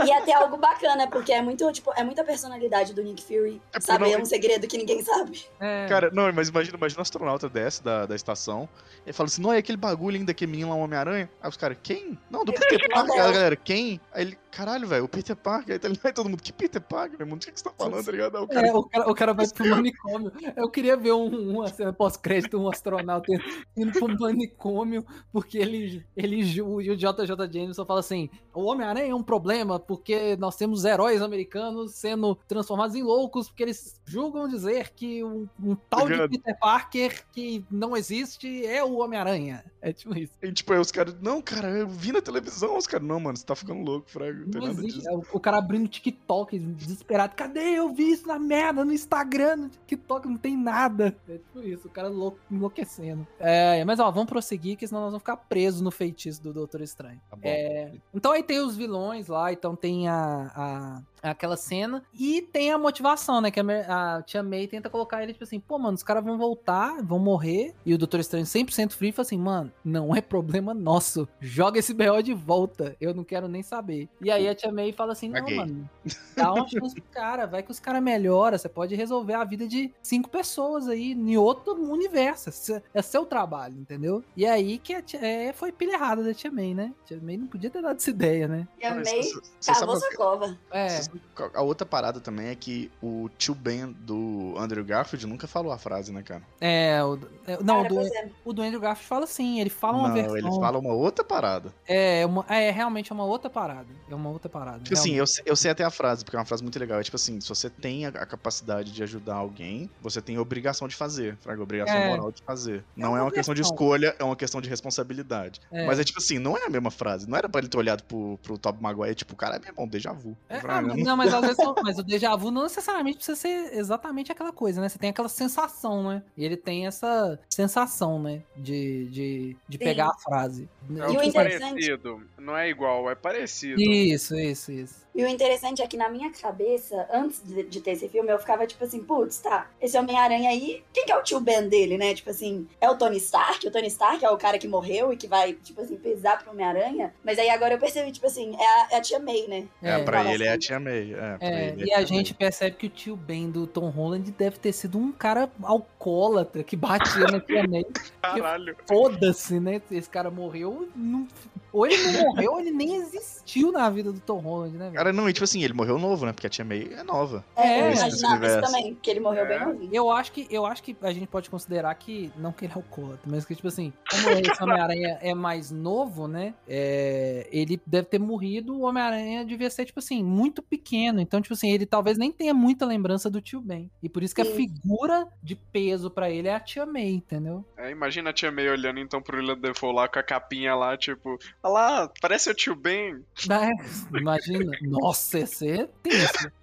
E 0.04 0.10
é 0.10 0.18
até 0.18 0.32
algo 0.34 0.56
bacana, 0.56 1.06
porque 1.08 1.32
é 1.32 1.40
muito, 1.40 1.70
tipo, 1.72 1.92
é 1.96 2.02
muita 2.04 2.22
personalidade 2.24 2.92
do 2.92 3.02
Nick 3.02 3.22
Fury. 3.22 3.60
É 3.72 3.80
saber 3.80 4.12
não- 4.12 4.22
um 4.22 4.24
segredo 4.24 4.66
que 4.66 4.76
ninguém 4.76 5.02
sabe. 5.02 5.44
é. 5.60 5.86
Cara, 5.88 6.10
não, 6.12 6.30
mas 6.32 6.48
imagina, 6.48 6.76
imagina 6.76 6.98
o 6.98 7.02
astronauta 7.02 7.48
desce 7.48 7.82
da, 7.82 8.04
da 8.06 8.14
estação 8.16 8.68
e 9.06 9.12
fala 9.12 9.28
assim: 9.28 9.40
não, 9.42 9.52
é 9.52 9.58
aquele 9.58 9.78
bagulho 9.78 10.16
ainda 10.16 10.34
que 10.34 10.46
menino 10.46 10.70
lá, 10.70 10.74
um 10.76 10.80
Homem-Aranha. 10.82 11.30
Aí 11.40 11.48
os 11.48 11.56
caras, 11.56 11.76
quem? 11.82 12.18
Não, 12.30 12.44
do 12.44 12.52
Peter 12.68 12.88
Parker. 12.90 13.14
Aí 13.14 13.20
a 13.20 13.32
galera, 13.32 13.56
quem? 13.56 14.00
Aí 14.12 14.22
ele, 14.22 14.38
caralho, 14.52 14.86
velho, 14.86 15.04
o 15.04 15.08
Peter 15.08 15.34
Parker. 15.34 15.72
Aí, 15.72 15.78
tá, 15.78 15.88
aí 15.88 16.12
todo 16.12 16.28
mundo, 16.28 16.42
que 16.42 16.52
Peter 16.52 16.80
Parker, 16.80 17.18
meu 17.18 17.26
mundo? 17.26 17.42
O 17.42 17.46
que 17.46 17.50
que 17.50 17.58
você 17.58 17.64
tá 17.64 17.72
falando, 17.76 18.04
tá 18.04 18.12
ligado? 18.12 18.36
Aí 18.36 18.42
o 18.42 18.46
cara, 18.46 18.68
É, 18.68 18.72
o 18.72 18.84
cara, 18.84 19.10
o 19.10 19.14
cara 19.14 19.32
vai 19.32 19.48
pro 19.48 19.68
manicômio. 19.68 20.32
Eu 20.54 20.68
queria 20.68 20.96
ver 20.96 21.12
um, 21.12 21.50
uma 21.50 21.68
cena 21.68 21.92
pós-crédito, 21.92 22.58
um 22.58 22.68
astronauta 22.68 23.32
indo 23.76 23.92
pro 23.92 24.18
manicômio, 24.20 25.04
porque 25.32 25.58
ele, 25.58 26.04
ele 26.14 26.60
o 26.60 26.82
JJ 26.82 27.50
Jameson 27.50 27.84
fala 27.86 28.00
assim: 28.00 28.28
o 28.54 28.64
Homem-Aranha 28.64 29.12
é 29.12 29.14
um 29.14 29.22
problema, 29.22 29.80
porque 29.80 30.36
nós 30.36 30.56
temos 30.56 30.84
heróis 30.84 31.22
americanos 31.22 31.94
sendo 31.94 32.36
transformados 32.46 32.94
em 32.94 33.02
loucos, 33.02 33.48
porque 33.48 33.62
eles 33.62 34.00
julgam 34.04 34.46
dizer 34.46 34.90
que 34.90 35.24
um, 35.24 35.48
um 35.62 35.74
tal 35.74 36.06
de 36.06 36.12
Ligado. 36.12 36.30
Peter 36.30 36.58
Parker 36.58 37.24
que 37.32 37.64
não 37.70 37.96
existe 37.96 38.66
é 38.66 38.84
o 38.84 38.98
Homem-Aranha. 38.98 39.64
É 39.80 39.92
tipo 39.92 40.16
isso. 40.16 40.32
E, 40.42 40.52
tipo, 40.52 40.72
aí 40.72 40.78
os 40.78 40.92
caras, 40.92 41.16
não, 41.20 41.40
cara, 41.40 41.68
eu 41.70 41.88
vi 41.88 42.12
na 42.12 42.20
televisão. 42.20 42.76
Os 42.76 42.86
caras, 42.86 43.06
não, 43.06 43.18
mano, 43.18 43.36
você 43.36 43.44
tá 43.44 43.56
ficando 43.56 43.82
louco, 43.82 44.10
Fraga. 44.10 44.41
Não 44.46 44.66
existe. 44.68 45.06
É 45.08 45.12
o, 45.12 45.22
o 45.32 45.40
cara 45.40 45.58
abrindo 45.58 45.88
TikTok, 45.88 46.58
desesperado. 46.58 47.34
Cadê? 47.34 47.60
Eu 47.78 47.92
vi 47.92 48.10
isso 48.12 48.26
na 48.26 48.38
merda, 48.38 48.84
no 48.84 48.92
Instagram, 48.92 49.56
no 49.56 49.68
TikTok, 49.68 50.28
não 50.28 50.36
tem 50.36 50.56
nada. 50.56 51.16
É 51.28 51.38
tipo 51.38 51.60
isso, 51.60 51.88
o 51.88 51.90
cara 51.90 52.08
louco, 52.08 52.38
enlouquecendo. 52.50 53.26
É, 53.38 53.84
mas 53.84 54.00
ó, 54.00 54.10
vamos 54.10 54.28
prosseguir, 54.28 54.76
que 54.76 54.86
senão 54.86 55.02
nós 55.02 55.10
vamos 55.10 55.22
ficar 55.22 55.36
presos 55.36 55.80
no 55.80 55.90
feitiço 55.90 56.42
do 56.42 56.52
Doutor 56.52 56.80
Estranho. 56.80 57.20
Tá 57.30 57.36
bom. 57.36 57.42
É, 57.44 57.92
então 58.14 58.32
aí 58.32 58.42
tem 58.42 58.58
os 58.60 58.76
vilões 58.76 59.28
lá, 59.28 59.52
então 59.52 59.74
tem 59.76 60.08
a, 60.08 60.50
a- 60.54 61.02
aquela 61.22 61.56
cena 61.56 62.02
e 62.12 62.42
tem 62.42 62.72
a 62.72 62.78
motivação, 62.78 63.40
né? 63.40 63.50
Que 63.50 63.60
a, 63.60 64.16
a 64.16 64.22
tia 64.22 64.42
May 64.42 64.66
tenta 64.66 64.90
colocar 64.90 65.22
ele, 65.22 65.32
tipo 65.32 65.44
assim, 65.44 65.60
pô, 65.60 65.78
mano, 65.78 65.94
os 65.94 66.02
caras 66.02 66.24
vão 66.24 66.36
voltar, 66.36 67.02
vão 67.02 67.18
morrer, 67.18 67.74
e 67.86 67.94
o 67.94 67.98
Doutor 67.98 68.20
Estranho 68.20 68.44
100% 68.44 68.92
frio 68.92 69.12
fala 69.12 69.26
assim, 69.26 69.38
mano, 69.38 69.72
não 69.84 70.14
é 70.14 70.20
problema 70.20 70.74
nosso, 70.74 71.28
joga 71.40 71.78
esse 71.78 71.94
BO 71.94 72.22
de 72.22 72.34
volta, 72.34 72.96
eu 73.00 73.14
não 73.14 73.24
quero 73.24 73.48
nem 73.48 73.62
saber. 73.62 74.08
E 74.20 74.30
aí 74.30 74.48
a 74.48 74.54
tia 74.54 74.72
May 74.72 74.92
fala 74.92 75.12
assim, 75.12 75.28
não, 75.28 75.48
mano, 75.48 75.88
dá 76.36 76.52
uma 76.52 76.66
chance 76.68 76.94
pro 76.94 77.10
cara, 77.12 77.46
vai 77.46 77.62
que 77.62 77.70
os 77.70 77.78
caras 77.78 78.02
melhoram, 78.02 78.58
você 78.58 78.68
pode 78.68 78.94
resolver 78.94 79.34
a 79.34 79.44
vida 79.44 79.66
de 79.66 79.92
cinco 80.02 80.28
pessoas 80.28 80.88
aí, 80.88 81.12
em 81.12 81.36
outro 81.36 81.74
universo, 81.74 82.48
Esse 82.48 82.82
é 82.92 83.02
seu 83.02 83.24
trabalho, 83.24 83.78
entendeu? 83.78 84.24
E 84.36 84.46
aí 84.46 84.78
que 84.78 84.94
a 84.94 85.02
tia, 85.02 85.24
é, 85.24 85.52
foi 85.52 85.70
pilha 85.70 85.94
errada 85.94 86.22
da 86.22 86.34
tia 86.34 86.50
May, 86.50 86.74
né? 86.74 86.92
A 87.02 87.06
tia 87.06 87.20
May 87.22 87.36
não 87.36 87.46
podia 87.46 87.70
ter 87.70 87.82
dado 87.82 87.96
essa 87.96 88.10
ideia, 88.10 88.48
né? 88.48 88.66
E 88.80 88.86
a 88.86 88.94
Mas 88.94 89.10
May 89.10 89.22
cavou 89.64 89.96
sua 89.98 90.16
cova. 90.16 90.58
É, 90.70 90.88
você 90.88 91.11
A 91.54 91.62
outra 91.62 91.86
parada 91.86 92.20
também 92.20 92.48
é 92.48 92.54
que 92.54 92.90
o 93.02 93.28
tio 93.38 93.54
Ben 93.54 93.92
do 94.00 94.54
Andrew 94.58 94.84
Garfield 94.84 95.26
nunca 95.26 95.46
falou 95.46 95.72
a 95.72 95.78
frase, 95.78 96.12
né, 96.12 96.22
cara? 96.22 96.42
É, 96.60 97.02
o, 97.04 97.18
é, 97.46 97.58
não, 97.62 97.82
Cara, 97.82 97.94
o 97.94 97.96
do, 97.98 98.06
é. 98.16 98.28
o 98.44 98.52
do 98.52 98.62
Andrew 98.62 98.80
Garfield 98.80 99.08
fala 99.08 99.26
sim, 99.26 99.60
ele 99.60 99.70
fala 99.70 99.98
uma 99.98 100.08
não, 100.08 100.14
versão. 100.14 100.36
ele 100.36 100.50
fala 100.60 100.78
uma 100.78 100.92
outra 100.92 101.24
parada. 101.24 101.72
É, 101.86 102.24
uma, 102.26 102.44
é, 102.48 102.70
realmente 102.70 103.10
é 103.10 103.14
uma 103.14 103.24
outra 103.24 103.50
parada. 103.50 103.86
É 104.10 104.14
uma 104.14 104.30
outra 104.30 104.48
parada. 104.48 104.80
Tipo 104.80 104.94
assim, 104.94 105.14
eu, 105.14 105.26
sei- 105.26 105.44
eu 105.46 105.56
sei 105.56 105.70
até 105.70 105.84
a 105.84 105.90
frase, 105.90 106.24
porque 106.24 106.36
é 106.36 106.38
uma 106.38 106.44
frase 106.46 106.62
muito 106.62 106.78
legal. 106.78 107.00
É 107.00 107.02
tipo 107.02 107.16
assim, 107.16 107.40
se 107.40 107.48
você 107.48 107.68
tem 107.70 108.06
a, 108.06 108.08
a 108.10 108.26
capacidade 108.26 108.92
de 108.92 109.02
ajudar 109.02 109.34
alguém, 109.36 109.88
você 110.00 110.20
tem 110.22 110.36
a 110.36 110.40
obrigação 110.40 110.86
de 110.88 110.94
fazer. 110.94 111.36
Fraga, 111.38 111.62
obrigação 111.62 111.96
É. 111.96 112.08
moral 112.10 112.30
de 112.32 112.42
fazer. 112.42 112.84
Não 112.96 113.10
uma 113.10 113.18
é 113.18 113.22
uma 113.22 113.32
questão 113.32 113.54
de 113.54 113.62
escolha, 113.62 114.14
é 114.18 114.24
uma 114.24 114.36
questão 114.36 114.60
de 114.60 114.68
responsabilidade. 114.68 115.60
É. 115.70 115.86
Mas 115.86 115.98
é 115.98 116.04
tipo 116.04 116.18
assim, 116.18 116.38
não 116.38 116.56
é 116.56 116.64
a 116.66 116.70
mesma 116.70 116.90
frase. 116.90 117.28
Não 117.28 117.36
era 117.36 117.48
pra 117.48 117.60
ele 117.60 117.68
ter 117.68 117.76
olhado 117.78 118.02
pro, 118.04 118.38
pro 118.42 118.58
Top 118.58 118.80
Maguire, 118.82 119.14
tipo, 119.14 119.34
cara, 119.34 119.56
é 119.56 119.58
meu 119.58 119.68
irmão, 119.68 119.88
déjà 119.88 120.12
vu. 120.12 120.36
É, 120.48 120.60
Fraga, 120.60 120.92
ah, 120.92 120.96
não, 121.06 121.16
mas 121.16 121.32
às 121.34 121.40
vezes 121.40 121.56
não- 121.58 121.74
mas 121.82 121.98
o 121.98 122.02
déjà 122.02 122.34
vu 122.36 122.50
não 122.50 122.62
necessariamente 122.64 123.16
precisa 123.16 123.36
ser 123.36 123.74
exatamente 123.74 124.30
aquela 124.32 124.52
coisa, 124.52 124.80
né? 124.80 124.88
Você 124.88 124.98
tem 124.98 125.10
aquela 125.10 125.28
sensação, 125.28 126.02
né? 126.08 126.22
E 126.36 126.44
ele 126.44 126.56
tem 126.56 126.86
essa 126.86 127.38
sensação, 127.48 128.20
né? 128.22 128.42
De, 128.56 129.06
de, 129.06 129.56
de 129.68 129.78
Sim. 129.78 129.84
pegar 129.84 130.08
a 130.08 130.14
frase. 130.18 130.68
É 130.90 130.92
E 130.92 131.16
o 131.16 131.20
que 131.20 131.26
interessante- 131.26 131.70
parecido. 131.72 132.22
Não 132.38 132.56
é 132.56 132.68
igual, 132.68 133.10
é 133.10 133.14
parecido. 133.14 133.80
Isso, 133.80 134.36
isso, 134.36 134.72
isso. 134.72 135.01
E 135.14 135.22
o 135.22 135.28
interessante 135.28 135.82
é 135.82 135.86
que 135.86 135.96
na 135.96 136.08
minha 136.08 136.30
cabeça, 136.30 137.06
antes 137.12 137.42
de, 137.44 137.62
de 137.64 137.80
ter 137.80 137.90
esse 137.92 138.08
filme, 138.08 138.30
eu 138.32 138.38
ficava 138.38 138.66
tipo 138.66 138.82
assim, 138.82 139.00
putz, 139.00 139.38
tá, 139.40 139.66
esse 139.80 139.96
Homem-Aranha 139.98 140.48
aí, 140.48 140.82
quem 140.92 141.04
que 141.04 141.12
é 141.12 141.16
o 141.18 141.22
tio 141.22 141.38
Ben 141.38 141.68
dele, 141.68 141.98
né? 141.98 142.14
Tipo 142.14 142.30
assim, 142.30 142.66
é 142.80 142.88
o 142.88 142.96
Tony 142.96 143.18
Stark? 143.18 143.66
O 143.66 143.70
Tony 143.70 143.88
Stark 143.88 144.24
é 144.24 144.30
o 144.30 144.38
cara 144.38 144.56
que 144.58 144.66
morreu 144.66 145.12
e 145.12 145.16
que 145.16 145.26
vai, 145.26 145.52
tipo 145.52 145.80
assim, 145.82 145.96
pesar 145.96 146.38
pro 146.42 146.50
Homem-Aranha? 146.52 147.12
Mas 147.22 147.38
aí 147.38 147.50
agora 147.50 147.74
eu 147.74 147.78
percebi, 147.78 148.10
tipo 148.10 148.26
assim, 148.26 148.56
é 148.58 148.66
a, 148.66 148.88
é 148.92 148.96
a 148.96 149.00
tia 149.02 149.18
May, 149.18 149.46
né? 149.48 149.64
É, 149.82 150.02
pra 150.02 150.18
Fala 150.22 150.32
ele 150.32 150.44
é 150.44 150.48
a 150.48 150.52
assim. 150.52 150.60
tia 150.60 150.80
May. 150.80 151.12
É, 151.12 151.36
pra 151.36 151.38
É, 151.48 151.68
ele 151.68 151.84
e 151.84 151.90
é 151.90 151.94
a 151.94 151.98
tia 151.98 152.06
gente 152.06 152.32
percebe 152.34 152.76
que 152.76 152.86
o 152.86 152.90
tio 152.90 153.14
Ben 153.16 153.50
do 153.50 153.66
Tom 153.66 153.90
Holland 153.90 154.30
deve 154.30 154.58
ter 154.58 154.72
sido 154.72 154.96
um 154.98 155.12
cara 155.12 155.50
alcoólatra 155.62 156.62
que 156.62 156.76
batia 156.76 157.26
na 157.26 157.40
tia 157.40 157.66
May. 157.68 157.84
Caralho. 158.22 158.76
Foda-se, 158.86 159.60
né? 159.60 159.80
Esse 159.90 160.08
cara 160.08 160.30
morreu. 160.30 160.88
não- 160.96 161.26
Ou 161.72 161.86
ele 161.86 161.96
não 162.12 162.22
morreu, 162.24 162.52
ou 162.52 162.60
ele 162.60 162.70
nem 162.70 162.96
existiu 162.96 163.72
na 163.72 163.88
vida 163.90 164.12
do 164.12 164.20
Tom 164.20 164.38
Holland, 164.38 164.76
né, 164.76 164.90
velho? 164.90 165.01
Cara, 165.02 165.12
não, 165.12 165.28
e 165.28 165.32
tipo 165.32 165.42
assim, 165.42 165.64
ele 165.64 165.72
morreu 165.72 165.98
novo, 165.98 166.24
né? 166.24 166.32
Porque 166.32 166.46
a 166.46 166.50
tia 166.50 166.64
May 166.64 166.88
é 166.92 167.02
nova. 167.02 167.44
É, 167.56 167.80
eu 167.80 167.92
imaginava 167.92 168.46
isso 168.46 168.60
também, 168.60 168.94
que 169.02 169.10
ele 169.10 169.18
morreu 169.18 169.44
bem 169.48 169.56
É. 169.56 169.64
novinho. 169.64 169.90
Eu 169.92 170.08
acho 170.12 170.30
que 170.30 170.46
eu 170.48 170.64
acho 170.64 170.80
que 170.80 170.96
a 171.02 171.12
gente 171.12 171.26
pode 171.26 171.50
considerar 171.50 171.92
que 171.96 172.30
não 172.36 172.52
que 172.52 172.66
ele 172.66 172.72
é 172.72 172.76
alcoólatra, 172.76 173.28
mas 173.28 173.44
que 173.44 173.52
tipo 173.56 173.66
assim, 173.66 173.92
como 174.08 174.28
esse 174.30 174.62
Homem-Aranha 174.62 175.18
é 175.20 175.34
mais 175.34 175.72
novo, 175.72 176.28
né? 176.28 176.54
é, 176.68 177.48
ele 177.50 177.80
deve 177.84 178.06
ter 178.06 178.20
morrido, 178.20 178.76
o 178.76 178.82
Homem-Aranha 178.82 179.44
devia 179.44 179.68
ser 179.70 179.84
tipo 179.86 179.98
assim, 179.98 180.22
muito 180.22 180.62
pequeno. 180.62 181.20
Então, 181.20 181.40
tipo 181.42 181.54
assim, 181.54 181.72
ele 181.72 181.84
talvez 181.84 182.16
nem 182.16 182.30
tenha 182.30 182.54
muita 182.54 182.86
lembrança 182.86 183.28
do 183.28 183.40
tio 183.40 183.60
Ben. 183.60 183.90
E 184.00 184.08
por 184.08 184.22
isso 184.22 184.34
que 184.36 184.40
a 184.40 184.44
Sim. 184.44 184.54
figura 184.54 185.26
de 185.42 185.56
peso 185.56 186.12
pra 186.12 186.30
ele 186.30 186.46
é 186.46 186.54
a 186.54 186.60
tia 186.60 186.86
May, 186.86 187.10
entendeu? 187.10 187.64
É, 187.76 187.90
imagina 187.90 188.30
a 188.30 188.32
tia 188.32 188.52
May 188.52 188.68
olhando 188.68 189.00
então 189.00 189.20
pro 189.20 189.36
William 189.36 189.58
Defoe 189.58 189.92
lá 189.92 190.06
com 190.06 190.20
a 190.20 190.22
capinha 190.22 190.76
lá, 190.76 190.96
tipo, 190.96 191.38
olha 191.60 191.72
lá, 191.72 192.10
parece 192.20 192.48
o 192.48 192.54
tio 192.54 192.76
Ben. 192.76 193.20
Né? 193.48 193.68
Imagina. 194.16 194.70
Nossa, 195.00 195.38
esse 195.38 195.68
é 195.68 195.88
tenso. 196.02 196.52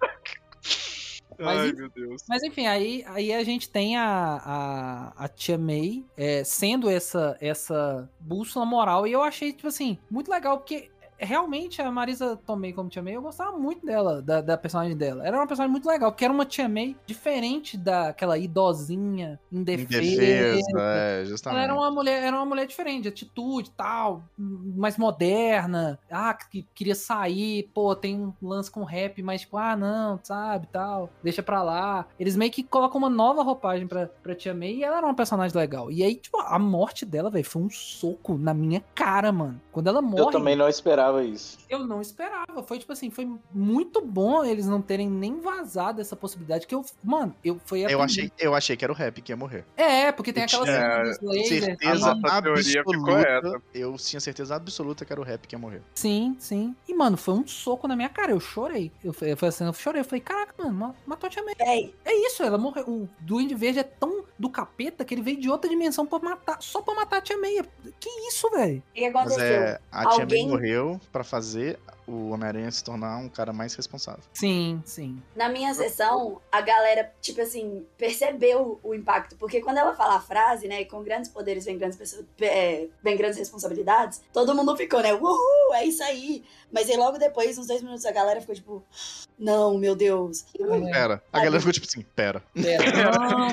Mas 1.38 1.58
Ai, 1.58 1.72
meu 1.72 1.88
Deus. 1.88 2.22
Mas 2.28 2.42
enfim, 2.42 2.66
aí, 2.66 3.02
aí 3.06 3.32
a 3.32 3.42
gente 3.42 3.70
tem 3.70 3.96
a, 3.96 4.04
a, 4.44 5.24
a 5.24 5.28
Tia 5.28 5.56
May 5.56 6.04
é, 6.14 6.44
sendo 6.44 6.88
essa, 6.90 7.36
essa 7.40 8.08
bússola 8.20 8.66
moral. 8.66 9.06
E 9.06 9.12
eu 9.12 9.22
achei, 9.22 9.52
tipo 9.52 9.68
assim, 9.68 9.98
muito 10.10 10.30
legal, 10.30 10.58
porque 10.58 10.90
realmente 11.20 11.80
a 11.82 11.90
Marisa 11.90 12.36
Tomei 12.46 12.72
como 12.72 12.88
Tia 12.88 13.02
May, 13.02 13.16
eu 13.16 13.22
gostava 13.22 13.56
muito 13.56 13.84
dela, 13.84 14.22
da, 14.22 14.40
da 14.40 14.56
personagem 14.56 14.96
dela. 14.96 15.26
Era 15.26 15.36
uma 15.36 15.46
personagem 15.46 15.70
muito 15.70 15.88
legal, 15.88 16.10
porque 16.10 16.24
era 16.24 16.32
uma 16.32 16.44
Tia 16.46 16.68
May 16.68 16.96
diferente 17.06 17.76
daquela 17.76 18.38
idosinha, 18.38 19.38
indefesa. 19.52 20.02
Indefesa, 20.02 20.80
é, 20.80 21.16
Ela 21.18 21.24
justamente. 21.24 21.62
era 21.62 21.74
uma 21.74 21.90
mulher, 21.90 22.22
era 22.22 22.36
uma 22.36 22.46
mulher 22.46 22.66
diferente, 22.66 23.02
de 23.02 23.08
atitude 23.08 23.68
e 23.68 23.72
tal, 23.72 24.22
mais 24.36 24.96
moderna. 24.96 25.98
Ah, 26.10 26.34
que 26.34 26.66
queria 26.74 26.94
sair, 26.94 27.70
pô, 27.74 27.94
tem 27.94 28.16
um 28.16 28.32
lance 28.42 28.70
com 28.70 28.84
rap, 28.84 29.22
mas 29.22 29.42
tipo, 29.42 29.56
ah, 29.56 29.76
não, 29.76 30.18
sabe, 30.22 30.66
tal, 30.72 31.10
deixa 31.22 31.42
pra 31.42 31.62
lá. 31.62 32.06
Eles 32.18 32.36
meio 32.36 32.50
que 32.50 32.62
colocam 32.62 32.98
uma 32.98 33.10
nova 33.10 33.42
roupagem 33.42 33.86
pra, 33.86 34.06
pra 34.06 34.34
Tia 34.34 34.54
May 34.54 34.76
e 34.76 34.84
ela 34.84 34.98
era 34.98 35.06
uma 35.06 35.14
personagem 35.14 35.56
legal. 35.56 35.90
E 35.90 36.02
aí, 36.02 36.14
tipo, 36.14 36.38
a 36.38 36.58
morte 36.58 37.04
dela, 37.04 37.30
velho, 37.30 37.44
foi 37.44 37.62
um 37.62 37.70
soco 37.70 38.38
na 38.38 38.54
minha 38.54 38.82
cara, 38.94 39.30
mano. 39.32 39.60
Quando 39.72 39.88
ela 39.88 40.00
morre, 40.00 40.22
Eu 40.22 40.30
também 40.30 40.56
não 40.56 40.68
esperava 40.68 41.09
isso. 41.24 41.58
eu 41.68 41.80
não 41.80 42.00
esperava. 42.00 42.62
Foi 42.62 42.78
tipo 42.78 42.92
assim, 42.92 43.10
foi 43.10 43.28
muito 43.52 44.00
bom 44.00 44.44
eles 44.44 44.66
não 44.66 44.80
terem 44.80 45.08
nem 45.08 45.40
vazado 45.40 46.00
essa 46.00 46.14
possibilidade. 46.16 46.66
Que 46.66 46.74
eu, 46.74 46.84
mano, 47.02 47.34
eu 47.44 47.60
foi 47.64 47.84
a 47.84 47.90
Eu 47.90 48.00
achei, 48.00 48.30
eu 48.38 48.54
achei 48.54 48.76
que 48.76 48.84
era 48.84 48.92
o 48.92 48.96
rap 48.96 49.20
que 49.20 49.32
ia 49.32 49.36
morrer. 49.36 49.64
É, 49.76 50.12
porque 50.12 50.32
tem 50.32 50.44
aquela 50.44 50.64
tinha 50.64 50.76
cena 50.76 51.02
dos 51.04 51.20
lasers. 51.20 51.64
certeza 51.64 52.10
a 52.10 52.40
absoluta. 52.40 53.62
Eu 53.74 53.96
tinha 53.96 54.20
certeza 54.20 54.54
absoluta 54.54 55.04
que 55.04 55.12
era 55.12 55.20
o 55.20 55.24
rap 55.24 55.46
que 55.46 55.54
ia 55.54 55.58
morrer. 55.58 55.82
Sim, 55.94 56.36
sim. 56.38 56.74
E, 56.88 56.94
mano, 56.94 57.16
foi 57.16 57.34
um 57.34 57.46
soco 57.46 57.86
na 57.88 57.96
minha 57.96 58.08
cara. 58.08 58.32
Eu 58.32 58.40
chorei. 58.40 58.92
Eu, 59.02 59.12
foi 59.12 59.34
foi 59.36 59.48
assim, 59.48 59.64
eu 59.64 59.72
chorei. 59.72 60.00
Eu 60.00 60.04
falei, 60.04 60.20
caraca, 60.20 60.54
mano, 60.58 60.72
ma- 60.72 60.94
matou 61.06 61.26
a 61.26 61.30
Tia 61.30 61.42
May. 61.42 61.94
É 62.04 62.26
isso, 62.26 62.42
ela 62.42 62.58
morreu. 62.58 62.84
O 62.88 63.08
Duende 63.20 63.54
Verde 63.54 63.78
é 63.80 63.84
tão 63.84 64.24
do 64.40 64.48
capeta 64.48 65.04
que 65.04 65.12
ele 65.14 65.20
veio 65.20 65.38
de 65.38 65.50
outra 65.50 65.68
dimensão 65.68 66.06
pra 66.06 66.18
matar, 66.18 66.56
só 66.62 66.80
pra 66.80 66.94
matar 66.94 67.18
a 67.18 67.20
Tia 67.20 67.36
May. 67.36 67.60
Que 68.00 68.08
isso, 68.26 68.48
velho? 68.50 68.78
o 68.78 68.94
que 68.94 69.10
Mas 69.10 69.36
é, 69.38 69.80
a 69.92 70.06
Tia 70.08 70.22
Alguém- 70.22 70.48
morreu 70.48 70.98
pra 71.12 71.22
fazer 71.22 71.78
o 72.10 72.30
Homem-Aranha 72.30 72.70
se 72.70 72.82
tornar 72.82 73.16
um 73.18 73.28
cara 73.28 73.52
mais 73.52 73.74
responsável. 73.74 74.22
Sim, 74.34 74.82
sim. 74.84 75.22
Na 75.36 75.48
minha 75.48 75.72
sessão, 75.74 76.40
a 76.50 76.60
galera, 76.60 77.12
tipo 77.20 77.40
assim, 77.40 77.86
percebeu 77.96 78.80
o 78.82 78.94
impacto. 78.94 79.36
Porque 79.36 79.60
quando 79.60 79.78
ela 79.78 79.94
fala 79.94 80.16
a 80.16 80.20
frase, 80.20 80.66
né, 80.66 80.84
com 80.84 81.02
grandes 81.02 81.30
poderes 81.30 81.64
vem 81.64 81.78
grandes, 81.78 81.96
pessoas, 81.96 82.24
é, 82.40 82.88
vem 83.02 83.16
grandes 83.16 83.38
responsabilidades, 83.38 84.22
todo 84.32 84.54
mundo 84.54 84.76
ficou, 84.76 85.00
né, 85.00 85.14
uhul, 85.14 85.74
é 85.74 85.84
isso 85.86 86.02
aí. 86.02 86.44
Mas 86.72 86.88
aí 86.90 86.96
logo 86.96 87.18
depois, 87.18 87.56
uns 87.58 87.66
dois 87.66 87.82
minutos, 87.82 88.04
a 88.04 88.12
galera 88.12 88.40
ficou 88.40 88.54
tipo, 88.54 88.84
não, 89.38 89.78
meu 89.78 89.94
Deus. 89.96 90.44
É. 90.58 90.92
Pera. 90.92 91.22
A 91.32 91.38
galera 91.38 91.58
ficou 91.60 91.72
tipo 91.72 91.86
assim, 91.86 92.02
pera. 92.14 92.42
Pera, 92.54 92.84
não, 92.92 93.48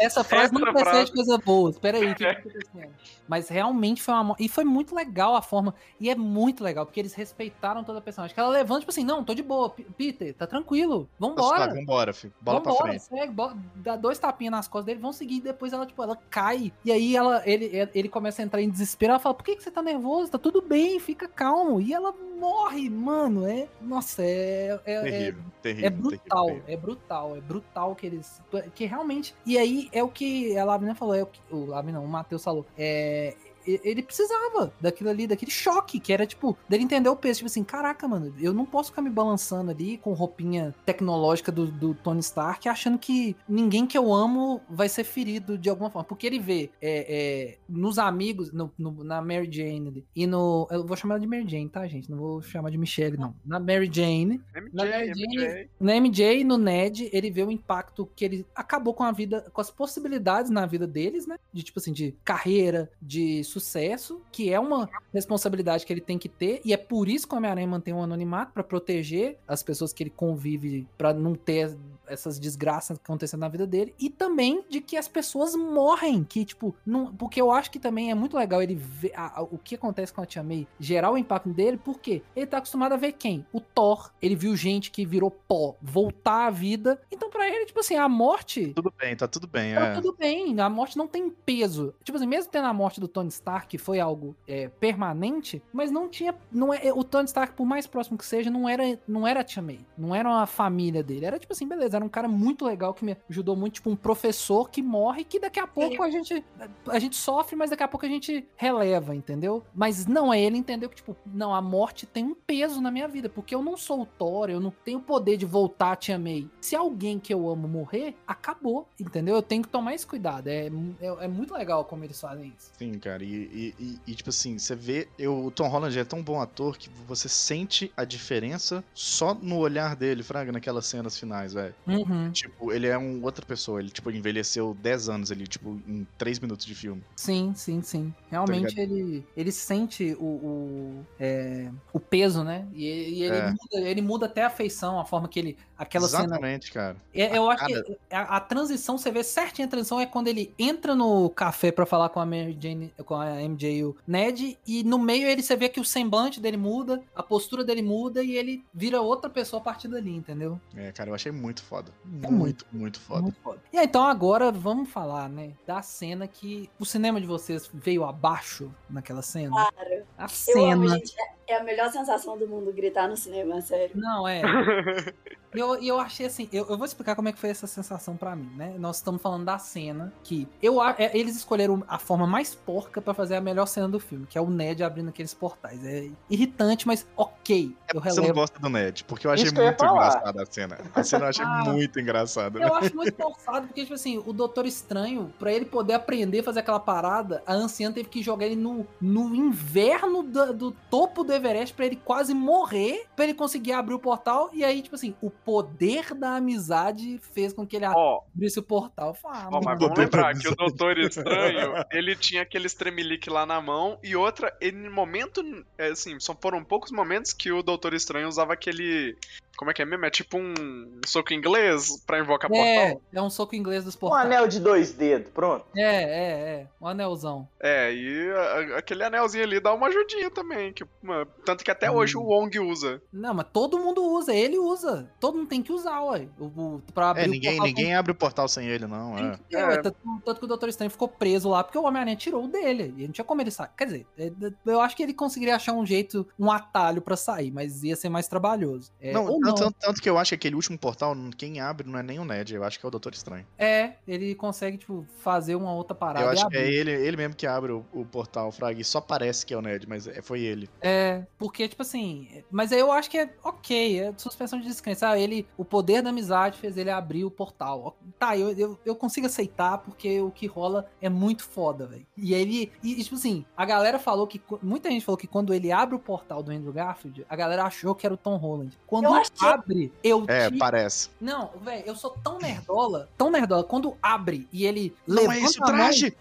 essa 0.00 0.24
frase 0.24 0.52
não 0.52 0.62
Essa 0.62 0.72
precisa 0.72 0.90
frase- 0.90 1.04
de 1.06 1.12
coisa 1.12 1.38
boa. 1.38 1.70
Espera 1.70 1.98
aí, 1.98 2.10
o 2.10 2.14
que 2.14 2.24
tá 2.24 2.30
acontecendo? 2.30 2.94
Mas 3.28 3.48
realmente 3.48 4.02
foi 4.02 4.14
uma. 4.14 4.36
E 4.38 4.48
foi 4.48 4.64
muito 4.64 4.94
legal 4.94 5.34
a 5.34 5.42
forma. 5.42 5.74
E 6.00 6.08
é 6.08 6.14
muito 6.14 6.62
legal, 6.62 6.86
porque 6.86 7.00
eles 7.00 7.12
respeitaram 7.14 7.82
toda 7.84 7.95
a 7.98 8.02
personagem. 8.02 8.34
Que 8.34 8.40
ela 8.40 8.48
levanta, 8.50 8.80
tipo 8.80 8.90
assim, 8.90 9.04
não, 9.04 9.22
tô 9.24 9.34
de 9.34 9.42
boa, 9.42 9.70
Peter, 9.70 10.34
tá 10.34 10.46
tranquilo. 10.46 11.04
Tá 11.04 11.26
Vambora. 11.26 11.56
suave, 11.64 11.78
vambora, 11.80 12.12
filho. 12.12 12.32
Bola 12.40 12.60
pra 12.60 12.72
Vambora, 12.72 12.90
frente. 12.90 13.02
segue, 13.04 13.32
bo- 13.32 13.52
dá 13.76 13.96
dois 13.96 14.18
tapinhas 14.18 14.52
nas 14.52 14.68
costas 14.68 14.86
dele, 14.86 15.00
vão 15.00 15.12
seguir, 15.12 15.40
depois 15.40 15.72
ela, 15.72 15.86
tipo, 15.86 16.02
ela 16.02 16.16
cai. 16.30 16.72
E 16.84 16.92
aí 16.92 17.16
ela, 17.16 17.42
ele, 17.48 17.70
ele 17.94 18.08
começa 18.08 18.42
a 18.42 18.44
entrar 18.44 18.60
em 18.60 18.68
desespero. 18.70 19.12
Ela 19.12 19.18
fala: 19.20 19.34
Por 19.34 19.44
que, 19.44 19.56
que 19.56 19.62
você 19.62 19.70
tá 19.70 19.82
nervoso? 19.82 20.30
Tá 20.30 20.38
tudo 20.38 20.60
bem, 20.62 20.98
fica 21.00 21.26
calmo. 21.28 21.80
E 21.80 21.92
ela 21.92 22.12
morre, 22.38 22.88
mano. 22.90 23.46
É. 23.46 23.66
Nossa, 23.80 24.22
é. 24.22 24.78
é- 24.84 24.94
é- 24.94 25.02
Terrível, 25.02 25.42
terrível. 25.62 25.86
é 25.86 25.90
brutal, 25.90 26.46
terrível. 26.46 26.64
é 26.68 26.76
brutal, 26.76 27.36
é 27.36 27.40
brutal 27.40 27.94
que 27.96 28.06
eles. 28.06 28.40
Que 28.74 28.84
realmente. 28.84 29.34
E 29.44 29.56
aí 29.58 29.88
é 29.92 30.02
o 30.02 30.08
que 30.08 30.56
a 30.56 30.64
Lavina 30.64 30.94
falou, 30.94 31.14
é 31.14 31.22
o 31.22 31.26
que. 31.26 31.40
O 31.50 31.64
Lavina 31.66 31.98
não, 31.98 32.04
o 32.04 32.08
Matheus 32.08 32.44
falou. 32.44 32.66
É. 32.76 33.34
Ele 33.66 34.02
precisava 34.02 34.72
daquilo 34.80 35.10
ali, 35.10 35.26
daquele 35.26 35.50
choque, 35.50 35.98
que 36.00 36.12
era 36.12 36.26
tipo, 36.26 36.56
dele 36.68 36.84
entender 36.84 37.08
o 37.08 37.16
peso. 37.16 37.38
Tipo 37.38 37.46
assim, 37.46 37.64
caraca, 37.64 38.06
mano, 38.08 38.34
eu 38.40 38.52
não 38.52 38.64
posso 38.64 38.90
ficar 38.90 39.02
me 39.02 39.10
balançando 39.10 39.70
ali 39.70 39.98
com 39.98 40.12
roupinha 40.12 40.74
tecnológica 40.84 41.50
do, 41.52 41.66
do 41.66 41.94
Tony 41.94 42.20
Stark, 42.20 42.68
achando 42.68 42.98
que 42.98 43.36
ninguém 43.48 43.86
que 43.86 43.96
eu 43.96 44.12
amo 44.14 44.60
vai 44.68 44.88
ser 44.88 45.04
ferido 45.04 45.58
de 45.58 45.68
alguma 45.68 45.90
forma. 45.90 46.04
Porque 46.04 46.26
ele 46.26 46.38
vê 46.38 46.70
é, 46.80 47.06
é, 47.52 47.58
nos 47.68 47.98
amigos, 47.98 48.52
no- 48.52 48.72
no- 48.78 49.04
na 49.04 49.20
Mary 49.20 49.48
Jane 49.50 50.04
e 50.14 50.26
no. 50.26 50.66
Eu 50.70 50.86
vou 50.86 50.96
chamar 50.96 51.14
ela 51.14 51.20
de 51.20 51.26
Mary 51.26 51.48
Jane, 51.48 51.68
tá, 51.68 51.86
gente? 51.86 52.10
Não 52.10 52.18
vou 52.18 52.42
chamar 52.42 52.70
de 52.70 52.78
Michelle, 52.78 53.16
não. 53.16 53.34
Na 53.44 53.58
Mary 53.58 53.90
Jane, 53.92 54.40
Na 54.54 54.60
MJ, 54.84 54.86
verdade, 54.90 55.22
MJ. 55.24 55.68
no 55.80 55.90
MJ 55.92 56.44
no 56.44 56.58
Ned, 56.58 57.10
ele 57.12 57.30
vê 57.30 57.42
o 57.42 57.50
impacto 57.50 58.08
que 58.14 58.24
ele 58.24 58.46
acabou 58.54 58.94
com 58.94 59.02
a 59.04 59.12
vida, 59.12 59.46
com 59.52 59.60
as 59.60 59.70
possibilidades 59.70 60.50
na 60.50 60.66
vida 60.66 60.86
deles, 60.86 61.26
né? 61.26 61.36
De 61.52 61.62
tipo 61.62 61.78
assim, 61.78 61.92
de 61.92 62.14
carreira, 62.24 62.90
de 63.00 63.42
sucesso, 63.60 64.20
que 64.30 64.52
é 64.52 64.60
uma 64.60 64.88
responsabilidade 65.12 65.86
que 65.86 65.92
ele 65.92 66.00
tem 66.00 66.18
que 66.18 66.28
ter, 66.28 66.60
e 66.64 66.72
é 66.72 66.76
por 66.76 67.08
isso 67.08 67.26
que 67.26 67.34
o 67.34 67.38
Homem-Aranha 67.38 67.66
mantém 67.66 67.94
um 67.94 68.02
anonimato 68.02 68.52
pra 68.52 68.62
proteger 68.62 69.38
as 69.48 69.62
pessoas 69.62 69.92
que 69.92 70.02
ele 70.02 70.10
convive, 70.10 70.86
pra 70.98 71.14
não 71.14 71.34
ter 71.34 71.76
essas 72.08 72.38
desgraças 72.38 72.98
acontecendo 73.02 73.40
na 73.40 73.48
vida 73.48 73.66
dele, 73.66 73.94
e 73.98 74.08
também 74.10 74.64
de 74.68 74.80
que 74.80 74.96
as 74.96 75.08
pessoas 75.08 75.54
morrem, 75.54 76.24
que 76.24 76.44
tipo, 76.44 76.74
não, 76.84 77.14
porque 77.14 77.40
eu 77.40 77.50
acho 77.50 77.70
que 77.70 77.78
também 77.78 78.10
é 78.10 78.14
muito 78.14 78.36
legal 78.36 78.62
ele 78.62 78.74
ver 78.74 79.12
a- 79.14 79.40
a- 79.40 79.42
o 79.42 79.58
que 79.58 79.74
acontece 79.74 80.12
com 80.12 80.20
a 80.20 80.26
Tia 80.26 80.42
May, 80.42 80.66
gerar 80.78 81.10
o 81.10 81.18
impacto 81.18 81.48
dele, 81.48 81.78
porque 81.82 82.22
ele 82.34 82.46
tá 82.46 82.58
acostumado 82.58 82.92
a 82.92 82.96
ver 82.96 83.12
quem? 83.12 83.44
O 83.52 83.60
Thor, 83.60 84.10
ele 84.20 84.34
viu 84.36 84.56
gente 84.56 84.90
que 84.90 85.04
virou 85.06 85.30
pó, 85.30 85.74
voltar 85.82 86.46
à 86.46 86.50
vida, 86.50 87.00
então 87.10 87.30
pra 87.30 87.48
ele, 87.48 87.66
tipo 87.66 87.80
assim, 87.80 87.96
a 87.96 88.08
morte 88.08 88.72
Tudo 88.74 88.92
bem, 88.98 89.16
tá 89.16 89.26
tudo 89.28 89.46
bem. 89.46 89.74
Tá 89.74 89.86
É. 89.86 89.94
tudo 89.94 90.12
bem, 90.16 90.58
a 90.60 90.68
morte 90.70 90.96
não 90.96 91.06
tem 91.06 91.28
peso. 91.30 91.94
Tipo 92.04 92.16
assim, 92.18 92.26
mesmo 92.26 92.50
tendo 92.50 92.66
a 92.66 92.72
morte 92.72 93.00
do 93.00 93.08
Tony 93.08 93.28
Stark, 93.28 93.66
que 93.68 93.78
foi 93.78 94.00
algo 94.00 94.34
é, 94.46 94.68
permanente, 94.68 95.62
mas 95.72 95.90
não 95.90 96.08
tinha. 96.08 96.34
Não 96.50 96.72
é, 96.72 96.92
o 96.92 97.04
Tony 97.04 97.26
Stark, 97.26 97.54
por 97.54 97.66
mais 97.66 97.86
próximo 97.86 98.16
que 98.18 98.24
seja, 98.24 98.50
não 98.50 98.68
era, 98.68 98.98
não 99.06 99.26
era 99.26 99.40
a 99.40 99.44
Tia 99.44 99.62
May. 99.62 99.80
Não 99.96 100.14
era 100.14 100.28
uma 100.28 100.46
família 100.46 101.02
dele. 101.02 101.26
Era 101.26 101.38
tipo 101.38 101.52
assim, 101.52 101.66
beleza, 101.68 101.95
era 101.96 102.04
um 102.04 102.08
cara 102.08 102.28
muito 102.28 102.64
legal 102.64 102.94
que 102.94 103.04
me 103.04 103.16
ajudou 103.28 103.56
muito, 103.56 103.74
tipo 103.74 103.90
um 103.90 103.96
professor 103.96 104.70
que 104.70 104.82
morre, 104.82 105.24
que 105.24 105.40
daqui 105.40 105.58
a 105.60 105.66
pouco 105.66 106.02
a 106.02 106.10
gente, 106.10 106.44
a 106.88 106.98
gente 106.98 107.16
sofre, 107.16 107.56
mas 107.56 107.70
daqui 107.70 107.82
a 107.82 107.88
pouco 107.88 108.06
a 108.06 108.08
gente 108.08 108.46
releva, 108.56 109.14
entendeu? 109.14 109.64
Mas 109.74 110.06
não, 110.06 110.32
é 110.32 110.40
ele 110.40 110.56
entendeu 110.56 110.88
que, 110.88 110.96
tipo, 110.96 111.16
não, 111.26 111.54
a 111.54 111.60
morte 111.60 112.06
tem 112.06 112.24
um 112.24 112.34
peso 112.34 112.80
na 112.80 112.90
minha 112.90 113.08
vida, 113.08 113.28
porque 113.28 113.54
eu 113.54 113.62
não 113.62 113.76
sou 113.76 114.02
o 114.02 114.06
Thor, 114.06 114.50
eu 114.50 114.60
não 114.60 114.70
tenho 114.84 114.98
o 114.98 115.02
poder 115.02 115.36
de 115.36 115.46
voltar 115.46 115.92
a 115.92 115.96
Tia 115.96 116.18
May. 116.18 116.48
Se 116.60 116.76
alguém 116.76 117.18
que 117.18 117.32
eu 117.32 117.48
amo 117.48 117.66
morrer, 117.68 118.14
acabou, 118.26 118.88
entendeu? 119.00 119.36
Eu 119.36 119.42
tenho 119.42 119.62
que 119.62 119.68
tomar 119.68 119.94
esse 119.94 120.06
cuidado. 120.06 120.48
É, 120.48 120.66
é, 121.00 121.24
é 121.24 121.28
muito 121.28 121.54
legal 121.54 121.84
como 121.84 122.04
eles 122.04 122.20
fazem 122.20 122.52
isso. 122.56 122.70
Sim, 122.78 122.92
cara, 122.98 123.22
e, 123.24 123.28
e- 123.28 123.74
e- 123.78 123.98
e, 124.06 124.14
tipo 124.14 124.30
assim, 124.30 124.58
você 124.58 124.74
vê, 124.74 125.08
eu, 125.18 125.44
o 125.46 125.50
Tom 125.50 125.68
Holland 125.68 125.98
é 125.98 126.04
tão 126.04 126.22
bom 126.22 126.40
ator 126.40 126.76
que 126.76 126.88
você 127.06 127.28
sente 127.28 127.92
a 127.96 128.04
diferença 128.04 128.84
só 128.94 129.34
no 129.34 129.58
olhar 129.58 129.96
dele, 129.96 130.22
Fraga, 130.22 130.52
naquelas 130.52 130.86
cenas 130.86 131.18
finais, 131.18 131.52
velho. 131.54 131.74
Uhum. 131.86 132.30
Tipo, 132.32 132.72
ele 132.72 132.86
é 132.86 132.96
uma 132.96 133.24
outra 133.24 133.44
pessoa, 133.44 133.80
ele, 133.80 133.90
tipo, 133.90 134.10
envelheceu 134.10 134.76
10 134.82 135.08
anos 135.08 135.30
ali, 135.30 135.46
tipo, 135.46 135.80
em 135.86 136.06
3 136.18 136.38
minutos 136.38 136.66
de 136.66 136.74
filme. 136.74 137.02
Sim, 137.14 137.52
sim, 137.54 137.80
sim. 137.82 138.14
Realmente 138.30 138.78
ele, 138.78 139.24
ele 139.36 139.52
sente 139.52 140.16
o, 140.18 140.24
o, 140.24 141.06
é, 141.18 141.70
o 141.92 142.00
peso, 142.00 142.42
né? 142.42 142.66
E, 142.74 142.84
e 142.84 143.22
ele, 143.22 143.36
É. 143.36 143.50
muda, 143.50 143.88
ele 143.88 144.02
muda 144.02 144.26
até 144.26 144.44
a 144.44 144.50
feição, 144.50 144.98
a 144.98 145.04
forma 145.04 145.28
que 145.28 145.38
ele. 145.38 145.56
Aquela 145.78 146.08
cena. 146.08 146.24
Exatamente, 146.24 146.72
cara. 146.72 146.96
É, 147.14 147.36
eu 147.36 147.50
acho 147.50 147.66
Cara. 147.66 147.82
que 147.84 147.98
a, 148.10 148.36
a 148.36 148.40
transição, 148.40 148.96
você 148.96 149.10
vê 149.10 149.22
certinho 149.22 149.68
a 149.68 149.70
transição, 149.70 150.00
é 150.00 150.06
quando 150.06 150.28
ele 150.28 150.54
entra 150.58 150.94
no 150.94 151.28
café 151.30 151.70
pra 151.70 151.84
falar 151.84 152.08
com 152.08 152.18
a 152.18 152.24
Mary 152.26 152.56
Jane, 152.58 152.92
com 153.04 153.14
a 153.14 153.42
MJ 153.42 153.78
e 153.78 153.84
o 153.84 153.94
Ned, 154.06 154.58
e 154.66 154.82
no 154.84 154.98
meio 154.98 155.28
ele 155.28 155.42
você 155.42 155.54
vê 155.54 155.68
que 155.68 155.78
o 155.78 155.84
semblante 155.84 156.40
dele 156.40 156.56
muda, 156.56 157.02
a 157.14 157.22
postura 157.22 157.62
dele 157.62 157.82
muda 157.82 158.22
e 158.22 158.36
ele 158.36 158.64
vira 158.72 159.00
outra 159.02 159.28
pessoa 159.28 159.60
a 159.60 159.64
partir 159.64 159.88
dali, 159.88 160.14
entendeu? 160.14 160.58
É, 160.74 160.90
cara, 160.92 161.10
eu 161.10 161.14
achei 161.14 161.30
muito 161.30 161.62
foda. 161.62 161.75
É 162.22 162.28
muito, 162.30 162.66
muito 162.72 163.00
foda. 163.00 163.22
Muito 163.22 163.40
foda. 163.40 163.60
E 163.72 163.78
aí, 163.78 163.84
então 163.86 164.04
agora 164.04 164.50
vamos 164.52 164.88
falar, 164.90 165.28
né, 165.28 165.52
da 165.66 165.82
cena 165.82 166.26
que 166.26 166.70
o 166.78 166.84
cinema 166.84 167.20
de 167.20 167.26
vocês 167.26 167.68
veio 167.72 168.04
abaixo 168.04 168.72
naquela 168.88 169.22
cena. 169.22 169.50
Claro. 169.50 170.04
A 170.18 170.26
Eu 170.48 170.66
amo, 170.72 170.88
cena. 170.88 170.98
gente. 170.98 171.14
É- 171.20 171.36
É 171.48 171.56
a 171.58 171.62
melhor 171.62 171.88
sensação 171.92 172.36
do 172.36 172.48
mundo 172.48 172.72
gritar 172.72 173.08
no 173.08 173.16
cinema, 173.16 173.60
sério. 173.60 173.96
Não, 173.96 174.26
é. 174.26 174.42
E 175.54 175.58
eu, 175.58 175.74
eu 175.82 175.98
achei 176.00 176.26
assim, 176.26 176.48
eu, 176.52 176.66
eu 176.68 176.76
vou 176.76 176.84
explicar 176.86 177.14
como 177.14 177.28
é 177.28 177.32
que 177.32 177.38
foi 177.38 177.50
essa 177.50 177.66
sensação 177.66 178.16
pra 178.16 178.34
mim, 178.36 178.50
né? 178.56 178.74
Nós 178.78 178.96
estamos 178.96 179.20
falando 179.22 179.44
da 179.44 179.58
cena 179.58 180.12
que 180.22 180.46
eu 180.62 180.80
a- 180.80 180.94
é, 180.98 181.16
eles 181.16 181.36
escolheram 181.36 181.82
a 181.88 181.98
forma 181.98 182.26
mais 182.26 182.54
porca 182.54 183.00
pra 183.00 183.14
fazer 183.14 183.36
a 183.36 183.40
melhor 183.40 183.66
cena 183.66 183.88
do 183.88 183.98
filme, 184.00 184.26
que 184.26 184.36
é 184.36 184.40
o 184.40 184.50
Ned 184.50 184.82
abrindo 184.82 185.08
aqueles 185.08 185.32
portais. 185.34 185.84
É 185.84 186.08
irritante, 186.28 186.86
mas 186.86 187.06
ok. 187.16 187.74
É 187.92 187.96
eu 187.96 188.00
você 188.02 188.20
não 188.20 188.32
gosta 188.32 188.58
do 188.58 188.68
Ned, 188.68 189.04
porque 189.04 189.26
eu 189.26 189.30
achei 189.30 189.46
Isso 189.46 189.56
eu 189.56 189.64
muito 189.64 189.84
engraçada 189.84 190.42
a 190.42 190.46
cena. 190.46 190.78
A 190.94 191.02
cena 191.02 191.24
eu 191.24 191.28
achei 191.28 191.44
Ah. 191.46 191.64
muito 191.64 191.98
engraçada. 192.00 192.58
Eu 192.60 192.74
acho 192.74 192.94
muito 192.94 193.14
forçado, 193.16 193.66
porque, 193.68 193.82
tipo 193.82 193.94
assim, 193.94 194.18
o 194.26 194.32
Doutor 194.32 194.66
Estranho, 194.66 195.32
pra 195.38 195.52
ele 195.52 195.64
poder 195.64 195.94
aprender 195.94 196.40
a 196.40 196.42
fazer 196.42 196.60
aquela 196.60 196.80
parada, 196.80 197.42
a 197.46 197.54
anciã 197.54 197.90
teve 197.92 198.08
que 198.08 198.22
jogar 198.22 198.46
ele 198.46 198.56
no, 198.56 198.86
no 199.00 199.34
inverno 199.34 200.22
da- 200.22 200.52
do 200.52 200.70
topo 200.90 201.24
do 201.24 201.32
Everest 201.32 201.74
pra 201.74 201.86
ele 201.86 201.96
quase 201.96 202.34
morrer, 202.34 203.06
pra 203.14 203.24
ele 203.24 203.34
conseguir 203.34 203.72
abrir 203.72 203.94
o 203.94 203.98
portal. 203.98 204.50
E 204.52 204.64
aí, 204.64 204.82
tipo 204.82 204.94
assim, 204.96 205.14
o 205.22 205.30
poder 205.46 206.12
da 206.12 206.34
amizade 206.34 207.20
fez 207.32 207.52
com 207.52 207.64
que 207.64 207.76
ele 207.76 207.86
Ó, 207.86 208.22
abrisse 208.34 208.58
o 208.58 208.62
portal. 208.64 209.14
Falei, 209.14 209.42
ah, 209.42 209.44
mano, 209.44 209.62
mas 209.64 209.78
vamos 209.78 209.96
lembrar 209.96 210.36
que 210.36 210.48
o 210.48 210.56
Doutor 210.56 210.98
Estranho, 210.98 211.84
ele 211.92 212.16
tinha 212.16 212.42
aquele 212.42 212.68
tremelique 212.68 213.30
lá 213.30 213.46
na 213.46 213.60
mão, 213.62 213.96
e 214.02 214.16
outra, 214.16 214.52
ele 214.60 214.76
no 214.76 214.90
momento, 214.90 215.40
é, 215.78 215.90
assim, 215.90 216.18
só 216.18 216.34
foram 216.34 216.64
poucos 216.64 216.90
momentos 216.90 217.32
que 217.32 217.52
o 217.52 217.62
Doutor 217.62 217.94
Estranho 217.94 218.26
usava 218.26 218.54
aquele, 218.54 219.16
como 219.56 219.70
é 219.70 219.74
que 219.74 219.82
é 219.82 219.84
mesmo? 219.84 220.04
É 220.04 220.10
tipo 220.10 220.36
um 220.38 221.00
soco 221.06 221.32
inglês 221.32 222.02
pra 222.06 222.18
invocar 222.18 222.50
é, 222.52 222.84
portal? 222.90 223.02
é 223.12 223.22
um 223.22 223.30
soco 223.30 223.54
inglês 223.54 223.84
dos 223.84 223.96
Um 223.96 223.98
portais. 223.98 224.26
anel 224.26 224.46
de 224.48 224.60
dois 224.60 224.92
dedos, 224.92 225.30
pronto. 225.32 225.64
É, 225.76 225.82
é, 225.82 226.30
é. 226.60 226.66
Um 226.80 226.86
anelzão. 226.86 227.48
É, 227.60 227.92
e 227.92 228.30
a- 228.30 228.78
aquele 228.78 229.02
anelzinho 229.02 229.44
ali 229.44 229.60
dá 229.60 229.72
uma 229.72 229.86
ajudinha 229.88 230.30
também, 230.30 230.72
que, 230.72 230.84
mano, 231.02 231.26
tanto 231.44 231.64
que 231.64 231.70
até 231.70 231.90
hoje 231.90 232.16
o 232.16 232.22
Wong 232.22 232.58
usa. 232.60 233.00
Não, 233.12 233.34
mas 233.34 233.46
todo 233.52 233.78
mundo 233.78 234.02
usa, 234.04 234.34
ele 234.34 234.58
usa. 234.58 235.10
Todo 235.20 235.38
mundo 235.38 235.48
tem 235.48 235.62
que 235.62 235.72
usar, 235.72 236.00
ué. 236.02 236.28
O, 236.38 236.44
o, 236.44 236.82
pra 236.94 237.10
abrir 237.10 237.24
É, 237.24 237.26
o 237.26 237.30
ninguém, 237.30 237.50
portal 237.56 237.66
ninguém 237.66 237.94
abre 237.94 238.12
o 238.12 238.14
portal 238.14 238.48
sem 238.48 238.66
ele, 238.68 238.86
não. 238.86 239.16
É. 239.18 239.30
que 239.32 239.38
ter, 239.44 239.56
ué. 239.64 239.74
É. 239.74 239.82
Tanto, 239.82 239.96
tanto 240.24 240.38
que 240.38 240.44
o 240.44 240.48
Doutor 240.48 240.68
Estranho 240.68 240.90
ficou 240.90 241.08
preso 241.08 241.48
lá 241.48 241.62
porque 241.64 241.78
o 241.78 241.82
Homem-Aranha 241.84 242.16
tirou 242.16 242.44
o 242.44 242.48
dele. 242.48 242.94
E 242.96 243.04
não 243.06 243.12
tinha 243.12 243.24
como 243.24 243.40
ele 243.40 243.50
sair. 243.50 243.70
Quer 243.76 243.84
dizer, 243.86 244.06
é, 244.18 244.30
eu 244.66 244.80
acho 244.80 244.96
que 244.96 245.02
ele 245.02 245.14
conseguiria 245.14 245.56
achar 245.56 245.72
um 245.72 245.84
jeito, 245.86 246.26
um 246.38 246.50
atalho 246.50 247.00
pra 247.00 247.16
sair, 247.16 247.50
mas 247.50 247.82
ia 247.82 247.96
ser 247.96 248.08
mais 248.08 248.28
trabalhoso. 248.28 248.92
É, 249.00 249.12
não, 249.12 249.26
não. 249.48 249.54
tanto- 249.54 249.76
tanto 249.80 250.02
que 250.02 250.08
eu 250.08 250.18
acho 250.18 250.30
que 250.30 250.34
aquele 250.34 250.54
último 250.54 250.78
portal, 250.78 251.14
quem 251.36 251.60
abre 251.60 251.88
não 251.88 251.98
é 251.98 252.02
nem 252.02 252.18
o 252.18 252.24
Ned, 252.24 252.54
eu 252.54 252.64
acho 252.64 252.78
que 252.78 252.86
é 252.86 252.88
o 252.88 252.90
Doutor 252.90 253.12
Estranho. 253.14 253.46
É, 253.58 253.92
ele 254.06 254.34
consegue, 254.34 254.78
tipo, 254.78 255.06
fazer 255.18 255.54
uma 255.54 255.72
outra 255.72 255.94
parada. 255.94 256.24
eu 256.24 256.30
e 256.30 256.32
acho 256.34 256.48
que 256.48 256.56
é 256.56 256.68
ele, 256.70 256.90
ele 256.90 257.16
mesmo 257.16 257.34
que 257.34 257.46
abre 257.46 257.72
o, 257.72 257.84
o 257.92 258.04
portal, 258.04 258.50
Frag, 258.52 258.80
e 258.80 258.84
só 258.84 259.00
parece 259.00 259.44
que 259.46 259.52
é 259.54 259.56
o 259.56 259.62
Ned, 259.62 259.86
mas 259.88 260.06
é- 260.06 260.22
foi 260.22 260.40
ele. 260.40 260.68
É, 260.80 261.22
porque, 261.38 261.68
tipo 261.68 261.82
assim. 261.82 262.42
Mas 262.50 262.72
eu 262.72 262.90
acho 262.92 263.10
que 263.10 263.18
é 263.18 263.30
ok, 263.44 264.00
é 264.00 264.12
suspensão 264.16 264.58
de 264.60 264.66
descrença. 264.66 265.08
Ah, 265.10 265.18
ele, 265.18 265.46
o 265.56 265.64
poder 265.64 266.02
da 266.02 266.10
amizade 266.10 266.58
fez 266.58 266.76
ele 266.76 266.90
abrir 266.90 267.24
o 267.24 267.30
portal. 267.30 267.96
Tá, 268.18 268.36
eu, 268.36 268.50
eu, 268.52 268.78
eu 268.84 268.96
consigo 268.96 269.26
aceitar 269.26 269.78
porque 269.78 270.20
o 270.20 270.30
que 270.30 270.46
rola 270.46 270.86
é 271.00 271.08
muito 271.08 271.44
foda, 271.44 271.86
velho. 271.86 272.06
E 272.16 272.34
ele. 272.34 272.72
E, 272.82 273.00
e, 273.00 273.04
tipo 273.04 273.16
assim, 273.16 273.44
a 273.56 273.64
galera 273.64 273.98
falou 273.98 274.26
que. 274.26 274.40
Muita 274.62 274.90
gente 274.90 275.04
falou 275.04 275.16
que 275.18 275.26
quando 275.26 275.52
ele 275.54 275.70
abre 275.72 275.94
o 275.94 275.98
portal 275.98 276.42
do 276.42 276.50
Andrew 276.50 276.72
Garfield, 276.72 277.24
a 277.28 277.36
galera 277.36 277.64
achou 277.64 277.94
que 277.94 278.06
era 278.06 278.14
o 278.14 278.16
Tom 278.16 278.36
Holland. 278.36 278.76
Quando 278.86 279.04
Eu 279.04 279.14
acho 279.14 279.30
abre, 279.40 279.92
eu 280.02 280.24
É, 280.28 280.50
parece. 280.50 281.10
Não, 281.20 281.50
velho, 281.62 281.82
eu 281.86 281.94
sou 281.94 282.10
tão 282.22 282.38
nerdola, 282.38 283.08
tão 283.16 283.30
nerdola. 283.30 283.64
Quando 283.64 283.96
abre 284.02 284.46
e 284.52 284.66
ele 284.66 284.94
Não 285.06 285.16
levanta 285.16 285.38
é 285.38 285.42
esse 285.42 285.60
o 285.60 285.64
a 285.64 285.66
mão, 285.66 285.76
traje! 285.76 286.16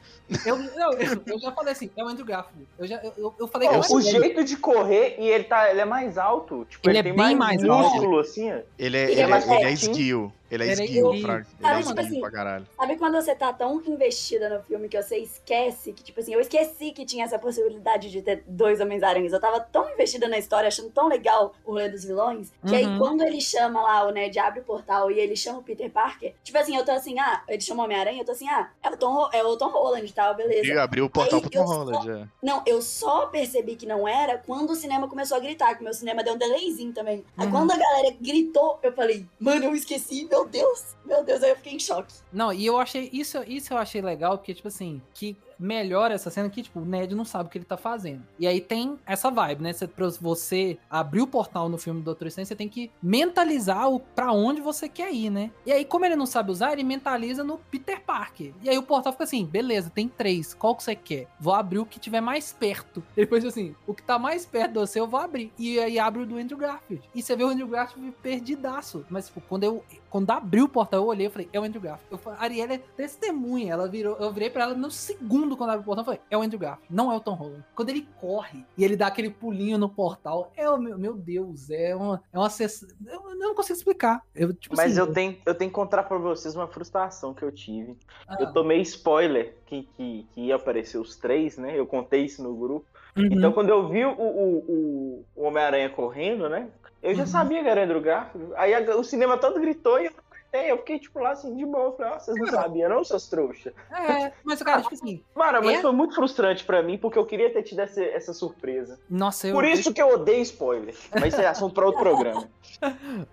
eu, 0.46 0.58
não, 0.58 0.94
eu, 0.94 1.22
eu 1.26 1.40
já 1.40 1.52
falei 1.52 1.72
assim, 1.74 1.90
é 1.96 2.04
o 2.04 2.08
Andrew 2.08 2.26
Garfield. 2.26 2.68
Eu, 2.80 2.88
já, 2.88 2.96
eu, 3.18 3.34
eu, 3.40 3.48
falei 3.48 3.70
o 3.70 4.02
jeito 4.02 4.44
de 4.44 4.58
correr, 4.58 5.18
e 5.20 5.28
ele 5.28 5.44
tá. 5.44 5.70
Ele 5.70 5.82
é 5.82 5.86
mais 5.86 6.18
alto. 6.18 6.66
Tipo, 6.70 6.90
Ele 6.90 6.98
ele, 6.98 7.10
é 7.10 7.12
tem 7.12 7.14
bem 7.14 7.36
mais, 7.36 7.60
mais 7.60 7.70
alto. 7.70 7.96
músculo, 7.96 8.20
assim, 8.20 8.52
ó. 8.52 8.58
Ele 8.78 8.98
é, 8.98 9.04
Ele 9.04 9.12
ele, 9.12 9.22
é 9.22 9.24
é, 9.24 9.28
mais 9.28 9.48
ele 9.48 9.64
é 9.64 9.72
esguio. 9.72 10.34
Ele 10.52 10.64
é 10.64 10.72
Ele 10.72 10.84
esguio. 10.84 11.14
Ele 11.14 11.22
Sabe, 11.22 11.40
é 11.40 11.78
tipo 11.78 11.90
esguio 11.90 12.00
assim, 12.00 12.20
pra 12.22 12.32
caralho. 12.32 12.68
Sabe 12.78 12.96
quando 12.98 13.16
você 13.16 13.36
tá 13.36 13.52
tão 13.54 13.82
investida 13.86 14.50
no 14.50 14.64
filme 14.64 14.88
que 14.88 15.02
você 15.02 15.18
esquece 15.18 15.92
que, 15.94 16.04
tipo 16.04 16.20
assim, 16.20 16.34
eu 16.34 16.40
esqueci 16.42 16.92
que 16.92 17.06
tinha 17.06 17.26
essa 17.26 17.40
possibilidade 17.40 18.12
de 18.12 18.22
ter 18.22 18.44
dois 18.48 18.80
Homens-Aranhas. 18.80 19.34
Eu 19.34 19.40
tava 19.40 19.60
tão 19.60 19.90
investida 19.92 20.28
na 20.28 20.38
história, 20.38 20.68
achando 20.68 20.90
tão 20.92 21.08
legal 21.08 21.54
o 21.66 21.72
rolê 21.72 21.90
dos 21.90 22.04
vilões, 22.04 22.52
que 22.68 22.76
aí 22.76 22.86
Uhum. 22.86 22.98
quando 23.00 23.22
ele 23.24 23.42
chama 23.42 23.82
lá, 23.82 24.08
o 24.08 24.12
Ned 24.12 24.38
abre 24.40 24.60
o 24.60 24.64
portal 24.64 25.10
e 25.10 25.20
ele 25.20 25.36
chama 25.36 25.60
o 25.60 25.64
Peter 25.64 25.90
Parker, 25.90 26.34
tipo 26.44 26.58
assim, 26.58 26.76
eu 26.76 26.86
tô 26.86 26.92
assim, 26.92 27.20
ah, 27.20 27.44
ele 27.48 27.62
chama 27.62 27.82
o 27.82 27.86
Homem-Aranha, 27.86 28.22
eu 28.22 28.26
tô 28.26 28.32
assim, 28.32 28.48
ah, 28.50 28.70
é 28.84 28.90
o 28.90 28.98
Tom, 28.98 29.30
é 29.34 29.44
o 29.44 29.58
Tom 29.58 29.70
Holland 29.70 30.06
e 30.08 30.14
tal, 30.14 30.36
beleza. 30.36 30.68
E 30.68 30.78
abriu 30.78 31.06
o 31.06 31.10
portal 31.10 31.40
Aí 31.40 31.42
pro 31.42 31.50
Tom 31.50 31.60
eu 31.60 31.68
só- 31.68 31.74
Holland, 31.74 32.12
é. 32.24 32.28
Não, 32.44 32.62
eu 32.66 32.82
só 32.82 33.26
percebi 33.28 33.76
que 33.76 33.86
não 33.86 34.08
era 34.08 34.38
quando 34.38 34.70
o 34.72 34.76
cinema 34.76 35.08
começou 35.08 35.38
a 35.38 35.40
gritar, 35.40 35.76
que 35.76 35.84
meu 35.84 35.94
cinema 35.94 36.24
deu 36.24 36.34
um 36.36 36.38
delayzinho 36.38 36.94
também. 36.94 37.24
Aí 37.38 37.46
Uhum. 37.46 37.52
quando 37.52 37.72
a 37.72 37.78
galera 37.78 38.16
gritou, 38.22 38.80
eu 38.84 38.92
falei, 38.94 39.26
mano, 39.40 39.66
eu 39.66 39.76
esqueci, 39.76 40.28
meu 40.36 40.46
Deus, 40.46 40.96
meu 41.06 41.24
Deus, 41.24 41.42
aí 41.42 41.52
eu 41.52 41.56
fiquei 41.56 41.74
em 41.74 41.80
choque. 41.80 42.14
Não, 42.32 42.52
e 42.52 42.66
eu 42.66 42.78
achei 42.78 43.10
isso, 43.14 43.42
isso 43.48 43.74
eu 43.74 43.78
achei 43.78 44.02
legal, 44.02 44.38
porque, 44.38 44.54
tipo 44.54 44.68
assim, 44.68 45.02
que 45.14 45.38
melhora 45.60 46.14
essa 46.14 46.30
cena 46.30 46.50
que, 46.50 46.64
tipo, 46.64 46.80
o 46.80 46.86
Ned 46.86 47.16
não 47.16 47.26
sabe 47.26 47.48
o 47.48 47.52
que 47.52 47.58
ele 47.58 47.66
tá 47.66 47.78
fazendo. 47.78 48.24
E 48.40 48.48
aí 48.48 48.62
tem 48.62 48.98
essa 49.06 49.30
vibe, 49.30 49.64
né? 49.64 49.74
Você, 49.74 49.88
pra 49.88 50.10
você 50.10 50.78
abrir 50.90 51.22
o 51.22 51.28
portal 51.28 51.70
no 51.70 51.78
filme 51.78 52.02
do 52.02 52.06
Doutor 52.06 52.28
Estranho, 52.28 52.46
você 52.46 52.56
tem 52.56 52.70
que 52.70 52.92
mentalizar 53.02 53.90
o 53.90 54.00
pra 54.00 54.32
onde 54.32 54.62
você 54.62 54.88
quer 54.88 55.14
ir, 55.14 55.30
né? 55.30 55.52
E 55.66 55.72
aí, 55.72 55.86
como 55.86 56.06
ele 56.06 56.16
não 56.16 56.26
sabe 56.26 56.52
usar, 56.52 56.74
ele 56.74 56.84
mentaliza 56.84 57.44
no 57.44 57.58
Peter 57.58 58.02
Parker. 58.02 58.54
E 58.62 58.70
aí 58.70 58.78
o 58.78 58.84
portal 58.84 59.12
fica 59.12 59.24
assim, 59.24 59.46
beleza, 59.46 59.90
tem 59.90 60.08
três, 60.08 60.54
qual 60.54 60.76
que 60.76 60.84
você 60.84 60.96
quer? 60.96 61.28
Vou 61.40 61.54
abrir 61.54 61.80
o 61.80 61.86
que 61.86 62.00
tiver 62.00 62.22
mais 62.22 62.54
perto. 62.54 63.04
Depois, 63.16 63.44
assim, 63.46 63.76
o 63.88 63.94
que 63.94 64.04
tá 64.04 64.18
mais 64.20 64.46
perto 64.46 64.74
de 64.74 64.80
você, 64.80 65.00
eu 65.00 65.08
vou 65.08 65.20
abrir. 65.20 65.52
E 65.58 65.80
aí 65.80 66.00
abre 66.00 66.22
o 66.22 66.26
do 66.26 66.38
Andrew 66.38 66.58
Garfield. 66.58 67.08
E 67.14 67.22
você 67.22 67.36
vê 67.36 67.44
o 67.44 67.50
Andrew 67.50 67.68
Garfield 67.68 68.14
perdidaço. 68.22 69.06
Mas, 69.10 69.28
tipo, 69.28 69.42
quando 69.42 69.64
eu 69.64 69.84
quando 70.16 70.32
abriu 70.32 70.64
o 70.64 70.70
portal, 70.70 71.02
eu 71.02 71.08
olhei 71.08 71.28
e 71.28 71.30
falei, 71.30 71.50
é 71.52 71.60
o 71.60 71.64
Andrew 71.64 71.82
Garfield. 71.82 72.10
Eu 72.10 72.18
falei, 72.18 72.40
Ariela 72.40 72.74
é 72.76 72.78
testemunha. 72.78 73.74
Ela 73.74 73.86
virou, 73.86 74.16
eu 74.16 74.32
virei 74.32 74.50
pra 74.50 74.64
ela 74.64 74.74
no 74.74 74.90
segundo 74.90 75.45
quando 75.58 75.72
abriu 75.72 75.82
o 75.82 75.86
portal, 75.86 76.02
eu 76.04 76.06
falei, 76.06 76.22
é 76.30 76.38
o 76.38 76.42
Andrew 76.42 76.58
Garfield, 76.60 76.88
não 76.94 77.12
é 77.12 77.16
o 77.18 77.20
Tom 77.20 77.34
Holland. 77.34 77.64
Quando 77.76 77.90
ele 77.90 78.08
corre 78.22 78.66
e 78.78 78.84
ele 78.86 78.96
dá 78.96 79.08
aquele 79.08 79.30
pulinho 79.30 79.78
no 79.78 79.90
portal, 79.90 80.52
é 80.56 80.70
o 80.70 80.78
meu, 80.78 80.98
meu 80.98 81.14
Deus, 81.14 81.70
é 81.70 81.94
uma, 81.96 82.24
é 82.32 82.38
uma 82.40 82.50
sessão. 82.50 82.88
Eu, 83.06 83.32
eu 83.32 83.36
não 83.36 83.54
consigo 83.54 83.78
explicar. 83.78 84.22
Eu, 84.34 84.54
tipo 84.54 84.76
Mas 84.78 84.92
assim, 84.98 85.00
eu, 85.02 85.14
tenho, 85.14 85.38
eu 85.46 85.54
tenho 85.56 85.70
que 85.70 85.76
contar 85.76 86.04
pra 86.04 86.18
vocês 86.18 86.56
uma 86.56 86.68
frustração 86.68 87.34
que 87.34 87.44
eu 87.44 87.52
tive. 87.52 87.98
ah, 88.28 88.38
Eu 88.40 88.54
tomei 88.54 88.80
spoiler 88.82 89.56
que, 89.66 89.84
que, 89.98 90.26
que 90.34 90.42
ia 90.42 90.56
aparecer 90.56 90.98
os 90.98 91.18
três, 91.18 91.58
né? 91.58 91.78
Eu 91.78 91.86
contei 91.86 92.24
isso 92.24 92.42
no 92.42 92.56
grupo. 92.56 92.86
uhum. 93.18 93.26
Então, 93.32 93.52
quando 93.52 93.70
eu 93.70 93.90
vi 93.90 94.06
o, 94.06 94.12
o, 94.12 94.58
o, 94.58 95.26
o 95.36 95.44
Homem-Aranha 95.44 95.90
correndo, 95.90 96.48
né? 96.48 96.70
Eu 97.04 97.14
já 97.14 97.22
Uhum. 97.24 97.28
sabia 97.28 97.62
que 97.62 97.70
era 97.70 97.84
Andrew 97.84 98.02
Garfield. 98.02 98.52
Aí 98.56 98.74
a- 98.74 98.96
o 98.98 99.04
cinema 99.04 99.38
todo 99.38 99.60
gritou 99.60 100.00
e 100.00 100.06
eu 100.08 100.12
gritei. 100.52 100.72
Eu 100.72 100.78
fiquei, 100.78 101.00
tipo, 101.00 101.20
lá 101.20 101.32
assim, 101.32 101.56
de 101.56 101.66
boa. 101.66 101.92
Falei, 101.96 102.12
ó, 102.14 102.20
vocês 102.20 102.38
não 102.38 102.48
sabiam, 102.48 102.90
não, 102.90 103.04
seus 103.04 103.28
trouxas? 103.28 103.74
É, 103.92 104.32
mas, 104.44 104.62
cara, 104.62 104.82
tipo 104.82 104.94
assim, 104.94 105.24
Mano, 105.36 105.60
mas 105.64 105.80
É? 105.80 105.82
foi 105.82 105.92
muito 105.92 106.16
frustrante 106.16 106.64
pra 106.64 106.82
mim, 106.82 106.98
porque 106.98 107.18
eu 107.18 107.26
queria 107.26 107.52
ter 107.52 107.64
tido 107.64 107.80
essa, 107.80 108.04
essa 108.04 108.34
surpresa. 108.34 109.00
nossa, 109.10 109.48
eu. 109.48 109.54
Por 109.54 109.66
isso 109.66 109.94
que 109.94 110.02
eu 110.02 110.10
odeio 110.10 110.42
spoiler. 110.42 110.96
Mas 111.14 111.34
isso 111.34 111.42
é 111.42 111.48
assunto 111.48 111.74
pra 111.74 111.86
outro 111.86 112.02
programa. 112.04 112.48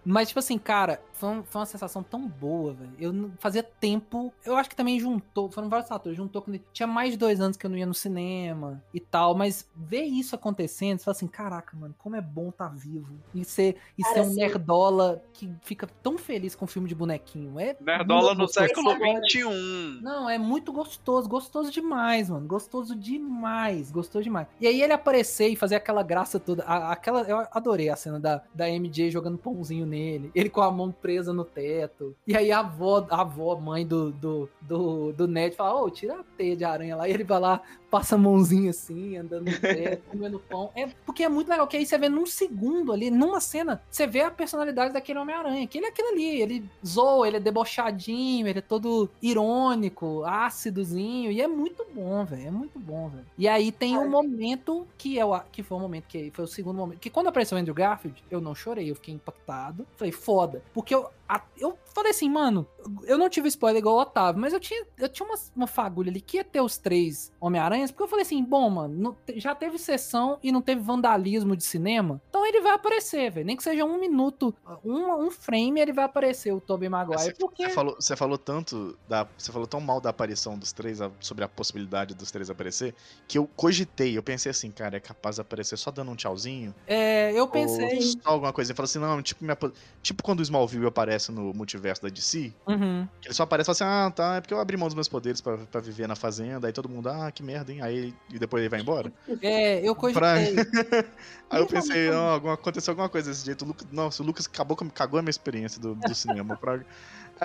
Mas, 0.05 0.29
tipo 0.29 0.39
assim, 0.41 0.59
cara, 0.59 1.01
foi, 1.23 1.37
um- 1.39 1.43
foi 1.45 1.61
uma 1.61 1.67
sensação 1.67 2.03
tão 2.03 2.27
boa, 2.27 2.73
velho. 2.75 2.93
Eu 2.99 3.13
não- 3.13 3.33
fazia 3.39 3.63
tempo. 3.63 4.33
Eu 4.45 4.57
acho 4.57 4.69
que 4.69 4.77
também 4.77 4.99
juntou. 5.01 5.51
Foram 5.51 5.69
vários 5.69 5.89
fatores. 5.89 6.17
Juntou 6.17 6.43
quando. 6.43 6.61
Tinha 6.73 6.87
mais 6.87 7.13
de 7.13 7.17
dois 7.17 7.41
anos 7.41 7.57
que 7.57 7.65
eu 7.65 7.71
não 7.71 7.77
ia 7.77 7.87
no 7.87 7.95
cinema 7.95 8.83
e 8.93 9.01
tal. 9.01 9.35
Mas 9.35 9.69
ver 9.75 10.03
isso 10.03 10.35
acontecendo, 10.35 10.99
você 10.99 11.05
fala 11.05 11.17
assim: 11.17 11.27
caraca, 11.27 11.77
mano, 11.77 11.95
como 11.99 12.17
é 12.17 12.21
bom 12.21 12.51
tá 12.51 12.69
vivo. 12.69 13.15
E 13.35 13.45
ser, 13.45 13.77
e 13.97 14.03
Cara, 14.03 14.15
ser 14.15 14.21
um 14.23 14.31
sim. 14.31 14.37
nerdola 14.41 15.23
que 15.33 15.51
fica 15.63 15.87
tão 16.03 16.19
feliz 16.19 16.55
com 16.55 16.67
filme 16.67 16.89
de 16.89 16.95
bonequinho. 16.95 17.59
É 17.59 17.77
Nerdola 17.81 18.35
no 18.35 18.49
século 18.49 18.91
XXI. 18.93 20.01
Não, 20.03 20.29
é 20.29 20.39
muito 20.39 20.73
gostoso, 20.73 21.29
gostoso 21.29 21.71
demais, 21.71 22.29
mano. 22.29 22.47
Gostoso 22.47 22.95
demais, 22.95 23.91
gostoso 23.91 24.25
demais. 24.25 24.47
E 24.61 24.67
aí 24.67 24.83
ele 24.83 24.93
aparecer 24.93 25.49
e 25.49 25.57
fazer 25.57 25.77
aquela 25.77 26.03
graça 26.03 26.39
toda. 26.41 26.63
a- 26.65 26.93
aquela, 26.93 27.23
eu 27.23 27.47
adorei 27.53 27.89
a 27.89 27.97
cena 27.97 28.19
da, 28.19 28.43
da 28.55 28.69
MJ 28.69 29.11
jogando 29.11 29.39
pãozinho 29.39 29.87
nele. 29.87 30.31
Ele 30.35 30.49
com 30.51 30.61
a 30.61 30.71
mão 30.71 30.91
presa 30.93 31.12
no 31.21 31.45
teto. 31.45 32.17
E 32.27 32.37
aí 32.37 32.51
a 32.53 32.61
avó, 32.61 33.07
a 33.11 33.21
avó, 33.21 33.57
mãe 33.57 33.87
do, 33.87 34.11
do, 34.13 34.49
do, 34.61 35.13
do 35.13 35.29
Ned, 35.29 35.55
fala: 35.55 35.83
Ô, 35.83 35.91
tira 35.91 36.21
a 36.21 36.25
teia 36.37 36.57
de 36.57 36.65
aranha 36.65 36.97
lá. 36.97 37.09
E 37.09 37.13
ele 37.13 37.25
vai 37.25 37.41
lá, 37.41 37.63
passa 37.93 38.15
a 38.15 38.19
mãozinha 38.19 38.71
assim, 38.71 39.19
andando 39.19 39.51
no 39.51 39.61
teto, 39.61 40.03
comendo 40.11 40.39
pão. 40.39 40.71
É, 40.75 40.87
porque 41.05 41.23
é 41.23 41.29
muito 41.29 41.49
legal, 41.49 41.67
que 41.69 41.77
aí 41.77 41.85
você 41.85 41.99
vê 41.99 42.09
num 42.09 42.25
segundo 42.25 42.91
ali, 42.91 43.11
numa 43.11 43.39
cena, 43.39 43.83
você 43.91 44.07
vê 44.07 44.23
a 44.23 44.31
personalidade 44.31 44.95
daquele 44.95 45.19
Homem-Aranha. 45.19 45.67
Que 45.67 45.77
ele 45.77 45.85
é 45.85 45.89
aquilo 45.91 46.09
ali, 46.09 46.41
ele 46.41 46.65
zoa, 46.85 47.29
ele 47.29 47.37
é 47.37 47.41
debochadinho, 47.41 48.49
ele 48.49 48.61
é 48.61 48.63
todo 48.63 49.11
irônico, 49.21 50.25
ácidozinho, 50.25 51.31
e 51.31 51.43
é 51.43 51.47
muito 51.47 51.87
bom, 51.95 52.25
velho. 52.25 52.49
É 52.49 52.51
muito 52.51 52.79
bom, 52.79 53.11
velho. 53.11 53.27
E 53.37 53.47
aí 53.47 53.71
tem 53.71 53.99
um 53.99 54.09
momento 54.09 54.87
que 54.97 55.19
é 55.19 55.25
o 55.27 55.39
que 55.53 55.63
foi 55.63 55.77
o 55.77 55.81
momento 55.81 56.07
que 56.09 56.31
foi 56.31 56.47
o 56.47 56.49
segundo 56.49 56.79
momento. 56.79 56.99
Que 56.99 57.11
quando 57.11 57.27
apareceu 57.27 57.59
o 57.59 57.61
Andrew 57.61 57.75
Garfield, 57.75 58.25
eu 58.31 58.41
não 58.41 58.55
chorei, 58.55 58.91
eu 58.91 58.95
fiquei 58.95 59.13
impactado. 59.13 59.87
Falei, 59.99 60.13
foda. 60.13 60.63
Porque 60.73 60.95
eu, 60.95 61.11
eu 61.59 61.79
falei 61.95 62.11
assim, 62.11 62.29
mano, 62.29 62.67
eu 63.05 63.17
não 63.19 63.29
tive 63.29 63.49
spoiler 63.49 63.79
igual 63.81 63.97
o 63.97 64.01
Otávio, 64.01 64.41
mas 64.41 64.53
eu 64.53 64.61
tinha, 64.61 64.85
eu 64.99 65.09
tinha 65.09 65.29
uma, 65.29 65.39
uma 65.55 65.67
fagulha 65.67 66.11
ali 66.11 66.21
que 66.21 66.39
ia 66.39 66.45
ter 66.45 66.61
os 66.61 66.77
três 66.79 67.31
Homem-Aranhas, 67.41 67.91
porque 67.91 68.03
eu 68.03 68.09
falei 68.09 68.23
assim, 68.25 68.43
bom, 68.43 68.69
mano, 68.71 68.95
não 68.97 69.17
já 69.37 69.55
teve 69.55 69.79
sessão 69.79 70.39
e 70.43 70.51
não 70.51 70.61
teve 70.63 70.81
vandalismo 70.81 71.57
de 71.57 71.65
cinema, 71.65 72.21
então 72.29 72.45
ele 72.47 72.61
vai 72.61 72.73
aparecer, 72.73 73.31
velho. 73.31 73.47
Nem 73.47 73.57
que 73.57 73.63
seja 73.63 73.85
um 73.85 73.99
minuto, 74.01 74.55
um, 74.85 75.27
um 75.27 75.31
frame, 75.31 75.81
ele 75.81 75.93
vai 75.93 76.05
aparecer, 76.05 76.53
o 76.53 76.61
Tobey 76.61 76.89
Maguire. 76.89 77.21
Você, 77.23 77.35
Porque... 77.35 77.69
falou, 77.69 77.95
você 77.99 78.17
falou 78.17 78.39
tanto 78.39 78.99
da, 79.09 79.27
você 79.37 79.53
falou 79.53 79.67
tão 79.67 79.81
mal 79.81 80.01
da 80.01 80.11
aparição 80.11 80.59
dos 80.59 80.73
três 80.73 81.01
a- 81.01 81.11
sobre 81.21 81.45
a 81.45 81.49
possibilidade 81.49 82.15
dos 82.15 82.31
três 82.31 82.51
aparecer 82.51 82.95
que 83.29 83.39
eu 83.39 83.49
cogitei, 83.57 84.17
eu 84.17 84.23
pensei 84.23 84.51
assim, 84.51 84.71
cara, 84.71 84.97
é 84.97 85.01
capaz 85.01 85.37
de 85.37 85.43
aparecer 85.43 85.77
só 85.77 85.91
dando 85.91 86.11
um 86.11 86.17
tchauzinho 86.17 86.75
É, 86.87 87.33
eu 87.33 87.45
ou 87.45 87.49
pensei. 87.49 88.01
só 88.01 88.31
alguma 88.31 88.53
coisa. 88.53 88.73
Eu 88.73 88.77
falei 88.77 88.87
assim, 88.87 88.99
não, 88.99 89.23
tipo, 89.23 89.45
minha 89.45 89.55
po- 89.57 89.73
tipo 90.03 90.23
quando 90.23 90.41
o 90.41 90.43
Smallville 90.43 90.87
aparece 90.87 91.22
aparece 91.23 91.33
no 91.33 91.53
multiverso 91.55 92.03
da 92.03 92.09
DC, 92.09 92.53
Uhum. 92.67 93.07
que 93.21 93.29
ele 93.29 93.35
só 93.35 93.45
aparece 93.45 93.71
e 93.71 93.75
fala 93.75 93.93
assim, 93.93 94.07
ah, 94.09 94.11
tá, 94.11 94.37
é 94.37 94.41
porque 94.41 94.53
eu 94.55 94.59
abri 94.61 94.77
mão 94.77 94.89
dos 94.89 94.95
meus 94.95 95.09
poderes 95.09 95.41
pra, 95.41 95.57
pra 95.59 95.81
viver 95.81 96.09
na 96.09 96.17
fazenda, 96.17 96.67
aí 96.67 96.73
todo 96.73 96.89
mundo, 96.89 97.09
ah, 97.09 97.31
que 97.31 97.43
merda, 97.43 97.73
hein? 97.73 97.81
Aí 97.83 98.15
e 98.33 98.39
depois 98.39 98.61
ele 98.63 98.69
vai 98.71 98.81
embora. 98.81 99.13
É, 99.43 99.81
eu 99.87 99.95
Pra- 99.95 100.35
cogitei. 100.37 100.55
Aí 101.51 101.61
eu 101.61 101.67
pensei, 101.67 102.11
não, 102.11 102.29
alguma, 102.31 102.55
aconteceu 102.55 102.93
alguma 102.93 103.09
coisa 103.11 103.29
desse 103.31 103.45
jeito. 103.45 103.63
O 103.63 103.69
Lucas, 103.69 103.87
nossa, 103.93 104.23
o 104.23 104.27
Lucas 104.27 104.47
acabou 104.47 104.75
cagou 104.95 105.19
a 105.19 105.23
minha 105.23 105.31
experiência 105.31 105.79
do, 105.81 105.95
do 105.95 106.15
cinema. 106.15 106.57
Pra... 106.57 106.81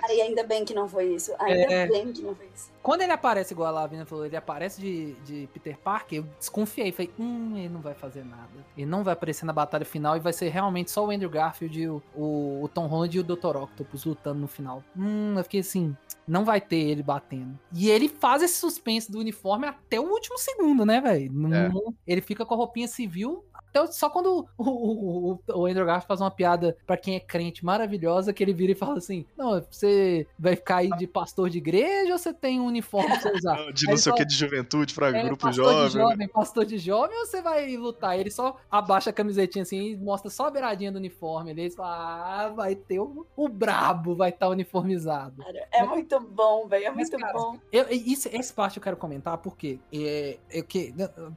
Aí 0.04 0.22
ainda 0.22 0.44
bem 0.44 0.64
que 0.66 0.74
não 0.74 0.88
foi 0.88 1.14
isso. 1.14 1.34
Ainda 1.40 1.74
É. 1.74 1.88
bem 1.88 2.12
que 2.12 2.22
não 2.22 2.36
foi 2.36 2.48
isso. 2.56 2.72
Quando 2.82 3.02
ele 3.02 3.12
aparece, 3.12 3.54
igual 3.54 3.68
a 3.68 3.72
Lavina 3.72 4.06
falou, 4.06 4.26
ele 4.26 4.38
aparece 4.38 4.80
de, 4.80 5.14
de 5.26 5.50
Peter 5.54 5.78
Parker, 5.78 6.20
eu 6.20 6.26
desconfiei. 6.40 6.92
Falei, 6.92 7.12
hum, 7.20 7.58
ele 7.58 7.70
não 7.70 7.82
vai 7.82 7.94
fazer 7.94 8.24
nada. 8.24 8.48
Ele 8.78 8.86
não 8.86 9.04
vai 9.04 9.14
aparecer 9.14 9.46
na 9.46 9.52
batalha 9.52 9.84
final 9.84 10.16
e 10.16 10.20
vai 10.22 10.32
ser 10.32 10.48
realmente 10.50 10.90
só 10.92 11.06
o 11.06 11.12
Andrew 11.12 11.30
Garfield, 11.30 11.82
e 11.82 11.90
o, 11.90 12.02
o, 12.16 12.64
o 12.64 12.70
Tom 12.70 12.88
Holland 12.88 13.18
e 13.18 13.20
o 13.20 13.24
Dr. 13.24 13.58
Octopus 13.58 14.06
lutando 14.06 14.40
no 14.40 14.48
final. 14.48 14.84
Hum, 14.96 15.36
eu 15.38 15.44
fiquei 15.44 15.60
assim, 15.60 15.96
não 16.26 16.46
vai 16.46 16.62
ter 16.62 16.78
ele 16.78 17.04
batendo. 17.04 17.60
E 17.74 17.90
ele 17.90 18.08
faz 18.08 18.42
esse 18.42 18.56
suspense 18.56 19.12
do 19.12 19.20
uniforme 19.20 19.68
até 19.68 20.00
o 20.00 20.10
último 20.10 20.38
segundo, 20.38 20.86
né, 20.86 21.02
velho? 21.02 21.32
É. 21.54 21.70
Ele 22.06 22.22
fica 22.22 22.46
com 22.46 22.54
a 22.54 22.58
roupinha 22.58 22.88
civil 22.88 23.44
até 23.70 23.82
o- 23.82 23.88
só 23.88 24.10
quando 24.10 24.48
o, 24.58 24.64
o, 24.64 25.32
o- 25.34 25.40
o 25.62 25.66
Andrew 25.66 25.86
Garfield 25.86 26.08
faz 26.08 26.22
uma 26.22 26.32
piada 26.32 26.78
pra 26.86 26.98
quem 26.98 27.16
é 27.16 27.20
crente 27.20 27.64
maravilhosa, 27.66 28.34
que 28.34 28.44
ele 28.44 28.54
vira 28.54 28.72
e 28.72 28.76
fala 28.76 28.98
assim: 28.98 29.26
Não, 29.38 29.62
você 29.70 30.26
vai 30.38 30.56
ficar 30.56 30.78
aí 30.78 30.90
de 30.98 31.08
pastor 31.08 31.50
de 31.50 31.58
igreja 31.58 32.12
ou 32.14 32.18
você 32.18 32.34
tem 32.34 32.60
um 32.60 32.66
uniforme 32.66 33.10
pra 33.10 33.20
você 33.20 33.32
usar? 33.38 33.58
De 33.74 33.86
Aí 33.88 33.92
não 33.92 33.98
sei 33.98 34.12
o 34.12 34.16
que 34.16 34.26
de 34.26 34.36
juventude, 34.36 34.94
pra 34.94 35.10
é, 35.10 35.24
grupo 35.24 35.44
pastor 35.44 35.64
jovem. 35.66 35.90
de 35.90 35.98
né? 35.98 36.04
jovem, 36.04 36.28
pastor 36.28 36.66
de 36.66 36.78
jovem, 36.78 37.18
ou 37.20 37.26
você 37.26 37.42
vai 37.42 37.76
lutar? 37.78 38.18
Ele 38.20 38.30
só 38.32 38.58
abaixa 38.72 39.10
a 39.10 39.14
camisetinha 39.14 39.64
assim 39.64 39.92
e 39.92 39.98
mostra 39.98 40.30
só 40.30 40.48
a 40.48 40.52
beiradinha 40.52 40.92
do 40.92 40.98
uniforme. 40.98 41.52
Ele 41.52 41.70
fala, 41.70 42.46
ah, 42.46 42.50
vai 42.50 42.76
ter 42.76 43.00
o, 43.00 43.26
o 43.36 43.48
brabo, 43.50 44.16
vai 44.16 44.30
estar 44.30 44.48
uniformizado. 44.50 45.44
Cara, 45.44 45.68
é 45.72 45.84
muito 45.86 46.20
bom, 46.20 46.68
velho. 46.68 46.86
É 46.86 46.90
Mas, 46.90 47.10
muito 47.10 47.18
cara, 47.20 47.34
bom. 47.38 47.58
Eu, 47.72 47.86
isso, 47.90 48.30
essa 48.32 48.54
parte 48.54 48.78
eu 48.78 48.84
quero 48.84 48.98
comentar 48.98 49.38
porque, 49.38 49.80
é, 49.94 50.38
é 50.50 50.62
que, 50.62 50.94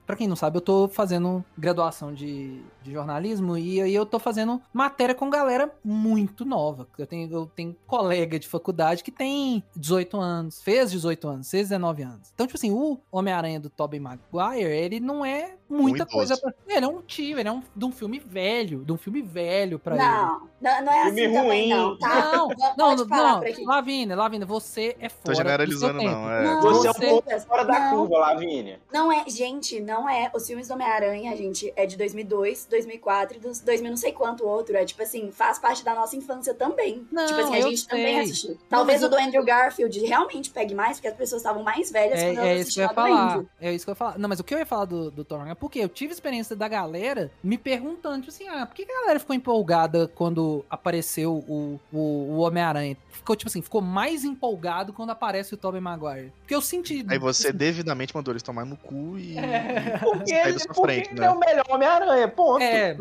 pra 0.06 0.16
quem 0.16 0.28
não 0.28 0.36
sabe, 0.36 0.56
eu 0.56 0.60
tô 0.60 0.88
fazendo 0.88 1.44
graduação 1.56 2.12
de, 2.12 2.19
de 2.26 2.92
jornalismo 2.92 3.56
e 3.56 3.80
aí 3.80 3.94
eu 3.94 4.06
tô 4.06 4.18
fazendo 4.18 4.60
matéria 4.72 5.14
com 5.14 5.30
galera 5.30 5.72
muito 5.84 6.44
nova. 6.44 6.86
Eu 6.98 7.06
tenho, 7.06 7.30
eu 7.30 7.46
tenho 7.46 7.76
colega 7.86 8.38
de 8.38 8.48
faculdade 8.48 9.02
que 9.02 9.10
tem 9.10 9.62
18 9.76 10.18
anos, 10.18 10.62
fez 10.62 10.90
18 10.90 11.28
anos, 11.28 11.50
fez 11.50 11.68
19 11.68 12.02
anos. 12.02 12.30
Então, 12.34 12.46
tipo 12.46 12.56
assim, 12.56 12.70
o 12.70 12.98
Homem-Aranha 13.10 13.60
do 13.60 13.70
Tobey 13.70 14.00
Maguire, 14.00 14.70
ele 14.70 15.00
não 15.00 15.24
é 15.24 15.56
muita 15.70 16.04
Um 16.04 16.06
coisa 16.06 16.36
pra... 16.36 16.52
Ele 16.68 16.84
é 16.84 16.88
um 16.88 17.00
tio, 17.02 17.38
ele 17.38 17.48
é 17.48 17.52
um, 17.52 17.62
de 17.74 17.84
um 17.84 17.92
filme 17.92 18.18
velho, 18.18 18.84
de 18.84 18.92
um 18.92 18.96
filme 18.96 19.22
velho 19.22 19.78
pra 19.78 19.94
ele. 19.94 20.04
Não, 20.04 20.48
não, 20.60 20.84
não 20.84 20.92
é 20.92 21.04
Filme 21.04 21.24
assim 21.26 21.34
também, 21.34 21.72
ruim. 21.72 21.80
não, 21.82 21.98
tá? 21.98 22.32
Não, 22.36 22.48
Pode 22.48 22.76
não, 22.76 22.96
não, 22.96 23.06
não. 23.06 23.64
Lavina, 23.66 24.14
Lavina, 24.16 24.44
você 24.46 24.96
é 25.00 25.08
fora. 25.08 25.22
do 25.22 25.26
seu 25.26 25.34
generalizando, 25.36 25.98
tempo. 26.00 26.10
não, 26.10 26.30
é. 26.30 26.44
Não, 26.44 26.60
Você 26.62 26.86
é 26.86 26.90
um 26.90 26.94
pouco 26.94 27.40
fora 27.40 27.64
da 27.64 27.78
Não. 27.80 27.96
curva, 27.96 28.18
Lavínia. 28.18 28.80
Não 28.92 29.12
é, 29.12 29.24
gente, 29.28 29.80
não 29.80 30.08
é. 30.08 30.30
Os 30.34 30.46
filmes 30.46 30.68
do 30.68 30.74
Homem-Aranha, 30.74 31.36
gente, 31.36 31.72
é 31.76 31.86
de 31.86 31.96
2002, 31.96 32.66
2004 32.66 33.36
e 33.36 33.40
dos 33.40 33.60
2000 33.60 33.90
não 33.90 33.96
sei 33.96 34.12
quanto 34.12 34.46
outro. 34.46 34.76
É 34.76 34.84
tipo 34.84 35.02
assim, 35.02 35.30
faz 35.30 35.58
parte 35.58 35.84
da 35.84 35.94
nossa 35.94 36.16
infância 36.16 36.52
também. 36.54 37.06
Não, 37.10 37.26
tipo 37.26 37.40
assim, 37.40 37.54
a 37.54 37.60
eu 37.60 37.70
gente 37.70 37.86
também 37.88 38.14
sei. 38.14 38.24
assistiu. 38.24 38.58
Talvez 38.68 39.02
o 39.02 39.08
do 39.08 39.16
Andrew 39.16 39.44
Garfield 39.44 39.98
realmente 40.06 40.50
pegue 40.50 40.74
mais, 40.74 40.96
porque 40.98 41.08
as 41.08 41.14
pessoas 41.16 41.40
estavam 41.42 41.62
mais 41.62 41.90
velhas 41.90 42.18
É, 42.18 42.26
quando 42.34 42.38
é 42.44 42.50
elas 42.52 42.66
isso 42.68 42.74
que 42.74 42.80
eu 42.80 42.84
assistiam 42.84 42.88
ia 42.88 42.94
falar. 42.94 43.44
É 43.60 43.72
isso 43.72 43.84
que 43.84 43.90
eu 43.90 43.92
ia 43.92 43.96
falar. 43.96 44.18
Não, 44.18 44.28
mas 44.28 44.40
o 44.40 44.44
que 44.44 44.54
eu 44.54 44.58
ia 44.58 44.66
falar 44.66 44.84
do, 44.84 45.10
do 45.10 45.24
Thor 45.24 45.46
é 45.46 45.54
porque 45.60 45.78
eu 45.78 45.88
tive 45.88 46.12
experiência 46.12 46.56
da 46.56 46.66
galera 46.66 47.30
me 47.44 47.58
perguntando, 47.58 48.22
tipo 48.22 48.30
assim, 48.30 48.48
ah, 48.48 48.64
por 48.64 48.74
que 48.74 48.82
a 48.90 49.00
galera 49.02 49.20
ficou 49.20 49.36
empolgada 49.36 50.08
quando 50.08 50.64
apareceu 50.70 51.34
o, 51.46 51.78
o, 51.92 51.98
o 51.98 52.38
Homem-Aranha? 52.38 52.96
Ficou, 53.12 53.36
tipo 53.36 53.48
assim, 53.48 53.60
ficou 53.62 53.80
mais 53.80 54.24
empolgado 54.24 54.92
quando 54.92 55.10
aparece 55.10 55.52
o 55.54 55.56
Tobey 55.56 55.80
Maguire. 55.80 56.32
Porque 56.40 56.54
eu 56.54 56.60
senti. 56.60 57.04
Aí 57.08 57.18
você 57.18 57.48
assim, 57.48 57.56
devidamente 57.56 58.14
mandou 58.14 58.32
eles 58.32 58.42
tomar 58.42 58.64
no 58.64 58.76
cu 58.76 59.18
e. 59.18 59.36
É. 59.38 59.98
Porque 59.98 60.32
ele, 60.32 60.58
porque 60.58 60.80
frente, 60.80 61.10
ele 61.10 61.20
né? 61.20 61.26
é 61.26 61.30
o 61.30 61.38
melhor 61.38 61.64
Homem-Aranha, 61.68 62.28
ponto. 62.28 62.62
É, 62.62 62.96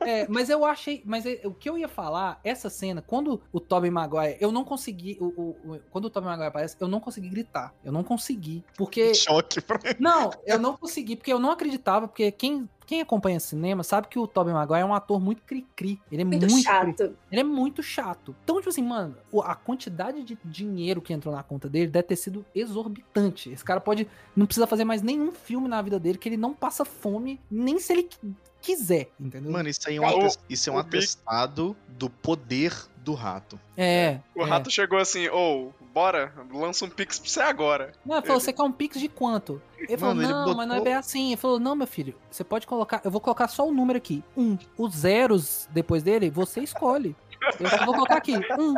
é, 0.00 0.26
mas 0.28 0.48
eu 0.48 0.64
achei. 0.64 1.02
Mas 1.04 1.26
é- 1.26 1.40
o 1.44 1.52
que 1.52 1.68
eu 1.68 1.76
ia 1.76 1.88
falar, 1.88 2.40
essa 2.42 2.70
cena, 2.70 3.02
quando 3.04 3.40
o 3.52 3.60
Tobey 3.60 3.90
Maguire, 3.90 4.36
eu 4.40 4.50
não 4.52 4.64
consegui. 4.64 5.16
O, 5.20 5.26
o- 5.26 5.56
o- 5.74 5.80
quando 5.90 6.06
o 6.06 6.10
Tobey 6.10 6.28
Maguire 6.28 6.48
aparece, 6.48 6.76
eu 6.80 6.88
não 6.88 7.00
consegui 7.00 7.28
gritar. 7.28 7.74
Eu 7.84 7.92
não 7.92 8.02
consegui. 8.04 8.64
Porque. 8.76 9.12
Choque 9.14 9.60
pra 9.60 9.78
Não, 9.98 10.30
eu 10.46 10.58
não 10.58 10.76
consegui, 10.76 11.16
porque 11.16 11.32
eu 11.32 11.38
não 11.38 11.50
acreditava, 11.50 12.06
porque 12.08 12.30
quem. 12.30 12.68
Quem 12.88 13.02
acompanha 13.02 13.38
cinema 13.38 13.82
sabe 13.84 14.08
que 14.08 14.18
o 14.18 14.26
Tobey 14.26 14.50
Maguire 14.54 14.80
é 14.80 14.84
um 14.86 14.94
ator 14.94 15.20
muito 15.20 15.42
cri-cri. 15.42 16.00
Ele 16.10 16.22
é 16.22 16.24
muito, 16.24 16.40
Muito 16.40 16.54
cri- 16.54 16.62
chato. 16.62 17.14
Ele 17.30 17.40
é 17.42 17.44
muito 17.44 17.82
chato. 17.82 18.34
Então, 18.42 18.56
tipo 18.56 18.70
assim, 18.70 18.82
mano, 18.82 19.14
a 19.44 19.54
quantidade 19.54 20.24
de 20.24 20.38
dinheiro 20.42 21.02
que 21.02 21.12
entrou 21.12 21.34
na 21.34 21.42
conta 21.42 21.68
dele 21.68 21.88
deve 21.88 22.08
ter 22.08 22.16
sido 22.16 22.46
exorbitante. 22.54 23.50
Esse 23.50 23.62
cara 23.62 23.78
pode. 23.78 24.08
Não 24.34 24.46
precisa 24.46 24.66
fazer 24.66 24.84
mais 24.84 25.02
nenhum 25.02 25.30
filme 25.32 25.68
na 25.68 25.82
vida 25.82 26.00
dele, 26.00 26.16
que 26.16 26.30
ele 26.30 26.38
não 26.38 26.54
passa 26.54 26.82
fome, 26.82 27.38
nem 27.50 27.78
se 27.78 27.92
ele 27.92 28.04
qui- 28.04 28.34
quiser, 28.62 29.10
entendeu? 29.20 29.52
Mano, 29.52 29.68
isso 29.68 29.86
aí 29.86 29.96
é 29.96 30.00
um, 30.00 30.04
O- 30.04 30.24
ates- 30.24 30.38
isso 30.48 30.70
é 30.70 30.72
um 30.72 30.78
atestado 30.78 31.76
do 31.90 32.08
poder 32.08 32.72
do 33.08 33.14
rato. 33.14 33.58
é. 33.76 34.18
O 34.34 34.42
é. 34.42 34.44
rato 34.44 34.70
chegou 34.70 34.98
assim, 34.98 35.28
ô, 35.30 35.70
bora, 35.94 36.30
lança 36.52 36.84
um 36.84 36.90
pix 36.90 37.18
pra 37.18 37.28
você 37.30 37.40
agora. 37.40 37.92
Não, 38.04 38.16
ele 38.18 38.26
falou, 38.26 38.38
você 38.40 38.52
quer 38.52 38.62
um 38.62 38.70
pix 38.70 39.00
de 39.00 39.08
quanto? 39.08 39.62
Ele 39.78 39.96
falou, 39.96 40.14
Mano, 40.14 40.26
ele 40.28 40.32
não, 40.34 40.54
mas 40.54 40.68
não 40.68 40.74
é 40.74 40.78
botou- 40.78 40.84
bem 40.84 40.94
assim. 40.94 41.28
Ele 41.28 41.36
falou, 41.38 41.58
não, 41.58 41.74
meu 41.74 41.86
filho, 41.86 42.14
você 42.30 42.44
pode 42.44 42.66
colocar, 42.66 43.00
eu 43.02 43.10
vou 43.10 43.20
colocar 43.20 43.48
só 43.48 43.66
o 43.66 43.72
número 43.72 43.96
aqui, 43.96 44.22
um. 44.36 44.58
Os 44.76 44.94
zeros 44.94 45.66
depois 45.70 46.02
dele, 46.02 46.28
você 46.28 46.60
escolhe. 46.60 47.16
Eu 47.58 47.68
só 47.68 47.84
vou 47.86 47.94
colocar 47.94 48.16
aqui, 48.18 48.34
um. 48.58 48.74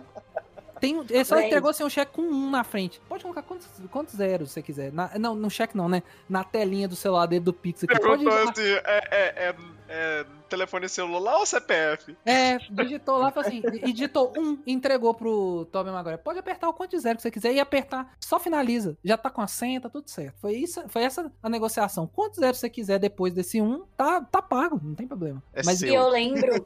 Tem, 0.81 0.99
ele 1.11 1.25
só 1.27 1.37
Bem. 1.37 1.49
entregou 1.49 1.69
assim, 1.71 1.85
um 1.85 1.91
cheque 1.91 2.13
com 2.13 2.23
um 2.23 2.49
na 2.51 2.65
frente. 2.65 3.03
Pode 3.07 3.23
colocar 3.23 3.43
quantos, 3.43 3.67
quantos 3.91 4.15
zeros 4.17 4.51
você 4.51 4.63
quiser. 4.63 4.91
Na- 4.91 5.11
não, 5.19 5.35
no 5.35 5.51
cheque 5.51 5.77
não, 5.77 5.89
né? 5.91 6.03
Na 6.27 6.43
telinha 6.43 6.89
do 6.89 6.97
celular 6.97 7.27
dele 7.27 7.45
do 7.45 7.53
Pix 7.53 7.85
aqui. 7.85 7.99
Pode 8.01 8.27
assim, 8.27 8.63
é, 8.63 8.83
é, 8.87 9.49
é, 9.49 9.55
é 9.91 10.25
telefone 10.49 10.89
celular 10.89 11.37
ou 11.39 11.47
CPF? 11.47 12.17
É, 12.25 12.59
digitou 12.71 13.19
lá, 13.19 13.31
falou 13.31 13.47
assim, 13.49 13.63
e 13.83 13.93
digitou 13.93 14.33
um 14.37 14.59
e 14.67 14.73
entregou 14.73 15.13
pro 15.15 15.65
Tobey 15.71 15.93
Maguire. 15.93 16.19
Pode 16.19 16.39
apertar 16.39 16.69
o 16.69 16.73
quanto 16.73 16.91
de 16.93 16.99
zero 16.99 17.17
que 17.17 17.23
você 17.23 17.31
quiser 17.31 17.53
e 17.53 17.61
apertar, 17.61 18.17
só 18.21 18.39
finaliza. 18.41 18.97
Já 19.05 19.17
tá 19.17 19.31
com 19.31 19.41
a 19.41 19.47
senha, 19.47 19.81
tá 19.81 19.89
tudo 19.89 20.09
certo. 20.11 20.39
Foi 20.41 20.53
isso, 20.55 20.83
foi 20.89 21.03
essa 21.03 21.31
a 21.43 21.49
negociação. 21.49 22.07
Quantos 22.07 22.39
zeros 22.41 22.59
você 22.59 22.69
quiser 22.71 22.99
depois 22.99 23.33
desse 23.33 23.61
um, 23.61 23.85
tá, 23.97 24.21
tá 24.21 24.41
pago, 24.43 24.81
não 24.83 24.95
tem 24.95 25.07
problema. 25.07 25.43
É 25.53 25.63
Mas 25.65 25.79
seu. 25.79 25.89
E 25.91 25.95
eu 25.95 26.09
lembro, 26.09 26.65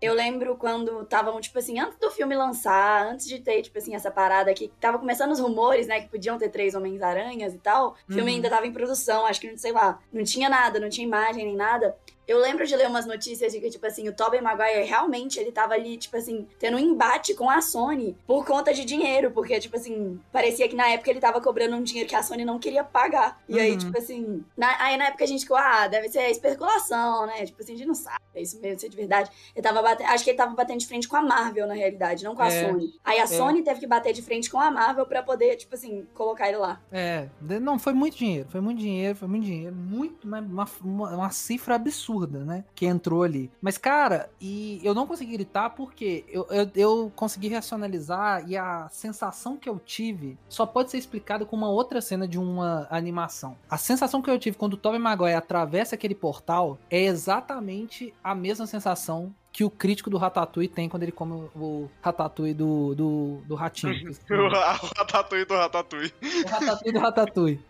eu 0.00 0.14
lembro 0.14 0.56
quando 0.56 1.02
estavam, 1.02 1.38
tipo 1.40 1.58
assim, 1.58 1.78
antes 1.78 1.98
do 1.98 2.10
filme 2.10 2.34
lançar, 2.34 3.06
antes 3.06 3.26
de 3.26 3.38
ter, 3.38 3.62
tipo 3.62 3.76
assim, 3.78 3.94
essa 3.94 4.10
parada 4.10 4.50
aqui, 4.50 4.68
que 4.68 4.74
tava 4.80 4.98
começando 4.98 5.30
os 5.32 5.40
rumores, 5.40 5.86
né, 5.86 6.00
que 6.00 6.08
podiam 6.08 6.38
ter 6.38 6.48
três 6.48 6.74
Homens-Aranhas 6.74 7.54
e 7.54 7.58
tal. 7.58 7.96
O 8.08 8.12
filme 8.12 8.30
Uhum. 8.30 8.36
ainda 8.36 8.50
tava 8.50 8.66
em 8.66 8.72
produção, 8.72 9.26
acho 9.26 9.40
que, 9.40 9.50
não 9.50 9.58
sei 9.58 9.72
lá, 9.72 9.98
não 10.12 10.24
tinha 10.24 10.48
nada, 10.48 10.78
não 10.80 10.88
tinha 10.88 11.06
imagem 11.06 11.44
nem 11.44 11.56
nada. 11.56 11.96
Eu 12.30 12.38
lembro 12.38 12.64
de 12.64 12.76
ler 12.76 12.86
umas 12.86 13.06
notícias 13.06 13.52
de 13.52 13.60
que, 13.60 13.68
tipo 13.70 13.84
assim, 13.86 14.08
o 14.08 14.12
Tobey 14.12 14.40
Maguire 14.40 14.84
realmente, 14.84 15.38
ele 15.40 15.50
tava 15.50 15.74
ali, 15.74 15.96
tipo 15.96 16.16
assim, 16.16 16.46
tendo 16.60 16.76
um 16.76 16.80
embate 16.80 17.34
com 17.34 17.50
a 17.50 17.60
Sony 17.60 18.16
por 18.26 18.46
conta 18.46 18.72
de 18.72 18.84
dinheiro, 18.84 19.32
porque, 19.32 19.58
tipo 19.58 19.76
assim, 19.76 20.20
parecia 20.32 20.68
que 20.68 20.76
na 20.76 20.88
época 20.88 21.10
ele 21.10 21.18
tava 21.20 21.40
cobrando 21.40 21.74
um 21.76 21.82
dinheiro 21.82 22.08
que 22.08 22.14
a 22.14 22.22
Sony 22.22 22.44
não 22.44 22.58
queria 22.60 22.84
pagar. 22.84 23.42
E 23.48 23.58
aí, 23.58 23.72
Uhum. 23.72 23.78
tipo 23.78 23.98
assim, 23.98 24.44
na- 24.56 24.80
aí 24.80 24.96
na 24.96 25.06
época 25.06 25.24
a 25.24 25.26
gente 25.26 25.40
ficou, 25.42 25.56
ah, 25.56 25.88
deve 25.88 26.08
ser 26.08 26.30
especulação, 26.30 27.26
né? 27.26 27.44
Tipo 27.46 27.60
assim, 27.62 27.74
a 27.74 27.76
gente 27.76 27.86
não 27.88 27.94
sabe, 27.94 28.20
é 28.34 28.42
isso 28.42 28.60
mesmo, 28.60 28.76
isso 28.76 28.86
é 28.86 28.88
de 28.88 28.96
verdade. 28.96 29.30
Ele 29.54 29.62
tava 29.62 29.82
batendo, 29.82 30.06
acho 30.10 30.22
que 30.22 30.30
ele 30.30 30.36
tava 30.38 30.54
batendo 30.54 30.78
de 30.78 30.86
frente 30.86 31.08
com 31.08 31.16
a 31.16 31.22
Marvel, 31.22 31.66
na 31.66 31.74
realidade, 31.74 32.22
não 32.24 32.34
com 32.36 32.42
a 32.42 32.48
É. 32.48 32.68
Sony. 32.68 32.94
Aí 33.04 33.18
a 33.18 33.26
Sony 33.26 33.62
teve 33.64 33.80
que 33.80 33.86
bater 33.86 34.12
de 34.12 34.22
frente 34.22 34.48
com 34.50 34.60
a 34.60 34.70
Marvel 34.70 35.04
pra 35.06 35.22
poder, 35.22 35.56
tipo 35.56 35.74
assim, 35.74 36.06
colocar 36.14 36.48
ele 36.48 36.58
lá. 36.58 36.80
É, 36.92 37.28
não, 37.60 37.78
foi 37.78 37.92
muito 37.92 38.16
dinheiro, 38.16 38.48
foi 38.48 38.60
muito 38.60 38.78
dinheiro, 38.78 39.16
foi 39.16 39.26
muito 39.28 39.44
dinheiro, 39.44 39.74
muito, 39.74 40.28
mas 40.28 40.44
uma, 40.44 40.68
uma, 40.84 41.14
uma 41.16 41.30
cifra 41.30 41.74
absurda, 41.74 42.19
né, 42.26 42.64
que 42.74 42.86
entrou 42.86 43.22
ali. 43.22 43.50
Mas, 43.60 43.78
cara, 43.78 44.30
e 44.40 44.80
eu 44.82 44.94
não 44.94 45.06
consegui 45.06 45.32
gritar 45.32 45.70
porque 45.70 46.24
eu, 46.28 46.46
eu, 46.50 46.70
eu 46.74 47.12
consegui 47.14 47.48
racionalizar 47.48 48.48
e 48.48 48.56
a 48.56 48.88
sensação 48.90 49.56
que 49.56 49.68
eu 49.68 49.78
tive 49.78 50.38
só 50.48 50.66
pode 50.66 50.90
ser 50.90 50.98
explicada 50.98 51.44
com 51.44 51.56
uma 51.56 51.68
outra 51.68 52.00
cena 52.00 52.26
de 52.26 52.38
uma 52.38 52.86
animação. 52.90 53.56
A 53.68 53.76
sensação 53.76 54.22
que 54.22 54.30
eu 54.30 54.38
tive 54.38 54.56
quando 54.56 54.74
o 54.74 54.76
Tobey 54.76 54.98
Maguire 54.98 55.34
atravessa 55.34 55.94
aquele 55.94 56.14
portal 56.14 56.78
é 56.90 57.02
exatamente 57.04 58.14
a 58.22 58.34
mesma 58.34 58.66
sensação 58.66 59.34
que 59.52 59.64
o 59.64 59.70
crítico 59.70 60.08
do 60.08 60.16
Ratatouille 60.16 60.68
tem 60.68 60.88
quando 60.88 61.02
ele 61.02 61.12
come 61.12 61.32
o, 61.32 61.50
o 61.60 61.90
Ratatouille 62.00 62.54
do, 62.54 62.94
do, 62.94 63.42
do 63.46 63.54
ratinho. 63.54 63.92
O 64.30 64.48
Ratatouille 64.96 65.44
do 65.44 65.54
Ratatouille. 65.54 66.14
O 66.22 66.48
Ratatouille 66.48 66.92
do 66.92 66.98
Ratatouille. 67.00 67.60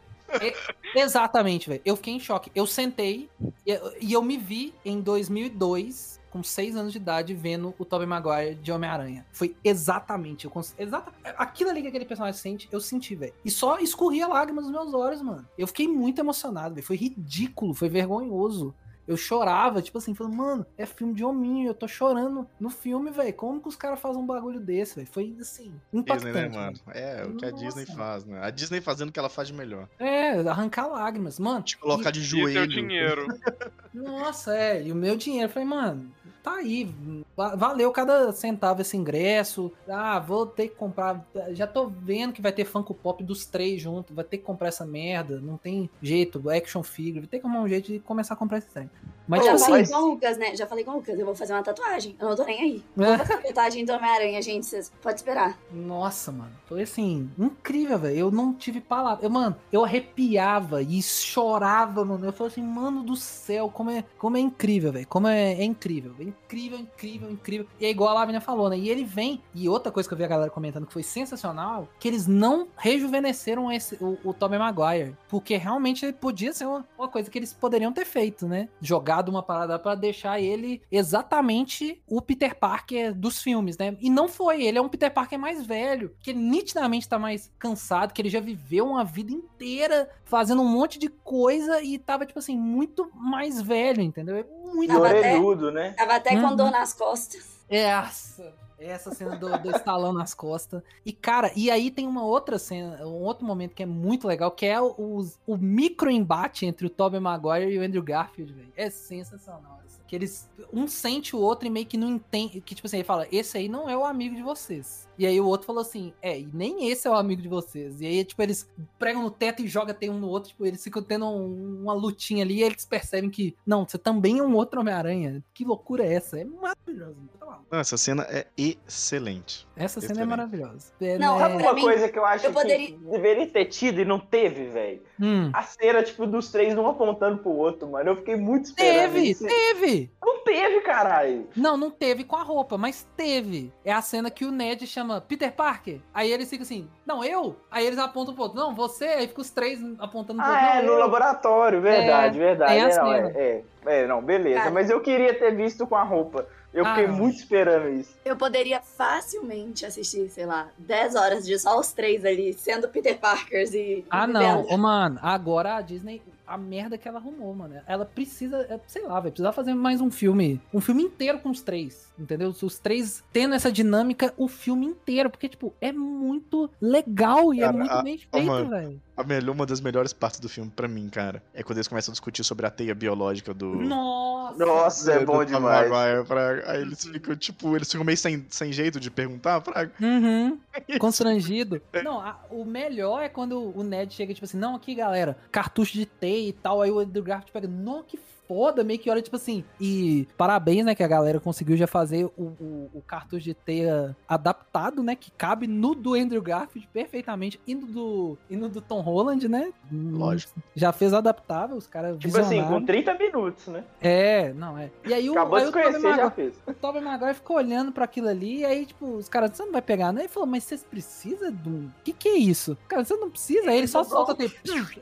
Exatamente, 0.95 1.68
velho. 1.68 1.83
Eu 1.85 1.97
fiquei 1.97 2.14
em 2.14 2.20
choque. 2.20 2.51
Eu 2.55 2.66
sentei 2.66 3.28
e, 3.66 3.81
e 4.01 4.12
eu 4.12 4.22
me 4.22 4.37
vi 4.37 4.74
em 4.85 5.01
2002, 5.01 6.20
com 6.31 6.43
6 6.43 6.76
anos 6.76 6.93
de 6.93 6.99
idade, 6.99 7.35
vendo 7.35 7.74
o 7.78 7.85
Tobey 7.85 8.07
Maguire 8.07 8.55
de 8.55 8.70
Homem-Aranha. 8.70 9.26
Foi 9.33 9.57
exatamente. 9.64 10.45
Eu 10.45 10.53
exata... 10.78 11.12
Aquilo 11.37 11.70
ali 11.70 11.83
que 11.83 11.89
aquele 11.89 12.05
personagem 12.05 12.41
sente, 12.41 12.68
eu 12.70 12.81
senti, 12.81 13.14
velho. 13.14 13.35
E 13.45 13.51
só 13.51 13.78
escorria 13.78 14.26
lágrimas 14.26 14.64
nos 14.64 14.72
meus 14.72 14.95
olhos, 14.95 15.22
mano. 15.22 15.47
Eu 15.59 15.66
fiquei 15.66 15.89
muito 15.89 16.20
emocionado, 16.20 16.74
velho. 16.74 16.87
Foi 16.87 16.97
ridículo, 16.97 17.74
foi 17.74 17.89
vergonhoso. 17.89 18.74
Eu 19.11 19.16
chorava, 19.16 19.82
tipo 19.82 19.98
assim, 19.98 20.14
falando, 20.14 20.36
mano, 20.36 20.66
é 20.78 20.86
filme 20.86 21.12
de 21.14 21.24
hominho, 21.24 21.68
eu 21.70 21.74
tô 21.74 21.88
chorando 21.88 22.46
no 22.61 22.70
filme, 22.70 23.11
velho. 23.11 23.34
Como 23.34 23.61
que 23.61 23.66
os 23.66 23.74
caras 23.74 23.98
fazem 23.98 24.22
um 24.22 24.24
bagulho 24.26 24.61
desse, 24.61 24.94
velho? 24.94 25.08
Foi, 25.11 25.36
assim, 25.40 25.72
impactante. 25.92 26.32
Disney, 26.32 26.48
né, 26.48 26.56
mano? 26.56 26.78
velho. 26.86 26.96
É, 26.96 27.24
o 27.26 27.34
que 27.34 27.44
a 27.44 27.50
Nossa. 27.50 27.64
Disney 27.64 27.86
faz, 27.86 28.24
né? 28.24 28.38
A 28.40 28.50
Disney 28.50 28.80
fazendo 28.80 29.08
o 29.08 29.12
que 29.12 29.18
ela 29.18 29.28
faz 29.28 29.48
de 29.48 29.54
melhor. 29.54 29.88
É, 29.98 30.38
arrancar 30.48 30.86
lágrimas, 30.86 31.40
mano. 31.40 31.62
Te 31.64 31.76
colocar 31.76 32.12
de 32.12 32.20
E 32.20 32.28
teu 32.30 32.40
joelho. 32.42 32.68
dinheiro. 32.68 33.26
Nossa, 33.92 34.54
é, 34.54 34.80
e 34.86 34.92
o 34.92 34.94
meu 34.94 35.16
dinheiro, 35.16 35.48
eu 35.48 35.52
falei, 35.52 35.66
mano, 35.66 36.08
tá 36.43 36.55
aí, 36.57 36.93
va- 37.36 37.55
valeu 37.55 37.91
cada 37.93 38.32
centavo 38.32 38.80
esse 38.80 38.97
ingresso. 38.97 39.72
Ah, 39.88 40.18
vou 40.18 40.47
ter 40.47 40.68
que 40.68 40.74
comprar. 40.76 41.24
Já 41.51 41.66
tô 41.66 41.86
vendo 41.86 42.32
que 42.32 42.43
vai 42.43 42.53
ter 42.53 42.64
Funko 42.64 42.95
Pop 42.95 43.22
dos 43.22 43.47
três 43.47 43.80
juntos, 43.80 44.14
vai 44.14 44.24
ter 44.24 44.38
que 44.38 44.45
comprar 44.45 44.68
essa 44.68 44.84
merda. 44.84 45.41
Não 45.41 45.57
tem 45.57 45.88
jeito, 46.03 46.49
action 46.51 46.82
figure, 46.82 47.20
vai 47.20 47.28
ter 47.28 47.41
que 47.41 47.47
arrumar 47.47 47.62
um 47.62 47.68
jeito 47.68 47.93
de 47.93 47.99
começar 48.01 48.34
a 48.34 48.36
comprar 48.36 48.59
esse 48.59 48.68
trem. 48.68 48.91
Mas, 49.31 49.45
já 49.45 49.53
tipo 49.53 49.64
falei 49.64 49.83
assim, 49.83 49.93
com 49.93 49.99
o 49.99 50.07
Lucas, 50.07 50.37
né? 50.37 50.57
Já 50.57 50.66
falei 50.66 50.85
com 50.85 50.91
o 50.91 50.95
Lucas, 50.95 51.16
eu 51.16 51.24
vou 51.24 51.37
fazer 51.37 51.53
uma 51.53 51.62
tatuagem. 51.62 52.16
Eu 52.18 52.28
não 52.31 52.37
tô 52.37 52.43
nem 52.43 52.61
aí. 52.61 52.85
É. 52.99 53.07
Vou 53.07 53.18
fazer 53.18 53.35
uma 53.35 53.43
tatuagem 53.43 53.85
do 53.85 53.93
Homem-Aranha, 53.93 54.43
gente. 54.43 54.66
Vocês 54.66 54.91
podem 55.01 55.14
esperar. 55.14 55.57
Nossa, 55.72 56.33
mano. 56.33 56.51
Foi 56.66 56.83
assim, 56.83 57.31
incrível, 57.39 57.97
velho. 57.97 58.16
Eu 58.16 58.31
não 58.33 58.53
tive 58.53 58.81
palavras. 58.81 59.22
Eu, 59.22 59.31
mano, 59.31 59.55
eu 59.72 59.85
arrepiava 59.85 60.83
e 60.83 61.01
chorava, 61.01 62.05
mano. 62.05 62.26
Eu 62.26 62.33
falei 62.33 62.51
assim, 62.51 62.62
mano 62.62 63.05
do 63.05 63.14
céu, 63.14 63.70
como 63.72 63.91
é, 63.91 64.05
como 64.18 64.37
é 64.37 64.41
incrível, 64.41 64.91
velho. 64.91 65.07
Como 65.07 65.28
é, 65.28 65.53
é 65.53 65.64
incrível. 65.64 66.12
É 66.18 66.24
incrível, 66.24 66.78
incrível, 66.81 67.31
incrível. 67.31 67.66
E 67.78 67.87
é 67.87 67.91
igual 67.91 68.11
a 68.11 68.14
Lavínia 68.14 68.41
falou, 68.41 68.68
né? 68.68 68.76
E 68.76 68.89
ele 68.89 69.05
vem. 69.05 69.41
E 69.55 69.68
outra 69.68 69.93
coisa 69.93 70.09
que 70.09 70.12
eu 70.12 70.18
vi 70.18 70.24
a 70.24 70.28
galera 70.28 70.51
comentando 70.51 70.87
que 70.87 70.92
foi 70.92 71.04
sensacional, 71.04 71.87
que 72.00 72.09
eles 72.09 72.26
não 72.26 72.67
rejuvenesceram 72.76 73.71
esse, 73.71 73.95
o, 74.00 74.18
o 74.25 74.34
Tobey 74.34 74.59
Maguire. 74.59 75.17
Porque 75.29 75.57
realmente 75.57 76.13
podia 76.14 76.53
ser 76.53 76.67
uma, 76.67 76.84
uma 76.99 77.07
coisa 77.07 77.30
que 77.30 77.38
eles 77.38 77.53
poderiam 77.53 77.92
ter 77.92 78.04
feito, 78.04 78.49
né? 78.49 78.68
Jogado 78.80 79.20
uma 79.29 79.42
parada 79.42 79.79
pra 79.79 79.95
deixar 79.95 80.41
ele 80.41 80.80
exatamente 80.91 82.01
o 82.07 82.22
Peter 82.22 82.55
Parker 82.59 83.14
dos 83.14 83.42
filmes, 83.42 83.76
né? 83.76 83.97
E 84.01 84.09
não 84.09 84.29
foi, 84.29 84.63
ele 84.64 84.79
é 84.79 84.80
um 84.80 84.88
Peter 84.88 85.13
Parker 85.13 85.38
mais 85.38 85.64
velho, 85.67 86.14
que 86.21 86.30
ele 86.30 86.38
nitidamente 86.38 87.09
tá 87.09 87.18
mais 87.18 87.53
cansado, 87.59 88.13
que 88.13 88.22
ele 88.22 88.30
já 88.30 88.41
viveu 88.41 88.87
uma 88.87 89.05
vida 89.05 89.33
inteira 89.33 90.09
fazendo 90.25 90.63
um 90.63 90.68
monte 90.68 90.99
de 90.99 91.09
coisa 91.09 91.83
e 91.83 91.99
tava, 91.99 92.25
tipo 92.25 92.38
assim, 92.38 92.57
muito 92.57 93.11
mais 93.14 93.61
velho, 93.61 94.01
entendeu? 94.01 94.37
É 94.37 94.45
muito 94.75 94.92
Tava 94.92 95.09
até- 95.11 95.38
né? 95.72 95.91
Tava 95.97 96.14
até 96.17 96.34
Uhum. 96.34 96.49
com 96.51 96.57
dor 96.57 96.71
nas 96.71 96.92
costas. 96.95 97.59
Essa. 97.71 98.53
Essa 98.79 99.14
cena 99.14 99.37
do, 99.37 99.59
do 99.59 99.71
estalão 99.76 100.11
nas 100.11 100.33
costas. 100.33 100.83
E, 101.05 101.13
cara, 101.13 101.53
e 101.55 101.71
aí 101.71 101.91
tem 101.91 102.07
uma 102.07 102.25
outra 102.25 102.59
cena, 102.59 103.07
um 103.07 103.22
outro 103.22 103.45
momento 103.45 103.75
que 103.75 103.83
é 103.83 103.87
muito 103.87 104.26
legal, 104.26 104.51
que 104.51 104.64
é 104.64 104.80
o, 104.80 104.95
o, 104.97 105.30
o 105.47 105.57
micro 105.59 106.11
embate 106.11 106.64
entre 106.64 106.87
o 106.87 106.91
Tobey 106.91 107.21
Maguire 107.21 107.71
e 107.71 107.79
o 107.79 107.83
Andrew 107.83 108.03
Garfield, 108.03 108.55
velho. 108.55 108.72
É 108.75 108.88
sensacional. 108.88 109.80
Que 110.09 110.17
eles. 110.17 110.51
Um 110.72 110.88
sente 110.88 111.37
o 111.37 111.38
outro 111.38 111.68
e 111.68 111.71
meio 111.71 111.87
que 111.87 111.97
não 111.97 112.09
entende. 112.09 112.61
Que, 112.61 112.75
tipo 112.75 112.88
assim, 112.88 112.97
ele 112.97 113.05
fala: 113.05 113.29
Esse 113.30 113.59
aí 113.59 113.68
não 113.68 113.88
é 113.88 113.97
o 113.97 114.05
amigo 114.05 114.34
de 114.34 114.42
vocês. 114.42 115.07
E 115.21 115.26
aí 115.26 115.38
o 115.38 115.47
outro 115.47 115.67
falou 115.67 115.83
assim: 115.83 116.14
É, 116.22 116.38
e 116.41 116.49
nem 116.53 116.88
esse 116.88 117.07
é 117.07 117.11
o 117.11 117.14
amigo 117.14 117.42
de 117.42 117.49
vocês. 117.49 118.01
E 118.01 118.07
aí, 118.07 118.25
tipo, 118.25 118.41
eles 118.42 118.67
pregam 118.99 119.22
no 119.22 119.30
teto 119.30 119.61
e 119.63 119.68
jogam 119.68 119.95
tem 119.95 120.09
um 120.09 120.18
no 120.18 120.29
outro. 120.29 120.49
Tipo, 120.49 120.64
eles 120.64 120.83
ficam 120.83 121.03
tendo 121.03 121.26
um- 121.26 121.83
uma 121.83 121.92
lutinha 121.92 122.42
ali 122.42 122.55
e 122.61 122.63
eles 122.63 122.87
percebem 122.87 123.29
que, 123.29 123.55
não, 123.67 123.87
você 123.87 123.99
também 123.99 124.38
é 124.38 124.42
um 124.42 124.55
outro 124.55 124.80
Homem-Aranha. 124.80 125.45
Que 125.53 125.63
loucura 125.63 126.07
é 126.07 126.14
essa? 126.14 126.41
É 126.41 126.45
maravilhoso. 126.45 127.17
Tá. 127.38 127.61
Não, 127.71 127.79
essa 127.79 127.99
cena 127.99 128.22
é 128.30 128.47
excelente. 128.57 129.67
Essa 129.76 130.01
cena 130.01 130.13
é 130.13 130.14
Excelente. 130.14 130.29
maravilhosa. 130.30 130.92
É, 131.01 131.18
Não? 131.18 131.38
Sabe 131.38 131.57
pra 131.63 131.72
uma 131.72 131.80
coisa 131.80 132.09
que 132.09 132.18
eu 132.18 132.25
acho 132.25 132.47
eu 132.47 132.53
poderia- 132.53 132.87
que 132.87 132.92
deveria 132.92 133.47
ter 133.47 133.64
tido 133.67 134.01
e 134.01 134.05
não 134.05 134.18
teve, 134.18 134.68
velho? 134.68 135.03
Hum. 135.21 135.51
A 135.53 135.63
cena, 135.63 136.03
tipo, 136.03 136.26
dos 136.26 136.51
três 136.51 136.76
um 136.79 136.87
apontando 136.87 137.38
pro 137.42 137.51
outro, 137.51 137.88
mano. 137.88 138.11
Eu 138.11 138.17
fiquei 138.17 138.37
muito 138.37 138.67
esperando 138.67 139.13
Teve, 139.13 139.30
isso. 139.30 139.47
teve! 139.47 140.11
Não 140.22 140.45
teve, 140.45 140.80
caralho. 140.80 141.49
Não, 141.57 141.76
não 141.76 141.91
teve 141.91 142.25
com 142.25 142.37
a 142.37 142.42
roupa, 142.42 142.76
mas 142.79 143.07
teve. 143.17 143.72
É 143.84 143.92
a 143.92 144.01
cena 144.03 144.30
que 144.30 144.45
o 144.45 144.51
Ned 144.51 144.87
chama 144.87 145.09
Peter 145.18 145.50
Parker. 145.50 145.99
Aí 146.12 146.30
eles 146.30 146.50
ficam 146.50 146.62
assim, 146.64 146.87
não, 147.07 147.24
eu? 147.24 147.57
Aí 147.70 147.87
eles 147.87 147.99
apontam 147.99 148.34
pro 148.34 148.42
outro, 148.42 148.58
não, 148.58 148.74
você. 148.74 149.07
Aí 149.07 149.26
fica 149.28 149.41
os 149.41 149.49
três 149.49 149.80
apontando 149.99 150.42
pro 150.42 150.50
outro. 150.50 150.66
Ah, 150.66 150.76
é, 150.76 150.82
não, 150.82 150.88
no 150.88 150.92
eu. 150.92 150.99
laboratório, 150.99 151.80
verdade, 151.80 152.38
verdade. 152.38 152.72
tem 152.74 152.82
a 152.82 152.88
É, 152.88 152.96
não, 152.99 153.12
é, 153.14 153.30
é, 153.30 153.64
é, 154.03 154.07
não, 154.07 154.20
beleza. 154.22 154.58
Cara. 154.58 154.70
Mas 154.70 154.91
eu 154.91 155.00
queria 155.00 155.32
ter 155.32 155.57
visto 155.57 155.87
com 155.87 155.96
a 155.96 156.03
roupa. 156.03 156.46
Eu 156.72 156.84
Ah, 156.87 156.91
fiquei 156.95 157.08
não. 157.08 157.14
muito 157.16 157.37
esperando 157.38 157.88
isso. 157.88 158.14
Eu 158.24 158.37
poderia 158.37 158.80
facilmente 158.80 159.84
assistir, 159.84 160.28
sei 160.28 160.46
lá, 160.46 160.68
10 160.78 161.16
horas 161.16 161.45
de 161.45 161.58
só 161.58 161.78
os 161.78 161.91
três 161.92 162.24
ali, 162.24 162.53
sendo 162.53 162.88
Peter 162.88 163.18
Parkers 163.18 163.74
e. 163.74 164.04
Ah, 164.11 164.24
e 164.24 164.28
não. 164.28 164.62
Ô, 164.66 164.76
mano, 164.76 165.18
agora 165.22 165.76
a 165.76 165.80
Disney, 165.80 166.22
a 166.51 166.59
merda 166.59 166.99
que 166.99 167.07
ela 167.07 167.18
arrumou, 167.18 167.55
mano. 167.55 167.77
Ela 167.87 168.05
precisa, 168.05 168.57
é, 168.68 168.81
sei 168.87 169.03
lá, 169.03 169.21
vai 169.21 169.31
precisar 169.31 169.53
fazer 169.53 169.72
mais 169.72 170.01
um 170.01 170.11
filme. 170.11 170.61
Um 170.75 170.81
filme 170.81 171.03
inteiro 171.05 171.39
com 171.39 171.49
os 171.51 171.63
três. 171.63 172.13
Entendeu? 172.18 172.51
Os 172.51 172.79
três 172.79 173.22
tendo 173.33 173.55
essa 173.55 173.71
dinâmica 173.71 174.35
o 174.37 174.49
filme 174.49 174.85
inteiro. 174.87 175.31
Porque, 175.31 175.49
tipo, 175.49 175.72
é 175.81 175.93
muito 175.93 176.68
legal 176.81 177.55
e 177.55 177.61
é 177.61 177.67
Cara, 177.67 177.77
muito 177.79 177.93
a- 177.93 178.03
bem 178.03 178.18
feito, 178.18 178.68
velho. 178.68 179.01
A 179.21 179.25
melhor, 179.25 179.53
uma 179.53 179.67
das 179.67 179.80
melhores 179.80 180.13
partes 180.13 180.41
do 180.41 180.49
filme, 180.49 180.71
pra 180.75 180.88
mim, 180.88 181.09
cara, 181.09 181.42
é 181.55 181.63
quando 181.63 181.79
eles 181.79 181.88
começam 181.88 182.11
a 182.11 182.14
discutir 182.14 182.42
sobre 182.45 182.67
a 182.67 182.71
teia 182.71 182.95
biológica 182.95 183.53
do. 183.55 183.76
Nossa! 183.76 184.64
Nossa, 184.64 185.13
é 185.13 185.25
bom 185.25 185.45
demais. 185.45 185.88
Maguire, 185.91 186.26
Fraga. 186.26 186.71
Aí 186.71 186.80
eles 186.83 187.05
ficam, 187.05 187.37
tipo, 187.37 187.76
eles 187.76 187.91
ficam 187.91 188.05
meio 188.05 188.18
sem, 188.18 188.45
sem 188.51 188.72
jeito 188.72 188.99
de 188.99 189.11
perguntar, 189.11 189.61
Fraga. 189.61 189.92
Uhum. 190.01 190.59
Constrangido. 190.99 191.80
Não, 192.03 192.21
a- 192.21 192.38
o 192.51 192.64
melhor 192.64 193.22
é 193.22 193.29
quando 193.29 193.72
o 193.76 193.83
Ned 193.83 194.13
chega, 194.13 194.34
tipo 194.34 194.45
assim, 194.45 194.57
não, 194.59 194.75
aqui, 194.76 194.95
galera, 194.95 195.37
cartucho 195.53 195.92
de 195.92 196.07
teia 196.07 196.49
e 196.49 196.53
tal. 196.53 196.83
Aí 196.83 196.91
o 196.91 196.99
Andrew 196.99 197.22
Garfield 197.22 197.53
pega, 197.53 197.68
não, 197.68 198.03
que 198.03 198.18
foda, 198.51 198.83
meio 198.83 198.99
que 198.99 199.09
olha, 199.09 199.22
tipo 199.22 199.37
assim. 199.37 199.63
E 199.81 200.27
parabéns, 200.37 200.85
né, 200.85 200.93
que 200.93 201.05
a 201.05 201.07
galera 201.07 201.39
conseguiu 201.39 201.77
já 201.77 201.87
fazer 201.87 202.25
o, 202.37 202.43
o, 202.43 202.91
o 202.95 203.03
cartucho 203.07 203.45
de 203.45 203.55
teia 203.55 204.17
adaptado, 204.27 205.05
né, 205.05 205.14
que 205.14 205.31
cabe 205.31 205.68
no 205.68 205.95
do 205.95 206.14
Andrew 206.14 206.43
Garfield 206.43 206.89
perfeitamente 206.93 207.61
e 207.64 207.77
no 207.77 207.87
do, 207.87 208.39
e 208.51 208.57
no 208.57 208.68
do 208.68 208.81
Tom 208.81 209.03
Holland, 209.03 209.47
né? 209.49 209.72
Lógico. 209.93 210.61
Já 210.75 210.91
fez 210.91 211.14
adaptável, 211.14 211.77
os 211.77 211.87
caras 211.87 212.18
Tipo 212.18 212.39
assim, 212.39 212.61
com 212.64 212.85
30 212.85 213.14
minutos, 213.14 213.68
né? 213.68 213.85
É, 214.01 214.53
não, 214.53 214.77
é. 214.77 214.91
E 215.07 215.14
aí 215.14 215.31
o, 215.31 215.33
Acabou 215.35 215.57
aí 215.57 215.63
de 215.63 215.68
o 215.68 215.72
Tobey 215.72 215.99
Maguire- 216.01 216.31
fez. 216.35 216.63
o 216.67 216.75
Tobey 216.75 217.01
Maguire 217.03 217.35
ficou 217.35 217.57
olhando 217.57 217.93
pra 217.93 218.05
aquilo 218.05 218.27
ali, 218.29 218.59
e 218.59 218.64
aí, 218.64 218.85
tipo, 218.85 219.07
os 219.14 219.29
caras, 219.29 219.53
você 219.53 219.64
não 219.64 219.71
vai 219.71 219.83
pegar, 219.83 220.13
né? 220.13 220.22
Ele 220.22 220.29
falou, 220.29 220.49
mas 220.49 220.64
vocês 220.64 220.83
precisam 220.83 221.55
um. 221.64 221.87
O 221.87 221.93
que, 222.03 222.13
que 222.13 222.29
é 222.29 222.37
isso? 222.37 222.77
Cara, 222.89 223.05
você 223.05 223.14
não 223.14 223.31
precisa. 223.31 223.71
Aí 223.71 223.79
ele 223.79 223.87
só 223.87 224.03
solta 224.03 224.35
tem. 224.35 224.51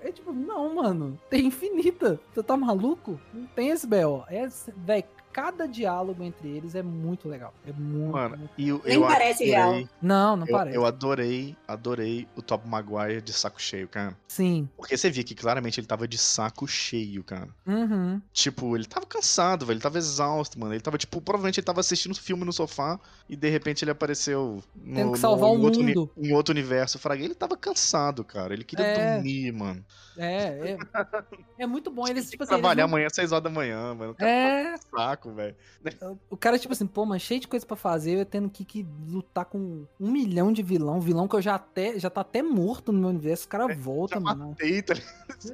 É 0.03 0.13
tipo, 0.13 0.35
não, 0.35 0.75
mano, 0.75 1.19
tem 1.31 1.47
infinita. 1.47 2.21
Você 2.33 2.43
tá 2.43 2.57
maluco? 2.57 3.19
Não 3.39 3.47
tem 3.55 3.69
esse 3.71 3.87
B.O. 3.87 4.25
É, 4.29 4.49
véi, 4.77 5.05
cada 5.41 5.67
diálogo 5.69 6.23
entre 6.25 6.49
eles 6.49 6.75
é 6.75 6.83
muito 6.83 7.29
legal. 7.29 7.55
É 7.67 7.73
muito. 7.73 8.13
Mano, 8.13 8.37
muito- 8.37 8.51
e 8.59 8.69
eu, 8.69 8.83
Nem 8.85 8.95
eu 8.97 9.03
parece 9.03 9.45
real. 9.45 9.69
adorei, 9.69 9.89
Não, 10.03 10.37
não 10.37 10.47
eu, 10.47 10.53
parece. 10.53 10.77
eu 10.77 10.85
adorei, 10.87 11.57
adorei 11.67 12.27
o 12.37 12.43
Top 12.43 12.67
Maguire 12.67 13.21
de 13.23 13.33
saco 13.33 13.61
cheio, 13.61 13.87
cara. 13.89 14.17
Sim. 14.27 14.69
Porque 14.77 14.97
você 14.97 15.09
via 15.11 15.23
que 15.25 15.35
claramente 15.35 15.79
ele 15.79 15.87
tava 15.87 16.09
de 16.09 16.19
saco 16.19 16.67
cheio, 16.67 17.23
cara. 17.23 17.49
Uhum. 17.67 18.21
Tipo, 18.33 18.77
ele 18.77 18.85
tava 18.87 19.07
cansado, 19.07 19.65
velho. 19.65 19.77
Ele 19.77 19.83
tava 19.83 19.99
exausto, 19.99 20.59
mano. 20.59 20.73
Ele 20.75 20.81
tava, 20.81 20.99
tipo, 20.99 21.21
provavelmente 21.21 21.61
ele 21.61 21.65
tava 21.67 21.81
assistindo 21.81 22.13
um 22.13 22.15
filme 22.17 22.45
no 22.45 22.53
sofá 22.53 22.99
e 23.29 23.37
de 23.37 23.49
repente 23.49 23.85
ele 23.85 23.91
apareceu 23.91 24.63
no, 24.75 24.95
Tendo 24.95 25.05
que 25.07 25.11
no- 25.13 25.17
salvar 25.17 25.51
em 25.51 25.57
o 25.57 25.61
outro, 25.63 25.83
mundo. 25.83 26.11
em 26.17 26.33
outro 26.33 26.53
universo. 26.53 26.99
Fraga. 26.99 27.23
Ele 27.23 27.35
tava 27.35 27.57
cansado, 27.57 28.25
cara. 28.25 28.53
Ele 28.53 28.65
queria 28.65 28.85
É. 28.87 29.15
dormir, 29.15 29.53
mano. 29.53 29.85
É, 30.17 30.73
é. 30.73 30.79
É 31.59 31.67
muito 31.67 31.91
bom. 31.91 32.07
Eles, 32.07 32.31
tipo 32.31 32.43
assim. 32.45 32.53
eles 32.55 32.61
trabalhar 32.61 32.83
não- 32.87 32.91
amanhã 32.91 33.07
às 33.09 33.15
6 33.15 33.33
horas 33.33 33.43
da 33.45 33.51
manhã, 33.51 33.93
mano. 33.95 34.15
Cara 34.15 34.31
É, 34.31 34.75
tá 34.95 35.17
com 35.17 35.28
saco, 35.29 35.35
velho. 35.35 35.57
O 36.31 36.37
cara, 36.37 36.59
tipo 36.59 36.73
assim, 36.73 36.87
pô, 36.87 37.05
mas 37.07 37.23
cheio 37.23 37.41
de 37.41 37.49
coisa 37.49 37.65
pra 37.67 37.77
fazer, 37.77 38.19
eu 38.19 38.25
tendo 38.27 38.49
que, 38.51 38.65
que 38.65 38.87
lutar 39.09 39.45
com 39.45 39.87
um 40.01 40.11
milhão 40.11 40.53
de 40.53 40.63
vilão, 40.63 41.01
vilão 41.01 41.27
que 41.29 41.37
eu 41.37 41.43
já 41.43 41.55
até 41.55 41.99
já 41.99 42.11
tá 42.11 42.21
até 42.21 42.43
morto 42.43 42.93
no 42.93 42.99
meu 43.01 43.09
universo, 43.11 43.47
o 43.47 43.49
cara 43.49 43.75
volta, 43.75 44.15
Já 44.15 44.21
mano. 44.21 44.49
matei, 44.51 44.83
tá? 44.83 44.95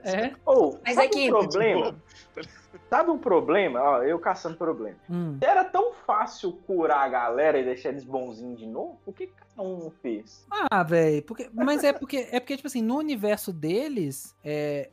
É. 0.05 0.35
Ou, 0.47 0.79
Mas 0.85 0.97
é 0.99 1.09
que- 1.09 1.27
um 1.29 1.39
problema? 1.39 1.97
Sabe 2.91 3.11
um 3.11 3.19
problema? 3.19 3.81
Ó, 3.81 4.03
eu 4.03 4.19
caçando 4.19 4.57
problema. 4.57 4.97
Hum. 5.09 5.39
Era 5.41 5.65
tão 5.65 5.93
fácil 6.07 6.53
curar 6.67 7.01
a 7.05 7.09
galera 7.09 7.59
e 7.59 7.65
deixar 7.65 7.91
eles 7.91 8.05
bonzinhos 8.05 8.59
de 8.59 8.67
novo, 8.67 8.99
por 9.05 9.15
que 9.15 9.29
cada 9.29 9.63
um 9.63 9.91
fez? 10.03 10.45
Ah, 10.51 10.83
velho, 10.83 11.23
porque, 11.23 11.49
mas 11.53 11.85
é 11.85 11.93
porque, 11.93 12.29
é 12.31 12.41
porque, 12.41 12.57
tipo 12.57 12.67
assim, 12.67 12.83
no 12.83 12.97
universo 12.97 13.53
deles, 13.53 14.35
é, 14.45 14.91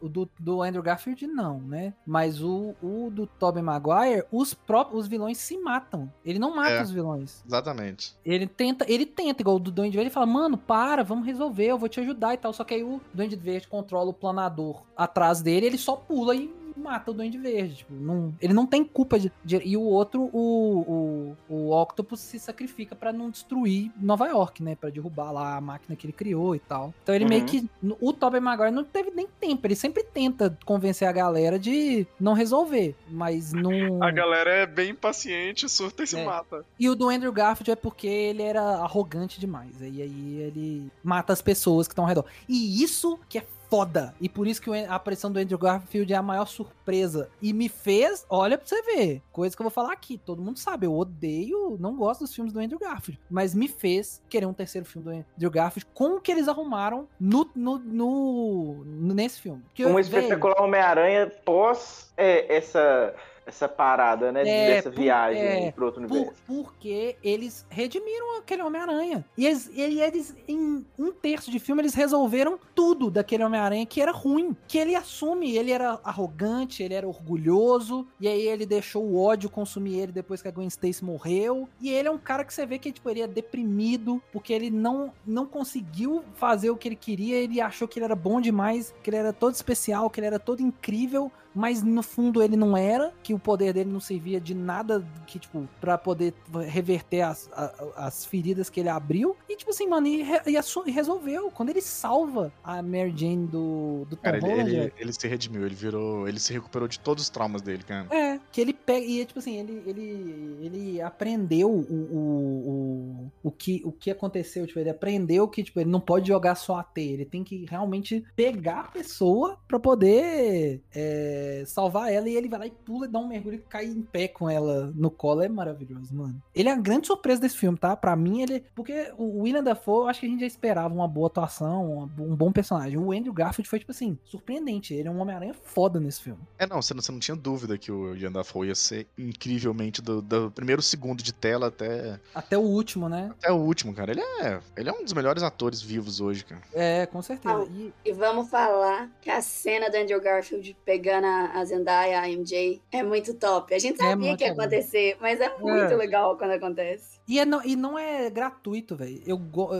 o 0.00 0.08
do, 0.08 0.28
do 0.38 0.62
Andrew 0.62 0.82
Garfield 0.82 1.26
não, 1.26 1.60
né? 1.60 1.94
Mas 2.06 2.42
o, 2.42 2.74
o 2.82 3.08
do 3.10 3.26
Tobey 3.26 3.62
Maguire, 3.62 4.24
os 4.30 4.52
próprios 4.54 5.02
os 5.02 5.08
vilões 5.08 5.38
se 5.38 5.56
matam. 5.58 6.12
Ele 6.24 6.38
não 6.38 6.54
mata 6.54 6.70
É. 6.70 6.82
os 6.82 6.90
vilões. 6.90 7.42
Exatamente. 7.46 8.16
Ele 8.24 8.46
tenta, 8.46 8.84
ele 8.90 9.06
tenta, 9.06 9.42
igual 9.42 9.56
o 9.56 9.60
do 9.60 9.70
Duende 9.70 9.96
Verde, 9.96 10.08
ele 10.08 10.14
fala, 10.14 10.26
mano, 10.26 10.56
para, 10.56 11.02
vamos 11.02 11.26
resolver, 11.26 11.66
eu 11.66 11.78
vou 11.78 11.88
te 11.88 12.00
ajudar 12.00 12.34
e 12.34 12.36
tal. 12.36 12.52
Só 12.52 12.62
que 12.64 12.74
aí 12.74 12.84
o 12.84 13.00
Duende 13.12 13.36
Verde 13.36 13.68
controla 13.68 14.10
o 14.10 14.14
planador 14.14 14.82
atrás 14.96 15.42
dele, 15.42 15.66
ele 15.66 15.78
só 15.78 15.96
pula 15.96 16.34
e 16.34 16.52
mata 16.76 17.10
o 17.10 17.14
Duende 17.14 17.38
Verde. 17.38 17.76
Tipo, 17.76 17.94
não, 17.94 18.34
ele 18.40 18.52
não 18.52 18.66
tem 18.66 18.84
culpa 18.84 19.18
de, 19.18 19.30
de- 19.44 19.62
E 19.64 19.76
o 19.76 19.82
outro, 19.82 20.28
o, 20.32 21.34
o, 21.48 21.54
o 21.54 21.70
Octopus 21.82 22.20
se 22.20 22.38
sacrifica 22.38 22.94
pra 22.94 23.12
não 23.12 23.30
destruir 23.30 23.90
Nova 24.00 24.26
York, 24.26 24.62
né? 24.62 24.74
Pra 24.74 24.90
derrubar 24.90 25.30
lá 25.32 25.56
a 25.56 25.60
máquina 25.60 25.96
que 25.96 26.06
ele 26.06 26.12
criou 26.12 26.54
e 26.54 26.58
tal. 26.58 26.92
Então 27.02 27.14
ele 27.14 27.24
Uhum. 27.24 27.30
meio 27.30 27.44
que. 27.46 27.68
O 28.00 28.12
Tobey 28.12 28.40
Maguire 28.40 28.70
não 28.70 28.84
teve 28.84 29.10
nem 29.10 29.26
tempo. 29.40 29.66
Ele 29.66 29.74
sempre 29.76 30.02
tenta 30.04 30.56
convencer 30.64 31.06
a 31.08 31.12
galera 31.12 31.58
de 31.58 32.06
não 32.18 32.32
resolver. 32.34 32.94
Mas 33.08 33.52
não. 33.54 34.02
A 34.02 34.10
galera 34.10 34.50
é 34.50 34.66
bem 34.66 34.90
impaciente, 34.90 35.68
surta 35.68 36.02
e 36.02 36.06
se 36.06 36.16
É. 36.18 36.24
mata. 36.24 36.64
E 36.78 36.88
o 36.88 36.94
do 36.94 37.08
Andrew 37.08 37.32
Garfield 37.32 37.70
é 37.70 37.76
porque 37.76 38.06
ele 38.06 38.42
era 38.42 38.62
arrogante 38.62 39.38
demais. 39.40 39.80
E 39.80 40.02
aí 40.02 40.36
ele 40.40 40.90
mata 41.02 41.32
as 41.32 41.42
pessoas 41.42 41.86
que 41.86 41.92
estão 41.92 42.04
ao 42.04 42.08
redor. 42.08 42.24
E 42.48 42.82
isso 42.82 43.18
que 43.28 43.38
é 43.38 43.44
foda. 43.72 44.14
E 44.20 44.28
por 44.28 44.46
isso 44.46 44.60
que 44.60 44.70
a 44.70 44.94
aparição 44.94 45.32
do 45.32 45.38
Andrew 45.38 45.58
Garfield 45.58 46.12
é 46.12 46.16
a 46.16 46.22
maior 46.22 46.44
surpresa. 46.46 47.30
E 47.40 47.54
me 47.54 47.70
fez, 47.70 48.26
olha 48.28 48.58
pra 48.58 48.66
você 48.66 48.82
ver, 48.82 49.22
coisa 49.32 49.56
que 49.56 49.62
eu 49.62 49.64
vou 49.64 49.70
falar 49.70 49.94
aqui. 49.94 50.18
Todo 50.18 50.42
mundo 50.42 50.58
sabe, 50.58 50.84
eu 50.86 50.94
odeio, 50.94 51.78
não 51.80 51.96
gosto 51.96 52.20
dos 52.20 52.34
filmes 52.34 52.52
do 52.52 52.60
Andrew 52.60 52.78
Garfield. 52.78 53.18
Mas 53.30 53.54
me 53.54 53.68
fez 53.68 54.20
querer 54.28 54.44
um 54.44 54.52
terceiro 54.52 54.86
filme 54.86 55.04
do 55.08 55.24
Andrew 55.36 55.50
Garfield 55.50 55.86
com 55.94 56.16
o 56.16 56.20
que 56.20 56.30
eles 56.30 56.48
arrumaram 56.48 57.08
no, 57.18 57.48
no, 57.54 57.78
no- 57.78 58.84
nesse 59.14 59.40
filme. 59.40 59.62
Porque, 59.68 59.86
Um 59.86 59.94
velho, 59.94 60.00
espetacular 60.00 60.60
Homem-Aranha 60.60 61.32
pós 61.42 62.12
é, 62.14 62.54
essa, 62.54 63.14
essa 63.44 63.68
parada, 63.68 64.30
né? 64.30 64.42
É, 64.42 64.66
dessa 64.74 64.90
por- 64.90 65.00
viagem 65.00 65.42
é, 65.42 65.72
pro 65.72 65.86
outro 65.86 66.06
Por- 66.06 66.14
universo. 66.16 66.42
porque 66.46 67.16
eles 67.22 67.66
redimiram 67.68 68.38
aquele 68.38 68.62
Homem-Aranha. 68.62 69.24
E 69.36 69.46
eles, 69.46 69.70
eles, 69.76 70.36
em 70.46 70.84
um 70.98 71.10
terço 71.12 71.50
de 71.50 71.58
filme, 71.58 71.82
eles 71.82 71.94
resolveram 71.94 72.58
tudo 72.74 73.10
daquele 73.10 73.42
Homem-Aranha 73.44 73.84
que 73.86 74.00
era 74.00 74.12
ruim. 74.12 74.56
Que 74.68 74.78
ele 74.78 74.94
assume, 74.94 75.56
ele 75.56 75.70
era 75.72 75.98
arrogante, 76.04 76.82
ele 76.82 76.94
era 76.94 77.06
orgulhoso, 77.06 78.06
e 78.20 78.28
aí 78.28 78.46
ele 78.46 78.64
deixou 78.64 79.02
o 79.04 79.20
ódio 79.20 79.50
consumir 79.50 79.98
ele 79.98 80.12
depois 80.12 80.40
que 80.40 80.48
a 80.48 80.50
Gwen 80.52 80.68
Stacy 80.68 81.04
morreu. 81.04 81.68
E 81.80 81.90
ele 81.90 82.08
é 82.08 82.10
um 82.10 82.18
cara 82.18 82.44
que 82.44 82.54
você 82.54 82.64
vê 82.64 82.78
que 82.78 82.92
tipo, 82.92 83.08
ele 83.10 83.22
é 83.22 83.26
deprimido, 83.26 84.22
porque 84.32 84.52
ele 84.52 84.70
não, 84.70 85.12
não 85.26 85.46
conseguiu 85.46 86.22
fazer 86.34 86.70
o 86.70 86.76
que 86.76 86.88
ele 86.88 86.96
queria, 86.96 87.36
ele 87.36 87.60
achou 87.60 87.88
que 87.88 87.98
ele 87.98 88.04
era 88.04 88.14
bom 88.16 88.40
demais, 88.40 88.94
que 89.02 89.10
ele 89.10 89.16
era 89.16 89.32
todo 89.32 89.54
especial, 89.54 90.08
que 90.10 90.20
ele 90.20 90.26
era 90.28 90.38
todo 90.38 90.60
incrível, 90.62 91.30
mas 91.54 91.82
no 91.82 92.02
fundo 92.02 92.42
ele 92.42 92.56
não 92.56 92.76
era, 92.76 93.12
que 93.22 93.34
o 93.34 93.38
poder 93.38 93.72
dele 93.72 93.90
não 93.90 94.00
servia 94.00 94.40
de 94.40 94.54
nada 94.54 95.04
que, 95.26 95.38
tipo, 95.38 95.68
pra 95.80 95.96
poder 95.98 96.34
reverter 96.66 97.22
as, 97.22 97.48
a- 97.52 97.72
as 97.96 98.24
feridas 98.24 98.68
que 98.70 98.80
ele 98.80 98.88
abriu. 98.88 99.36
E, 99.48 99.56
tipo 99.56 99.70
assim, 99.70 99.86
mano, 99.86 100.06
e, 100.06 100.22
re- 100.22 100.42
e 100.46 100.90
resolveu. 100.90 101.50
Quando 101.50 101.68
ele 101.70 101.80
salva 101.80 102.52
a 102.62 102.82
Mary 102.82 103.12
Jane 103.16 103.46
do, 103.46 104.06
do 104.08 104.16
Tom 104.16 104.22
Cara, 104.22 104.36
ele, 104.38 104.46
Holland, 104.46 104.70
ele, 104.76 104.92
ele 104.98 105.12
se 105.12 105.26
redimiu, 105.28 105.66
ele 105.66 105.74
virou. 105.74 106.28
Ele 106.28 106.38
se 106.40 106.52
recuperou 106.52 106.88
de 106.88 106.98
todos 106.98 107.24
os 107.24 107.30
traumas 107.30 107.62
dele, 107.62 107.82
cara. 107.82 108.06
é, 108.10 108.38
que 108.50 108.60
ele 108.60 108.72
pega. 108.72 109.04
E 109.04 109.24
tipo 109.24 109.38
assim, 109.38 109.58
ele, 109.58 109.82
ele, 109.86 110.56
ele 110.60 111.00
aprendeu 111.02 111.70
o, 111.70 111.80
o, 111.80 113.30
o, 113.42 113.48
o, 113.48 113.50
que, 113.50 113.82
o 113.84 113.92
que 113.92 114.10
aconteceu. 114.10 114.66
Tipo, 114.66 114.78
ele 114.80 114.90
aprendeu 114.90 115.46
que 115.48 115.62
tipo, 115.62 115.80
ele 115.80 115.90
não 115.90 116.00
pode 116.00 116.28
jogar 116.28 116.54
só 116.54 116.76
a 116.76 116.82
teia. 116.82 117.12
Ele 117.12 117.24
tem 117.24 117.44
que 117.44 117.64
realmente 117.68 118.24
pegar 118.34 118.80
a 118.80 118.88
pessoa 118.88 119.58
pra 119.68 119.78
poder 119.78 120.80
é, 120.94 121.41
salvar 121.66 122.12
ela. 122.12 122.28
E 122.28 122.36
ele 122.36 122.48
vai 122.48 122.58
lá 122.60 122.66
e 122.66 122.70
pula, 122.70 123.06
dá 123.08 123.18
um 123.18 123.26
mergulho 123.28 123.56
e 123.56 123.58
cai 123.58 123.86
em 123.86 124.02
pé 124.02 124.28
com 124.28 124.48
ela 124.48 124.92
no 124.94 125.10
colo. 125.10 125.42
É 125.42 125.48
maravilhoso, 125.48 126.14
mano. 126.14 126.40
Ele 126.54 126.68
é 126.68 126.72
a 126.72 126.76
grande 126.76 127.06
surpresa 127.06 127.40
desse 127.40 127.56
filme, 127.56 127.78
tá? 127.78 127.96
Pra 127.96 128.14
mim, 128.16 128.42
ele. 128.42 128.64
Porque 128.74 129.12
o 129.18 129.40
William 129.42 129.62
Dafoe, 129.62 130.02
eu 130.04 130.08
acho 130.08 130.20
que 130.20 130.26
a 130.26 130.28
gente 130.28 130.40
já 130.40 130.46
esperava 130.46 130.92
uma 130.94 131.08
boa 131.08 131.26
atuação, 131.28 132.10
um 132.18 132.36
bom 132.36 132.52
personagem. 132.52 132.98
O 132.98 133.12
Andrew 133.12 133.32
Garfield 133.32 133.68
foi, 133.68 133.78
tipo 133.78 133.90
assim, 133.92 134.18
surpreendente. 134.24 134.94
Ele 134.94 135.08
é 135.08 135.10
um 135.10 135.20
Homem-Aranha 135.20 135.54
foda 135.54 135.98
nesse 136.00 136.22
filme. 136.22 136.40
É, 136.58 136.66
não, 136.66 136.80
você 136.80 136.94
não, 136.94 137.02
você 137.02 137.12
não 137.12 137.18
tinha 137.18 137.36
dúvida 137.36 137.76
que 137.78 137.90
o 137.90 138.14
Ian 138.16 138.32
Dafoe 138.32 138.68
ia 138.68 138.74
ser 138.74 139.06
incrivelmente 139.16 140.00
do, 140.02 140.20
do 140.22 140.50
primeiro 140.50 140.82
segundo 140.82 141.22
de 141.22 141.32
tela 141.32 141.68
até, 141.68 142.20
Até 142.34 142.56
o 142.58 142.62
último, 142.62 143.08
né? 143.08 143.30
até 143.38 143.50
o 143.50 143.56
último, 143.56 143.94
cara. 143.94 144.10
Ele 144.12 144.20
é, 144.20 144.60
ele 144.76 144.88
é 144.88 144.92
um 144.92 145.02
dos 145.04 145.12
melhores 145.12 145.42
atores 145.42 145.80
vivos 145.82 146.20
hoje, 146.20 146.44
cara. 146.44 146.62
É, 146.72 147.06
com 147.06 147.20
certeza. 147.22 147.54
Ah, 147.54 147.66
E, 147.72 147.92
E 148.04 148.12
vamos 148.12 148.48
falar 148.48 149.10
que 149.20 149.30
a 149.30 149.40
cena 149.42 149.90
do 149.90 149.96
Andrew 149.96 150.20
Garfield 150.20 150.76
pegando 150.84 151.24
a 151.26 151.31
a 151.60 151.64
Zendaya, 151.64 152.20
a 152.20 152.28
MJ, 152.30 152.80
é 152.90 153.02
muito 153.02 153.34
top. 153.34 153.74
A 153.74 153.78
gente 153.78 153.94
É 154.00 154.04
sabia 154.04 154.16
muito 154.16 154.38
que 154.38 154.44
ia 154.44 154.52
acontecer, 154.52 155.16
mas 155.20 155.40
é 155.40 155.48
muito 155.58 155.92
É. 155.92 155.96
legal 155.96 156.36
quando 156.36 156.52
acontece. 156.52 157.18
e, 157.28 157.38
é 157.38 157.44
não, 157.44 157.64
e 157.64 157.74
não 157.76 157.98
é 157.98 158.28
gratuito, 158.30 158.94
velho. 158.96 159.22
Eu, 159.26 159.36
go- 159.38 159.70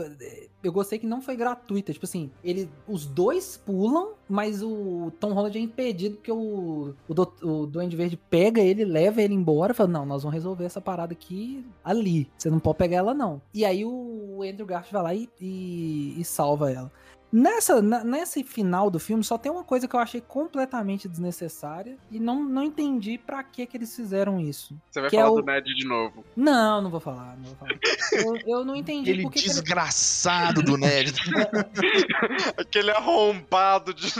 eu 0.63 0.71
gostei 0.71 0.97
que 0.97 1.05
não 1.05 1.21
foi 1.21 1.35
gratuito. 1.35 1.91
Tipo 1.93 2.05
assim, 2.05 2.31
ele, 2.43 2.69
os 2.87 3.05
dois 3.05 3.57
pulam, 3.65 4.13
mas 4.29 4.61
o 4.63 5.11
Tom 5.19 5.33
Holland 5.33 5.57
é 5.57 5.61
impedido 5.61 6.15
porque 6.15 6.31
o, 6.31 6.93
o, 7.07 7.13
do, 7.13 7.33
o 7.43 7.65
Duende 7.67 7.95
Verde 7.95 8.17
pega 8.29 8.61
ele, 8.61 8.85
leva 8.85 9.21
ele 9.21 9.33
embora 9.33 9.73
e 9.73 9.75
fala: 9.75 9.89
Não, 9.89 10.05
nós 10.05 10.23
vamos 10.23 10.33
resolver 10.33 10.63
essa 10.65 10.79
parada 10.81 11.13
aqui 11.13 11.65
ali. 11.83 12.29
Você 12.37 12.49
não 12.49 12.59
pode 12.59 12.77
pegar 12.77 12.97
ela, 12.97 13.13
não. 13.13 13.41
E 13.53 13.65
aí 13.65 13.83
o 13.85 14.41
Andrew 14.41 14.65
Garfield 14.65 14.93
vai 14.93 15.03
lá 15.03 15.13
e, 15.13 15.29
e, 15.39 16.19
e 16.19 16.23
salva 16.23 16.71
ela. 16.71 16.91
Nessa, 17.35 17.81
na- 17.81 18.03
nesse 18.03 18.43
final 18.43 18.91
do 18.91 18.99
filme, 18.99 19.23
só 19.23 19.39
tem 19.39 19.51
uma 19.51 19.63
coisa 19.63 19.87
que 19.87 19.95
eu 19.95 19.99
achei 19.99 20.21
completamente 20.21 21.09
desnecessária 21.09 21.97
e 22.11 22.19
não, 22.19 22.43
não 22.43 22.61
entendi 22.61 23.17
pra 23.17 23.43
que 23.43 23.65
que 23.65 23.75
eles 23.75 23.95
fizeram 23.95 24.39
isso. 24.39 24.75
Você 24.91 25.01
vai 25.01 25.09
Que 25.09 25.17
é 25.17 25.21
falar 25.21 25.31
o- 25.31 25.41
do 25.41 25.45
Ned 25.47 25.73
de 25.73 25.83
novo. 25.87 26.23
Não, 26.37 26.79
não 26.79 26.91
vou 26.91 26.99
falar, 26.99 27.35
não 27.37 27.45
vou 27.45 27.55
falar. 27.55 27.71
Eu, 28.11 28.57
eu 28.59 28.63
não 28.65 28.75
entendi 28.75 29.09
Aquele 29.09 29.23
por 29.23 29.31
que 29.31 29.39
que 29.39 29.45
ele- 29.47 29.53
desgraçado 29.53 30.61
do 30.61 30.77
Ned. 30.77 31.11
Aquele 32.57 32.91
arrombado 32.91 33.93
de, 33.93 34.11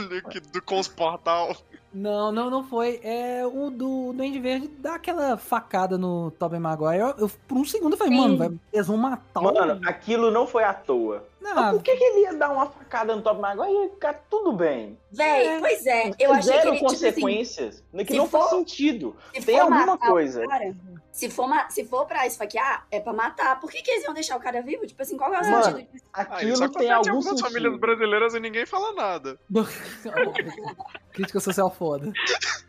do 0.52 0.60
Consportal. 0.62 1.56
Não, 1.92 2.32
não, 2.32 2.50
não 2.50 2.64
foi. 2.64 2.98
É 3.04 3.46
o 3.46 3.70
do 3.70 4.12
Duende 4.12 4.40
Verde 4.40 4.68
dá 4.80 4.96
aquela 4.96 5.36
facada 5.36 5.96
no 5.96 6.32
Tobey 6.32 6.58
Maguire. 6.58 6.98
Eu, 6.98 7.08
eu- 7.18 7.30
por 7.46 7.56
um 7.56 7.64
segundo 7.64 7.92
eu 7.92 7.96
falei, 7.98 8.12
Sim. 8.14 8.20
mano, 8.20 8.36
vai- 8.36 8.52
eles 8.72 8.86
vão 8.88 8.96
matar 8.96 9.40
o... 9.40 9.44
Mano, 9.44 9.80
aquilo 9.86 10.32
não 10.32 10.44
foi 10.44 10.64
à 10.64 10.74
toa. 10.74 11.24
Não, 11.44 11.54
Mas 11.54 11.74
por 11.74 11.82
que, 11.82 11.94
que 11.94 12.02
ele 12.02 12.20
ia 12.22 12.32
dar 12.32 12.50
uma 12.50 12.64
facada 12.70 13.14
no 13.14 13.20
Top 13.20 13.38
Maguire 13.38 13.70
e 13.70 13.82
ia 13.84 13.90
ficar 13.90 14.14
tudo 14.30 14.50
bem? 14.50 14.98
Véi, 15.12 15.46
É. 15.46 15.60
pois 15.60 15.84
é, 15.86 16.10
eu 16.18 16.32
achei 16.32 16.52
que 16.54 16.58
Zero 16.58 16.68
ele, 16.70 16.76
tipo 16.78 16.86
assim, 16.86 17.04
consequências. 17.10 17.84
que 17.98 18.06
se 18.06 18.16
não 18.16 18.26
faz 18.26 18.44
for- 18.44 18.56
sentido. 18.56 19.14
se 19.34 19.42
Tem 19.44 19.56
for 19.60 19.62
alguma 19.72 19.98
coisa. 19.98 20.46
cara, 20.46 20.74
se 21.12 21.28
for, 21.30 21.46
se 21.68 21.84
for 21.84 22.06
pra 22.06 22.26
esfaquear, 22.26 22.86
é 22.90 22.98
pra 22.98 23.12
matar. 23.12 23.60
Por 23.60 23.70
que, 23.70 23.82
que 23.82 23.90
eles 23.90 24.04
iam 24.04 24.14
deixar 24.14 24.36
o 24.38 24.40
cara 24.40 24.62
vivo? 24.62 24.86
Tipo 24.86 25.02
assim, 25.02 25.18
qual 25.18 25.34
é 25.34 25.40
o 25.42 25.50
Mano, 25.50 25.64
sentido 25.64 25.92
disso? 25.92 26.04
Ah, 26.14 26.22
isso 26.22 26.32
Aquilo 26.32 26.54
acontece 26.54 26.78
tem 26.78 26.86
em 26.88 26.90
algum 26.92 27.08
algumas 27.10 27.24
sentido. 27.26 27.46
famílias 27.46 27.78
brasileiras 27.78 28.34
e 28.34 28.40
ninguém 28.40 28.64
fala 28.66 28.92
nada. 28.94 29.38
Crítica 31.12 31.40
social 31.40 31.70
foda. 31.70 32.10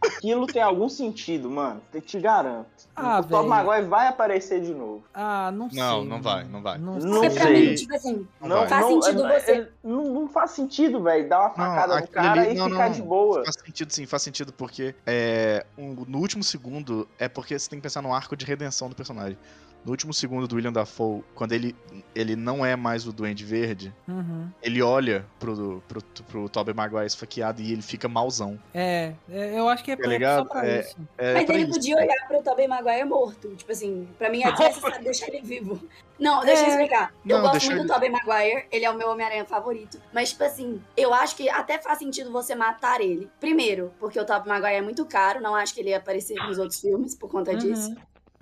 Aquilo 0.06 0.46
tem 0.48 0.62
algum 0.62 0.90
sentido, 0.90 1.50
mano. 1.50 1.82
Eu 1.94 2.02
te 2.02 2.20
garanto. 2.20 2.75
Ah, 2.96 3.20
o 3.20 3.24
velho. 3.24 3.44
Maguire 3.48 3.88
vai 3.88 4.08
aparecer 4.08 4.62
de 4.62 4.74
novo. 4.74 5.04
Ah, 5.14 5.52
não 5.52 5.70
sei. 5.70 5.80
Não, 5.80 6.06
não 6.06 6.22
vai, 6.22 6.44
não 6.46 6.62
vai. 6.62 6.78
Não 6.78 6.98
pra 7.00 7.30
sei. 7.30 7.70
mim, 7.70 7.76
tipo 7.76 7.96
assim, 7.96 8.28
Não 8.42 8.50
vai. 8.60 8.68
faz 8.70 8.86
sentido 8.88 9.24
não, 9.24 9.30
você- 9.30 9.52
é- 9.52 9.70
Não, 9.84 10.04
não 10.06 10.28
faz 10.30 10.52
sentido, 10.52 11.04
velho. 11.04 11.28
Dar 11.28 11.40
uma 11.42 11.50
facada 11.50 12.00
no 12.00 12.08
cara 12.08 12.42
ali- 12.42 12.52
e 12.52 12.54
não, 12.56 12.70
ficar 12.70 12.86
não, 12.86 12.92
de 12.96 13.02
boa. 13.02 13.44
Faz 13.44 13.56
sentido 13.66 13.92
sim, 13.92 14.06
faz 14.06 14.22
sentido 14.24 14.54
porque 14.54 14.96
é, 15.06 15.66
um- 15.78 16.06
no 16.08 16.20
último 16.20 16.44
segundo 16.44 17.08
é 17.20 17.28
porque 17.28 17.58
você 17.60 17.70
tem 17.70 17.80
que 17.80 17.84
pensar 17.84 18.02
no 18.02 18.14
arco 18.14 18.36
de 18.36 18.46
redenção 18.46 18.88
do 18.90 18.96
personagem. 18.96 19.38
No 19.86 19.92
último 19.92 20.12
segundo 20.14 20.48
do 20.48 20.56
William 20.56 20.74
Dafoe, 20.74 21.24
quando 21.36 21.52
ele, 21.54 21.76
ele 22.16 22.36
não 22.36 22.66
é 22.66 22.76
mais 22.76 23.06
o 23.06 23.14
Duende 23.14 23.46
Verde, 23.46 23.94
Uhum. 24.08 24.50
ele 24.64 24.82
olha 24.82 25.24
pro, 25.40 25.84
pro, 25.88 26.02
pro 26.28 26.50
Tobey 26.50 26.74
Maguire 26.74 27.06
esfaqueado 27.06 27.62
e 27.62 27.72
ele 27.72 27.84
fica 27.84 28.08
mauzão. 28.08 28.60
É, 28.74 29.14
é, 29.30 29.60
eu 29.60 29.70
acho 29.70 29.84
que 29.84 29.92
é, 29.92 29.96
Tá 29.96 30.02
pra- 30.02 30.12
ligado? 30.12 30.48
só 30.48 30.50
pra 30.50 30.68
É. 30.68 30.80
isso. 30.80 30.98
É 31.20 31.34
Mas 31.36 31.46
pra 31.46 31.54
ele 31.54 31.64
isso. 31.66 31.74
podia 31.74 31.98
olhar 31.98 32.28
pro 32.28 32.42
Tobey 32.42 32.68
Maguire 32.68 33.06
morto. 33.06 33.56
Tipo 33.56 33.72
assim, 33.72 34.08
pra 34.18 34.30
mim 34.32 34.42
é 34.44 34.52
desnecessário 34.52 35.04
deixar 35.04 35.28
ele 35.28 35.42
vivo. 35.42 35.80
Não, 36.20 36.44
deixa 36.44 36.64
eu 36.64 36.66
É. 36.66 36.70
explicar. 36.72 37.14
Eu 37.24 37.36
Não, 37.36 37.42
gosto 37.44 37.52
deixa 37.52 37.68
muito 37.68 37.82
ele- 37.82 37.88
do 37.88 37.94
Tobey 37.94 38.10
Maguire, 38.10 38.66
ele 38.72 38.86
é 38.86 38.90
o 38.90 38.98
meu 38.98 39.10
Homem-Aranha 39.12 39.46
favorito. 39.46 40.02
Mas, 40.12 40.30
tipo 40.32 40.44
assim, 40.46 40.82
eu 40.98 41.14
acho 41.14 41.36
que 41.36 41.48
até 41.48 41.78
faz 41.78 42.00
sentido 42.00 42.32
você 42.32 42.56
matar 42.56 43.02
ele. 43.02 43.30
Primeiro, 43.40 43.92
porque 44.00 44.20
o 44.20 44.26
Tobey 44.26 44.48
Maguire 44.50 44.78
é 44.78 44.82
muito 44.82 45.06
caro, 45.06 45.40
não 45.42 45.54
acho 45.54 45.76
que 45.76 45.80
ele 45.82 45.90
ia 45.90 45.98
aparecer 45.98 46.34
nos 46.48 46.58
outros 46.58 46.80
filmes 46.82 47.14
por 47.14 47.30
conta 47.30 47.56
disso. 47.56 47.96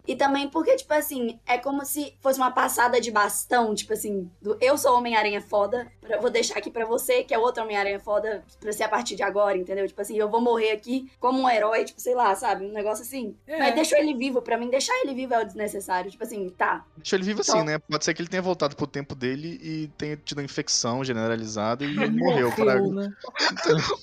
E 0.07 0.15
também 0.15 0.49
porque, 0.49 0.75
tipo 0.75 0.93
assim, 0.93 1.39
é 1.45 1.57
como 1.57 1.85
se 1.85 2.15
fosse 2.19 2.37
uma 2.39 2.51
passada 2.51 2.99
de 2.99 3.09
bastão, 3.09 3.73
tipo 3.73 3.93
assim, 3.93 4.29
do 4.41 4.57
eu 4.59 4.77
sou 4.77 4.97
Homem-Aranha 4.97 5.41
foda, 5.41 5.87
pra- 6.01 6.19
vou 6.19 6.29
deixar 6.29 6.57
aqui 6.57 6.69
pra 6.69 6.85
você, 6.85 7.23
que 7.23 7.33
é 7.33 7.39
outro 7.39 7.63
Homem-Aranha 7.63 7.99
foda, 7.99 8.43
pra 8.59 8.71
ser 8.73 8.83
a 8.83 8.89
partir 8.89 9.15
de 9.15 9.23
agora, 9.23 9.57
entendeu? 9.57 9.87
Tipo 9.87 10.01
assim, 10.01 10.17
eu 10.17 10.29
vou 10.29 10.41
morrer 10.41 10.71
aqui 10.71 11.09
como 11.19 11.41
um 11.41 11.49
herói, 11.49 11.85
tipo, 11.85 12.01
sei 12.01 12.15
lá, 12.15 12.35
sabe? 12.35 12.65
Um 12.65 12.71
negócio 12.73 13.03
assim. 13.03 13.35
É. 13.47 13.57
Mas 13.59 13.75
deixou 13.75 13.97
ele 13.97 14.13
vivo, 14.13 14.41
pra 14.41 14.57
mim, 14.57 14.69
deixar 14.69 14.93
ele 15.03 15.13
vivo 15.13 15.33
é 15.33 15.41
o 15.41 15.45
desnecessário. 15.45 16.11
Tipo 16.11 16.23
assim, 16.23 16.49
tá. 16.49 16.85
Deixa 16.97 17.15
ele 17.15 17.23
vivo 17.23 17.41
assim, 17.41 17.51
Então- 17.51 17.63
né? 17.65 17.79
Pode 17.79 18.03
ser 18.03 18.13
que 18.13 18.21
ele 18.21 18.29
tenha 18.29 18.41
voltado 18.41 18.75
pro 18.75 18.85
tempo 18.87 19.15
dele 19.15 19.59
e 19.63 19.87
tenha 19.97 20.17
tido 20.17 20.39
uma 20.39 20.43
infecção 20.43 21.03
generalizada 21.03 21.85
e 21.85 21.87
ele 21.97 22.11
morreu. 22.19 22.51
Pra... 22.51 22.75
Né? 22.81 23.13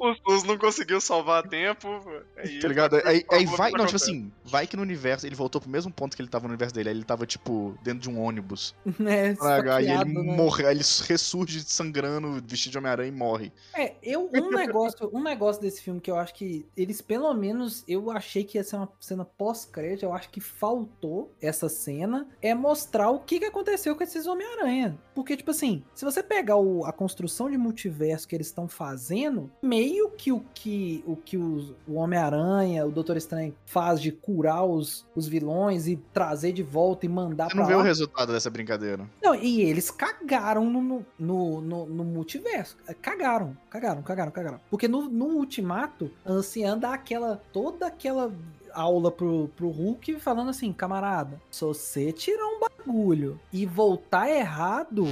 O 0.01 0.15
SUS 0.15 0.45
não 0.49 0.57
conseguiu 0.57 1.01
salvar 1.01 1.45
a 1.45 1.49
tempo. 1.49 1.89
Aí, 2.37 2.59
Tá 2.61 2.69
ligado? 2.69 2.97
Aí, 3.05 3.25
aí 3.31 3.45
vai. 3.47 3.71
não 3.73 3.85
tipo 3.85 3.97
assim, 3.97 4.31
vai 4.45 4.67
que 4.67 4.77
no 4.77 4.83
universo 4.83 5.27
ele 5.27 5.35
voltou 5.35 5.61
pro 5.61 5.71
mesmo 5.71 5.90
mesmo 5.91 5.93
ponto 5.93 6.17
que 6.17 6.23
ele 6.23 6.29
tava 6.29 6.45
no 6.45 6.55
universo 6.55 6.75
dele. 6.75 6.89
Aí 6.89 6.95
ele 6.95 7.05
tava, 7.05 7.27
tipo, 7.27 7.77
dentro 7.83 8.01
de 8.01 8.11
um 8.11 8.21
ônibus. 8.21 8.75
né? 8.99 9.35
Fraga, 9.37 9.77
aí 9.77 9.91
ele 9.91 10.05
né? 10.05 10.37
morre, 10.37 10.67
aí 10.67 10.77
ele 10.77 10.85
ressurge 11.07 11.61
sangrando, 11.61 12.41
vestido 12.47 12.73
de 12.73 12.79
Homem-Aranha 12.79 13.09
e 13.09 13.13
morre. 13.13 13.53
É, 13.75 13.95
eu, 14.03 14.31
um 14.33 14.51
negócio, 14.51 15.11
um 15.13 15.23
negócio 15.23 15.61
desse 15.61 15.83
filme 15.83 16.01
que 16.01 16.11
eu 16.11 16.17
acho 16.17 16.35
que 16.35 16.67
eles, 16.77 17.01
pelo 17.01 17.33
menos, 17.35 17.85
eu 17.87 18.11
achei 18.11 18.45
que 18.45 18.57
ia 18.57 18.65
ser 18.65 18.77
uma 18.77 18.89
cena 19.01 19.25
pós-crédito, 19.25 20.05
eu 20.05 20.13
acho 20.13 20.31
que 20.31 20.41
faltou 20.41 21.35
essa 21.41 21.69
cena, 21.69 22.29
é 22.41 22.55
mostrar 22.55 23.11
o 23.11 23.21
que, 23.21 23.41
que 23.41 23.45
aconteceu 23.45 23.97
com 23.97 24.03
esses 24.03 24.27
Homem-Aranha. 24.27 24.99
Porque, 25.23 25.37
tipo 25.37 25.51
assim, 25.51 25.83
se 25.95 26.05
você 26.05 26.23
pegar 26.23 26.57
o- 26.57 26.85
a 26.85 26.93
construção 26.93 27.51
de 27.51 27.57
multiverso 27.59 28.27
que 28.27 28.35
eles 28.35 28.47
estão 28.49 28.67
fazendo, 28.69 29.51
meio 29.63 30.11
que 30.11 30.33
o 30.33 30.41
que 30.55 31.05
o, 31.07 31.17
que 31.17 31.37
os- 31.37 31.75
o 31.87 31.95
Homem-Aranha, 31.95 32.87
o 32.87 32.91
Doutor 32.91 33.17
Estranho 33.17 33.55
faz 33.67 34.01
de 34.01 34.11
curar 34.13 34.65
os, 34.65 35.07
os 35.15 35.27
vilões 35.29 35.87
e 35.87 35.97
trazer 36.13 36.53
de 36.53 36.63
volta 36.63 37.07
e 37.07 37.09
mandar 37.09 37.45
Você 37.47 37.51
pra 37.55 37.61
não 37.63 37.69
vê 37.69 37.75
lá. 37.75 37.81
o 37.81 37.85
resultado 37.85 38.33
dessa 38.33 38.51
brincadeira. 38.51 39.09
Não, 39.23 39.35
e 39.35 39.61
eles 39.63 39.91
cagaram 39.91 40.69
no, 40.71 40.81
no, 40.83 41.07
no, 41.19 41.61
no- 41.61 41.87
no 41.87 42.05
multiverso. 42.05 42.77
Cagaram, 43.01 43.57
cagaram, 43.71 44.03
cagaram, 44.03 44.31
cagaram. 44.31 44.61
Porque 44.71 44.89
no, 44.89 45.09
no 45.09 45.27
Ultimato, 45.37 46.11
a 46.25 46.33
Anciã 46.33 46.77
dá 46.79 46.95
aquela. 46.95 47.41
toda 47.53 47.87
aquela 47.87 48.33
aula 48.73 49.11
pro, 49.11 49.49
pro 49.57 49.69
Hulk 49.69 50.21
falando 50.21 50.51
assim, 50.51 50.73
camarada, 50.73 51.41
se 51.51 51.65
você 51.65 52.13
tirar 52.13 52.47
um 52.47 52.61
bagulho 52.85 53.39
e 53.53 53.67
voltar 53.67 54.29
errado, 54.29 55.05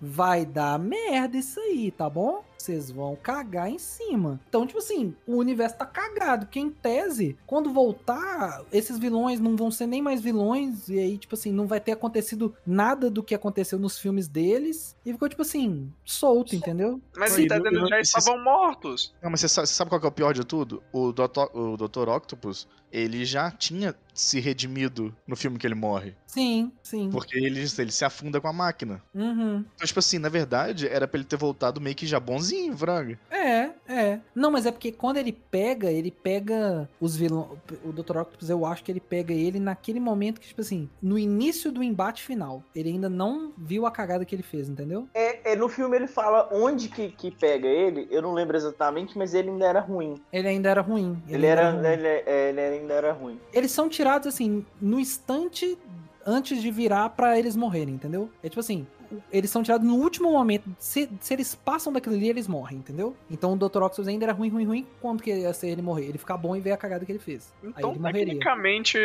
vai 0.00 0.44
dar 0.44 0.78
merda 0.78 1.36
isso 1.36 1.58
aí, 1.60 1.90
tá 1.90 2.08
bom? 2.08 2.44
Vocês 2.58 2.90
vão 2.90 3.16
cagar 3.16 3.68
em 3.70 3.78
cima. 3.78 4.40
Então, 4.48 4.66
tipo 4.66 4.78
assim, 4.78 5.14
o 5.26 5.36
universo 5.36 5.76
tá 5.76 5.86
cagado. 5.86 6.46
Porque, 6.46 6.58
em 6.58 6.70
tese, 6.70 7.36
quando 7.46 7.70
voltar, 7.72 8.62
esses 8.72 8.98
vilões 8.98 9.38
não 9.40 9.56
vão 9.56 9.70
ser 9.70 9.86
nem 9.86 10.02
mais 10.02 10.20
vilões. 10.20 10.88
E 10.88 10.98
aí, 10.98 11.18
tipo 11.18 11.34
assim, 11.34 11.52
não 11.52 11.66
vai 11.66 11.80
ter 11.80 11.92
acontecido 11.92 12.54
nada 12.66 13.10
do 13.10 13.22
que 13.22 13.34
aconteceu 13.34 13.78
nos 13.78 13.98
filmes 13.98 14.26
deles. 14.28 14.96
E 15.04 15.12
ficou, 15.12 15.28
tipo 15.28 15.42
assim, 15.42 15.92
solto, 16.04 16.56
entendeu? 16.56 17.00
Mas 17.16 17.32
não- 17.36 17.44
eles 17.44 17.72
não- 17.72 17.86
já 17.88 18.00
estavam 18.00 18.42
mortos. 18.42 19.14
Não, 19.22 19.30
mas 19.30 19.40
você 19.40 19.48
sabe, 19.48 19.66
você 19.68 19.74
sabe 19.74 19.90
qual 19.90 20.00
que 20.00 20.06
é 20.06 20.08
o 20.08 20.12
pior 20.12 20.32
de 20.34 20.44
tudo? 20.44 20.82
O 20.92 21.12
Dr. 21.12 21.56
o 21.56 21.76
Dr. 21.76 22.08
Octopus, 22.08 22.66
ele 22.92 23.24
já 23.24 23.50
tinha 23.50 23.94
se 24.14 24.40
redimido 24.40 25.14
no 25.26 25.36
filme 25.36 25.58
que 25.58 25.66
ele 25.66 25.74
morre. 25.74 26.14
Sim, 26.26 26.72
sim. 26.82 27.10
Porque 27.10 27.36
ele, 27.38 27.60
ele 27.60 27.92
se 27.92 28.04
afunda 28.04 28.40
com 28.40 28.48
a 28.48 28.52
máquina. 28.52 29.02
Uhum. 29.14 29.64
Então, 29.74 29.86
tipo 29.86 29.98
assim, 29.98 30.18
na 30.18 30.28
verdade, 30.28 30.86
era 30.88 31.06
pra 31.06 31.18
ele 31.18 31.26
ter 31.26 31.36
voltado 31.36 31.80
meio 31.80 31.94
que 31.96 32.06
já 32.06 32.18
Fraga. 32.76 33.18
É, 33.30 33.70
é. 33.88 34.20
Não, 34.34 34.50
mas 34.50 34.66
é 34.66 34.72
porque 34.72 34.92
quando 34.92 35.16
ele 35.16 35.32
pega, 35.32 35.90
ele 35.90 36.10
pega 36.10 36.88
os 37.00 37.16
vilões. 37.16 37.48
O 37.84 37.92
Dr. 37.92 38.18
Octopus, 38.18 38.50
eu 38.50 38.64
acho 38.64 38.82
que 38.84 38.92
ele 38.92 39.00
pega 39.00 39.32
ele 39.32 39.58
naquele 39.58 40.00
momento 40.00 40.40
que, 40.40 40.48
tipo 40.48 40.60
assim, 40.60 40.88
no 41.02 41.18
início 41.18 41.70
do 41.70 41.82
embate 41.82 42.22
final. 42.22 42.62
Ele 42.74 42.90
ainda 42.90 43.08
não 43.08 43.52
viu 43.56 43.86
a 43.86 43.90
cagada 43.90 44.24
que 44.24 44.34
ele 44.34 44.42
fez, 44.42 44.68
entendeu? 44.68 45.08
É, 45.14 45.52
é, 45.52 45.56
no 45.56 45.68
filme 45.68 45.96
ele 45.96 46.06
fala 46.06 46.48
onde 46.52 46.88
que, 46.88 47.10
que 47.10 47.30
pega 47.30 47.68
ele, 47.68 48.06
eu 48.10 48.22
não 48.22 48.32
lembro 48.32 48.56
exatamente, 48.56 49.16
mas 49.16 49.34
ele 49.34 49.50
ainda 49.50 49.66
era 49.66 49.80
ruim. 49.80 50.20
Ele 50.32 50.48
ainda 50.48 50.70
era 50.70 50.80
ruim. 50.80 51.22
Ele, 51.28 51.46
ainda 51.46 51.48
era, 51.48 51.70
ruim. 51.70 51.86
ele, 51.86 52.06
é, 52.06 52.48
ele 52.48 52.60
ainda 52.60 52.94
era 52.94 53.12
ruim. 53.12 53.40
Eles 53.52 53.70
são 53.70 53.88
tirados, 53.88 54.26
assim, 54.26 54.64
no 54.80 54.98
instante 54.98 55.78
antes 56.26 56.60
de 56.60 56.70
virar 56.70 57.10
pra 57.10 57.38
eles 57.38 57.54
morrerem, 57.54 57.94
entendeu? 57.94 58.28
É 58.42 58.48
tipo 58.48 58.60
assim. 58.60 58.86
Eles 59.32 59.50
são 59.50 59.62
tirados 59.62 59.86
no 59.86 59.96
último 59.96 60.30
momento. 60.32 60.68
Se, 60.78 61.08
se 61.20 61.34
eles 61.34 61.54
passam 61.54 61.92
daquilo 61.92 62.14
ali, 62.14 62.28
eles 62.28 62.46
morrem, 62.48 62.78
entendeu? 62.78 63.16
Então 63.30 63.52
o 63.52 63.56
Dr. 63.56 63.82
Octopus 63.82 64.08
ainda 64.08 64.24
era 64.24 64.32
ruim, 64.32 64.48
ruim, 64.48 64.64
ruim. 64.64 64.86
Quando 65.00 65.22
que 65.22 65.34
ia 65.34 65.52
ser 65.52 65.68
ele 65.68 65.82
morrer? 65.82 66.06
Ele 66.06 66.18
ficar 66.18 66.36
bom 66.36 66.56
e 66.56 66.60
ver 66.60 66.72
a 66.72 66.76
cagada 66.76 67.04
que 67.04 67.12
ele 67.12 67.18
fez. 67.18 67.52
Então, 67.62 67.92
ele 67.92 68.26
tecnicamente, 68.26 68.98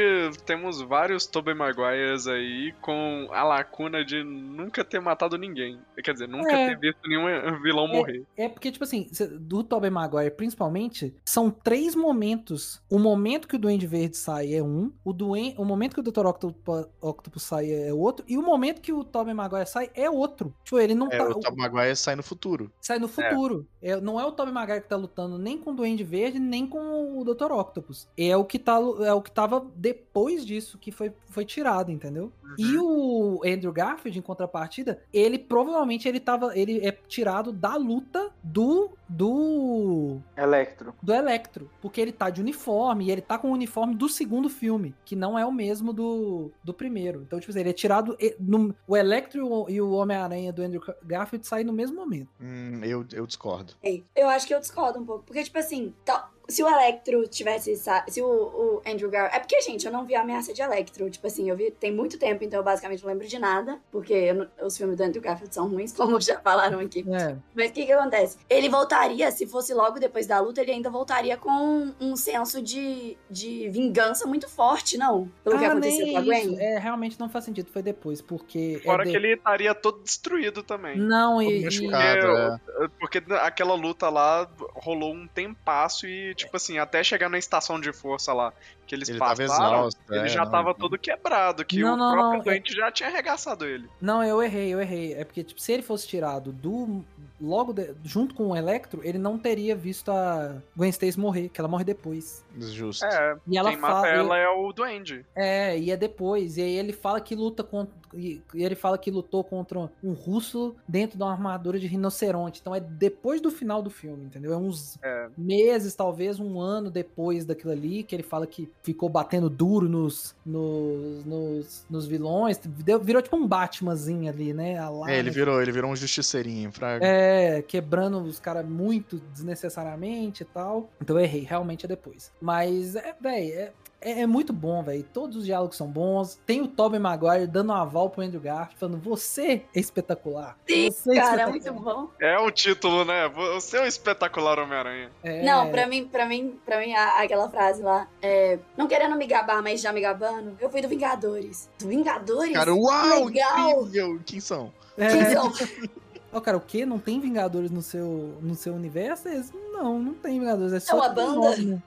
temos 0.46 0.82
vários 0.82 1.26
Tobey 1.26 1.54
Maguires 1.54 2.28
aí 2.28 2.74
com 2.82 3.28
a 3.32 3.44
lacuna 3.44 4.04
de 4.04 4.24
nunca 4.24 4.84
ter 4.84 5.00
matado 5.00 5.38
ninguém. 5.38 5.80
Quer 6.04 6.14
dizer, 6.14 6.28
nunca 6.28 6.52
É. 6.52 6.70
ter 6.70 6.80
visto 6.80 7.08
nenhum 7.08 7.62
vilão 7.62 7.88
morrer. 7.88 8.24
É 8.36 8.50
porque, 8.50 8.72
tipo 8.72 8.84
assim, 8.84 9.08
do 9.40 9.64
Tobey 9.64 9.90
Maguire, 9.90 10.32
principalmente, 10.32 11.14
são 11.24 11.50
três 11.52 11.96
momentos. 11.96 12.82
O 12.90 12.98
momento 13.00 13.48
que 13.48 13.56
o 13.56 13.60
Duende 13.60 13.88
Verde 13.88 14.18
sai 14.18 14.54
é 14.54 14.64
um, 14.64 14.92
o, 15.04 15.14
duen 15.14 15.54
o 15.58 15.66
momento 15.66 15.94
que 15.94 16.00
o 16.00 16.04
Dr. 16.04 16.26
Octopus, 16.26 16.88
Octopus 17.00 17.44
sai 17.44 17.72
é 17.72 17.94
outro, 17.94 18.26
e 18.28 18.38
o 18.38 18.42
momento 18.42 18.82
que 18.82 18.92
o 18.94 19.04
Tobey 19.04 19.34
Maguire 19.34 19.68
sai 19.68 19.90
é 19.96 20.10
outro. 20.10 20.54
Tipo, 20.64 20.80
ele 20.80 20.96
não 20.96 21.08
É, 21.08 21.18
tá... 21.18 21.30
o 21.30 21.40
Tom 21.40 21.56
Maguire 21.56 21.96
sai 21.96 22.16
no 22.16 22.24
futuro. 22.24 22.72
Sai 22.80 23.00
no 23.00 23.08
futuro. 23.08 23.68
É, 23.82 24.00
não 24.00 24.20
é 24.20 24.26
o 24.26 24.32
Tobey 24.32 24.54
Maguire 24.54 24.82
que 24.82 24.90
tá 24.90 24.96
lutando 24.96 25.38
nem 25.38 25.58
com 25.58 25.72
o 25.72 25.76
Duende 25.76 26.04
Verde, 26.04 26.40
nem 26.40 26.68
com 26.68 27.20
o 27.20 27.24
Dr. 27.24 27.52
Octopus. 27.52 28.08
É 28.18 28.36
o 28.38 28.46
que, 28.46 28.60
tá, 28.60 28.78
é 29.02 29.14
o 29.14 29.22
que 29.22 29.32
tava 29.32 29.66
depois 29.76 30.46
disso, 30.46 30.78
que 30.78 30.92
foi, 30.92 31.12
foi 31.30 31.46
tirado, 31.46 31.92
entendeu? 31.92 32.32
E 32.58 32.78
o 32.78 33.42
Andrew 33.46 33.72
Garfield, 33.72 34.18
em 34.20 34.22
contrapartida, 34.22 35.02
ele 35.14 35.40
provavelmente 35.40 36.08
ele 36.08 36.20
tava. 36.20 36.58
Ele 36.58 36.86
é 36.86 36.92
tirado 36.92 37.52
da 37.52 37.76
luta 37.76 38.32
do. 38.44 38.92
Do. 39.12 40.20
Electro. 40.38 40.94
do 41.02 41.14
Electro. 41.14 41.70
Porque 41.82 42.00
ele 42.02 42.12
tá 42.12 42.30
de 42.30 42.42
uniforme 42.42 43.06
e 43.06 43.12
ele 43.12 43.22
tá 43.22 43.38
com 43.38 43.50
o 43.50 43.54
uniforme 43.54 43.96
do 43.96 44.08
segundo 44.10 44.50
filme, 44.50 44.96
que 45.06 45.16
não 45.16 45.38
é 45.38 45.46
o 45.46 45.52
mesmo 45.52 45.94
do, 45.94 46.52
do 46.64 46.74
primeiro. 46.74 47.22
Então, 47.22 47.40
tipo 47.40 47.52
assim, 47.52 47.60
ele 47.60 47.70
é 47.70 47.74
tirado. 47.74 48.16
e- 48.20 48.36
no- 48.40 48.74
o 48.88 48.96
Electro 48.98 49.66
e 49.70 49.82
o- 49.82 49.92
Homem-Aranha 49.92 50.52
do 50.54 50.62
Andrew 50.64 50.82
Garfield 51.04 51.46
saem 51.46 51.66
no 51.66 51.74
mesmo 51.74 51.98
momento. 51.98 52.30
Hum, 52.40 52.82
eu, 52.84 53.06
eu 53.14 53.26
discordo. 53.28 53.74
Ei, 53.84 54.04
Eu 54.16 54.30
acho 54.30 54.48
que 54.48 54.54
eu 54.54 54.60
discordo 54.60 55.00
um 55.00 55.06
pouco. 55.06 55.26
Porque, 55.26 55.44
tipo 55.44 55.58
assim, 55.58 55.94
tá- 56.06 56.30
se 56.52 56.64
o 56.64 56.68
Electro 56.68 57.28
tivesse. 57.28 57.76
Se 57.76 58.22
o, 58.22 58.28
o 58.28 58.82
Andrew 58.86 59.10
Garfield. 59.10 59.36
É 59.38 59.40
porque, 59.40 59.62
gente, 59.62 59.86
eu 59.86 59.92
não 59.92 60.06
vi 60.06 60.14
a 60.16 60.22
ameaça 60.22 60.54
de 60.54 60.62
Electro. 60.62 61.10
Tipo 61.10 61.28
assim, 61.28 61.50
eu 61.50 61.56
vi 61.56 61.72
tem 61.72 61.92
muito 61.92 62.20
tempo, 62.20 62.44
então 62.44 62.60
eu 62.60 62.64
basicamente 62.64 63.02
não 63.02 63.10
lembro 63.10 63.28
de 63.28 63.40
nada. 63.40 63.80
Porque 63.92 64.14
eu 64.14 64.36
não- 64.36 64.48
os 64.68 64.78
filmes 64.78 64.98
do 64.98 65.04
Andrew 65.04 65.22
Garfield 65.22 65.54
são 65.54 65.68
ruins, 65.68 65.92
como 65.98 66.20
já 66.22 66.40
falaram 66.40 66.80
aqui. 66.80 67.04
É. 67.12 67.36
Mas 67.56 67.70
o 67.70 67.74
que 67.74 67.86
que 67.86 67.92
acontece? 67.92 68.38
Ele 68.50 68.70
voltaria, 68.70 69.32
se 69.32 69.48
fosse 69.48 69.74
logo 69.74 70.00
depois 70.00 70.28
da 70.28 70.40
luta, 70.40 70.62
ele 70.62 70.72
ainda 70.72 70.90
voltaria 70.90 71.38
com 71.38 71.92
um 72.00 72.16
senso 72.16 72.62
de, 72.62 73.18
de 73.30 73.70
vingança 73.70 74.28
muito 74.28 74.50
forte, 74.50 74.98
não? 74.98 75.30
Pelo 75.44 75.58
que 75.58 75.66
Ah, 75.66 75.72
aconteceu 75.72 76.06
nem 76.06 76.14
com 76.14 76.20
a 76.20 76.22
Gwen. 76.24 76.52
isso. 76.54 76.62
É, 76.62 76.78
realmente 76.78 77.20
não 77.20 77.30
faz 77.30 77.46
sentido. 77.46 77.70
Foi 77.72 77.82
depois, 77.82 78.22
porque. 78.22 78.82
Fora 78.84 79.04
é 79.04 79.06
de- 79.06 79.12
que 79.12 79.18
ele 79.18 79.34
estaria 79.34 79.74
todo 79.74 80.02
destruído 80.04 80.62
também. 80.64 80.98
Não, 80.98 81.42
e. 81.42 81.62
e- 81.62 81.64
machucado, 81.66 82.28
é. 82.28 82.60
Porque 83.00 83.22
aquela 83.42 83.74
luta 83.76 84.10
lá 84.10 84.50
rolou 84.76 85.14
um 85.14 85.28
tempasso 85.28 86.06
e, 86.08 86.34
tipo 86.46 86.58
assim, 86.58 86.78
até 86.78 87.04
chegar 87.04 87.30
na 87.30 87.38
estação 87.38 87.80
de 87.80 87.92
força 87.94 88.34
lá 88.34 88.54
que 88.86 88.94
eles 88.96 89.08
Ele 89.10 89.20
tava 89.20 89.36
passaram, 89.36 89.78
exausto. 89.80 90.02
ele 90.14 90.26
é, 90.26 90.28
já 90.28 90.44
não, 90.44 90.52
tava 90.52 90.70
então- 90.72 90.80
todo 90.82 90.98
quebrado, 90.98 91.64
que 91.66 91.80
Não, 91.80 91.94
o 91.94 91.98
não, 91.98 92.12
próprio 92.12 92.38
não, 92.40 92.44
doente 92.44 92.74
já 92.76 92.92
tinha 92.92 93.08
arregaçado 93.10 93.66
ele. 93.66 93.88
Não, 94.02 94.24
eu 94.24 94.42
errei, 94.44 94.74
eu 94.74 94.82
errei. 94.82 95.14
É 95.14 95.24
porque, 95.24 95.44
tipo, 95.44 95.62
se 95.62 95.72
ele 95.72 95.82
fosse 95.84 96.08
tirado 96.08 96.52
do. 96.52 97.04
Logo 97.42 97.74
de- 97.74 97.94
junto 98.04 98.36
com 98.36 98.50
o 98.50 98.56
Electro, 98.56 99.02
ele 99.04 99.18
não 99.18 99.38
teria 99.38 99.76
visto 99.76 100.10
a 100.12 100.56
Gwen 100.76 100.90
Stacy 100.92 101.20
morrer, 101.20 101.50
que 101.50 101.60
ela 101.60 101.68
morre 101.68 101.84
depois. 101.84 102.44
Justo. 102.58 103.06
É, 103.06 103.36
E 103.48 103.58
ela 103.58 103.70
quem 103.72 103.80
mata 103.80 103.94
fala. 103.96 104.08
ela 104.10 104.38
é 104.38 104.48
o 104.50 104.72
duende. 104.72 105.26
É, 105.36 105.78
e 105.78 105.90
é 105.92 105.98
depois. 105.98 106.58
E 106.58 106.62
aí 106.62 106.76
ele 106.78 106.94
fala 106.94 107.20
que 107.22 107.34
luta 107.36 107.64
contra. 107.64 107.94
E 108.14 108.42
ele 108.54 108.76
fala 108.76 108.98
que 108.98 109.10
lutou 109.10 109.42
contra 109.42 109.90
um 110.04 110.12
russo 110.12 110.76
dentro 110.86 111.18
de 111.18 111.24
uma 111.24 111.32
armadura 111.32 111.80
de 111.80 111.88
rinoceronte. 111.88 112.60
Então 112.62 112.76
é 112.76 112.80
depois 112.82 113.40
do 113.40 113.50
final 113.50 113.82
do 113.82 113.90
filme, 113.90 114.26
entendeu? 114.26 114.52
É 114.54 114.58
uns 114.58 114.98
É. 115.02 115.28
meses, 115.38 115.96
talvez 115.96 116.38
um 116.38 116.60
ano 116.60 116.92
depois 116.92 117.46
daquilo 117.46 117.72
ali, 117.72 118.04
que 118.04 118.14
ele 118.14 118.24
fala 118.24 118.46
que 118.46 118.70
ficou 118.84 119.08
batendo 119.08 119.50
duro 119.50 119.88
nos, 119.88 120.36
nos, 120.46 121.26
nos, 121.26 121.86
nos 121.90 122.06
vilões. 122.06 122.58
Deu- 122.58 123.00
virou 123.00 123.22
tipo 123.22 123.38
um 123.38 123.48
Batmanzinho 123.48 124.30
ali, 124.30 124.54
né? 124.54 124.78
Lá, 124.90 125.10
É, 125.10 125.18
ele 125.18 125.30
virou, 125.32 125.62
ele 125.62 125.72
virou 125.72 125.90
um 125.90 125.96
justiceirinho, 125.96 126.70
fraga. 126.72 127.06
É, 127.06 127.31
quebrando 127.68 128.20
os 128.22 128.40
caras 128.40 128.66
muito 128.66 129.18
desnecessariamente 129.34 130.44
e 130.44 130.46
tal. 130.46 130.90
Então 131.02 131.18
eu 131.18 131.24
errei, 131.24 131.42
realmente 131.44 131.86
é 131.86 131.88
depois. 131.88 132.32
Mas, 132.42 132.96
é, 132.96 133.16
véi, 133.20 133.52
é, 133.52 133.74
é, 134.02 134.22
é 134.22 134.28
muito 134.28 134.52
bom, 134.52 134.82
velho. 134.84 135.04
Todos 135.14 135.38
os 135.38 135.46
diálogos 135.46 135.78
são 135.78 135.88
bons. 135.88 136.40
Tem 136.46 136.60
o 136.62 136.68
Tobey 136.68 137.00
Maguire 137.00 137.46
dando 137.46 137.72
um 137.72 137.76
aval 137.76 138.10
pro 138.10 138.24
Andrew 138.24 138.42
Garfield, 138.42 138.80
falando: 138.80 138.98
Você 139.02 139.64
é 139.76 139.80
espetacular. 139.80 140.58
Sim, 140.68 140.90
Você 140.90 141.12
é 141.12 141.22
cara, 141.22 141.42
é 141.44 141.46
espetacular." 141.50 141.96
muito 141.96 142.10
bom. 142.10 142.10
É 142.20 142.40
o 142.40 142.50
título, 142.50 143.06
né? 143.06 143.30
Você 143.30 143.78
é 143.78 143.82
o 143.84 143.86
espetacular 143.86 144.58
Homem-Aranha. 144.60 145.12
É, 145.24 145.44
Não, 145.44 145.70
pra 145.70 145.86
mim, 145.86 146.08
pra 146.08 146.26
mim, 146.26 146.60
pra 146.66 146.80
mim, 146.80 146.94
aquela 146.94 147.48
frase 147.50 147.84
lá, 147.84 148.08
é, 148.22 148.58
não 148.76 148.88
querendo 148.88 149.16
me 149.16 149.28
gabar, 149.28 149.62
mas 149.62 149.82
já 149.82 149.94
me 149.94 150.02
gabando, 150.02 150.58
eu 150.60 150.70
fui 150.70 150.82
do 150.82 150.88
Vingadores. 150.88 151.70
Do 151.80 151.88
Vingadores? 151.88 152.54
Cara, 152.54 152.74
uau, 152.74 153.26
legal. 153.26 153.82
incrível! 153.84 154.20
Quem 154.26 154.40
são? 154.40 154.74
É. 154.98 155.08
Quem 155.10 155.26
são? 155.26 155.52
Ó, 156.34 156.40
cara, 156.40 156.58
o 156.58 156.62
quê? 156.62 156.86
Não 156.86 156.98
tem 156.98 157.20
Vingadores 157.20 157.72
no 157.72 157.82
seu, 157.82 158.38
no 158.42 158.56
seu 158.56 158.74
universo? 158.74 159.28
Eles, 159.28 159.52
Não, 159.72 160.00
não 160.00 160.14
tem 160.14 160.40
Vingadores. 160.40 160.74
É 160.74 160.80
só 160.80 160.96
uma 160.98 161.10
tipo 161.10 161.22
um 161.22 161.80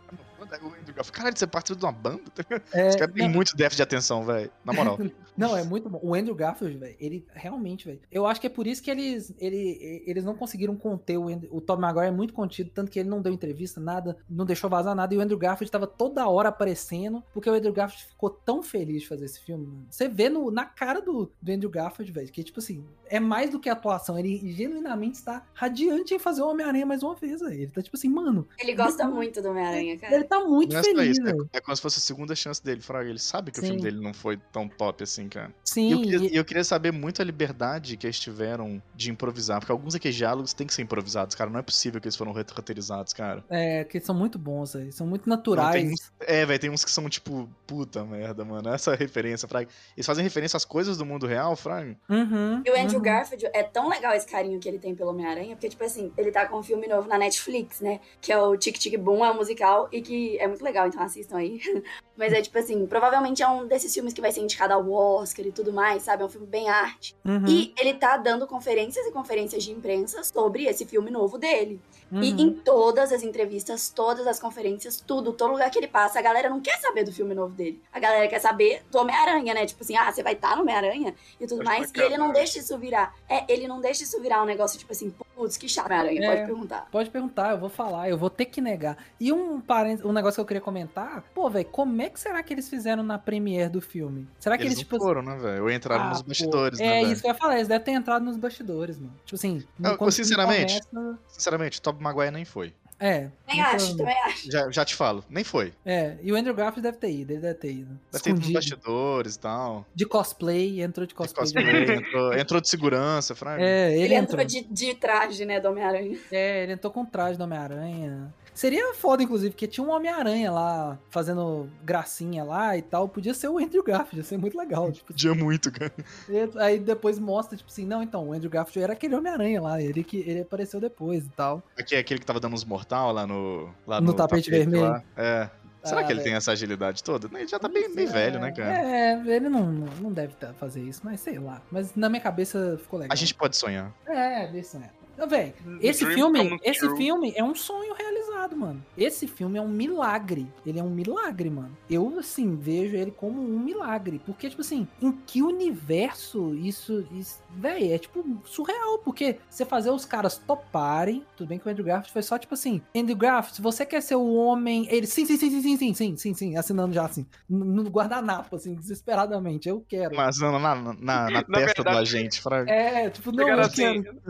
banda? 0.44 0.64
O 0.64 0.68
Andrew 0.68 0.94
Garfield, 0.94 1.12
caralho, 1.12 1.38
você 1.38 1.46
participa 1.46 1.78
de 1.78 1.84
uma 1.86 1.92
banda? 1.92 2.22
É, 2.72 2.88
Esse 2.88 2.98
cara 2.98 3.10
tem 3.10 3.26
não, 3.26 3.34
muito 3.34 3.56
déficit 3.56 3.76
de 3.76 3.82
atenção, 3.82 4.24
velho. 4.24 4.50
Na 4.64 4.72
moral. 4.72 4.98
Não, 5.36 5.56
é 5.56 5.64
muito 5.64 5.88
bom. 5.90 5.98
O 6.02 6.14
Andrew 6.14 6.34
Garfield, 6.34 6.76
velho, 6.78 6.96
ele 7.00 7.26
realmente, 7.34 7.86
velho. 7.86 8.00
Eu 8.10 8.24
acho 8.24 8.40
que 8.40 8.46
é 8.46 8.50
por 8.50 8.66
isso 8.66 8.80
que 8.80 8.90
eles, 8.90 9.34
ele, 9.38 10.02
eles 10.06 10.24
não 10.24 10.34
conseguiram 10.34 10.76
conter 10.76 11.18
o 11.18 11.28
Andrew, 11.28 11.50
O 11.52 11.60
Tom 11.60 11.76
Maguire 11.76 12.06
é 12.06 12.10
muito 12.12 12.32
contido, 12.32 12.70
tanto 12.72 12.90
que 12.90 13.00
ele 13.00 13.08
não 13.08 13.20
deu 13.20 13.32
entrevista, 13.32 13.80
nada, 13.80 14.16
não 14.30 14.44
deixou 14.44 14.70
vazar 14.70 14.94
nada. 14.94 15.12
E 15.12 15.18
o 15.18 15.20
Andrew 15.20 15.36
Garfield 15.36 15.72
tava 15.72 15.88
toda 15.88 16.28
hora 16.28 16.50
aparecendo, 16.50 17.22
porque 17.32 17.50
o 17.50 17.52
Andrew 17.52 17.72
Garfield 17.72 18.04
ficou 18.04 18.30
tão 18.30 18.62
feliz 18.62 19.02
de 19.02 19.08
fazer 19.08 19.24
esse 19.24 19.40
filme, 19.40 19.66
mano. 19.66 19.86
Você 19.90 20.08
vê 20.08 20.28
no, 20.28 20.52
na 20.52 20.64
cara 20.64 21.00
do, 21.00 21.30
do 21.42 21.52
Andrew 21.52 21.70
Garfield, 21.70 22.12
velho, 22.12 22.30
que 22.30 22.44
tipo 22.44 22.60
assim, 22.60 22.84
é 23.08 23.18
mais 23.18 23.50
do 23.50 23.58
que 23.58 23.68
atuação. 23.68 24.16
Ele 24.16 24.52
genuinamente 24.52 25.16
está 25.16 25.44
radiante 25.52 26.14
em 26.14 26.18
fazer 26.18 26.42
o 26.42 26.48
Homem-Aranha 26.48 26.86
mais 26.86 27.02
uma 27.02 27.14
vez, 27.14 27.40
velho. 27.40 27.54
Ele 27.54 27.66
tá 27.66 27.82
tipo 27.82 27.96
assim, 27.96 28.08
mano, 28.08 28.46
Ele 28.58 28.74
gosta 28.74 29.06
muito 29.08 29.42
do 29.42 29.50
Homem-Aranha, 29.50 29.98
cara. 29.98 30.14
ele 30.14 30.24
tá 30.24 30.33
muito 30.40 30.72
Não 30.72 30.80
é 30.80 30.82
feliz, 30.82 31.18
isso, 31.18 31.28
é, 31.52 31.58
é 31.58 31.60
como 31.60 31.74
se 31.76 31.82
fosse 31.82 31.98
a 31.98 32.02
segunda 32.02 32.34
chance 32.34 32.62
dele, 32.62 32.80
Fraga. 32.80 33.08
Ele 33.08 33.18
sabe 33.18 33.50
que 33.52 33.58
o 33.58 33.60
Sim. 33.60 33.68
filme 33.68 33.82
dele 33.82 34.00
não 34.00 34.14
foi 34.14 34.36
tão 34.52 34.68
top 34.68 35.02
assim, 35.04 35.28
cara. 35.28 35.48
E 35.64 35.68
Sim, 35.68 35.92
eu 35.92 36.00
queria, 36.02 36.18
e- 36.28 36.32
e 36.32 36.36
eu 36.36 36.44
queria 36.44 36.64
saber 36.64 36.92
muito 36.92 37.20
a 37.20 37.24
liberdade 37.24 37.96
que 37.96 38.06
eles 38.06 38.18
tiveram 38.18 38.82
de 38.94 39.10
improvisar, 39.10 39.60
porque 39.60 39.72
alguns 39.72 39.94
daqueles 39.94 40.16
diálogos 40.16 40.52
têm 40.52 40.66
que 40.66 40.74
ser 40.74 40.82
improvisados, 40.82 41.34
cara. 41.34 41.50
Não 41.50 41.58
é 41.58 41.62
possível 41.62 42.00
que 42.00 42.06
eles 42.06 42.16
foram 42.16 42.32
roteirizados, 42.32 43.12
cara. 43.12 43.44
é, 43.50 43.84
que 43.84 43.96
eles 43.98 44.06
são 44.06 44.14
muito 44.14 44.38
bons, 44.38 44.74
velho. 44.74 44.92
São 44.92 45.06
muito 45.06 45.28
Não, 45.28 45.36
naturais. 45.36 45.74
tem 45.82 45.92
uns- 45.92 46.12
é, 46.20 46.44
velho, 46.46 46.58
tem 46.60 46.70
uns 46.70 46.84
que 46.84 46.90
são 46.90 47.08
tipo, 47.08 47.48
puta 47.66 48.04
merda, 48.04 48.44
mano. 48.44 48.68
Essa 48.68 48.94
referência, 48.94 49.46
Fraga. 49.48 49.68
Eles 49.96 50.06
fazem 50.06 50.22
referência 50.24 50.56
às 50.56 50.64
coisas 50.64 50.96
do 50.96 51.04
mundo 51.04 51.26
real, 51.26 51.54
Fraga. 51.56 51.96
Uhum, 52.08 52.62
E 52.64 52.70
o 52.70 52.74
Andrew 52.80 52.96
uhum. 52.98 53.02
Garfield 53.02 53.46
é 53.52 53.62
tão 53.62 53.88
legal 53.88 54.12
esse 54.14 54.26
carinho 54.26 54.58
que 54.58 54.68
ele 54.68 54.78
tem 54.78 54.94
pelo 54.94 55.10
Homem-Aranha, 55.10 55.54
porque, 55.56 55.68
tipo 55.68 55.84
assim, 55.84 56.12
ele 56.16 56.30
tá 56.30 56.46
com 56.46 56.58
um 56.58 56.62
filme 56.62 56.86
novo 56.86 57.08
na 57.08 57.18
Netflix, 57.18 57.80
né? 57.80 58.00
Que 58.20 58.32
é 58.32 58.38
o 58.38 58.56
Tic 58.56 58.78
Tic 58.78 58.98
Boom, 58.98 59.24
é 59.24 59.30
um 59.30 59.34
musical, 59.36 59.88
e 59.92 60.00
que 60.00 60.14
é 60.38 60.46
muito 60.46 60.62
legal, 60.64 60.86
então 60.86 61.02
assistam 61.02 61.36
aí. 61.36 61.60
Mas 62.16 62.32
é 62.32 62.40
tipo 62.40 62.58
assim, 62.58 62.86
provavelmente 62.86 63.42
é 63.42 63.48
um 63.48 63.66
desses 63.66 63.92
filmes 63.92 64.12
que 64.12 64.20
vai 64.20 64.30
ser 64.30 64.40
indicado 64.40 64.72
ao 64.72 64.90
Oscar 64.90 65.46
e 65.46 65.52
tudo 65.52 65.72
mais, 65.72 66.02
sabe? 66.02 66.22
É 66.22 66.26
um 66.26 66.28
filme 66.28 66.46
bem 66.46 66.68
arte. 66.68 67.14
Uhum, 67.24 67.44
E 67.46 67.74
ele 67.78 67.94
tá 67.94 68.16
dando 68.16 68.46
conferências 68.46 69.04
e 69.06 69.12
conferências 69.12 69.64
de 69.64 69.72
imprensa 69.72 70.22
sobre 70.22 70.64
esse 70.64 70.84
filme 70.84 71.10
novo 71.10 71.38
dele. 71.38 71.80
Uhum. 72.14 72.22
E 72.22 72.30
em 72.42 72.52
todas 72.52 73.12
as 73.12 73.22
entrevistas, 73.22 73.90
todas 73.90 74.26
as 74.26 74.38
conferências, 74.38 75.00
tudo, 75.06 75.32
todo 75.32 75.52
lugar 75.52 75.70
que 75.70 75.78
ele 75.78 75.88
passa, 75.88 76.18
a 76.18 76.22
galera 76.22 76.48
não 76.48 76.60
quer 76.60 76.78
saber 76.78 77.04
do 77.04 77.12
filme 77.12 77.34
novo 77.34 77.54
dele. 77.54 77.80
A 77.92 77.98
galera 77.98 78.28
quer 78.28 78.38
saber 78.40 78.82
do 78.90 78.98
Homem-Aranha, 78.98 79.54
né? 79.54 79.66
Tipo 79.66 79.82
assim, 79.82 79.96
ah, 79.96 80.10
você 80.12 80.22
vai 80.22 80.32
estar 80.34 80.56
no 80.56 80.62
Homem-Aranha 80.62 81.14
e 81.40 81.46
tudo 81.46 81.58
Pode 81.64 81.68
mais. 81.68 81.90
E 81.94 82.00
ele 82.00 82.16
não 82.16 82.28
né? 82.28 82.34
deixa 82.34 82.58
isso 82.58 82.76
virar. 82.78 83.14
É, 83.28 83.44
ele 83.52 83.66
não 83.68 83.80
deixa 83.80 84.02
isso 84.04 84.20
virar 84.20 84.42
um 84.42 84.46
negócio 84.46 84.78
tipo 84.78 84.92
assim, 84.92 85.12
putz, 85.34 85.56
que 85.56 85.68
chato, 85.68 85.86
Homem-Aranha, 85.86 86.24
É. 86.24 86.34
pode 86.36 86.46
perguntar. 86.46 86.88
Pode 86.90 87.10
perguntar, 87.10 87.50
eu 87.52 87.58
vou 87.58 87.68
falar, 87.68 88.08
eu 88.08 88.16
vou 88.18 88.30
ter 88.30 88.44
que 88.46 88.60
negar. 88.60 88.96
E 89.20 89.32
um, 89.32 89.62
um 90.04 90.12
negócio 90.12 90.36
que 90.36 90.40
eu 90.40 90.46
queria 90.46 90.60
comentar, 90.60 91.22
pô, 91.34 91.48
velho, 91.50 91.64
como 91.66 92.00
é 92.02 92.08
que 92.08 92.20
será 92.20 92.42
que 92.42 92.52
eles 92.54 92.68
fizeram 92.68 93.02
na 93.02 93.18
premiere 93.18 93.68
do 93.70 93.80
filme? 93.80 94.28
Será 94.38 94.56
que 94.56 94.62
Eles 94.64 94.74
eles, 94.74 94.84
não 94.84 94.90
tipo. 94.90 95.04
foram, 95.04 95.22
né, 95.22 95.36
velho? 95.36 95.62
Ou 95.64 95.70
entraram 95.70 96.04
ah, 96.04 96.08
nos 96.10 96.22
pô, 96.22 96.28
bastidores, 96.28 96.78
É 96.80 96.84
né, 96.86 97.00
velho? 97.00 97.12
isso 97.12 97.22
que 97.22 97.28
eu 97.28 97.32
ia 97.32 97.38
falar, 97.38 97.56
eles 97.56 97.68
devem 97.68 97.84
ter 97.84 97.90
entrado 97.92 98.24
nos 98.24 98.36
bastidores, 98.36 98.98
mano. 98.98 99.12
Tipo 99.24 99.34
assim, 99.36 99.56
Eu- 99.78 99.96
quando 99.96 100.08
o 100.10 100.12
filme 100.12 100.12
sinceramente, 100.12 100.80
começa- 100.88 101.18
Sinceramente, 101.28 101.82
Tobey 101.82 102.02
Maguire 102.04 102.30
nem 102.30 102.44
foi. 102.44 102.72
É. 103.00 103.28
Muito 103.48 103.60
acho, 103.60 103.96
também 103.96 104.16
acho. 104.22 104.50
Já, 104.50 104.70
já 104.70 104.84
te 104.84 104.94
falo, 104.94 105.24
nem 105.28 105.42
foi. 105.42 105.74
É, 105.84 106.16
e 106.22 106.30
o 106.32 106.36
Andrew 106.36 106.54
Garfield 106.54 106.82
deve 106.82 106.96
ter 106.96 107.10
ido, 107.10 107.32
ele 107.32 107.40
deve 107.40 107.54
ter 107.54 107.72
ido. 107.72 107.98
Deve 108.12 108.22
ter 108.24 108.30
ido 108.30 108.38
nos 108.38 108.48
Escondido. 108.48 108.52
bastidores 108.54 109.34
e 109.34 109.38
tal. 109.40 109.84
De 109.94 110.06
cosplay, 110.06 110.80
entrou 110.80 111.04
de 111.04 111.10
De 111.10 111.14
cosplay. 111.16 111.44
cosplay, 111.44 111.96
entrou, 111.96 112.34
entrou 112.34 112.60
de 112.60 112.68
segurança, 112.68 113.34
Fraga. 113.34 113.62
É, 113.62 113.92
ele, 113.92 114.04
Ele, 114.04 114.14
entrou. 114.14 114.40
entrou 114.40 114.62
de, 114.62 114.68
de 114.72 114.94
traje, 114.94 115.44
né, 115.44 115.58
do 115.60 115.68
Homem-Aranha. 115.68 116.16
É, 116.30 116.62
ele 116.62 116.72
entrou 116.74 116.92
com 116.92 117.04
traje 117.04 117.36
do 117.36 117.42
Homem-Aranha. 117.44 118.32
Seria 118.54 118.94
foda, 118.94 119.22
inclusive, 119.22 119.50
porque 119.50 119.66
tinha 119.66 119.84
um 119.84 119.90
Homem-Aranha 119.90 120.52
lá, 120.52 120.96
fazendo 121.10 121.68
gracinha 121.82 122.44
lá 122.44 122.76
e 122.76 122.82
tal. 122.82 123.08
Podia 123.08 123.34
ser 123.34 123.48
o 123.48 123.58
Andrew 123.58 123.82
Garfield, 123.82 124.18
ia 124.18 124.22
ser 124.22 124.38
muito 124.38 124.56
legal. 124.56 124.92
Tipo, 124.92 125.08
Podia 125.08 125.34
muito, 125.34 125.72
cara. 125.72 125.92
E 126.28 126.48
Aí 126.58 126.78
depois 126.78 127.18
mostra, 127.18 127.56
tipo 127.56 127.68
assim, 127.68 127.84
não, 127.84 128.00
então, 128.02 128.28
o 128.28 128.32
Andrew 128.32 128.48
Garfield 128.50 128.84
era 128.84 128.92
aquele 128.92 129.16
Homem-Aranha 129.16 129.60
lá, 129.60 129.82
ele 129.82 130.04
que 130.04 130.18
ele 130.18 130.42
apareceu 130.42 130.80
depois 130.80 131.24
e 131.26 131.30
tal. 131.30 131.62
Aqui 131.78 131.96
é 131.96 131.98
aquele 131.98 132.20
que 132.20 132.26
tava 132.26 132.38
dando 132.38 132.54
uns 132.54 132.64
mortal 132.64 133.12
lá 133.12 133.26
no. 133.26 133.68
Lá 133.86 134.00
No 134.00 134.14
tapete 134.14 134.48
vermelho. 134.50 134.82
lá. 134.84 135.02
É. 135.16 135.50
Será 135.82 136.00
Ah, 136.00 136.04
que 136.04 136.12
ele 136.12 136.20
velho. 136.20 136.24
tem 136.30 136.34
essa 136.36 136.52
agilidade 136.52 137.04
toda? 137.04 137.28
Ele 137.38 137.46
já 137.46 137.58
tá 137.58 137.68
bem, 137.68 137.94
bem 137.94 138.06
velho, 138.06 138.40
né, 138.40 138.50
cara? 138.52 138.72
É, 138.72 139.20
ele 139.26 139.50
não, 139.50 139.66
não 140.00 140.10
deve 140.10 140.32
tá- 140.34 140.54
fazer 140.54 140.80
isso, 140.80 141.02
mas 141.04 141.20
sei 141.20 141.38
lá. 141.38 141.60
Mas 141.70 141.94
na 141.94 142.08
minha 142.08 142.22
cabeça 142.22 142.78
ficou 142.80 142.98
legal. 143.00 143.12
A 143.12 143.16
gente 143.16 143.34
pode 143.34 143.54
sonhar. 143.54 143.92
É, 144.06 144.50
isso 144.58 144.78
é. 144.78 144.88
Véi, 145.28 145.54
esse 145.80 146.04
Dream 146.04 146.14
filme, 146.16 146.58
esse 146.62 146.80
true. 146.80 146.96
filme 146.96 147.32
é 147.36 147.42
um 147.44 147.54
sonho 147.54 147.94
realizado, 147.94 148.56
mano. 148.56 148.84
Esse 148.96 149.26
filme 149.26 149.58
é 149.58 149.62
um 149.62 149.68
milagre. 149.68 150.46
Ele 150.66 150.78
é 150.78 150.82
um 150.82 150.90
milagre, 150.90 151.48
mano. 151.48 151.76
Eu, 151.88 152.18
assim, 152.18 152.56
vejo 152.56 152.96
ele 152.96 153.10
como 153.10 153.40
um 153.40 153.58
milagre. 153.58 154.20
Porque, 154.26 154.48
tipo 154.50 154.60
assim, 154.62 154.86
em 155.00 155.12
que 155.12 155.42
universo 155.42 156.54
isso. 156.54 157.06
isso 157.12 157.42
véi, 157.56 157.92
é 157.92 157.98
tipo 157.98 158.24
surreal. 158.44 158.98
Porque 158.98 159.36
você 159.48 159.64
fazer 159.64 159.90
os 159.90 160.04
caras 160.04 160.36
toparem. 160.38 161.24
Tudo 161.36 161.48
bem 161.48 161.58
que 161.58 161.66
o 161.68 161.70
Andrew 161.70 161.86
Garfield 161.86 162.12
foi 162.12 162.22
só, 162.22 162.38
tipo 162.38 162.54
assim, 162.54 162.82
Andrew 162.94 163.16
se 163.52 163.62
você 163.62 163.86
quer 163.86 164.00
ser 164.02 164.16
o 164.16 164.34
homem. 164.34 164.86
Ele, 164.90 165.06
sim, 165.06 165.24
sim, 165.24 165.36
sim, 165.36 165.50
sim, 165.50 165.60
sim, 165.62 165.76
sim, 165.76 165.94
sim, 165.94 166.16
sim, 166.16 166.34
sim, 166.34 166.56
assinando 166.56 166.92
já 166.92 167.04
assim. 167.04 167.26
No 167.48 167.84
guardanapo, 167.84 168.56
assim, 168.56 168.74
desesperadamente. 168.74 169.68
Eu 169.68 169.84
quero. 169.88 170.16
Mas 170.16 170.38
na, 170.38 170.58
na, 170.58 170.74
na, 170.74 170.94
na 171.30 171.42
testa 171.42 171.82
do 171.82 171.84
verdade- 171.84 171.98
agente, 171.98 172.40
Fraga. 172.40 172.70
É, 172.70 173.10
tipo, 173.10 173.30
não, 173.32 173.48
eu 173.48 173.60
assim, 173.60 174.02
quero. 174.02 174.20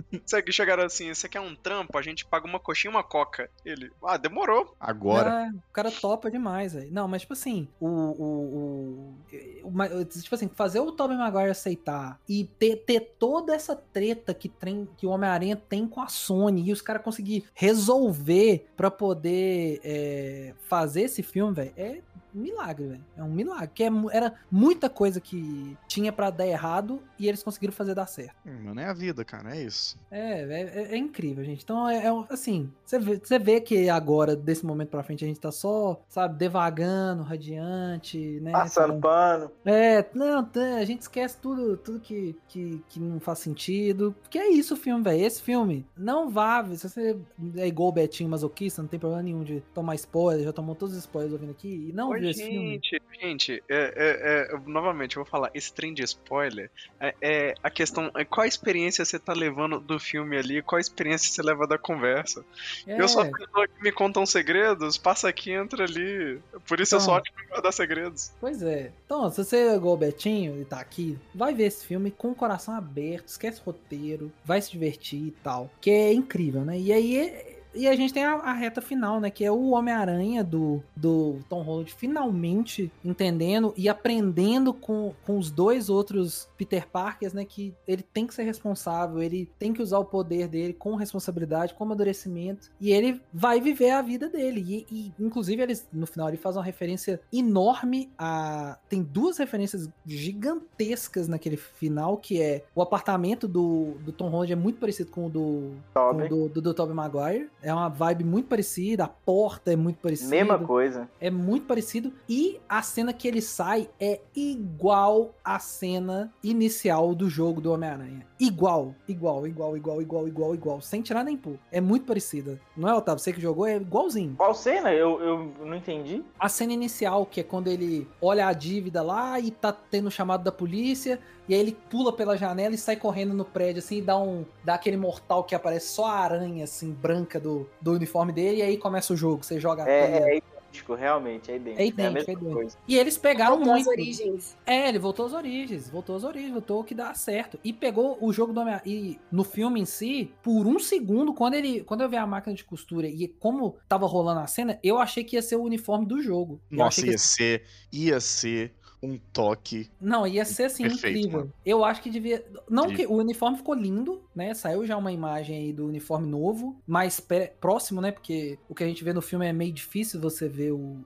Chegaram 0.74 0.86
assim, 0.86 1.14
você 1.14 1.28
quer 1.28 1.40
um 1.40 1.54
trampo? 1.54 1.96
A 1.96 2.02
gente 2.02 2.24
paga 2.26 2.46
uma 2.46 2.58
coxinha 2.58 2.90
e 2.90 2.94
uma 2.96 3.02
coca. 3.04 3.48
Ele, 3.64 3.90
ah, 4.04 4.16
demorou. 4.16 4.74
Agora. 4.80 5.46
Ah, 5.46 5.50
o 5.54 5.72
cara 5.72 5.90
topa 5.90 6.30
demais, 6.30 6.74
velho. 6.74 6.90
Não, 6.92 7.06
mas 7.06 7.22
tipo 7.22 7.32
assim, 7.32 7.68
o, 7.80 7.86
o, 7.86 9.14
o, 9.62 9.68
o- 9.68 10.04
Tipo 10.04 10.34
assim, 10.34 10.48
fazer 10.48 10.80
o 10.80 10.90
Tobey 10.92 11.16
Maguire 11.16 11.50
aceitar 11.50 12.18
e 12.28 12.44
ter, 12.58 12.76
ter 12.84 13.14
toda 13.18 13.54
essa 13.54 13.76
treta 13.76 14.34
que, 14.34 14.48
trem, 14.48 14.88
que 14.96 15.06
o 15.06 15.10
Homem-Aranha 15.10 15.56
tem 15.56 15.86
com 15.86 16.00
a 16.00 16.08
Sony 16.08 16.68
e 16.68 16.72
os 16.72 16.82
caras 16.82 17.02
conseguir 17.02 17.44
resolver 17.54 18.66
pra 18.76 18.90
poder 18.90 19.80
é, 19.84 20.54
fazer 20.68 21.02
esse 21.02 21.22
filme, 21.22 21.54
velho, 21.54 21.72
é 21.76 22.00
milagre, 22.34 22.86
velho. 22.88 23.04
É 23.16 23.22
um 23.22 23.30
milagre. 23.30 23.70
Que 23.74 23.84
é 23.84 23.90
era 24.12 24.34
muita 24.50 24.88
coisa 24.90 25.20
que 25.20 25.76
tinha 25.88 26.12
pra 26.12 26.30
dar 26.30 26.46
errado 26.46 27.00
e 27.18 27.28
eles 27.28 27.42
conseguiram 27.42 27.72
fazer 27.72 27.94
dar 27.94 28.06
certo. 28.06 28.34
Hum, 28.46 28.64
Mano, 28.64 28.80
é 28.80 28.86
a 28.86 28.92
vida, 28.92 29.24
cara. 29.24 29.56
É 29.56 29.62
isso. 29.62 29.96
É, 30.10 30.42
é, 30.42 30.60
é- 30.62 30.94
é 30.94 30.96
incrível, 30.96 31.44
gente. 31.44 31.62
Então, 31.64 31.88
é, 31.88 32.06
é 32.06 32.24
assim, 32.30 32.70
você 32.84 32.98
vê, 32.98 33.20
você 33.22 33.38
vê 33.38 33.60
que 33.60 33.88
agora, 33.88 34.34
desse 34.36 34.64
momento 34.64 34.88
pra 34.88 35.02
frente, 35.02 35.24
a 35.24 35.28
gente 35.28 35.40
tá 35.40 35.52
só, 35.52 36.00
sabe, 36.08 36.36
devagando, 36.38 37.22
radiante, 37.22 38.18
né? 38.40 38.52
Passando 38.52 38.94
Então, 38.94 39.00
pano. 39.00 39.50
é, 39.64 40.04
não, 40.14 40.48
a 40.80 40.84
gente 40.84 41.02
esquece 41.02 41.36
tudo, 41.38 41.76
tudo 41.76 42.00
que, 42.00 42.36
que, 42.48 42.82
que 42.88 43.00
não 43.00 43.20
faz 43.20 43.38
sentido. 43.38 44.14
Porque 44.22 44.38
é 44.38 44.48
isso 44.50 44.74
o 44.74 44.76
filme, 44.76 45.02
velho. 45.02 45.20
Esse 45.24 45.42
filme 45.42 45.86
não 45.96 46.28
vá. 46.30 46.64
Se 46.74 46.88
você 46.88 47.16
é 47.56 47.66
igual 47.66 47.88
o 47.88 47.92
Betinho 47.92 48.28
masoquista, 48.30 48.82
não 48.82 48.88
tem 48.88 48.98
problema 49.00 49.22
nenhum 49.22 49.42
de 49.44 49.60
tomar 49.74 49.94
spoiler, 49.96 50.44
já 50.44 50.52
tomou 50.52 50.74
todos 50.74 50.94
os 50.94 51.00
spoilers 51.00 51.32
ouvindo 51.32 51.50
aqui, 51.50 51.88
e 51.90 51.92
não 51.92 52.10
Oi, 52.10 52.20
viu 52.24 52.30
esse 52.30 52.44
filme. 52.44 52.80
gente, 53.20 53.62
é, 53.68 53.76
é, 53.96 54.54
é, 54.54 54.58
novamente, 54.66 55.16
eu 55.16 55.22
vou 55.24 55.30
falar, 55.30 55.50
esse 55.54 55.72
trem 55.72 55.92
de 55.94 56.02
spoiler, 56.02 56.70
é, 57.00 57.14
é 57.20 57.54
a 57.62 57.70
questão, 57.70 58.10
é 58.16 58.24
qual 58.24 58.44
a 58.44 58.48
experiência 58.48 59.04
você 59.04 59.18
tá 59.18 59.32
levando 59.32 59.78
do 59.80 59.98
filme 59.98 60.36
ali, 60.36 60.62
qual 60.62 60.78
a 60.78 60.80
experiência 60.80 61.30
você 61.30 61.42
leva 61.42 61.66
da 61.66 61.78
conversa. 61.78 62.44
É, 62.86 63.00
Eu 63.00 63.08
sou 63.08 63.22
a 63.22 63.26
pessoa 63.26 63.68
que 63.68 63.82
me 63.82 63.92
contam 63.92 64.24
segredos, 64.26 64.96
passa 64.98 65.28
aqui, 65.28 65.52
entra 65.52 65.84
ali, 65.84 66.40
por 66.66 66.80
isso 66.80 66.94
eu 66.94 67.00
sou 67.00 67.14
Então. 67.14 67.14
ótimo 67.16 67.36
em 67.44 67.48
guardar 67.48 67.72
segredos. 67.72 68.32
Pois 68.40 68.62
é. 68.62 68.90
Então, 69.06 69.30
se 69.30 69.44
você 69.44 69.56
é 69.56 69.74
igual 69.76 69.94
o 69.94 69.98
Betinho 69.98 70.60
e 70.60 70.64
tá 70.64 70.80
aqui, 70.80 71.18
vai 71.34 71.54
ver 71.54 71.64
esse 71.64 71.86
filme 71.86 72.10
com 72.10 72.30
o 72.30 72.34
coração 72.34 72.74
aberto, 72.74 73.28
esquece 73.28 73.60
o 73.60 73.64
roteiro, 73.64 74.32
vai 74.44 74.60
se 74.60 74.70
divertir 74.70 75.28
e 75.28 75.30
tal. 75.42 75.70
Que 75.80 75.90
é 75.90 76.12
incrível, 76.12 76.62
né? 76.64 76.78
E 76.78 76.92
aí. 76.92 77.53
E 77.74 77.88
a 77.88 77.96
gente 77.96 78.12
tem 78.12 78.24
a, 78.24 78.34
a 78.34 78.52
reta 78.52 78.80
final, 78.80 79.20
né? 79.20 79.30
Que 79.30 79.44
é 79.44 79.50
o 79.50 79.70
Homem-Aranha 79.70 80.44
do, 80.44 80.82
do 80.94 81.38
Tom 81.48 81.62
Holland 81.62 81.92
finalmente 81.92 82.90
entendendo 83.04 83.74
e 83.76 83.88
aprendendo 83.88 84.72
com, 84.72 85.12
com 85.24 85.38
os 85.38 85.50
dois 85.50 85.88
outros 85.88 86.48
Peter 86.56 86.86
Parkers, 86.88 87.32
né? 87.32 87.44
Que 87.44 87.74
ele 87.86 88.02
tem 88.02 88.26
que 88.26 88.34
ser 88.34 88.44
responsável, 88.44 89.22
ele 89.22 89.48
tem 89.58 89.72
que 89.72 89.82
usar 89.82 89.98
o 89.98 90.04
poder 90.04 90.48
dele 90.48 90.72
com 90.72 90.94
responsabilidade, 90.94 91.74
com 91.74 91.84
amadurecimento. 91.84 92.70
E 92.80 92.92
ele 92.92 93.20
vai 93.32 93.60
viver 93.60 93.90
a 93.90 94.02
vida 94.02 94.28
dele. 94.28 94.64
E, 94.66 94.86
e, 94.94 95.12
inclusive, 95.18 95.62
eles, 95.62 95.86
no 95.92 96.06
final, 96.06 96.28
ele 96.28 96.36
faz 96.36 96.56
uma 96.56 96.64
referência 96.64 97.20
enorme 97.32 98.10
a. 98.18 98.78
Tem 98.88 99.02
duas 99.02 99.38
referências 99.38 99.88
gigantescas 100.06 101.28
naquele 101.28 101.56
final, 101.56 102.16
que 102.16 102.40
é 102.40 102.64
o 102.74 102.82
apartamento 102.82 103.48
do, 103.48 103.94
do 104.04 104.12
Tom 104.12 104.28
Holland 104.28 104.52
é 104.52 104.56
muito 104.56 104.78
parecido 104.78 105.10
com 105.10 105.26
o 105.26 105.30
do, 105.30 105.72
com 105.92 106.16
o 106.16 106.28
do, 106.28 106.48
do, 106.48 106.62
do 106.62 106.74
Tobey 106.74 106.94
Maguire. 106.94 107.50
É 107.64 107.72
uma 107.72 107.88
vibe 107.88 108.24
muito 108.24 108.46
parecida, 108.46 109.04
a 109.04 109.08
porta 109.08 109.72
é 109.72 109.76
muito 109.76 109.96
parecida. 109.96 110.28
Mesma 110.28 110.58
coisa. 110.58 111.08
É 111.18 111.30
muito 111.30 111.66
parecido. 111.66 112.12
E 112.28 112.60
a 112.68 112.82
cena 112.82 113.10
que 113.10 113.26
ele 113.26 113.40
sai 113.40 113.88
é 113.98 114.20
igual 114.36 115.34
à 115.42 115.58
cena 115.58 116.30
inicial 116.42 117.14
do 117.14 117.30
jogo 117.30 117.62
do 117.62 117.72
Homem-Aranha. 117.72 118.26
Igual, 118.38 118.94
igual, 119.08 119.46
igual, 119.46 119.76
igual, 119.76 120.02
igual, 120.02 120.28
igual, 120.28 120.54
igual. 120.54 120.80
Sem 120.82 121.00
tirar 121.00 121.24
nem 121.24 121.38
pôr. 121.38 121.58
É 121.72 121.80
muito 121.80 122.04
parecida. 122.04 122.60
Não 122.76 122.86
é, 122.86 122.94
Otávio? 122.94 123.22
Você 123.22 123.32
que 123.32 123.40
jogou 123.40 123.66
é 123.66 123.76
igualzinho. 123.76 124.34
Qual 124.36 124.54
cena? 124.54 124.92
Eu, 124.92 125.18
eu 125.22 125.54
não 125.64 125.74
entendi. 125.74 126.22
A 126.38 126.50
cena 126.50 126.74
inicial, 126.74 127.24
que 127.24 127.40
é 127.40 127.42
quando 127.42 127.68
ele 127.68 128.06
olha 128.20 128.46
a 128.46 128.52
dívida 128.52 129.02
lá 129.02 129.40
e 129.40 129.50
tá 129.50 129.72
tendo 129.72 130.08
o 130.08 130.10
chamado 130.10 130.44
da 130.44 130.52
polícia, 130.52 131.18
e 131.48 131.54
aí 131.54 131.60
ele 131.60 131.76
pula 131.90 132.12
pela 132.12 132.36
janela 132.36 132.74
e 132.74 132.78
sai 132.78 132.96
correndo 132.96 133.34
no 133.34 133.44
prédio, 133.44 133.80
assim, 133.80 133.98
e 133.98 134.02
dá 134.02 134.18
um. 134.18 134.44
dá 134.64 134.74
aquele 134.74 134.96
mortal 134.96 135.44
que 135.44 135.54
aparece 135.54 135.88
só 135.88 136.06
a 136.06 136.18
aranha, 136.18 136.64
assim, 136.64 136.90
branca 136.92 137.38
do, 137.38 137.68
do 137.80 137.92
uniforme 137.92 138.32
dele, 138.32 138.58
e 138.58 138.62
aí 138.62 138.76
começa 138.76 139.12
o 139.12 139.16
jogo. 139.16 139.44
Você 139.44 139.60
joga 139.60 139.84
a. 139.84 139.88
É, 139.88 140.34
é 140.34 140.40
idêntico, 140.74 140.94
realmente, 140.94 141.50
é 141.50 141.56
idêntico. 141.56 141.80
É 141.80 141.84
a 141.84 141.86
idêntico, 141.86 142.14
mesma 142.14 142.30
é 142.30 142.32
idêntico. 142.32 142.54
coisa. 142.54 142.78
E 142.88 142.96
eles 142.96 143.18
pegaram 143.18 143.56
Voltou 143.56 143.74
às 143.74 143.84
muito. 143.84 144.00
origens. 144.00 144.56
É, 144.66 144.88
ele 144.88 144.98
voltou 144.98 145.26
às 145.26 145.32
origens, 145.32 145.88
voltou 145.90 146.16
às 146.16 146.24
origens, 146.24 146.52
voltou 146.52 146.80
o 146.80 146.84
que 146.84 146.94
dá 146.94 147.14
certo. 147.14 147.58
E 147.62 147.72
pegou 147.72 148.18
o 148.20 148.32
jogo 148.32 148.52
do 148.52 148.60
Homem 148.60 148.80
E 148.84 149.18
no 149.30 149.44
filme 149.44 149.80
em 149.80 149.84
si, 149.84 150.32
por 150.42 150.66
um 150.66 150.78
segundo, 150.78 151.32
quando 151.32 151.54
ele. 151.54 151.84
Quando 151.84 152.02
eu 152.02 152.08
vi 152.08 152.16
a 152.16 152.26
máquina 152.26 152.54
de 152.54 152.64
costura 152.64 153.06
e 153.06 153.28
como 153.28 153.76
tava 153.88 154.06
rolando 154.06 154.40
a 154.40 154.46
cena, 154.46 154.78
eu 154.82 154.98
achei 154.98 155.22
que 155.22 155.36
ia 155.36 155.42
ser 155.42 155.56
o 155.56 155.62
uniforme 155.62 156.06
do 156.06 156.20
jogo. 156.22 156.60
Nossa, 156.70 157.02
que 157.02 157.10
ia 157.10 157.18
ser, 157.18 157.64
ia 157.92 158.20
ser 158.20 158.74
um 159.04 159.18
toque. 159.32 159.90
Não, 160.00 160.26
ia 160.26 160.44
ser 160.44 160.64
assim, 160.64 160.84
Perfeito, 160.84 161.18
incrível. 161.18 161.38
mano. 161.40 161.52
Eu 161.64 161.84
acho 161.84 162.02
que 162.02 162.10
devia. 162.10 162.44
Não 162.68 162.84
Incrível. 162.84 163.08
que 163.08 163.14
o 163.14 163.16
uniforme 163.18 163.56
ficou 163.56 163.74
lindo, 163.74 164.22
né? 164.34 164.54
Saiu 164.54 164.84
já 164.86 164.96
uma 164.96 165.12
imagem 165.12 165.56
aí 165.58 165.72
do 165.72 165.86
uniforme 165.86 166.26
novo, 166.26 166.76
mais 166.86 167.20
próximo, 167.60 168.00
né? 168.00 168.10
Porque 168.12 168.58
o 168.68 168.74
que 168.74 168.82
a 168.84 168.86
gente 168.86 169.04
vê 169.04 169.12
no 169.12 169.22
filme 169.22 169.46
é 169.46 169.52
meio 169.52 169.72
difícil 169.72 170.20
você 170.20 170.48
ver 170.48 170.72
o, 170.72 170.98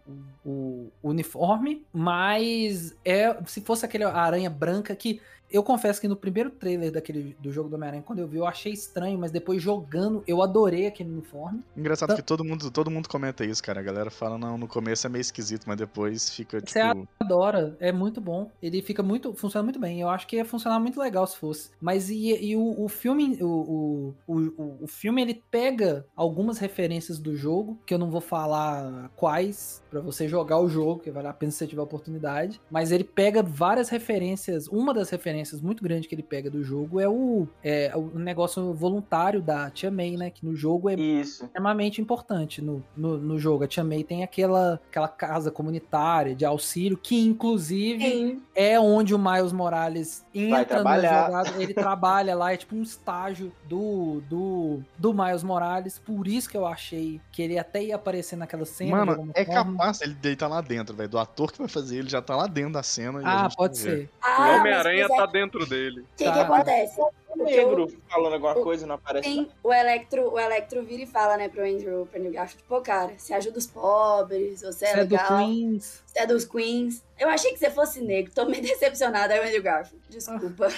o- 0.45 0.91
o 1.03 1.09
uniforme. 1.11 1.85
Mas 1.93 2.97
é 3.05 3.37
se 3.47 3.61
fosse 3.61 3.85
aquele 3.85 4.05
aranha 4.05 4.51
branca 4.51 4.95
que. 4.97 5.21
Eu 5.51 5.63
confesso 5.63 6.01
que 6.01 6.09
no 6.09 6.17
primeiro 6.17 6.51
trailer 6.51 6.93
daquele, 6.93 7.37
do 7.41 7.51
jogo 7.51 7.69
do 7.69 7.77
Homem-Aranha, 7.77 8.03
quando 8.03 8.19
eu 8.19 8.29
vi, 8.29 8.37
eu 8.39 8.47
achei 8.47 8.73
estranho, 8.73 9.19
mas 9.19 9.31
depois 9.31 9.63
jogando, 9.63 10.23
eu 10.27 10.43
adorei 10.43 10.87
aquele 10.87 11.11
uniforme. 11.11 11.63
Engraçado 11.77 12.11
Tá. 12.11 12.17
que 12.17 12.23
todo 12.23 12.45
mundo, 12.45 12.71
todo 12.71 12.91
mundo 12.91 13.09
comenta 13.09 13.45
isso, 13.45 13.63
cara. 13.63 13.81
A 13.81 13.83
galera 13.83 14.11
fala, 14.11 14.37
não, 14.39 14.59
no 14.59 14.67
começo 14.69 15.07
é 15.07 15.11
meio 15.11 15.21
esquisito, 15.23 15.65
mas 15.67 15.77
depois 15.77 16.31
fica, 16.31 16.61
Você 16.61 16.81
tipo. 16.81 17.09
adora, 17.21 17.77
é 17.81 17.91
muito 17.93 18.21
bom. 18.21 18.51
Ele 18.63 18.83
fica 18.83 19.03
muito. 19.03 19.33
Funciona 19.35 19.63
muito 19.65 19.79
bem. 19.79 20.01
Eu 20.01 20.09
acho 20.09 20.27
que 20.27 20.37
ia 20.37 20.45
funcionar 20.45 20.79
muito 20.81 21.01
legal 21.01 21.27
se 21.27 21.37
fosse. 21.37 21.71
Mas 21.81 22.11
e, 22.11 22.35
e 22.45 22.57
o, 22.57 22.85
o 22.85 22.89
filme. 22.89 23.39
O, 23.43 24.15
o, 24.27 24.35
o, 24.35 24.77
o 24.83 24.87
filme 24.87 25.23
ele 25.23 25.43
pega 25.51 26.07
algumas 26.17 26.59
referências 26.59 27.19
do 27.19 27.35
jogo, 27.37 27.79
que 27.87 27.95
eu 27.95 27.99
não 27.99 28.11
vou 28.11 28.21
falar 28.21 29.11
quais, 29.17 29.83
pra 29.91 30.01
você 30.01 30.29
jogar 30.29 30.59
o 30.59 30.69
jogo, 30.69 31.01
que 31.01 31.11
vale 31.11 31.29
a 31.29 31.33
pena 31.33 31.53
se 31.53 31.59
você 31.59 31.67
tiver 31.67 31.83
oportunidade. 31.83 32.61
Mas 32.71 32.91
ele 32.93 33.05
pega 33.05 33.43
várias 33.43 33.89
referências. 33.89 34.67
Uma 34.69 34.93
das 34.93 35.09
referências 35.11 35.38
muito 35.63 35.83
grandes 35.83 36.09
que 36.09 36.15
ele 36.15 36.23
pega 36.23 36.51
do 36.51 36.63
jogo 36.63 37.01
é 37.01 37.09
o, 37.09 37.47
é, 37.63 37.93
o 37.95 38.19
negócio 38.19 38.73
voluntário 38.75 39.41
da 39.43 39.71
Tia 39.71 39.91
May, 39.91 40.17
né? 40.17 40.31
Que 40.31 40.45
no 40.45 40.55
jogo 40.55 40.89
é 40.91 40.95
Isso. 40.95 41.45
extremamente 41.45 42.01
importante 42.01 42.61
no, 42.63 42.83
no, 42.97 43.17
no 43.19 43.39
jogo. 43.39 43.65
A 43.65 43.69
Tia 43.69 43.85
May 43.85 44.03
tem 44.05 44.23
aquela, 44.23 44.81
aquela 44.89 45.09
casa 45.09 45.51
comunitária 45.51 46.35
de 46.35 46.45
auxílio, 46.45 46.97
que 46.97 47.19
inclusive 47.25 48.03
Sim. 48.03 48.43
é 48.55 48.79
onde 48.79 49.15
o 49.15 49.19
Miles 49.19 49.53
Morales 49.53 50.25
entra 50.35 50.59
na 50.59 50.65
trabalhar. 50.65 51.27
jogada. 51.27 51.63
Ele 51.63 51.75
trabalha 51.75 52.35
lá, 52.35 52.53
é 52.53 52.57
tipo 52.57 52.77
um 52.77 52.83
estágio 52.83 53.53
do, 53.69 54.21
do, 54.29 54.81
do 54.99 55.13
Miles 55.15 55.43
Morales. 55.43 55.99
Por 55.99 56.27
isso 56.27 56.49
que 56.49 56.57
eu 56.57 56.67
achei 56.67 57.21
que 57.33 57.43
ele 57.43 57.59
até 57.59 57.83
ia 57.83 57.97
aparecer 57.97 58.37
naquela 58.37 58.65
cena. 58.65 59.05
Mano, 59.05 59.31
é 59.35 59.45
forma. 59.45 59.73
capaz 59.73 60.01
ele 60.01 60.37
tá 60.37 60.47
lá 60.49 60.61
dentro, 60.61 60.95
velho. 60.95 61.09
Do 61.09 61.19
ator 61.19 61.51
que 61.53 61.59
vai 61.59 61.69
fazer, 61.69 61.99
ele 61.99 62.09
já 62.09 62.21
tá 62.21 62.37
lá 62.37 62.47
dentro 62.47 62.73
da 62.75 62.83
cena. 62.83 63.21
e 63.23 63.25
a 63.25 63.29
Ah, 63.29 63.43
gente 63.45 63.57
pode 63.57 63.79
ser. 63.79 64.11
Ah, 64.23 64.39
o 64.57 64.61
Homem-Aranha 64.61 65.05
é, 65.05 65.09
tá 65.09 65.27
dentro 65.31 65.67
dele. 65.67 66.01
O 66.01 66.07
que, 66.17 66.25
Tá. 66.25 66.33
que 66.33 66.39
acontece? 66.41 67.01
O 67.29 67.45
negro 67.45 67.93
falando 68.09 68.33
alguma 68.35 68.55
coisa 68.55 68.87
não 68.87 68.95
aparece. 68.97 69.29
Tem 69.29 69.49
o 69.63 69.73
Electro, 69.73 70.33
o 70.33 70.39
Electro 70.41 70.83
vira 70.83 71.03
e 71.03 71.07
fala, 71.07 71.37
né, 71.37 71.49
pro 71.49 71.63
Andrew, 71.65 72.07
pro 72.07 72.19
Andrew 72.19 72.33
Garfield, 72.33 72.65
pô, 72.69 72.81
cara, 72.81 73.13
você 73.17 73.33
ajuda 73.35 73.59
os 73.59 73.67
pobres, 73.67 74.63
você 74.63 74.87
é 74.87 74.93
Você 74.95 75.01
é 75.01 75.05
do 75.05 75.15
legal, 75.15 75.39
Queens. 75.39 76.03
você 76.07 76.19
é 76.21 76.27
dos 76.27 76.45
Queens. 76.45 77.05
Eu 77.19 77.29
achei 77.29 77.53
que 77.53 77.59
você 77.59 77.71
fosse 77.71 78.01
negro, 78.01 78.33
tô 78.35 78.45
meio 78.47 78.63
decepcionada, 78.63 79.35
aí 79.35 79.41
o 79.41 79.45
Andrew 79.45 79.63
Garfield, 79.63 80.03
desculpa. 80.09 80.69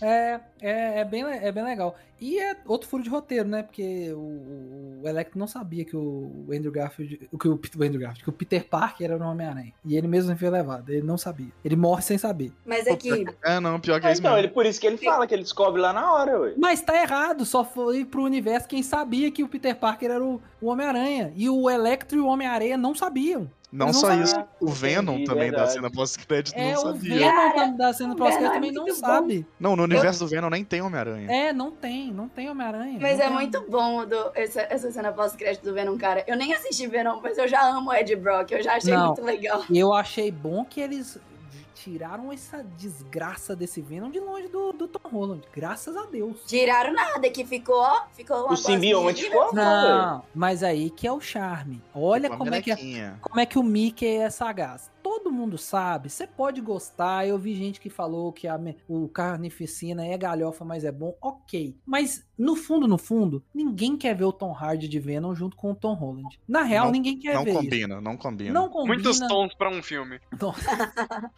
É, 0.00 0.40
é, 0.60 1.00
é, 1.00 1.04
bem, 1.04 1.22
é 1.24 1.50
bem 1.52 1.64
legal. 1.64 1.96
E 2.18 2.38
é 2.38 2.56
outro 2.66 2.88
furo 2.88 3.02
de 3.02 3.10
roteiro, 3.10 3.46
né? 3.46 3.62
Porque 3.62 4.10
o, 4.12 5.00
o 5.02 5.08
Electro 5.08 5.38
não 5.38 5.46
sabia 5.46 5.84
que 5.84 5.94
o 5.96 6.46
Andrew 6.50 6.72
Garfield. 6.72 7.28
Que 7.38 7.48
o, 7.48 7.58
Peter- 7.58 7.80
o 7.80 7.84
Andrew 7.84 8.00
Garfield, 8.00 8.24
que 8.24 8.30
o 8.30 8.32
Peter 8.32 8.64
Parker 8.66 9.10
era 9.10 9.22
o 9.22 9.28
Homem-Aranha. 9.28 9.72
E 9.84 9.96
ele 9.96 10.08
mesmo 10.08 10.34
foi 10.36 10.48
levado. 10.48 10.88
Ele 10.90 11.02
não 11.06 11.18
sabia. 11.18 11.48
Ele 11.64 11.76
morre 11.76 12.00
sem 12.02 12.16
saber. 12.16 12.52
Mas 12.64 12.86
aqui, 12.86 13.26
É, 13.44 13.60
não, 13.60 13.78
pior 13.78 14.00
que 14.00 14.06
é 14.06 14.12
isso 14.12 14.20
então, 14.22 14.32
mesmo. 14.32 14.46
ele, 14.46 14.52
por 14.54 14.64
isso 14.64 14.80
que 14.80 14.86
ele 14.86 14.96
fala 14.96 15.26
que 15.26 15.34
ele 15.34 15.42
descobre 15.42 15.80
lá 15.80 15.92
na 15.92 16.10
hora, 16.14 16.40
ué. 16.40 16.54
Mas 16.56 16.80
tá 16.80 16.96
errado, 17.00 17.44
só 17.44 17.62
foi 17.64 18.04
pro 18.04 18.22
universo 18.22 18.66
quem 18.68 18.82
sabia 18.82 19.30
que 19.30 19.42
o 19.42 19.48
Peter 19.48 19.76
Parker 19.76 20.10
era 20.10 20.24
o, 20.24 20.40
o 20.60 20.66
Homem-Aranha. 20.68 21.32
E 21.36 21.50
o 21.50 21.68
Electro 21.68 22.16
e 22.16 22.20
o 22.20 22.26
Homem-Aranha 22.26 22.78
não 22.78 22.94
sabiam. 22.94 23.50
Não 23.72 23.92
só 23.92 24.10
não 24.10 24.22
isso, 24.22 24.36
o 24.60 24.68
Venom 24.70 25.12
Entendi, 25.14 25.24
também 25.26 25.50
da 25.50 25.56
verdade. 25.58 25.72
cena 25.72 25.90
pós-crédito 25.90 26.56
É, 26.56 26.72
não 26.72 26.80
o 26.80 26.82
sabia. 26.84 27.18
Venom 27.18 27.52
tá 27.54 27.66
da 27.66 27.92
cena 27.92 28.14
o 28.14 28.16
pós 28.16 28.34
Venom 28.36 28.46
é 28.48 28.52
também 28.54 28.72
não 28.72 28.82
muito 28.84 29.00
bom. 29.00 29.06
sabe. 29.06 29.46
Não, 29.58 29.76
no 29.76 29.82
universo 29.82 30.20
do 30.20 30.28
Venom 30.28 30.48
nem 30.48 30.64
tem 30.64 30.80
Homem-Aranha. 30.80 31.30
É, 31.30 31.52
não 31.52 31.70
tem, 31.72 32.12
não 32.12 32.28
tem 32.28 32.48
Homem-Aranha. 32.48 32.98
mas 33.00 33.18
é 33.18 33.24
tem. 33.24 33.32
muito 33.32 33.60
bom 33.68 34.06
do, 34.06 34.30
essa, 34.34 34.62
essa 34.70 34.90
cena 34.92 35.12
pós-crédito 35.12 35.64
do 35.64 35.74
Venom, 35.74 35.98
cara. 35.98 36.24
Eu 36.26 36.36
nem 36.36 36.54
assisti 36.54 36.86
Venom, 36.86 37.20
mas 37.22 37.36
eu 37.38 37.48
já 37.48 37.60
amo 37.68 37.90
o 37.90 37.94
Ed 37.94 38.14
Brock, 38.16 38.52
eu 38.52 38.62
já 38.62 38.76
achei 38.76 38.94
Não. 38.94 39.08
muito 39.08 39.22
legal. 39.22 39.64
Eu 39.68 39.92
achei 39.92 40.30
bom 40.30 40.64
que 40.64 40.80
eles 40.80 41.18
tiraram 41.86 42.32
essa 42.32 42.64
desgraça 42.76 43.54
desse 43.54 43.80
Venom 43.80 44.10
de 44.10 44.18
longe 44.18 44.48
do, 44.48 44.72
do 44.72 44.88
Tom 44.88 45.08
Holland. 45.08 45.46
Graças 45.54 45.96
a 45.96 46.04
Deus. 46.06 46.36
Tiraram 46.44 46.92
nada, 46.92 47.30
que 47.30 47.44
ficou, 47.44 47.76
ó, 47.76 48.02
ficou 48.12 48.38
uma 48.42 48.54
O 48.54 48.56
simbionte 48.56 49.22
ficou? 49.22 49.54
Não, 49.54 50.24
mas 50.34 50.64
aí 50.64 50.90
que 50.90 51.06
é 51.06 51.12
o 51.12 51.20
charme. 51.20 51.80
Olha 51.94 52.28
como 52.36 52.52
é, 52.52 52.60
que 52.60 52.72
é, 52.72 53.14
como 53.20 53.38
é 53.38 53.46
que 53.46 53.56
o 53.56 53.62
Mickey 53.62 54.16
é 54.16 54.28
sagaz. 54.30 54.90
Todo 55.06 55.30
mundo 55.30 55.56
sabe, 55.56 56.10
você 56.10 56.26
pode 56.26 56.60
gostar. 56.60 57.28
Eu 57.28 57.38
vi 57.38 57.54
gente 57.54 57.78
que 57.80 57.88
falou 57.88 58.32
que 58.32 58.48
a 58.48 58.58
o 58.88 59.06
Carnificina 59.08 60.04
é 60.04 60.18
galhofa, 60.18 60.64
mas 60.64 60.82
é 60.84 60.90
bom. 60.90 61.14
Ok. 61.22 61.76
Mas 61.86 62.26
no 62.36 62.56
fundo, 62.56 62.88
no 62.88 62.98
fundo, 62.98 63.40
ninguém 63.54 63.96
quer 63.96 64.16
ver 64.16 64.24
o 64.24 64.32
Tom 64.32 64.52
Hardy 64.52 64.88
de 64.88 64.98
Venom 64.98 65.32
junto 65.32 65.56
com 65.56 65.70
o 65.70 65.74
Tom 65.76 65.94
Holland. 65.94 66.40
Na 66.48 66.62
real, 66.64 66.86
Não- 66.86 66.92
ninguém 66.92 67.16
quer 67.18 67.34
Não 67.34 67.44
ver 67.44 67.50
isso. 67.50 67.60
combina, 67.60 68.00
não 68.00 68.16
combina. 68.16 68.52
Não 68.52 68.68
combina. 68.68 68.94
Muitos 68.94 69.18
tons 69.20 69.54
pra 69.54 69.70
um 69.70 69.80
filme. 69.82 70.18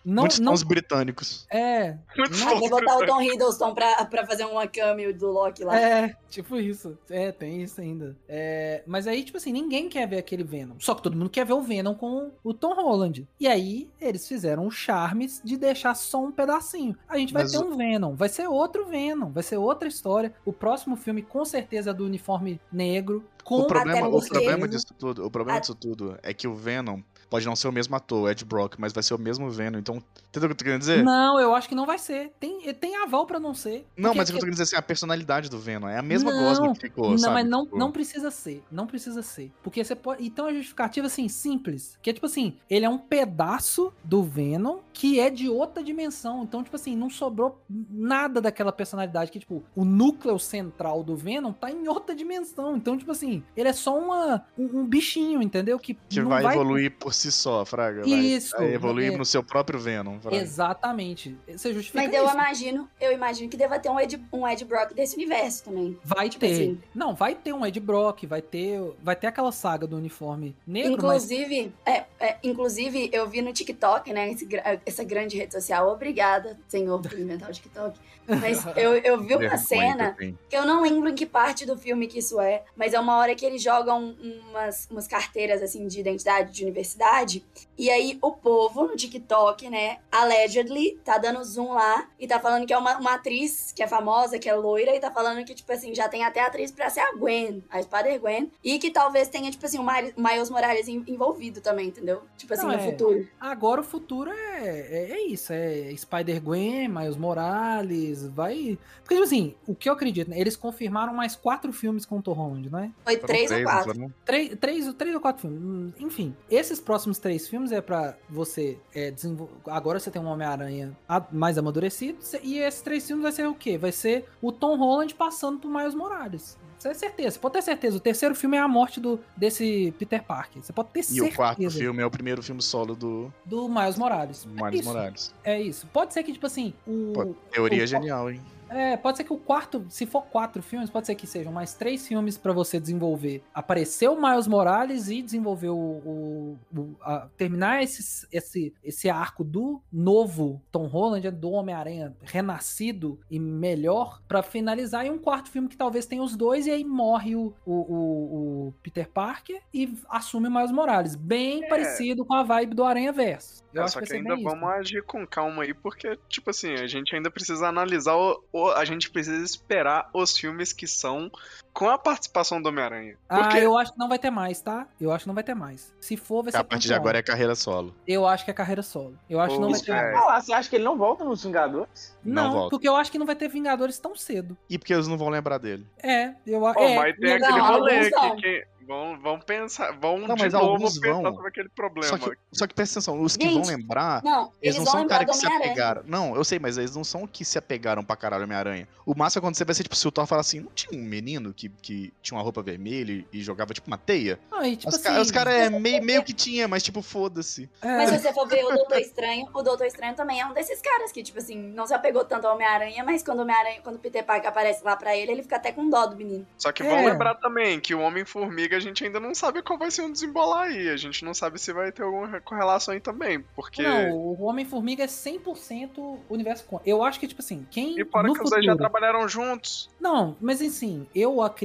Não, 0.04 0.22
Muitos 0.22 0.38
não, 0.38 0.52
tons 0.52 0.62
britânicos. 0.62 1.46
é, 1.50 1.98
Muitos 2.16 2.40
Não, 2.40 2.48
tons 2.48 2.60
Tem 2.60 2.68
que 2.68 2.70
botar 2.70 2.96
o. 2.98 3.06
Tom 3.06 3.20
Hiddleston 3.22 3.74
pra, 3.74 4.04
pra 4.06 4.26
fazer 4.26 4.44
uma 4.46 4.66
cameo 4.66 5.16
do 5.16 5.30
Loki 5.30 5.62
lá. 5.64 5.78
É, 5.78 6.16
tipo 6.30 6.56
isso. 6.56 6.96
É, 7.10 7.30
tem 7.32 7.62
isso 7.62 7.80
ainda. 7.80 8.16
É, 8.28 8.82
mas 8.86 9.06
aí, 9.06 9.22
tipo 9.22 9.36
assim, 9.36 9.52
ninguém 9.52 9.88
quer 9.90 10.08
ver 10.08 10.18
aquele 10.18 10.42
Venom. 10.42 10.76
Só 10.78 10.94
que 10.94 11.02
todo 11.02 11.16
mundo 11.16 11.28
quer 11.30 11.44
ver 11.44 11.52
o 11.52 11.60
Venom 11.62 11.94
com 11.94 12.30
o 12.42 12.54
Tom 12.54 12.74
Holland. 12.74 13.28
E 13.38 13.46
aí, 13.46 13.57
eles 14.00 14.26
fizeram 14.26 14.66
os 14.66 14.74
charmes 14.74 15.40
de 15.44 15.56
deixar 15.56 15.94
só 15.94 16.22
um 16.24 16.30
pedacinho. 16.32 16.96
A 17.08 17.16
gente 17.18 17.32
vai 17.32 17.42
Mas 17.44 17.52
ter 17.52 17.58
o- 17.58 17.64
um 17.66 17.76
Venom. 17.76 18.14
Vai 18.14 18.28
ser 18.28 18.48
outro 18.48 18.86
Venom. 18.86 19.30
Vai 19.30 19.42
ser 19.42 19.56
outra 19.56 19.88
história. 19.88 20.32
O 20.44 20.52
próximo 20.52 20.96
filme, 20.96 21.22
com 21.22 21.44
certeza, 21.44 21.90
é 21.90 21.94
do 21.94 22.04
uniforme 22.04 22.60
negro. 22.72 23.24
Com 23.44 23.60
O 23.60 23.66
problema, 23.66 24.08
o 24.08 24.20
problema 24.28 24.68
disso 24.68 24.92
tudo, 24.98 25.24
o 25.24 25.30
problema 25.30 25.56
A- 25.56 25.60
disso 25.60 25.74
tudo 25.74 26.18
é 26.22 26.34
que 26.34 26.46
o 26.46 26.54
Venom 26.54 27.00
pode 27.28 27.46
não 27.46 27.56
ser 27.56 27.68
o 27.68 27.72
mesmo 27.72 27.94
ator, 27.96 28.30
Ed 28.30 28.44
Brock, 28.44 28.74
mas 28.78 28.92
vai 28.92 29.02
ser 29.02 29.14
o 29.14 29.18
mesmo 29.18 29.50
Venom. 29.50 29.78
Então, 29.78 29.96
entendeu 30.28 30.46
o 30.46 30.48
que 30.48 30.52
eu 30.52 30.56
tô 30.56 30.64
querendo 30.64 30.80
dizer? 30.80 31.04
Não, 31.04 31.38
eu 31.40 31.54
acho 31.54 31.68
que 31.68 31.74
não 31.74 31.86
vai 31.86 31.98
ser. 31.98 32.32
Tem, 32.40 32.72
tem 32.74 32.96
aval 32.96 33.26
pra 33.26 33.38
não 33.38 33.54
ser. 33.54 33.86
Não, 33.96 34.14
mas 34.14 34.28
o 34.28 34.32
que 34.32 34.36
eu 34.36 34.40
tô 34.40 34.44
querendo 34.44 34.54
dizer 34.54 34.64
assim, 34.64 34.76
a 34.76 34.82
personalidade 34.82 35.48
do 35.48 35.58
Venom 35.58 35.88
é 35.88 35.98
a 35.98 36.02
mesma 36.02 36.32
Não, 36.32 36.42
gosma 36.42 36.72
que 36.74 36.80
ficou, 36.80 37.10
não, 37.10 37.18
sabe? 37.18 37.34
mas 37.34 37.48
não, 37.48 37.64
Tipo, 37.64 37.78
não 37.78 37.92
precisa 37.92 38.30
ser. 38.30 38.62
Não 38.70 38.86
precisa 38.86 39.22
ser. 39.22 39.52
Porque 39.62 39.84
você 39.84 39.94
pode. 39.94 40.24
Então 40.24 40.46
a 40.46 40.52
justificativa, 40.52 41.06
assim, 41.06 41.28
simples. 41.28 41.98
Que 42.02 42.10
é 42.10 42.12
tipo 42.12 42.26
assim: 42.26 42.56
ele 42.68 42.84
é 42.84 42.88
um 42.88 42.98
pedaço 42.98 43.92
do 44.02 44.22
Venom 44.22 44.78
que 44.92 45.20
é 45.20 45.30
de 45.30 45.48
outra 45.48 45.82
dimensão. 45.82 46.42
Então, 46.42 46.62
tipo 46.64 46.74
assim, 46.74 46.96
não 46.96 47.08
sobrou 47.08 47.62
nada 47.88 48.40
daquela 48.40 48.72
personalidade. 48.72 49.30
Que, 49.30 49.38
tipo, 49.38 49.62
o 49.76 49.84
núcleo 49.84 50.38
central 50.38 51.04
do 51.04 51.14
Venom 51.14 51.52
tá 51.52 51.70
em 51.70 51.86
outra 51.86 52.16
dimensão. 52.16 52.76
Então, 52.76 52.98
tipo 52.98 53.12
assim, 53.12 53.42
ele 53.56 53.68
é 53.68 53.72
só 53.72 53.96
uma, 53.96 54.44
um, 54.58 54.80
um 54.80 54.86
bichinho, 54.86 55.40
entendeu? 55.40 55.78
Que, 55.78 55.94
Que 56.08 56.20
não 56.20 56.30
vai, 56.30 56.52
evoluir 56.52 56.90
por 56.98 57.14
si 57.18 57.32
só, 57.32 57.64
Fraga. 57.64 58.02
Isso, 58.06 58.56
Vai 58.56 58.74
evoluir 58.74 59.12
é. 59.12 59.16
no 59.16 59.24
seu 59.24 59.42
próprio 59.42 59.78
Venom, 59.78 60.18
Fraga. 60.20 60.36
Exatamente. 60.36 61.36
Você 61.48 61.72
justifica 61.72 62.04
Mas 62.04 62.14
eu 62.14 62.24
isso. 62.24 62.34
imagino, 62.34 62.88
eu 63.00 63.12
imagino 63.12 63.48
que 63.48 63.56
deva 63.56 63.78
ter 63.78 63.90
um 63.90 64.00
Ed, 64.00 64.20
um 64.32 64.46
Ed 64.46 64.64
Brock 64.64 64.94
desse 64.94 65.16
universo 65.16 65.64
também. 65.64 65.98
Vai 66.04 66.28
tipo 66.28 66.44
ter. 66.44 66.52
assim. 66.52 66.80
Não, 66.94 67.14
vai 67.14 67.34
ter 67.34 67.52
um 67.52 67.64
Ed 67.64 67.78
Brock, 67.80 68.24
vai 68.24 68.42
ter, 68.42 68.80
vai 69.02 69.16
ter 69.16 69.26
aquela 69.26 69.52
saga 69.52 69.86
do 69.86 69.96
uniforme 69.96 70.56
negro, 70.66 70.92
mas 70.92 71.24
Inclusive, 71.24 71.72
é, 71.84 72.04
é, 72.20 72.36
inclusive, 72.42 73.10
eu 73.12 73.28
vi 73.28 73.42
no 73.42 73.52
TikTok, 73.52 74.12
né? 74.12 74.30
esse 74.30 74.48
essa 74.86 75.04
grande 75.04 75.36
rede 75.36 75.52
social. 75.52 75.88
Obrigada, 75.88 76.58
senhor, 76.68 77.00
por 77.00 77.18
inventar 77.18 77.50
o 77.50 77.52
TikTok. 77.52 77.98
Mas 78.26 78.64
eu, 78.76 78.94
eu 78.96 79.20
vi 79.20 79.34
uma 79.34 79.56
cena 79.56 80.12
que 80.12 80.12
eu 80.12 80.16
tenho. 80.16 80.38
que 80.50 80.56
eu 80.56 80.66
não 80.66 80.82
lembro 80.82 81.08
em 81.08 81.14
que 81.14 81.26
parte 81.26 81.64
do 81.64 81.76
filme 81.76 82.06
que 82.06 82.18
isso 82.18 82.40
é, 82.40 82.62
mas 82.76 82.92
é 82.92 83.00
uma 83.00 83.16
hora 83.16 83.34
que 83.34 83.44
eles 83.44 83.62
jogam 83.62 84.14
umas, 84.50 84.86
umas 84.90 85.08
carteiras 85.08 85.62
assim 85.62 85.86
de 85.86 86.00
identidade 86.00 86.52
de 86.52 86.62
universidade 86.62 87.07
verdade, 87.08 87.44
e 87.78 87.88
aí 87.90 88.18
o 88.20 88.32
povo 88.32 88.86
no 88.88 88.96
TikTok, 88.96 89.70
né, 89.70 89.98
allegedly, 90.10 90.98
tá 91.04 91.16
dando 91.16 91.42
zoom 91.44 91.72
lá 91.72 92.08
e 92.18 92.26
tá 92.26 92.40
falando 92.40 92.66
que 92.66 92.72
é 92.72 92.78
uma, 92.78 92.96
uma 92.98 93.14
atriz 93.14 93.72
que 93.74 93.82
é 93.82 93.86
famosa, 93.86 94.38
que 94.38 94.48
é 94.48 94.54
loira, 94.54 94.94
e 94.94 95.00
tá 95.00 95.10
falando 95.10 95.44
que, 95.44 95.54
tipo 95.54 95.72
assim, 95.72 95.94
já 95.94 96.08
tem 96.08 96.24
até 96.24 96.40
atriz 96.40 96.70
pra 96.72 96.90
ser 96.90 97.00
a 97.00 97.12
Gwen, 97.12 97.62
a 97.70 97.80
Spider-Gwen, 97.82 98.50
e 98.64 98.78
que 98.78 98.90
talvez 98.90 99.28
tenha, 99.28 99.50
tipo 99.50 99.64
assim, 99.64 99.78
o 99.78 99.84
Miles- 99.84 100.50
Morales 100.50 100.88
en- 100.88 101.04
envolvido 101.06 101.60
também, 101.60 101.88
entendeu? 101.88 102.22
Tipo 102.36 102.54
assim, 102.54 102.66
Não, 102.66 102.72
no 102.72 102.78
é. 102.80 102.90
futuro. 102.90 103.28
agora 103.40 103.80
o 103.80 103.84
futuro 103.84 104.30
é, 104.32 104.68
é, 104.68 105.10
é 105.12 105.26
isso, 105.26 105.52
é 105.52 105.94
Spider-Gwen, 105.96 106.88
Miles 106.88 107.16
Morales, 107.16 108.26
vai... 108.26 108.78
Porque, 109.00 109.14
tipo 109.14 109.22
assim, 109.24 109.54
o 109.66 109.74
que 109.74 109.88
eu 109.88 109.92
acredito, 109.92 110.28
né, 110.30 110.38
eles 110.40 110.56
confirmaram 110.56 111.14
mais 111.14 111.34
quatro 111.36 111.72
filmes 111.72 112.04
com 112.04 112.18
o 112.18 112.22
Tom 112.22 112.32
Holland, 112.32 112.68
não 112.70 112.78
é? 112.80 112.90
Foi 113.04 113.14
Foram 113.16 113.26
três 113.26 113.50
ou 113.50 113.62
quatro. 113.62 113.94
foram? 113.94 114.14
Três, 114.24 114.48
três, 114.60 114.94
três 114.94 115.14
ou 115.14 115.20
quatro 115.20 115.42
filmes. 115.42 115.60
Hum, 115.62 115.92
Enfim, 116.00 116.36
esses 116.50 116.80
próximos 116.80 117.18
três 117.18 117.48
filmes 117.48 117.67
é 117.72 117.80
pra 117.80 118.16
você 118.28 118.78
é, 118.94 119.10
desenvolver. 119.10 119.52
Agora 119.66 119.98
você 120.00 120.10
tem 120.10 120.20
um 120.20 120.26
Homem-Aranha 120.26 120.96
mais 121.32 121.58
amadurecido. 121.58 122.18
E 122.42 122.58
esses 122.58 122.80
três 122.80 123.06
filmes 123.06 123.22
vai 123.22 123.32
ser 123.32 123.46
o 123.46 123.54
quê? 123.54 123.76
Vai 123.78 123.92
ser 123.92 124.26
o 124.42 124.50
Tom 124.52 124.76
Holland 124.76 125.14
passando 125.14 125.58
por 125.58 125.70
Miles 125.70 125.94
Morales. 125.94 126.56
Você 126.78 126.90
é 126.90 126.94
certeza, 126.94 127.30
você 127.32 127.38
pode 127.40 127.54
ter 127.54 127.62
certeza. 127.62 127.96
O 127.96 128.00
terceiro 128.00 128.36
filme 128.36 128.56
é 128.56 128.60
a 128.60 128.68
morte 128.68 129.00
do, 129.00 129.18
desse 129.36 129.92
Peter 129.98 130.22
Parker. 130.22 130.62
Você 130.62 130.72
pode 130.72 130.90
ter 130.90 131.00
E 131.00 131.04
certeza 131.04 131.32
o 131.32 131.34
quarto 131.34 131.70
filme 131.70 132.00
é 132.00 132.06
o 132.06 132.10
primeiro 132.10 132.40
filme 132.40 132.62
solo 132.62 132.94
do 132.94 133.32
do 133.44 133.68
Miles 133.68 133.98
Morales. 133.98 134.46
É 134.46 134.62
Miles 134.62 134.80
isso, 134.80 134.88
Morales. 134.88 135.34
É 135.42 135.60
isso. 135.60 135.86
Pode 135.88 136.14
ser 136.14 136.22
que, 136.22 136.32
tipo 136.32 136.46
assim, 136.46 136.72
o. 136.86 137.34
Teoria 137.50 137.82
o- 137.82 137.86
genial, 137.86 138.30
hein? 138.30 138.40
É, 138.70 138.96
pode 138.96 139.16
ser 139.16 139.24
que 139.24 139.32
o 139.32 139.38
quarto, 139.38 139.84
se 139.88 140.06
for 140.06 140.22
quatro 140.26 140.62
filmes, 140.62 140.90
pode 140.90 141.06
ser 141.06 141.14
que 141.14 141.26
sejam 141.26 141.52
mais 141.52 141.74
três 141.74 142.06
filmes 142.06 142.36
pra 142.36 142.52
você 142.52 142.78
desenvolver. 142.80 143.42
Aparecer 143.54 144.08
o 144.08 144.20
Miles 144.20 144.46
Morales 144.46 145.08
e 145.08 145.22
desenvolver 145.22 145.68
o. 145.70 145.76
o- 145.76 146.58
o- 146.76 146.96
a- 147.02 147.28
terminar 147.36 147.82
esse, 147.82 148.26
esse, 148.32 148.74
esse 148.82 149.08
arco 149.10 149.42
do 149.44 149.80
novo 149.92 150.60
Tom 150.70 150.86
Holland, 150.86 151.24
né, 151.26 151.30
do 151.30 151.50
Homem-Aranha 151.50 152.14
renascido 152.22 153.18
e 153.30 153.38
melhor, 153.38 154.20
pra 154.26 154.42
finalizar 154.42 155.04
em 155.06 155.10
um 155.10 155.18
quarto 155.18 155.50
filme 155.50 155.68
que 155.68 155.76
talvez 155.76 156.06
tenha 156.06 156.22
os 156.22 156.36
dois, 156.36 156.66
e 156.66 156.70
aí 156.70 156.84
morre 156.84 157.34
o, 157.36 157.54
o, 157.64 157.72
o- 157.72 158.68
o 158.68 158.74
Peter 158.82 159.08
Parker 159.08 159.60
e 159.72 159.92
assume 160.08 160.48
o 160.48 160.50
Miles 160.50 160.72
Morales. 160.72 161.14
Bem 161.14 161.64
É. 161.64 161.68
parecido 161.68 162.24
com 162.24 162.34
a 162.34 162.42
vibe 162.42 162.74
do 162.74 162.84
Aranha 162.84 163.12
Verso. 163.12 163.62
Eu 163.72 163.82
É, 163.82 163.84
acho 163.84 163.94
só 163.94 164.00
que 164.00 164.06
que 164.06 164.14
ainda 164.14 164.34
vamos 164.36 164.54
isso. 164.56 164.66
agir 164.66 165.02
com 165.04 165.26
calma 165.26 165.62
aí, 165.62 165.74
porque, 165.74 166.18
tipo 166.28 166.50
assim, 166.50 166.72
a 166.74 166.86
gente 166.86 167.14
ainda 167.14 167.30
precisa 167.30 167.68
analisar 167.68 168.16
o, 168.16 168.42
A 168.74 168.84
gente 168.84 169.10
precisa 169.10 169.44
esperar 169.44 170.10
os 170.12 170.36
filmes 170.36 170.72
que 170.72 170.86
são 170.86 171.30
com 171.78 171.88
a 171.88 171.96
participação 171.96 172.60
do 172.60 172.68
Homem-Aranha. 172.70 173.16
Porque 173.28 173.58
Ah, 173.58 173.60
eu 173.60 173.78
acho 173.78 173.92
que 173.92 173.98
não 174.00 174.08
vai 174.08 174.18
ter 174.18 174.30
mais, 174.32 174.60
tá? 174.60 174.88
Eu 175.00 175.12
acho 175.12 175.22
que 175.22 175.28
não 175.28 175.34
vai 175.36 175.44
ter 175.44 175.54
mais. 175.54 175.94
Se 176.00 176.16
for, 176.16 176.42
vai 176.42 176.50
ser 176.50 176.58
A 176.58 176.64
partir 176.64 176.88
de 176.88 176.94
agora 176.94 177.18
é 177.18 177.22
carreira 177.22 177.54
solo. 177.54 177.94
Eu 178.04 178.26
acho 178.26 178.44
que 178.44 178.50
é 178.50 178.54
carreira 178.54 178.82
solo. 178.82 179.16
Eu 179.30 179.38
acho 179.40 179.54
que 179.54 179.60
não 179.60 179.68
Pô, 179.68 179.74
vai 179.74 179.82
ter. 179.84 179.92
Ah 179.92 180.24
lá, 180.24 180.40
você 180.40 180.52
acha 180.52 180.68
que 180.68 180.74
ele 180.74 180.82
não 180.84 180.98
volta 180.98 181.24
nos 181.24 181.44
Vingadores? 181.44 182.16
Não 182.24 182.42
Não, 182.42 182.52
volta. 182.52 182.70
porque 182.70 182.88
eu 182.88 182.96
acho 182.96 183.12
que 183.12 183.18
não 183.18 183.26
vai 183.26 183.36
ter 183.36 183.46
Vingadores 183.48 183.96
tão 184.00 184.16
cedo. 184.16 184.56
E 184.68 184.76
porque 184.76 184.92
eles 184.92 185.06
não 185.06 185.16
vão 185.16 185.28
lembrar 185.28 185.58
dele. 185.58 185.86
É, 186.02 186.34
eu 186.44 186.66
acho. 186.66 186.74
Pô, 186.80 186.84
é, 186.84 186.96
mas 186.96 187.16
tem 187.16 187.32
aquele 187.34 187.60
rolê 187.60 188.10
que. 188.40 188.66
Vão, 188.88 189.20
vão 189.20 189.38
pensar. 189.38 189.92
Vão 190.00 190.16
Não, 190.16 190.34
de 190.34 190.42
mas 190.44 190.52
novo 190.54 190.64
alguns 190.64 190.98
pensar 190.98 191.20
vão. 191.22 191.34
sobre 191.34 191.48
aquele 191.48 191.68
problema. 191.68 192.08
Só 192.08 192.16
que, 192.16 192.36
só 192.50 192.66
que 192.66 192.72
presta 192.74 192.98
atenção, 192.98 193.22
os 193.22 193.36
que 193.36 193.44
Gente, 193.46 193.60
vão 193.60 193.76
lembrar, 193.76 194.22
Não, 194.24 194.50
eles, 194.62 194.78
não 194.78 194.86
são 194.86 195.00
lembrar 195.00 195.16
cara 195.18 195.24
do 195.26 195.32
que 195.32 195.36
se 195.36 195.46
apegaram. 195.46 196.02
Não, 196.06 196.34
eu 196.34 196.42
sei, 196.42 196.58
mas 196.58 196.78
eles 196.78 196.96
não 196.96 197.04
são 197.04 197.26
que 197.26 197.44
se 197.44 197.58
apegaram 197.58 198.02
pra 198.02 198.16
caralho 198.16 198.44
Homem-Aranha. 198.44 198.88
O 199.04 199.14
máximo 199.14 199.42
que 199.42 199.46
acontecer 199.46 199.66
vai 199.66 199.74
ser, 199.74 199.82
tipo, 199.82 199.94
se 199.94 200.08
o 200.08 200.10
Thor 200.10 200.26
falar 200.26 200.40
assim, 200.40 200.60
não 200.60 200.70
tinha 200.74 200.98
um 200.98 201.04
menino 201.04 201.52
que, 201.52 201.67
que 201.82 202.12
tinha 202.22 202.36
uma 202.36 202.42
roupa 202.42 202.62
vermelha 202.62 203.24
e, 203.32 203.42
jogava, 203.42 203.72
tipo, 203.74 203.86
uma 203.86 203.98
teia? 203.98 204.38
E, 204.62 204.76
tipo 204.76 204.88
os 204.88 204.94
assim, 205.06 205.32
caras 205.32 205.54
é 205.54 205.70
meio, 205.70 206.02
meio 206.04 206.22
que 206.24 206.32
tinha, 206.32 206.66
mas, 206.68 206.82
tipo, 206.82 207.00
foda-se. 207.02 207.68
é, 207.82 207.96
Mas 207.96 208.10
se 208.10 208.18
você 208.18 208.32
for 208.32 208.46
ver 208.48 208.64
o 208.64 208.68
Doutor 208.70 208.98
Estranho, 208.98 209.48
o 209.54 209.62
Doutor 209.62 209.86
Estranho 209.86 210.14
também 210.14 210.40
é 210.40 210.46
um 210.46 210.52
desses 210.52 210.80
caras 210.80 211.12
que, 211.12 211.22
tipo 211.22 211.38
assim, 211.38 211.56
não 211.56 211.86
se 211.86 211.94
apegou 211.94 212.24
tanto 212.24 212.46
ao 212.46 212.54
Homem-Aranha, 212.54 213.02
mas 213.04 213.22
quando 213.22 213.38
o 213.38 213.42
Homem-Aranha, 213.42 213.80
quando 213.82 213.96
o 213.96 213.98
Peter 213.98 214.24
Parker 214.24 214.48
aparece 214.48 214.84
lá 214.84 214.96
pra 214.96 215.16
ele, 215.16 215.32
ele 215.32 215.42
fica 215.42 215.56
até 215.56 215.72
com 215.72 215.88
dó 215.88 216.06
do 216.06 216.16
menino. 216.16 216.46
Só 216.58 216.72
que 216.72 216.82
É. 216.82 216.88
vão 216.88 217.04
lembrar 217.04 217.34
também 217.36 217.78
que 217.80 217.94
o 217.94 218.00
Homem-Formiga 218.00 218.76
a 218.76 218.80
gente 218.80 219.04
ainda 219.04 219.18
não 219.20 219.34
sabe 219.34 219.62
qual 219.62 219.78
vai 219.78 219.90
ser 219.90 220.02
um 220.02 220.12
desembolar 220.12 220.68
aí. 220.68 220.88
A 220.88 220.96
gente 220.96 221.24
não 221.24 221.32
sabe 221.34 221.58
se 221.58 221.72
vai 221.72 221.90
ter 221.92 222.02
alguma 222.02 222.40
correlação 222.40 222.94
aí 222.94 223.00
também. 223.00 223.40
Porque. 223.54 223.82
Não, 223.82 224.10
o 224.12 224.42
Homem-Formiga 224.44 225.04
é 225.04 225.06
100% 225.06 226.18
universo 226.28 226.64
com. 226.64 226.80
Eu 226.84 227.02
acho 227.02 227.18
que, 227.20 227.26
tipo 227.28 227.40
assim, 227.40 227.66
quem. 227.70 227.98
E 228.00 228.04
fora 228.04 228.28
no 228.28 228.34
que 228.34 228.42
os 228.42 228.50
dois 228.50 228.64
já 228.64 228.72
futuro- 228.72 228.90
trabalharam 228.90 229.28
juntos. 229.28 229.90
Não, 230.00 230.36
mas 230.40 230.60
assim, 230.62 231.06
eu 231.14 231.40
acredito 231.42 231.57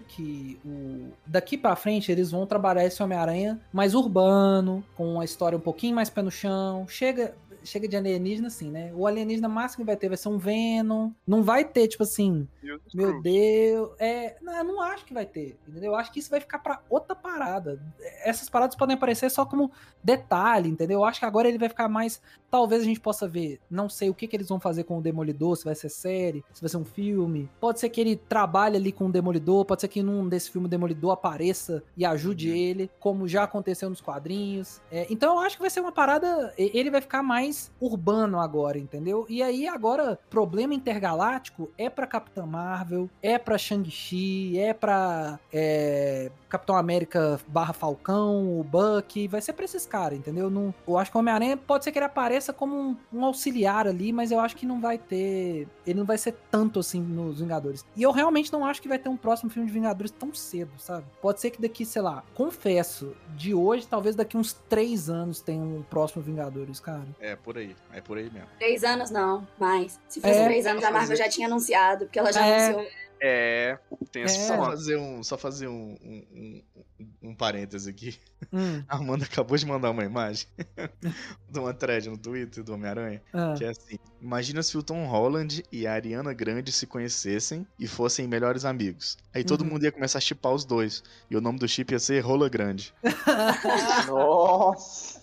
que 0.00 0.58
o... 0.64 1.08
daqui 1.26 1.56
pra 1.56 1.76
frente 1.76 2.10
eles 2.10 2.30
vão 2.30 2.46
trabalhar 2.46 2.84
esse 2.84 3.02
Homem-Aranha 3.02 3.60
mais 3.72 3.94
urbano, 3.94 4.84
com 4.96 5.14
uma 5.14 5.24
história 5.24 5.56
um 5.56 5.60
pouquinho 5.60 5.94
mais 5.94 6.10
pé 6.10 6.22
no 6.22 6.30
chão. 6.30 6.86
Chega, 6.88 7.34
chega 7.66 7.88
de 7.88 7.96
alienígena, 7.96 8.48
assim, 8.48 8.70
né? 8.70 8.92
O 8.94 9.06
alienígena 9.06 9.48
máximo 9.48 9.84
que 9.84 9.86
vai 9.86 9.96
ter 9.96 10.08
vai 10.08 10.16
ser 10.16 10.28
um 10.28 10.38
Venom. 10.38 11.10
Não 11.26 11.42
vai 11.42 11.64
ter, 11.64 11.88
tipo 11.88 12.02
assim, 12.02 12.48
os 12.86 12.94
meu. 12.94 13.20
Deus. 13.20 13.90
É, 13.98 14.36
não, 14.40 14.56
eu 14.56 14.64
não 14.64 14.80
acho 14.80 15.04
que 15.04 15.12
vai 15.12 15.26
ter, 15.26 15.58
entendeu? 15.66 15.92
Eu 15.92 15.96
acho 15.96 16.12
que 16.12 16.18
isso 16.18 16.30
vai 16.30 16.40
ficar 16.40 16.58
pra 16.58 16.80
outra 16.88 17.14
parada. 17.14 17.80
Essas 18.24 18.48
paradas 18.48 18.76
podem 18.76 18.96
aparecer 18.96 19.30
só 19.30 19.44
como 19.44 19.70
detalhe, 20.02 20.68
entendeu? 20.68 21.00
Eu 21.00 21.04
acho 21.04 21.20
que 21.20 21.26
agora 21.26 21.48
ele 21.48 21.58
vai 21.58 21.68
ficar 21.68 21.88
mais. 21.88 22.20
Talvez 22.50 22.82
a 22.82 22.84
gente 22.84 23.00
possa 23.00 23.26
ver, 23.26 23.60
não 23.68 23.88
sei 23.88 24.08
o 24.08 24.14
que, 24.14 24.26
que 24.26 24.36
eles 24.36 24.48
vão 24.48 24.60
fazer 24.60 24.84
com 24.84 24.98
o 24.98 25.02
Demolidor, 25.02 25.56
se 25.56 25.64
vai 25.64 25.74
ser 25.74 25.88
série, 25.88 26.44
se 26.52 26.60
vai 26.60 26.70
ser 26.70 26.76
um 26.76 26.84
filme. 26.84 27.50
Pode 27.60 27.80
ser 27.80 27.88
que 27.88 28.00
ele 28.00 28.16
trabalhe 28.16 28.76
ali 28.76 28.92
com 28.92 29.06
o 29.06 29.12
Demolidor, 29.12 29.64
pode 29.64 29.80
ser 29.80 29.88
que 29.88 30.02
num 30.02 30.28
desse 30.28 30.50
filme 30.50 30.66
o 30.66 30.70
Demolidor 30.70 31.10
apareça 31.10 31.82
e 31.96 32.04
ajude 32.04 32.48
ele, 32.48 32.88
como 33.00 33.26
já 33.26 33.42
aconteceu 33.42 33.90
nos 33.90 34.00
quadrinhos. 34.00 34.80
É, 34.90 35.06
então 35.10 35.34
eu 35.34 35.40
acho 35.40 35.56
que 35.56 35.62
vai 35.62 35.70
ser 35.70 35.80
uma 35.80 35.92
parada. 35.92 36.54
Ele 36.56 36.90
vai 36.90 37.00
ficar 37.00 37.22
mais 37.22 37.55
urbano 37.80 38.40
agora, 38.40 38.78
entendeu? 38.78 39.26
E 39.28 39.42
aí 39.42 39.66
agora, 39.66 40.18
problema 40.30 40.74
intergaláctico 40.74 41.70
é 41.76 41.88
pra 41.88 42.06
Capitã 42.06 42.46
Marvel, 42.46 43.08
é 43.22 43.38
pra 43.38 43.58
Shang-Chi, 43.58 44.58
é 44.58 44.72
pra 44.72 45.38
é, 45.52 46.30
Capitão 46.48 46.76
América 46.76 47.40
barra 47.46 47.72
Falcão, 47.72 48.60
o 48.60 48.64
Bucky, 48.64 49.28
vai 49.28 49.40
ser 49.40 49.52
pra 49.52 49.64
esses 49.64 49.86
caras, 49.86 50.18
entendeu? 50.18 50.48
Não, 50.48 50.74
eu 50.86 50.98
acho 50.98 51.10
que 51.10 51.16
o 51.16 51.20
Homem-Aranha 51.20 51.56
pode 51.56 51.84
ser 51.84 51.92
que 51.92 51.98
ele 51.98 52.06
apareça 52.06 52.52
como 52.52 52.76
um, 52.76 52.96
um 53.12 53.24
auxiliar 53.24 53.86
ali, 53.86 54.12
mas 54.12 54.30
eu 54.30 54.40
acho 54.40 54.56
que 54.56 54.66
não 54.66 54.80
vai 54.80 54.98
ter. 54.98 55.68
Ele 55.86 55.98
não 55.98 56.06
vai 56.06 56.18
ser 56.18 56.34
tanto 56.50 56.80
assim 56.80 57.00
nos 57.00 57.40
Vingadores. 57.40 57.84
E 57.94 58.02
eu 58.02 58.12
realmente 58.12 58.52
não 58.52 58.64
acho 58.64 58.80
que 58.80 58.88
vai 58.88 58.98
ter 58.98 59.08
um 59.08 59.16
próximo 59.16 59.50
filme 59.50 59.66
de 59.66 59.72
Vingadores 59.72 60.10
tão 60.10 60.34
cedo, 60.34 60.72
sabe? 60.78 61.04
Pode 61.20 61.40
ser 61.40 61.50
que 61.50 61.60
daqui, 61.60 61.84
sei 61.84 62.02
lá, 62.02 62.22
confesso, 62.34 63.14
de 63.36 63.54
hoje, 63.54 63.86
talvez 63.86 64.14
daqui 64.14 64.36
uns 64.36 64.52
três 64.68 65.10
anos 65.10 65.40
tenha 65.40 65.62
um 65.62 65.82
próximo 65.82 66.22
Vingadores, 66.22 66.80
cara. 66.80 67.06
É, 67.20 67.36
por 67.46 67.56
aí. 67.56 67.76
É 67.92 68.00
por 68.00 68.18
aí 68.18 68.28
mesmo. 68.28 68.48
Três 68.58 68.82
anos 68.82 69.08
não, 69.10 69.46
mais. 69.58 70.00
Se 70.08 70.20
fosse 70.20 70.34
É. 70.34 70.44
três 70.44 70.66
anos, 70.66 70.82
a 70.82 70.90
Marvel 70.90 71.16
já 71.16 71.28
tinha 71.28 71.46
anunciado, 71.46 72.06
porque 72.06 72.18
ela 72.18 72.32
já 72.32 72.44
É. 72.44 72.66
anunciou. 72.66 72.86
É, 73.18 73.78
tem 74.12 74.24
essa 74.24 74.36
É. 74.36 74.46
Só 74.48 74.56
fazer 74.66 74.96
um, 74.98 75.22
só 75.22 75.38
fazer 75.38 75.68
um, 75.68 75.96
um, 76.04 76.62
um, 77.00 77.06
um 77.30 77.34
parêntese 77.34 77.88
aqui. 77.88 78.18
Hum, 78.52 78.82
A 78.88 78.96
Amanda 78.96 79.24
acabou 79.24 79.56
de 79.56 79.64
mandar 79.64 79.90
uma 79.90 80.04
imagem 80.04 80.46
de 81.48 81.58
uma 81.58 81.72
thread 81.72 82.10
no 82.10 82.18
Twitter 82.18 82.62
do 82.62 82.74
Homem-Aranha. 82.74 83.22
ah. 83.32 83.54
Que 83.56 83.64
é 83.64 83.68
assim: 83.68 83.96
Imagina 84.20 84.62
se 84.62 84.76
o 84.76 84.82
Tom 84.82 85.06
Holland 85.06 85.64
e 85.72 85.86
a 85.86 85.94
Ariana 85.94 86.34
Grande 86.34 86.70
se 86.72 86.86
conhecessem 86.86 87.66
e 87.78 87.86
fossem 87.88 88.26
melhores 88.28 88.66
amigos. 88.66 89.16
Aí 89.32 89.42
todo 89.42 89.62
Uhum. 89.62 89.68
mundo 89.70 89.84
ia 89.84 89.92
começar 89.92 90.18
a 90.18 90.20
chipar 90.20 90.52
os 90.52 90.66
dois. 90.66 91.02
E 91.30 91.36
o 91.36 91.40
nome 91.40 91.58
do 91.58 91.66
chip 91.66 91.92
ia 91.92 91.98
ser 91.98 92.20
Rola 92.20 92.50
Grande. 92.50 92.92
Nossa! 94.08 95.22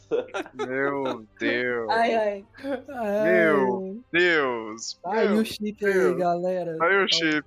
Meu 0.53 1.25
Deus. 1.39 1.89
Ai, 1.89 2.15
ai. 2.15 2.45
Meu 3.23 4.03
Deus. 4.11 4.99
Ai, 5.05 5.27
meu 5.29 5.41
o 5.41 5.45
chip 5.45 5.85
aí, 5.85 5.93
Deus. 5.93 6.17
galera. 6.17 6.77
Aí 6.81 7.03
o 7.03 7.07
chip. 7.07 7.45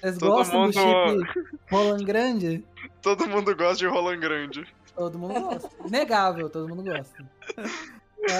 Vocês 0.00 0.18
Todo 0.18 0.30
gostam 0.32 0.60
mundo- 0.60 0.72
do 0.72 1.26
chip 1.26 1.50
Roland 1.70 2.04
Grande? 2.04 2.64
Todo 3.02 3.26
mundo 3.28 3.54
gosta 3.56 3.76
de 3.76 3.86
Roland 3.86 4.18
Grande. 4.20 4.66
Todo 4.96 5.18
mundo 5.18 5.40
gosta. 5.40 5.70
Inegável, 5.86 6.50
todo 6.50 6.68
mundo 6.68 6.82
gosta. 6.84 7.24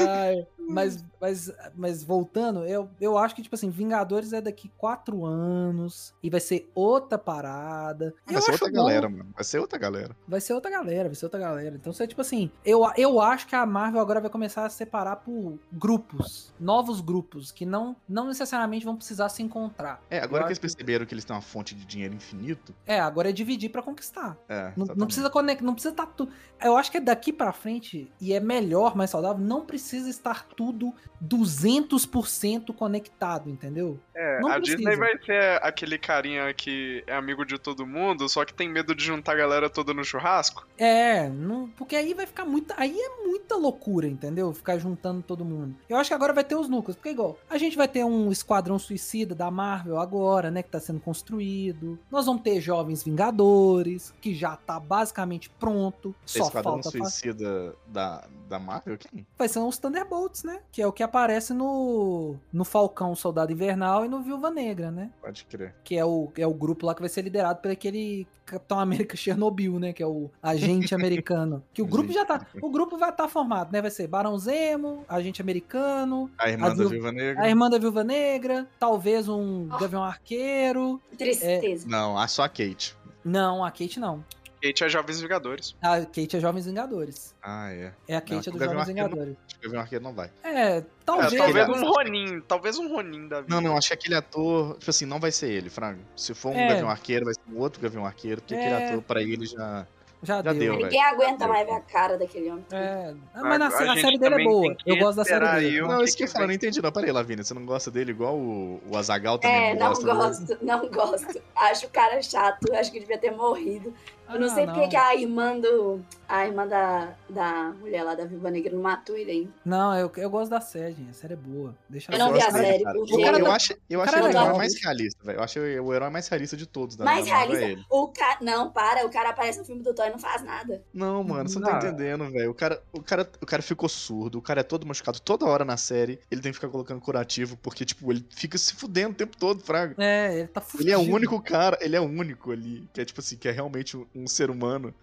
Ai, 0.09 0.47
Mas, 0.59 1.05
mas, 1.21 1.51
mas 1.75 2.03
voltando, 2.03 2.65
eu, 2.65 2.89
eu 3.01 3.19
acho 3.19 3.35
que, 3.35 3.43
tipo 3.43 3.55
assim, 3.55 3.71
Vingadores 3.71 4.33
é 4.33 4.41
daqui 4.41 4.71
quatro 4.79 5.25
anos 5.25 6.15
e 6.23 6.31
vai 6.31 6.41
ser 6.41 6.71
outra 6.75 7.19
parada. 7.19 8.15
Vai 8.27 8.37
Eu 8.37 8.41
ser 8.43 8.53
outra 8.53 8.69
bom. 8.69 8.75
galera, 8.75 9.09
mano. 9.09 9.31
Vai 9.35 9.45
ser 9.45 9.59
outra 9.59 9.79
galera. 9.79 10.17
Vai 10.27 10.41
ser 10.41 10.53
outra 10.55 10.71
galera, 10.71 11.09
vai 11.09 11.15
ser 11.15 11.27
outra 11.27 11.41
galera. 11.41 11.77
Então, 11.77 11.93
você, 11.93 12.07
tipo 12.07 12.21
assim, 12.21 12.51
eu, 12.65 12.83
eu 12.97 13.21
acho 13.21 13.47
que 13.47 13.55
a 13.55 13.67
Marvel 13.67 14.01
agora 14.01 14.21
vai 14.21 14.31
começar 14.31 14.65
a 14.65 14.71
separar 14.71 15.17
por 15.17 15.59
grupos, 15.73 16.53
novos 16.59 17.01
grupos, 17.01 17.53
que 17.53 17.67
não, 17.67 17.97
não 18.09 18.27
necessariamente 18.29 18.85
vão 18.85 18.97
precisar 18.97 19.29
se 19.29 19.43
encontrar. 19.43 20.03
É, 20.11 20.21
agora 20.21 20.43
Eu 20.43 20.47
que 20.47 20.53
eles 20.53 20.59
perceberam 20.59 21.05
que 21.07 21.15
eles 21.15 21.25
têm 21.25 21.35
uma 21.37 21.43
fonte 21.43 21.75
de 21.75 21.85
dinheiro 21.85 22.15
infinito. 22.15 22.75
É, 22.87 23.01
agora 23.01 23.29
é 23.31 23.33
dividir 23.33 23.71
pra 23.71 23.83
conquistar. 23.83 24.37
É, 24.49 24.73
Não, 24.77 24.87
não 24.95 25.07
precisa 25.07 25.29
conectar, 25.31 25.65
não 25.65 25.75
precisa 25.75 25.93
estar 25.93 26.07
tudo. 26.07 26.33
Eu 26.63 26.77
acho 26.77 26.91
que 26.91 26.97
é 26.97 27.01
daqui 27.01 27.33
pra 27.33 27.53
frente, 27.53 28.11
e 28.21 28.33
é 28.33 28.41
melhor, 28.41 28.97
mais 28.97 29.11
saudável, 29.11 29.43
não 29.45 29.65
precisa 29.67 30.09
estar 30.09 30.47
tudo 30.57 30.93
200% 31.25 32.75
conectado, 32.75 33.49
entendeu? 33.51 33.99
É, 34.15 34.41
Não 34.41 34.51
a 34.51 34.55
precisa. 34.57 34.77
Disney 34.77 34.97
vai 34.97 35.19
ser 35.25 35.63
aquele 35.63 35.99
carinha 35.99 36.53
que 36.53 37.03
é 37.07 37.15
amigo 37.15 37.45
de 37.45 37.59
todo 37.59 37.87
mundo, 37.87 38.29
só 38.29 38.45
que 38.45 38.53
tem 38.53 38.69
medo 38.69 38.95
de 38.95 39.05
juntar 39.05 39.33
a 39.33 39.37
galera 39.37 39.71
toda 39.71 39.95
no 39.95 40.05
churrasco. 40.05 40.67
É, 40.79 41.29
não, 41.29 41.69
porque 41.71 41.97
aí 41.97 42.13
vai 42.15 42.27
ficar 42.27 42.45
muita. 42.45 42.75
Aí 42.77 42.95
é 42.99 43.25
muita 43.27 43.57
loucura, 43.57 44.07
entendeu? 44.07 44.53
Ficar 44.53 44.79
juntando 44.79 45.23
todo 45.23 45.45
mundo. 45.45 45.75
Eu 45.89 45.97
acho 45.97 46.11
que 46.11 46.15
agora 46.15 46.33
vai 46.33 46.45
ter 46.45 46.55
os 46.57 46.69
núcleos. 46.69 46.97
Porque, 46.97 47.11
igual, 47.11 47.39
a 47.49 47.57
gente 47.59 47.77
vai 47.77 47.89
ter 47.89 48.05
um 48.05 48.31
Esquadrão 48.31 48.79
Suicida 48.79 49.35
da 49.35 49.51
Marvel 49.51 49.99
agora, 49.99 50.51
né? 50.51 50.63
Que 50.63 50.71
tá 50.71 50.81
sendo 50.81 51.01
construído. 51.01 51.99
Nós 52.11 52.27
vamos 52.27 52.43
ter 52.43 52.61
Jovens 52.61 53.03
Vingadores, 53.03 54.13
que 54.21 54.35
já 54.35 54.57
tá 54.57 54.79
basicamente 54.79 55.49
pronto. 55.51 56.15
Só 56.27 56.45
Esquadrão 56.45 56.83
falta. 56.83 56.91
fa- 56.99 57.05
Suicida 57.05 57.75
da, 57.87 58.27
da 58.49 58.59
Marvel? 58.59 58.99
Quem? 58.99 59.27
Vai 59.39 59.49
ser 59.49 59.61
os 59.61 59.79
Thunderbolts, 59.79 60.45
né? 60.45 60.61
Que 60.73 60.83
é 60.83 60.87
o 60.87 60.93
que 60.93 61.03
aparece 61.11 61.53
no, 61.53 62.37
no 62.53 62.65
Falcão 62.65 63.15
Soldado 63.15 63.53
Invernal 63.53 64.05
e 64.05 64.09
no 64.09 64.21
Viúva 64.23 64.51
Negra, 64.51 64.91
né? 64.91 65.11
Pode 65.21 65.45
crer. 65.45 65.75
Que 65.85 65.97
é 65.97 66.05
o, 66.05 66.31
é 66.37 66.47
o 66.47 66.55
grupo 66.55 66.87
lá 66.87 66.95
que 66.95 67.01
vai 67.01 67.09
ser 67.09 67.23
liderado 67.23 67.61
por 67.61 67.71
aquele 67.71 68.27
Capitão 68.47 68.81
América 68.81 69.15
Chernobyl, 69.19 69.79
né? 69.79 69.93
Que 69.93 70.03
é 70.03 70.07
o 70.07 70.31
agente 70.43 70.95
americano. 70.95 71.63
Que 71.73 71.83
o 71.83 71.87
grupo 71.87 72.13
já 72.13 72.25
tá. 72.25 72.47
O 72.63 72.71
grupo 72.71 72.97
vai 72.97 73.11
estar 73.11 73.29
formado, 73.29 73.73
né? 73.73 73.83
Vai 73.83 73.91
ser 73.91 74.07
Barão 74.07 74.39
Zemo, 74.39 75.05
agente 75.09 75.43
americano, 75.43 76.31
A 76.39 76.49
irmã 76.49 76.67
A 76.67 76.75
da 76.75 76.85
Viúva- 76.89 77.13
Negra. 77.13 77.43
a 77.43 77.49
irmã 77.49 77.69
da 77.71 77.79
Viúva 77.79 78.03
Negra, 78.05 78.67
talvez 78.79 79.29
um 79.29 79.69
Oh. 79.73 79.79
Gavião 79.79 80.03
Arqueiro. 80.03 81.01
Tristeza. 81.19 81.87
Não, 81.89 82.17
a 82.19 82.27
só 82.29 82.45
a 82.45 82.49
Kate. 82.49 82.97
Não, 83.25 83.63
a 83.65 83.71
Kate 83.71 84.01
não. 84.01 84.25
Kate 84.63 84.85
é 84.85 84.89
Jovens 84.89 85.21
Vingadores. 85.21 85.75
A 85.81 86.01
Kate 86.01 86.37
é 86.37 86.41
Jovens 86.41 86.67
Vingadores. 86.67 87.35
Ah, 87.43 87.73
é. 87.73 87.93
É 88.07 88.17
a 88.17 88.21
Kate 88.21 88.33
Não, 88.33 88.39
é 88.39 88.43
dos 88.43 88.53
Jovens 88.53 88.61
Arqueiro 88.63 88.77
não- 88.77 88.85
Vingadores. 88.87 89.37
Acho 89.47 89.59
que 89.59 89.59
o 89.59 89.63
Gavião 89.71 89.83
Arqueiro 89.83 90.05
não 90.05 90.13
vai. 90.15 90.31
É, 90.45 90.85
talvez. 91.05 91.33
é, 91.33 91.37
talvez 91.39 91.69
um 91.69 91.85
Ronin, 91.91 92.41
talvez 92.47 92.79
um 92.79 92.89
Ronin 92.95 93.29
da 93.29 93.41
vida. 93.41 93.55
Não, 93.55 93.61
não, 93.61 93.77
acho 93.77 93.89
que 93.89 93.95
aquele 93.95 94.15
ator, 94.15 94.77
tipo 94.79 94.91
assim, 94.91 95.07
não 95.07 95.19
vai 95.19 95.33
ser 95.33 95.51
ele, 95.51 95.71
Fraga. 95.71 95.99
Se 96.17 96.35
for 96.35 96.51
um 96.53 96.57
É. 96.59 96.69
Gavião 96.69 96.91
Arqueiro, 96.91 97.25
vai 97.25 97.35
ser 97.35 97.41
um 97.51 97.59
outro 97.59 97.81
Gavião 97.81 98.05
Arqueiro, 98.05 98.41
porque 98.43 98.55
aquele 98.55 98.75
É. 98.75 98.89
ator 98.91 99.03
pra 99.03 99.23
ele 99.23 99.47
já. 99.47 99.87
Já, 100.23 100.37
Já 100.43 100.53
deu. 100.53 100.59
deu. 100.75 100.77
Ninguém 100.77 101.03
aguenta 101.03 101.49
mais 101.49 101.67
ver 101.67 101.73
a 101.75 101.81
cara 101.81 102.19
daquele 102.19 102.51
homem. 102.51 102.65
É, 102.71 103.15
ah, 103.35 103.41
mas 103.43 103.59
na, 103.59 103.67
A- 103.69 103.69
a 103.69 103.93
a 103.93 103.97
série 103.97 104.19
dele 104.19 104.35
é 104.43 104.45
boa. 104.45 104.77
Eu 104.85 104.97
gosto 104.99 105.17
da 105.17 105.25
série 105.25 105.49
dele. 105.61 105.81
Não, 105.83 106.03
isso 106.05 106.17
que 106.17 106.25
eu 106.25 106.29
que 106.29 106.37
eu 106.39 106.47
não 106.47 106.53
entendi, 106.55 106.83
não. 106.83 106.93
Peraí, 106.93 107.11
Lavínia, 107.13 107.43
você 107.45 107.55
não 107.55 107.65
gosta 107.65 107.91
dele 107.91 108.11
igual 108.11 108.37
o, 108.37 108.81
o 108.91 108.97
Azagal 108.97 109.39
também 109.39 109.71
É, 109.71 109.75
não 109.75 109.89
gosta 109.89 110.05
dele? 110.05 110.17
gosto, 110.19 110.59
não 110.63 110.89
gosto. 110.91 111.43
Acho 111.57 111.87
o 111.87 111.91
cara 111.91 112.21
chato, 112.23 112.73
acho 112.75 112.93
que 112.93 113.01
devia 113.01 113.19
ter 113.19 113.31
morrido. 113.31 113.95
Eu 114.33 114.39
não 114.39 114.47
Ah, 114.47 114.51
sei 114.55 114.65
porque 114.65 114.83
não. 114.83 114.89
que 114.89 114.97
a 114.97 115.17
irmã 115.17 115.59
do. 115.59 116.01
A 116.29 116.47
irmã 116.47 116.65
da, 116.65 117.09
da 117.29 117.73
mulher 117.81 118.05
lá 118.05 118.15
da 118.15 118.25
Viúva 118.25 118.49
Negra 118.49 118.73
não 118.73 118.81
matou 118.81 119.17
ele 119.17 119.29
ainda. 119.33 119.51
Não, 119.65 119.93
eu, 119.99 120.13
eu 120.19 120.31
gosto 120.31 120.49
da 120.53 120.61
série, 120.61 120.93
gente. 120.95 121.11
A 121.11 121.15
série 121.15 121.33
é 121.33 121.37
boa. 121.37 121.75
Deixa 121.89 122.13
Eu 122.13 122.19
não 122.21 122.33
vi 122.33 122.41
a 122.41 122.49
série, 122.49 122.85
cara. 122.85 122.97
porque. 122.97 123.13
O 123.17 123.25
cara, 123.25 123.39
eu 123.41 123.45
tá- 123.45 123.55
acho, 123.57 123.75
eu 123.91 124.01
acho 124.01 124.13
cara 124.13 124.25
ele 124.25 124.27
é 124.27 124.29
o 124.29 124.31
herói 124.31 124.43
legal. 124.45 124.59
mais 124.59 124.81
realista, 124.81 125.25
velho. 125.25 125.39
Eu 125.39 125.43
acho 125.43 125.59
o 125.59 125.63
o 125.87 125.93
herói 125.95 126.11
mais 126.11 126.29
realista 126.29 126.57
de 126.57 126.65
todos. 126.67 126.95
Da 126.95 127.05
Mais 127.05 127.27
é 127.27 127.31
realista. 127.31 127.85
O 127.91 128.07
cara. 128.07 128.39
Não, 128.41 128.71
para, 128.71 129.05
o 129.05 129.11
cara 129.11 129.31
aparece 129.31 129.59
no 129.59 129.65
filme 129.65 129.83
do 129.83 129.93
e 129.93 130.10
não 130.11 130.19
faz 130.19 130.43
nada. 130.43 130.83
Não, 130.93 131.23
mano, 131.23 131.49
você 131.49 131.59
não 131.59 131.71
Não. 131.71 131.79
tá 131.79 131.89
entendendo, 131.89 132.31
velho. 132.31 132.51
O 132.51 132.55
cara, 132.55 132.83
o, 132.93 133.03
cara, 133.03 133.31
o 133.41 133.47
cara 133.47 133.63
ficou 133.63 133.89
surdo, 133.89 134.39
o 134.39 134.43
cara 134.43 134.61
é 134.61 134.65
todo 134.65 134.87
machucado 134.87 135.21
toda 135.21 135.47
hora 135.47 135.65
na 135.65 135.77
série. 135.77 136.19
Ele 136.31 136.41
tem 136.41 136.53
que 136.53 136.57
ficar 136.57 136.69
colocando 136.69 137.01
curativo, 137.01 137.57
porque, 137.59 137.85
tipo, 137.85 138.11
ele 138.13 138.25
fica 138.31 138.57
se 138.59 138.75
fudendo 138.75 139.11
o 139.13 139.15
tempo 139.17 139.37
todo, 139.37 139.63
Fraga. 139.63 139.95
É, 139.99 140.39
ele 140.41 140.49
tá 140.49 140.61
fudido. 140.61 140.89
Ele 140.89 140.93
é 140.93 140.99
o 140.99 141.15
único 141.15 141.41
cara, 141.41 141.79
ele 141.81 141.97
é 141.97 142.01
o 142.01 142.05
único 142.05 142.53
ali, 142.53 142.89
que 142.93 143.01
é 143.01 143.05
tipo 143.05 143.21
assim, 143.21 143.37
que 143.37 143.49
é 143.49 143.53
realmente 143.53 143.97
um, 143.97 144.07
um 144.15 144.27
ser 144.27 144.51
humano. 144.51 144.95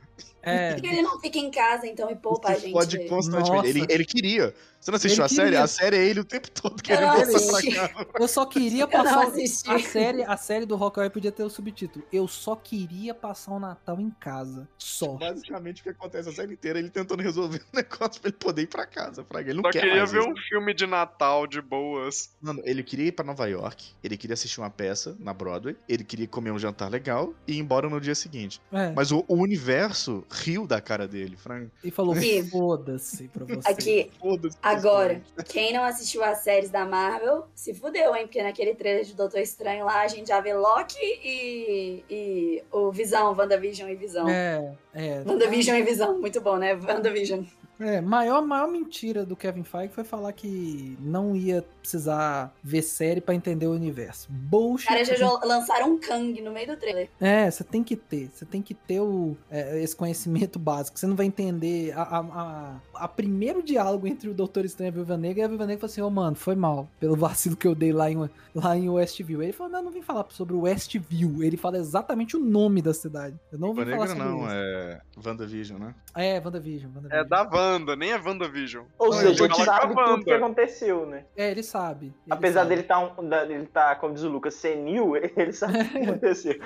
É, 0.42 0.74
Porque 0.74 0.88
ele 0.88 1.02
não 1.02 1.20
fica 1.20 1.38
em 1.38 1.52
casa, 1.52 1.86
então, 1.86 2.10
e 2.10 2.16
poupa 2.16 2.50
a 2.50 2.56
que 2.56 2.62
gente. 2.62 2.74
pode 2.74 3.00
constantemente. 3.08 3.68
Ele, 3.68 3.86
ele 3.90 4.06
queria. 4.06 4.54
Você 4.80 4.92
não 4.92 4.96
assistiu 4.98 5.24
Ele 5.24 5.26
a 5.26 5.28
série? 5.28 5.44
queria. 5.50 5.64
A 5.64 5.68
série 5.68 5.98
é 5.98 6.06
ele 6.06 6.20
o 6.20 6.24
tempo 6.24 6.50
todo 6.52 6.82
querendo 6.82 7.10
assisti. 7.10 7.72
pra 7.76 7.90
cá. 7.90 8.06
eu 8.20 8.28
só 8.28 8.46
queria 8.46 8.88
passar. 8.88 9.28
o- 9.28 9.72
a 9.72 9.80
série, 9.80 10.24
a 10.24 10.38
série 10.38 10.66
do 10.66 10.76
Hawkeye 10.76 11.10
podia 11.10 11.32
ter 11.32 11.44
o 11.44 11.50
subtítulo. 11.50 12.06
Eu 12.12 12.28
só 12.28 12.56
queria 12.56 13.14
passar 13.14 13.52
o 13.54 13.60
Natal 13.60 14.00
em 14.00 14.10
casa. 14.12 14.68
Só. 14.78 15.14
Basicamente 15.18 15.82
o 15.82 15.84
que 15.84 15.90
acontece 15.90 16.30
a 16.30 16.32
série 16.32 16.54
inteira, 16.54 16.80
ele 16.80 16.90
tentando 16.90 17.22
resolver 17.22 17.62
um 17.74 17.76
negócio 17.76 18.22
pra 18.22 18.30
ele 18.30 18.38
poder 18.38 18.62
ir 18.64 18.68
pra 18.68 18.86
casa, 18.86 19.24
Fraga. 19.26 19.50
Ele 19.50 19.58
não 19.58 19.64
Só 19.66 19.72
quer 19.72 19.82
queria 19.82 19.98
mais 19.98 20.12
ver 20.12 20.20
isso. 20.20 20.30
um 20.30 20.36
filme 20.38 20.74
de 20.74 20.86
Natal 20.88 21.46
de 21.48 21.62
boas. 21.62 22.30
Mano, 22.42 22.62
ele 22.64 22.84
queria 22.84 23.08
ir 23.08 23.12
pra 23.12 23.26
Nova 23.26 23.46
York, 23.48 23.92
ele 24.04 24.16
queria 24.16 24.36
assistir 24.36 24.60
uma 24.62 24.70
peça 24.70 25.16
na 25.20 25.34
Broadway, 25.34 25.76
ele 25.90 26.04
queria 26.04 26.28
comer 26.28 26.52
um 26.52 26.60
jantar 26.60 26.90
legal 26.90 27.34
e 27.48 27.54
ir 27.54 27.60
embora 27.60 27.90
no 27.90 28.00
dia 28.00 28.16
seguinte. 28.16 28.62
É, 28.72 28.92
Mas 28.96 29.12
o, 29.12 29.26
o 29.28 29.36
universo 29.36 30.24
riu 30.32 30.66
da 30.68 30.80
cara 30.80 31.08
dele, 31.08 31.36
Frank. 31.36 31.70
e 31.84 31.92
falou: 31.92 32.16
foda-se 32.50 33.28
pra 33.28 33.46
você. 33.46 33.68
Aqui, 33.70 34.12
Foda-se. 34.20 34.58
Agora, 34.78 35.22
quem 35.46 35.74
não 35.74 35.84
assistiu 35.84 36.24
as 36.24 36.40
séries 36.40 36.70
da 36.70 36.86
Marvel, 36.86 37.48
se 37.54 37.74
fudeu, 37.74 38.16
hein? 38.16 38.24
Porque 38.24 38.42
naquele 38.42 38.76
trailer 38.76 39.04
de 39.04 39.14
Doutor 39.14 39.40
Estranho 39.40 39.86
lá, 39.86 40.02
a 40.02 40.08
gente 40.08 40.28
já 40.28 40.40
vê 40.40 40.54
Loki 40.54 40.98
e, 41.02 42.04
e 42.10 42.64
o 42.72 42.92
Visão, 42.92 43.36
WandaVision 43.36 43.90
e 43.90 43.96
Visão. 43.96 44.28
É, 44.28 44.74
é. 44.94 45.24
WandaVision 45.26 45.78
e 45.78 45.84
Visão, 45.84 46.20
muito 46.20 46.42
bom, 46.42 46.58
né? 46.58 46.74
WandaVision. 46.74 47.44
É, 47.80 48.02
maior, 48.02 48.42
maior 48.46 48.68
mentira 48.68 49.26
do 49.26 49.36
Kevin 49.36 49.64
Feige 49.64 49.94
foi 49.94 50.04
falar 50.04 50.34
que 50.34 50.98
não 51.00 51.36
ia 51.36 51.64
precisar 51.80 52.54
ver 52.64 52.82
série 52.82 53.22
pra 53.22 53.36
entender 53.36 53.68
o 53.68 53.74
universo. 53.74 54.28
Bullshit. 54.30 54.88
Cara, 54.88 55.04
já 55.06 55.30
lançaram 55.44 55.94
um 55.94 56.00
Kang 56.00 56.42
no 56.42 56.52
meio 56.52 56.68
do 56.68 56.78
trailer. 56.78 57.10
É, 57.20 57.50
você 57.50 57.64
tem 57.64 57.84
que 57.84 57.96
ter. 57.96 58.30
Você 58.34 58.46
tem 58.46 58.62
que 58.62 58.74
ter 58.74 59.00
o, 59.00 59.38
é, 59.50 59.82
esse 59.82 59.96
conhecimento 59.96 60.58
básico. 60.60 60.98
Você 60.98 61.08
não 61.08 61.16
vai 61.16 61.26
entender. 61.26 61.94
A, 61.96 62.02
a, 62.02 62.20
a, 62.20 62.76
a 62.96 63.08
primeiro 63.08 63.62
diálogo 63.62 64.08
entre 64.08 64.30
o 64.30 64.34
Doutor 64.34 64.66
Estranho 64.66 64.90
e 64.90 64.92
a 64.92 64.94
Viúva 64.94 65.18
Negra, 65.18 65.42
e 65.42 65.44
a 65.44 65.48
Viúva 65.48 65.66
Negra 65.66 65.82
falou 65.82 65.92
assim: 65.92 66.02
Ô, 66.02 66.10
mano, 66.10 66.36
foi 66.36 66.56
mal. 66.56 66.90
Pelo 67.00 67.16
vacilo 67.18 67.56
que 67.56 67.68
eu 67.68 67.76
dei 67.76 67.94
lá 67.94 68.10
em, 68.10 68.18
lá 68.56 68.76
em 68.76 68.90
Westview. 68.90 69.44
Ele 69.44 69.54
falou: 69.54 69.72
Não, 69.72 69.84
não 69.84 69.92
vim 69.92 70.02
falar 70.02 70.26
sobre 70.30 70.56
o 70.56 70.62
Westview. 70.62 71.44
Ele 71.44 71.58
fala 71.58 71.78
exatamente 71.78 72.36
o 72.36 72.40
nome 72.40 72.82
da 72.82 72.94
cidade. 72.94 73.40
Eu 73.52 73.60
não 73.60 73.74
vim 73.74 73.82
Negra 73.82 73.96
falar 73.96 74.08
sobre 74.08 74.24
não, 74.24 74.40
isso. 74.40 74.52
é 74.52 75.02
WandaVision, 75.24 75.80
né? 75.80 75.96
É, 76.16 76.42
WandaVision. 76.44 76.92
É 76.92 76.96
WandaVision. 76.96 77.28
da 77.28 77.44
Wanda, 77.44 77.67
nem 77.98 78.12
é 78.12 78.18
WandaVision. 78.20 78.86
Ou 78.98 79.08
Não, 79.10 79.14
seja, 79.14 79.46
ele 79.46 79.54
sabe 79.56 79.96
tudo 79.96 80.24
que 80.24 80.32
Wanda. 80.32 80.46
aconteceu, 80.46 81.06
né? 81.06 81.26
É, 81.36 81.52
ele 81.52 81.64
sabe. 81.64 82.08
ele 82.08 82.14
Apesar 82.30 82.62
sabe. 82.62 82.70
dele 82.76 82.84
tá, 82.84 83.00
um, 83.00 83.34
ele 83.50 83.66
tá, 83.68 83.96
como 83.96 84.14
diz 84.14 84.24
o 84.24 84.30
Lucas, 84.30 84.54
senil, 84.56 85.16
ele 85.36 85.54
sabe 85.54 85.80
o 85.82 85.90
que 85.90 85.98
aconteceu. 86.10 86.60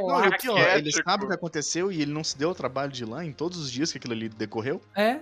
O 0.00 0.08
Não, 0.08 0.24
e 0.56 0.78
ele 0.78 0.90
sabe 0.92 1.24
o 1.24 1.28
que 1.28 1.34
aconteceu 1.34 1.90
e 1.92 2.02
ele 2.02 2.12
não 2.12 2.22
se 2.24 2.36
deu 2.38 2.50
o 2.50 2.54
trabalho 2.54 2.90
de 2.92 3.02
ir 3.02 3.06
lá 3.06 3.24
em 3.24 3.32
todos 3.32 3.58
os 3.58 3.70
dias 3.70 3.90
que 3.92 3.98
aquilo 3.98 4.12
ali 4.14 4.28
decorreu. 4.28 4.80
É, 4.96 5.20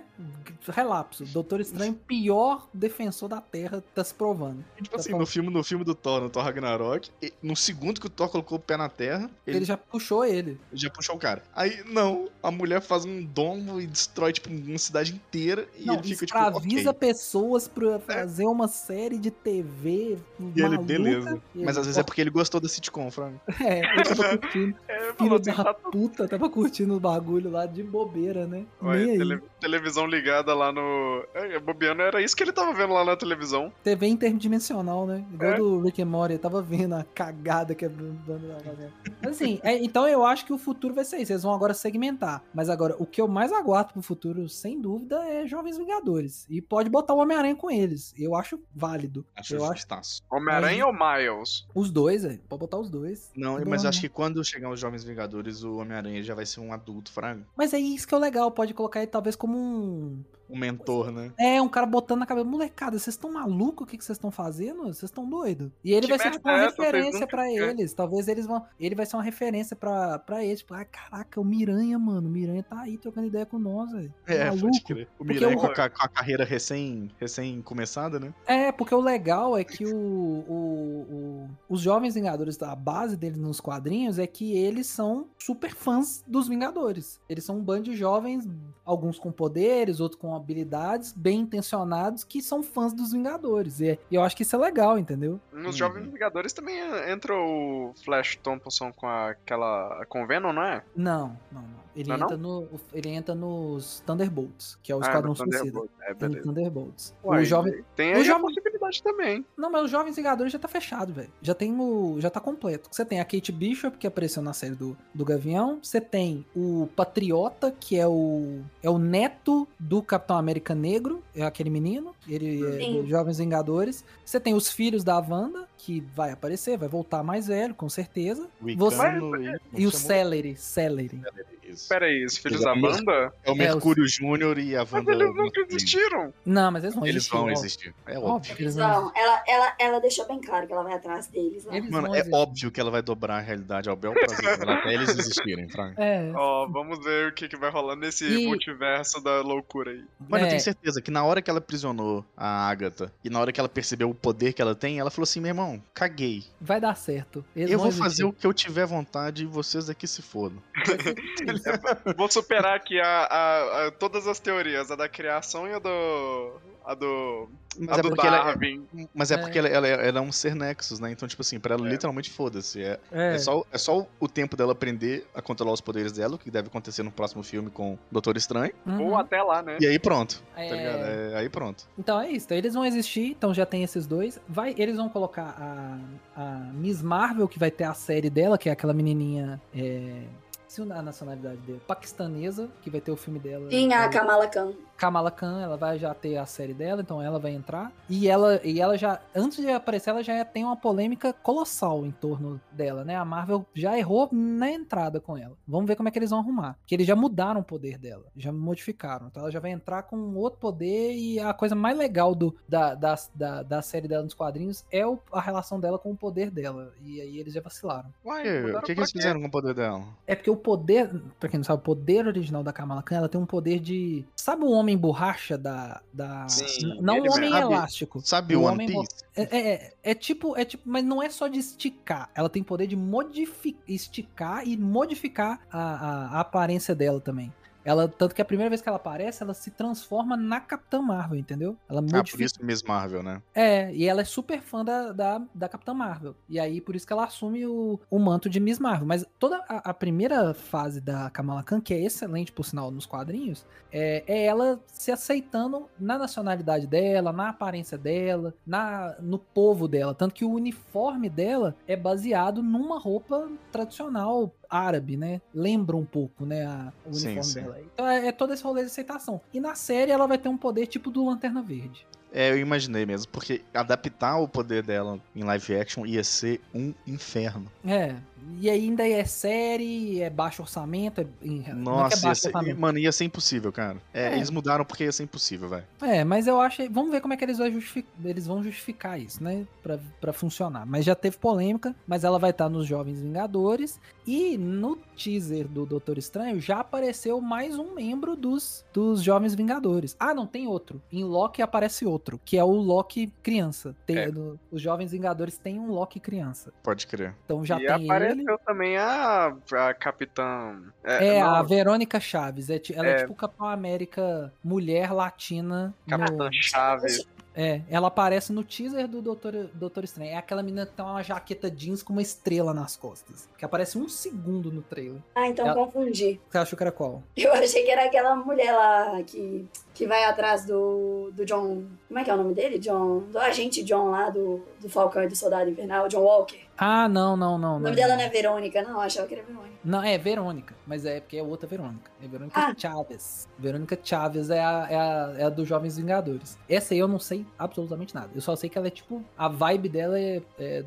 relapso. 0.73 1.25
Doutor 1.25 1.59
Estranho, 1.61 1.93
pior 1.93 2.67
defensor 2.73 3.29
da 3.29 3.41
Terra, 3.41 3.83
tá 3.95 4.03
se 4.03 4.13
provando. 4.13 4.63
E, 4.77 4.83
tipo 4.83 4.95
Tá 4.95 4.99
assim, 4.99 5.09
falando- 5.11 5.21
no 5.21 5.27
filme, 5.27 5.49
no 5.49 5.63
filme 5.63 5.83
do 5.83 5.95
Thor, 5.95 6.21
no 6.21 6.29
Thor 6.29 6.43
Ragnarok, 6.43 7.09
no 7.41 7.55
segundo 7.55 7.99
que 7.99 8.07
o 8.07 8.09
Thor 8.09 8.29
colocou 8.29 8.57
o 8.57 8.61
pé 8.61 8.77
na 8.77 8.89
terra, 8.89 9.29
ele, 9.45 9.57
Ele 9.57 9.65
já 9.65 9.77
puxou 9.77 10.25
ele. 10.25 10.59
já 10.73 10.89
puxou 10.89 11.15
o 11.15 11.19
cara. 11.19 11.41
Aí, 11.55 11.83
não, 11.85 12.29
a 12.43 12.51
mulher 12.51 12.81
faz 12.81 13.05
um 13.05 13.23
domo 13.23 13.79
e 13.79 13.87
destrói, 13.87 14.33
tipo, 14.33 14.49
uma 14.49 14.77
cidade 14.77 15.06
inteira 15.15 15.67
e 15.77 15.85
Não, 15.85 15.95
ele 15.95 16.03
fica, 16.03 16.25
tipo, 16.25 16.39
escraviza 16.39 16.89
ok. 16.91 16.99
pessoas 17.07 17.67
pra 17.67 17.99
fazer 17.99 18.45
uma 18.45 18.67
série 18.67 19.17
de 19.17 19.31
TV. 19.31 20.17
E 20.39 20.43
ele, 20.59 20.61
maluca, 20.69 20.83
beleza. 20.83 21.41
e 21.53 21.57
ele- 21.59 21.65
Mas 21.65 21.77
às 21.77 21.85
vezes 21.85 21.97
é 21.97 22.03
porque 22.03 22.21
ele 22.21 22.29
gostou 22.29 22.59
da 22.61 22.67
sitcom, 22.67 23.09
Frank. 23.11 23.35
É, 23.61 23.79
ele 23.79 24.03
tava 24.03 24.37
curtindo. 24.37 24.75
É, 24.87 25.13
Filho 25.13 25.39
da 25.39 25.53
tá 25.63 25.73
puta, 25.73 26.27
tava 26.27 26.49
curtindo 26.49 26.95
o 26.95 26.99
bagulho 26.99 27.49
lá 27.49 27.65
de 27.65 27.81
bobeira, 27.83 28.45
né? 28.45 28.65
Ué, 28.81 29.05
tele- 29.17 29.41
televisão 29.59 30.05
ligada 30.05 30.53
lá 30.53 30.71
no. 30.71 31.23
É, 31.33 31.59
bobeando, 31.59 32.01
era 32.01 32.21
isso 32.21 32.35
que 32.35 32.43
ele 32.43 32.51
tava 32.51 32.73
vendo 32.73 32.93
lá 32.93 33.03
na 33.03 33.15
televisão. 33.15 33.71
TV 33.83 34.07
interdimensional, 34.07 35.05
né? 35.07 35.23
Igual 35.33 35.51
É. 35.53 35.57
do 35.57 35.79
Rick 35.81 36.01
and 36.01 36.05
Morty, 36.05 36.33
eu 36.33 36.39
tava 36.39 36.61
vendo 36.61 36.93
a 36.95 37.03
cagada 37.03 37.73
que 37.75 37.87
banda 37.87 38.47
tava 38.47 38.59
fazendo. 38.59 38.91
Mas 39.21 39.31
assim, 39.31 39.59
é, 39.63 39.77
então 39.83 40.07
eu 40.07 40.25
acho 40.25 40.45
que 40.45 40.53
o 40.53 40.57
futuro 40.57 40.93
vai 40.93 41.03
ser 41.05 41.17
isso. 41.17 41.31
Eles 41.31 41.43
vão 41.43 41.53
agora 41.53 41.73
segmentar. 41.73 42.43
Mas 42.53 42.69
agora, 42.69 42.95
o 42.99 43.05
que 43.05 43.19
eu 43.21 43.27
mais 43.27 43.51
aguardo 43.51 43.93
pro 43.93 44.01
futuro, 44.01 44.47
sem 44.49 44.79
dúvida, 44.79 44.96
é 45.23 45.45
Jovens 45.47 45.77
Vingadores. 45.77 46.45
E 46.49 46.61
pode 46.61 46.89
botar 46.89 47.13
o 47.13 47.17
Homem-Aranha 47.17 47.55
com 47.55 47.69
eles. 47.69 48.13
Eu 48.17 48.35
acho 48.35 48.59
válido. 48.73 49.25
Acho 49.35 49.55
eu 49.55 49.65
acho. 49.65 49.87
Homem-Aranha 50.31 50.85
ou 50.85 50.93
Miles? 50.93 51.65
os 51.73 51.91
dois, 51.91 52.23
velho. 52.23 52.41
Pode 52.47 52.59
botar 52.59 52.77
os 52.77 52.89
dois. 52.89 53.31
Não, 53.35 53.59
mas 53.65 53.85
acho 53.85 54.01
que 54.01 54.09
quando 54.09 54.43
chegar 54.43 54.69
os 54.69 54.79
Jovens 54.79 55.03
Vingadores, 55.03 55.63
o 55.63 55.77
Homem-Aranha 55.77 56.21
já 56.23 56.33
vai 56.33 56.45
ser 56.45 56.59
um 56.59 56.73
adulto, 56.73 57.11
Frank. 57.11 57.43
Mas 57.55 57.73
é 57.73 57.79
isso 57.79 58.07
que 58.07 58.13
é 58.13 58.17
o 58.17 58.19
legal. 58.19 58.51
Pode 58.51 58.73
colocar 58.73 58.99
ele 58.99 59.07
talvez 59.07 59.35
como 59.35 59.57
um. 59.57 60.23
Um 60.49 60.57
mentor, 60.57 61.11
né? 61.11 61.31
É, 61.37 61.61
um 61.61 61.67
cara 61.67 61.85
botando 61.85 62.19
na 62.19 62.25
cabeça, 62.25 62.47
molecada, 62.47 62.97
vocês 62.97 63.15
estão 63.15 63.31
malucos? 63.33 63.83
O 63.83 63.87
que 63.87 63.95
vocês 64.03 64.17
estão 64.17 64.31
fazendo? 64.31 64.83
Vocês 64.83 65.03
estão 65.03 65.27
doidos? 65.29 65.69
E 65.83 65.93
ele 65.93 66.07
Que 66.07 66.13
vai 66.15 66.19
ser 66.19 66.31
tipo, 66.31 66.47
uma 66.47 66.57
é 66.57 66.65
referência 66.67 67.27
pra 67.27 67.51
eles. 67.51 67.93
Talvez 67.93 68.27
eles 68.27 68.45
vão. 68.45 68.63
Ele 68.79 68.95
vai 68.95 69.05
ser 69.05 69.15
uma 69.17 69.23
referência 69.23 69.75
pra, 69.75 70.19
pra 70.19 70.43
eles. 70.43 70.59
Tipo, 70.59 70.73
ah, 70.73 70.85
caraca, 70.85 71.39
o 71.41 71.43
Miranha, 71.45 71.97
mano. 71.99 72.27
O 72.27 72.31
Miranha 72.31 72.63
tá 72.63 72.81
aí 72.81 72.97
trocando 72.97 73.27
ideia 73.27 73.45
com 73.45 73.59
nós, 73.59 73.91
velho. 73.91 74.13
Tá 74.25 74.33
É, 74.33 74.45
maluco? 74.49 74.83
crer. 74.85 75.07
O 75.19 75.23
Miranha 75.23 75.57
o- 75.57 75.59
com, 75.59 75.67
a, 75.67 75.89
com 75.89 76.03
a 76.03 76.07
carreira 76.07 76.45
recém, 76.45 77.09
recém 77.19 77.61
começada, 77.61 78.19
né? 78.19 78.33
É, 78.45 78.71
porque 78.71 78.93
o 78.95 79.01
legal 79.01 79.57
é 79.57 79.63
que 79.63 79.85
o, 79.85 79.95
o- 79.95 81.05
o- 81.09 81.49
os 81.69 81.81
Jovens 81.81 82.15
Vingadores, 82.15 82.61
a 82.61 82.75
base 82.75 83.15
deles 83.17 83.37
nos 83.37 83.59
quadrinhos 83.59 84.19
é 84.19 84.27
que 84.27 84.53
eles 84.57 84.87
são 84.87 85.27
super 85.37 85.73
fãs 85.73 86.23
dos 86.27 86.47
Vingadores. 86.47 87.19
Eles 87.27 87.43
são 87.43 87.57
um 87.57 87.63
bando 87.63 87.83
de 87.83 87.95
jovens, 87.95 88.47
alguns 88.85 89.19
com 89.19 89.31
poderes, 89.31 89.99
outros 89.99 90.19
com 90.19 90.33
habilidades, 90.37 91.11
bem 91.11 91.39
intencionados, 91.41 92.23
que 92.23 92.41
são 92.41 92.63
fãs 92.63 92.93
dos 92.93 93.11
Vingadores. 93.11 93.79
E, 93.81 93.99
eu 94.11 94.21
acho 94.23 94.35
que 94.35 94.43
isso 94.43 94.55
é 94.55 94.59
legal, 94.59 94.97
entendeu? 94.97 95.39
Nos. 95.51 95.75
Jovens 95.75 96.05
Vingadores 96.07 96.53
também 96.53 96.77
entra 97.11 97.35
o 97.35 97.91
Flash 98.05 98.37
Thompson 98.37 98.91
com 98.93 99.07
aquela. 99.07 100.05
com 100.07 100.23
o 100.23 100.27
Venom, 100.27 100.53
não 100.53 100.63
é? 100.63 100.83
Não, 100.95 101.37
não, 101.51 101.61
não. 101.61 101.87
Ele, 101.95 102.09
Não 102.09 102.15
é 102.15 102.19
entra, 102.21 102.37
No, 102.37 102.67
ele 102.93 103.09
entra 103.09 103.33
nos 103.33 104.01
Thunderbolts, 104.05 104.77
que 104.83 104.91
é 104.91 104.95
o 104.95 104.99
Ah, 104.99 105.01
Esquadrão 105.01 105.29
no 105.31 105.35
Suicida. 105.35 105.81
É, 106.01 106.13
Tem 106.13 106.29
beleza. 106.29 106.43
Thunderbolts. 106.47 107.15
Uai, 107.23 107.41
o 107.41 107.45
jovem, 107.45 107.83
Tem 107.95 108.13
o 108.13 108.17
aí 108.17 108.23
jovem- 108.23 108.53
possibilidade 108.87 109.03
também. 109.03 109.45
Não, 109.57 109.69
mas 109.69 109.85
os 109.85 109.91
Jovens 109.91 110.15
Vingadores 110.15 110.51
já 110.51 110.59
tá 110.59 110.67
fechado, 110.67 111.13
velho. 111.13 111.29
Já 111.41 111.53
tem 111.53 111.77
o. 111.79 112.17
Já 112.19 112.29
tá 112.29 112.39
completo. 112.39 112.89
Você 112.91 113.05
tem 113.05 113.19
a 113.19 113.25
Kate 113.25 113.51
Bishop, 113.51 113.97
que 113.97 114.07
apareceu 114.07 114.41
na 114.41 114.53
série 114.53 114.75
do, 114.75 114.97
do 115.13 115.25
Gavião. 115.25 115.79
Você 115.81 115.99
tem 116.01 116.45
o 116.55 116.87
Patriota, 116.95 117.73
que 117.77 117.97
é 117.97 118.07
o. 118.07 118.61
É 118.81 118.89
o 118.89 118.97
neto 118.97 119.67
do 119.79 120.01
Capitão 120.01 120.37
América 120.37 120.73
Negro. 120.73 121.21
É 121.35 121.43
aquele 121.43 121.69
menino. 121.69 122.15
Ele 122.27 122.65
é 122.65 122.77
Sim. 122.77 123.01
dos 123.01 123.09
Jovens 123.09 123.37
Vingadores. 123.37 124.03
Você 124.25 124.39
tem 124.39 124.53
os 124.53 124.71
filhos 124.71 125.03
da 125.03 125.17
Wanda, 125.17 125.67
que 125.77 126.01
vai 126.15 126.31
aparecer, 126.31 126.77
vai 126.77 126.89
voltar 126.89 127.23
mais 127.23 127.47
velho, 127.47 127.73
com 127.75 127.87
certeza. 127.89 128.47
O 128.61 128.75
Você- 128.77 128.95
Icano 128.97 129.41
e... 129.41 129.59
E 129.75 129.85
o 129.87 129.91
Celery. 129.91 130.55
Celery. 130.57 131.21
Isso. 131.67 131.89
Pera 131.89 132.05
aí, 132.05 132.23
os 132.23 132.37
filhos 132.37 132.61
da 132.61 132.73
banda? 132.73 133.33
É 133.43 133.51
o 133.51 133.55
Mercúrio 133.55 134.07
Júnior 134.07 134.57
e 134.57 134.73
a 134.73 134.79
Mas 134.79 134.91
Wanda. 134.93 135.11
eles 135.11 135.35
nunca 135.35 135.61
existiram. 135.67 136.33
Não, 136.45 136.71
mas 136.71 136.81
eles 136.85 136.95
vão 136.95 137.03
Eles 137.05 137.15
existir. 137.23 137.37
vão 137.37 137.49
existir. 137.51 137.95
É 138.05 138.11
Óbvio 138.17 138.29
óbvio. 138.35 138.55
que 138.55 138.63
eles 138.63 138.75
vão 138.75 138.87
Não, 138.87 139.11
ela, 139.13 139.43
ela, 139.45 139.75
ela 139.77 139.99
deixou 139.99 140.25
bem 140.29 140.39
claro 140.39 140.65
que 140.65 140.71
ela 140.71 140.83
vai 140.83 140.93
atrás 140.93 141.27
deles 141.27 141.65
lá. 141.65 141.75
Eles 141.75 141.89
Mano, 141.89 142.07
é 142.15 142.19
existir. 142.19 142.33
óbvio 142.35 142.71
que 142.71 142.79
ela 142.79 142.89
vai 142.89 143.01
dobrar 143.01 143.35
a 143.35 143.41
realidade 143.41 143.89
ao 143.89 143.97
bel 143.97 144.13
prazer 144.13 144.69
até 144.69 144.93
eles 144.93 145.09
existirem, 145.09 145.67
Frank. 145.67 145.93
É. 145.97 146.31
Ó, 146.33 146.67
vamos 146.67 147.03
ver 147.03 147.31
o 147.31 147.33
que, 147.33 147.49
que 147.49 147.57
vai 147.57 147.69
rolar 147.69 147.97
nesse 147.97 148.25
E- 148.25 148.45
multiverso 148.47 149.19
da 149.21 149.41
loucura 149.41 149.91
aí. 149.91 150.05
Mano, 150.29 150.43
eu 150.43 150.47
É. 150.47 150.49
tenho 150.51 150.61
certeza 150.61 151.01
que 151.01 151.11
na 151.11 151.25
hora 151.25 151.41
que 151.41 151.49
ela 151.49 151.59
aprisionou 151.59 152.23
a 152.37 152.69
Agatha 152.69 153.11
e 153.25 153.29
na 153.29 153.41
hora 153.41 153.51
que 153.51 153.59
ela 153.59 153.67
percebeu 153.67 154.09
o 154.09 154.15
poder 154.15 154.53
que 154.53 154.61
ela 154.61 154.73
tem, 154.73 154.99
ela 154.99 155.11
falou 155.11 155.23
assim: 155.23 155.41
meu 155.41 155.49
irmão, 155.49 155.66
caguei. 155.93 156.43
Vai 156.61 156.79
dar 156.79 156.95
certo. 156.95 157.43
Eles 157.55 157.71
eu 157.71 157.79
vou 157.79 157.91
fazer 157.91 158.23
existir. 158.23 158.25
o 158.25 158.33
que 158.33 158.45
eu 158.47 158.53
tiver 158.53 158.85
vontade 158.85 159.43
e 159.43 159.45
vocês 159.45 159.89
aqui 159.89 160.07
se 160.07 160.21
fodam. 160.21 160.61
Vou 162.17 162.29
superar 162.29 162.75
aqui 162.75 162.99
a, 162.99 163.07
a- 163.07 163.87
a- 163.87 163.91
todas 163.91 164.27
as 164.27 164.39
teorias, 164.39 164.89
a 164.91 164.95
da 164.95 165.07
criação 165.09 165.67
e 165.67 165.73
a 165.73 165.79
do. 165.79 166.51
A 166.87 166.95
do. 166.95 167.49
Mas 167.77 167.89
a 167.89 167.99
é 167.99 168.01
do 168.01 168.09
porque 168.09 168.25
ela, 168.25 168.43
Darwin. 168.45 168.87
mas 169.13 169.29
é 169.29 169.35
É. 169.35 169.37
porque 169.37 169.59
ela, 169.59 169.67
ela, 169.67 169.87
ela 169.87 170.17
é 170.19 170.21
um 170.21 170.31
ser 170.31 170.55
Nexus, 170.55 170.99
né? 170.99 171.11
Então, 171.11 171.27
tipo 171.27 171.41
assim, 171.41 171.59
pra 171.59 171.75
ela 171.75 171.85
É. 171.85 171.89
literalmente 171.91 172.29
foda-se. 172.31 172.81
É, 172.81 172.99
É. 173.11 173.35
é, 173.35 173.37
só, 173.37 173.63
é 173.71 173.77
só 173.77 174.07
o 174.19 174.27
tempo 174.27 174.55
dela 174.57 174.71
aprender 174.71 175.27
a 175.35 175.41
controlar 175.41 175.73
os 175.73 175.81
poderes 175.81 176.11
dela, 176.11 176.35
o 176.35 176.37
que 176.39 176.49
deve 176.49 176.67
acontecer 176.69 177.03
no 177.03 177.11
próximo 177.11 177.43
filme 177.43 177.69
com 177.69 177.93
o 177.93 177.99
Doutor 178.11 178.35
Estranho. 178.37 178.71
Uhum. 178.85 179.09
Ou 179.09 179.15
até 179.17 179.43
lá, 179.43 179.61
né? 179.61 179.77
E 179.79 179.85
aí 179.85 179.99
pronto, 179.99 180.41
É. 180.55 180.69
tá 180.69 180.75
ligado? 180.75 180.99
É, 181.03 181.35
aí 181.35 181.49
pronto. 181.49 181.83
Então 181.99 182.19
é 182.19 182.31
isso. 182.31 182.45
Então 182.45 182.57
eles 182.57 182.73
vão 182.73 182.85
existir, 182.85 183.31
então 183.31 183.53
já 183.53 183.65
tem 183.65 183.83
esses 183.83 184.07
dois. 184.07 184.39
Vai, 184.47 184.73
eles 184.77 184.95
vão 184.97 185.09
colocar 185.09 185.55
a, 185.59 186.41
a 186.41 186.45
Miss 186.73 187.01
Marvel, 187.03 187.47
que 187.47 187.59
vai 187.59 187.69
ter 187.69 187.83
a 187.83 187.93
série 187.93 188.29
dela, 188.29 188.57
que 188.57 188.69
é 188.69 188.71
aquela 188.71 188.93
menininha. 188.93 189.61
É, 189.75 190.23
se 190.67 190.81
a 190.81 191.01
nacionalidade 191.01 191.57
dela, 191.61 191.79
paquistanesa, 191.87 192.69
que 192.81 192.89
vai 192.89 192.99
ter 193.01 193.11
o 193.11 193.15
filme 193.15 193.39
dela. 193.39 193.69
Sim, 193.69 193.93
a 193.93 194.03
É, 194.05 194.09
Kamala 194.09 194.47
Khan. 194.47 194.73
Kamala 194.97 195.29
Khan, 195.31 195.61
ela 195.61 195.77
vai 195.77 195.97
já 195.99 196.13
ter 196.13 196.37
a 196.37 196.45
série 196.45 196.73
dela, 196.73 197.01
então 197.01 197.21
ela 197.21 197.37
vai 197.39 197.51
entrar. 197.53 197.91
E 198.09 198.27
ela, 198.27 198.59
e 198.63 198.81
ela 198.81 198.97
já, 198.97 199.19
antes 199.35 199.57
de 199.59 199.69
aparecer, 199.69 200.09
ela 200.09 200.23
já 200.23 200.43
tem 200.43 200.63
uma 200.63 200.75
polêmica 200.75 201.31
colossal 201.31 202.05
em 202.05 202.11
torno 202.11 202.59
dela, 202.71 203.03
né? 203.05 203.15
A 203.15 203.23
Marvel 203.25 203.65
já 203.73 203.97
errou 203.97 204.27
na 204.31 204.71
entrada 204.71 205.19
com 205.19 205.37
ela. 205.37 205.55
Vamos 205.67 205.87
ver 205.87 205.95
como 205.95 206.09
é 206.09 206.11
que 206.11 206.19
eles 206.19 206.29
vão 206.31 206.39
arrumar. 206.39 206.75
Porque 206.79 206.95
eles 206.95 207.05
já 207.07 207.15
mudaram 207.15 207.61
o 207.61 207.63
poder 207.63 207.97
dela, 207.97 208.25
já 208.35 208.51
modificaram. 208.51 209.27
Então 209.27 209.43
ela 209.43 209.51
já 209.51 209.59
vai 209.59 209.71
entrar 209.71 210.03
com 210.03 210.17
outro 210.35 210.59
poder 210.59 211.13
e 211.15 211.39
a 211.39 211.53
coisa 211.53 211.75
mais 211.75 211.97
legal 211.97 212.33
do, 212.33 212.55
da, 212.67 212.95
da, 212.95 213.15
da, 213.35 213.63
da 213.63 213.81
série 213.81 214.07
dela 214.07 214.23
nos 214.23 214.33
quadrinhos 214.33 214.83
é 214.91 215.05
o- 215.05 215.19
a 215.31 215.39
relação 215.41 215.79
dela 215.79 215.99
com 215.99 216.11
o 216.11 216.17
poder 216.17 216.49
dela. 216.49 216.91
E 217.03 217.21
aí 217.21 217.37
eles 217.37 217.53
já 217.53 217.61
vacilaram. 217.61 218.09
Uai, 218.25 218.41
o 218.73 218.81
que, 218.81 218.93
que 218.95 218.99
eles 218.99 219.11
fizeram 219.11 219.39
com 219.41 219.47
o 219.47 219.51
poder 219.51 219.73
dela? 219.73 220.03
É 220.25 220.35
porque 220.35 220.49
o 220.49 220.55
poder, 220.55 221.09
pra 221.39 221.49
quem 221.49 221.57
não 221.59 221.63
sabe, 221.65 221.79
o 221.81 221.83
poder 221.83 222.25
original 222.27 222.63
da 222.63 222.73
Kamala 222.73 223.03
Khan, 223.03 223.17
ela 223.17 223.29
tem 223.29 223.39
um 223.39 223.45
poder 223.45 223.79
de. 223.79 224.25
Sabe 224.35 224.63
o 224.63 224.71
homem 224.71 224.86
borracha 224.95 225.57
da. 225.57 226.01
da... 226.13 226.47
Sim, 226.47 227.01
não 227.01 227.15
o 227.15 227.31
homem 227.31 227.49
mesmo. 227.51 227.55
elástico. 227.73 228.21
Sabe 228.23 228.55
o 228.55 228.61
One 228.61 228.73
homem 228.73 228.87
Piece? 228.87 229.23
É, 229.35 229.41
é, 229.41 229.73
é- 229.73 229.93
é 230.03 230.13
tipo, 230.13 230.55
é 230.55 230.63
tipo, 230.63 230.83
mas 230.85 231.03
não 231.03 231.21
é 231.21 231.29
só 231.29 231.47
de 231.47 231.59
esticar. 231.59 232.29
Ela 232.35 232.49
tem 232.49 232.61
poder 232.63 232.85
de 232.87 232.95
modificar, 232.95 233.81
esticar 233.87 234.67
e 234.67 234.77
modificar 234.77 235.59
a, 235.71 235.79
a- 235.79 236.27
a 236.37 236.39
aparência 236.39 236.93
dela 236.95 237.19
também. 237.19 237.51
Ela, 237.87 238.05
tanto 238.09 238.35
que 238.35 238.41
a 238.41 238.45
primeira 238.45 238.69
vez 238.69 238.81
que 238.81 238.89
ela 238.89 238.97
aparece, 238.97 239.41
ela 239.41 239.53
se 239.53 239.71
transforma 239.71 240.35
na 240.35 240.59
Capitã 240.59 241.01
Marvel, 241.01 241.39
entendeu? 241.39 241.77
Ela 241.87 242.01
Ah, 242.01 242.03
por 242.03 242.17
modifica. 242.17 242.43
isso 242.43 242.65
Miss 242.65 242.83
Marvel, 242.83 243.23
né? 243.23 243.41
É, 243.55 243.93
e 243.95 244.05
ela 244.05 244.19
é 244.19 244.25
super 244.25 244.59
fã 244.61 244.83
da, 244.83 245.13
da, 245.13 245.41
da 245.55 245.69
Capitã 245.69 245.93
Marvel. 245.93 246.35
E 246.49 246.59
aí, 246.59 246.81
por 246.81 246.97
isso 246.97 247.07
que 247.07 247.13
ela 247.13 247.23
assume 247.23 247.65
o, 247.65 247.97
o 248.11 248.19
manto 248.19 248.49
de 248.49 248.59
Miss 248.59 248.77
Marvel. 248.77 249.07
Mas 249.07 249.25
toda 249.39 249.63
a, 249.69 249.89
a 249.89 249.93
primeira 249.93 250.53
fase 250.53 250.99
da 250.99 251.29
Kamala 251.29 251.63
Khan, 251.63 251.79
que 251.79 251.93
é 251.93 252.01
excelente, 252.01 252.51
por 252.51 252.65
sinal, 252.65 252.91
nos 252.91 253.05
quadrinhos, 253.05 253.65
é, 253.89 254.21
é 254.27 254.43
ela 254.45 254.81
se 254.87 255.09
aceitando 255.09 255.87
na 255.97 256.17
nacionalidade 256.17 256.87
dela, 256.87 257.31
na 257.31 257.47
aparência 257.47 257.97
dela, 257.97 258.53
na, 258.65 259.15
no 259.21 259.39
povo 259.39 259.87
dela. 259.87 260.13
Tanto 260.13 260.35
que 260.35 260.43
o 260.43 260.51
uniforme 260.51 261.29
dela 261.29 261.73
é 261.87 261.95
baseado 261.95 262.61
numa 262.61 262.99
roupa 262.99 263.49
tradicional 263.71 264.53
árabe, 264.69 265.15
né? 265.17 265.41
Lembra 265.53 265.95
um 265.95 266.05
pouco, 266.05 266.45
né? 266.45 266.65
a- 266.65 266.91
o 267.05 267.13
Sim, 267.13 267.25
uniforme 267.27 267.43
sim. 267.43 267.61
dela. 267.61 267.79
Então 267.93 268.07
é, 268.07 268.27
é 268.27 268.31
todo 268.31 268.53
esse 268.53 268.63
rolê 268.63 268.81
de 268.81 268.87
aceitação. 268.87 269.41
E 269.53 269.59
na 269.59 269.75
série 269.75 270.11
ela 270.11 270.27
vai 270.27 270.37
ter 270.37 270.49
um 270.49 270.57
poder 270.57 270.87
tipo 270.87 271.09
do 271.09 271.25
Lanterna 271.25 271.61
Verde. 271.61 272.07
É, 272.33 272.51
eu 272.51 272.57
imaginei 272.57 273.05
mesmo, 273.05 273.31
porque 273.31 273.61
adaptar 273.73 274.37
o 274.37 274.47
poder 274.47 274.83
dela 274.83 275.19
em 275.35 275.43
live 275.43 275.75
action 275.75 276.05
ia 276.05 276.23
ser 276.23 276.61
um 276.73 276.93
inferno. 277.05 277.65
É, 277.85 278.15
e 278.59 278.69
ainda 278.69 279.07
é 279.07 279.23
série, 279.25 280.21
é 280.21 280.29
baixo 280.29 280.61
orçamento, 280.61 281.21
é, 281.21 281.25
não 281.41 281.55
é 281.65 281.69
é 281.69 281.73
Nossa, 281.73 282.17
ia 282.17 282.21
baixo 282.21 282.41
ser, 282.41 282.47
orçamento. 282.49 282.79
mano, 282.79 282.97
ia 282.99 283.11
ser 283.11 283.25
impossível, 283.25 283.71
cara. 283.71 283.97
É, 284.13 284.27
É. 284.27 284.35
Eles 284.35 284.49
mudaram 284.49 284.83
porque 284.85 285.03
ia 285.05 285.11
ser 285.11 285.23
impossível, 285.23 285.69
velho. 285.69 285.85
É, 286.01 286.23
mas 286.23 286.47
eu 286.47 286.59
acho, 286.59 286.83
vamos 286.91 287.11
ver 287.11 287.21
como 287.21 287.33
é 287.33 287.37
que 287.37 287.45
eles 287.45 287.57
vão, 287.57 287.71
justificar, 287.71 288.11
eles 288.25 288.45
vão 288.45 288.63
justificar 288.63 289.19
isso, 289.19 289.43
né, 289.43 289.65
pra, 289.81 289.99
pra 290.19 290.33
funcionar. 290.33 290.85
Mas 290.85 291.05
já 291.05 291.15
teve 291.15 291.37
polêmica, 291.37 291.95
mas 292.05 292.23
ela 292.23 292.37
vai 292.37 292.49
estar 292.51 292.67
nos 292.69 292.85
Jovens 292.85 293.21
Vingadores 293.21 293.99
e 294.25 294.57
no 294.57 294.97
teaser 295.15 295.67
do 295.67 295.85
Doutor 295.85 296.17
Estranho 296.17 296.59
já 296.59 296.81
apareceu 296.81 297.39
mais 297.39 297.77
um 297.79 297.93
membro 297.95 298.35
dos, 298.35 298.83
dos 298.93 299.23
Jovens 299.23 299.55
Vingadores. 299.55 300.15
Ah, 300.19 300.33
não, 300.33 300.45
tem 300.45 300.67
outro. 300.67 301.01
Em 301.11 301.23
Loki 301.23 301.61
aparece 301.61 302.05
outro, 302.05 302.26
que 302.43 302.57
é 302.57 302.63
o 302.63 302.71
Loki 302.71 303.31
criança. 303.43 303.95
Tem, 304.05 304.17
É. 304.17 304.27
no- 304.31 304.59
os 304.71 304.81
Jovens 304.81 305.11
Vingadores 305.11 305.57
têm 305.57 305.79
um 305.79 305.91
Loki 305.91 306.19
criança. 306.19 306.73
Pode 306.83 307.05
crer. 307.05 307.35
Então 307.45 307.63
já 307.63 307.75
e 307.79 307.85
tem 307.85 307.95
ele. 308.01 308.11
apareceu 308.11 308.59
também 308.65 308.97
a, 308.97 309.55
a 309.71 309.93
Capitã. 309.93 310.81
É, 311.03 311.39
não, 311.39 311.55
a 311.55 311.63
Verônica 311.63 312.19
Chaves. 312.19 312.69
É, 312.69 312.81
ela 312.93 313.07
é, 313.07 313.11
É. 313.11 313.15
tipo 313.17 313.35
Capitão 313.35 313.67
América 313.67 314.51
mulher 314.63 315.13
latina. 315.13 315.93
no- 316.07 316.17
Capitã 316.17 316.49
Chaves. 316.51 317.25
É, 317.57 317.81
ela 317.89 318.07
aparece 318.07 318.53
no 318.53 318.63
teaser 318.63 319.07
do 319.07 319.19
Doutor, 319.19 319.69
Doutor 319.73 320.03
Estranho. 320.03 320.29
É 320.29 320.35
aquela 320.35 320.61
menina 320.61 320.85
que 320.85 320.93
tem 320.93 321.03
uma 321.03 321.23
jaqueta 321.23 321.71
jeans 321.71 322.03
com 322.03 322.13
uma 322.13 322.21
estrela 322.21 322.71
nas 322.71 322.95
costas. 322.95 323.49
Que 323.57 323.65
aparece 323.65 323.97
um 323.97 324.07
segundo 324.07 324.71
no 324.71 324.83
trailer. 324.83 325.19
Ah, 325.33 325.47
então 325.47 325.65
Ela- 325.65 325.73
confundi. 325.73 326.39
Você 326.47 326.57
achou 326.59 326.77
que 326.77 326.83
era 326.83 326.91
qual? 326.91 327.23
Eu 327.35 327.51
achei 327.53 327.83
que 327.83 327.89
era 327.89 328.05
aquela 328.05 328.35
mulher 328.35 328.71
lá 328.73 329.23
que, 329.23 329.67
que 329.95 330.05
vai 330.05 330.23
atrás 330.25 330.65
do, 330.65 331.31
do 331.33 331.43
John. 331.45 331.85
Como 332.07 332.19
é 332.19 332.23
que 332.23 332.29
é 332.29 332.33
o 332.33 332.37
nome 332.37 332.53
dele? 332.53 332.77
John. 332.77 333.21
Do 333.31 333.39
agente 333.39 333.83
John 333.83 334.11
lá 334.11 334.29
do, 334.29 334.61
do 334.79 334.87
Falcão 334.87 335.23
e 335.23 335.27
do 335.27 335.35
Soldado 335.35 335.67
Invernal, 335.69 336.07
John 336.07 336.21
Walker. 336.21 336.66
Ah, 336.77 337.09
não, 337.09 337.35
não, 337.35 337.57
não. 337.57 337.69
O 337.69 337.73
não 337.73 337.79
nome 337.79 337.95
dela 337.95 338.15
não 338.15 338.21
é 338.23 338.29
Verônica, 338.29 338.81
não, 338.83 338.91
eu 338.91 338.99
achava 339.01 339.27
que 339.27 339.33
era 339.33 339.43
Verônica. 339.43 339.75
Não, 339.83 340.03
é 340.03 340.17
Verônica. 340.17 340.75
Mas 340.85 341.05
é 341.05 341.19
porque 341.19 341.37
é 341.37 341.43
outra 341.43 341.67
Verônica. 341.67 342.11
É 342.23 342.27
Verônica 342.27 342.59
Ah. 342.59 342.73
Chaves. 342.77 343.47
Verônica 343.57 343.97
Chaves 344.03 344.49
é 344.49 344.59
a, 344.59 344.87
é, 344.89 344.95
a, 344.95 345.33
é 345.39 345.43
a 345.45 345.49
dos 345.49 345.67
Jovens 345.67 345.97
Vingadores. 345.97 346.57
Essa 346.69 346.93
aí 346.93 346.99
eu 346.99 347.07
não 347.07 347.19
sei 347.19 347.45
absolutamente 347.57 348.13
nada. 348.13 348.29
Eu 348.35 348.41
só 348.41 348.55
sei 348.55 348.69
que 348.69 348.77
ela 348.77 348.87
é 348.87 348.91
tipo. 348.91 349.23
A 349.37 349.47
vibe 349.47 349.89
dela 349.89 350.19
é, 350.19 350.41
é 350.59 350.83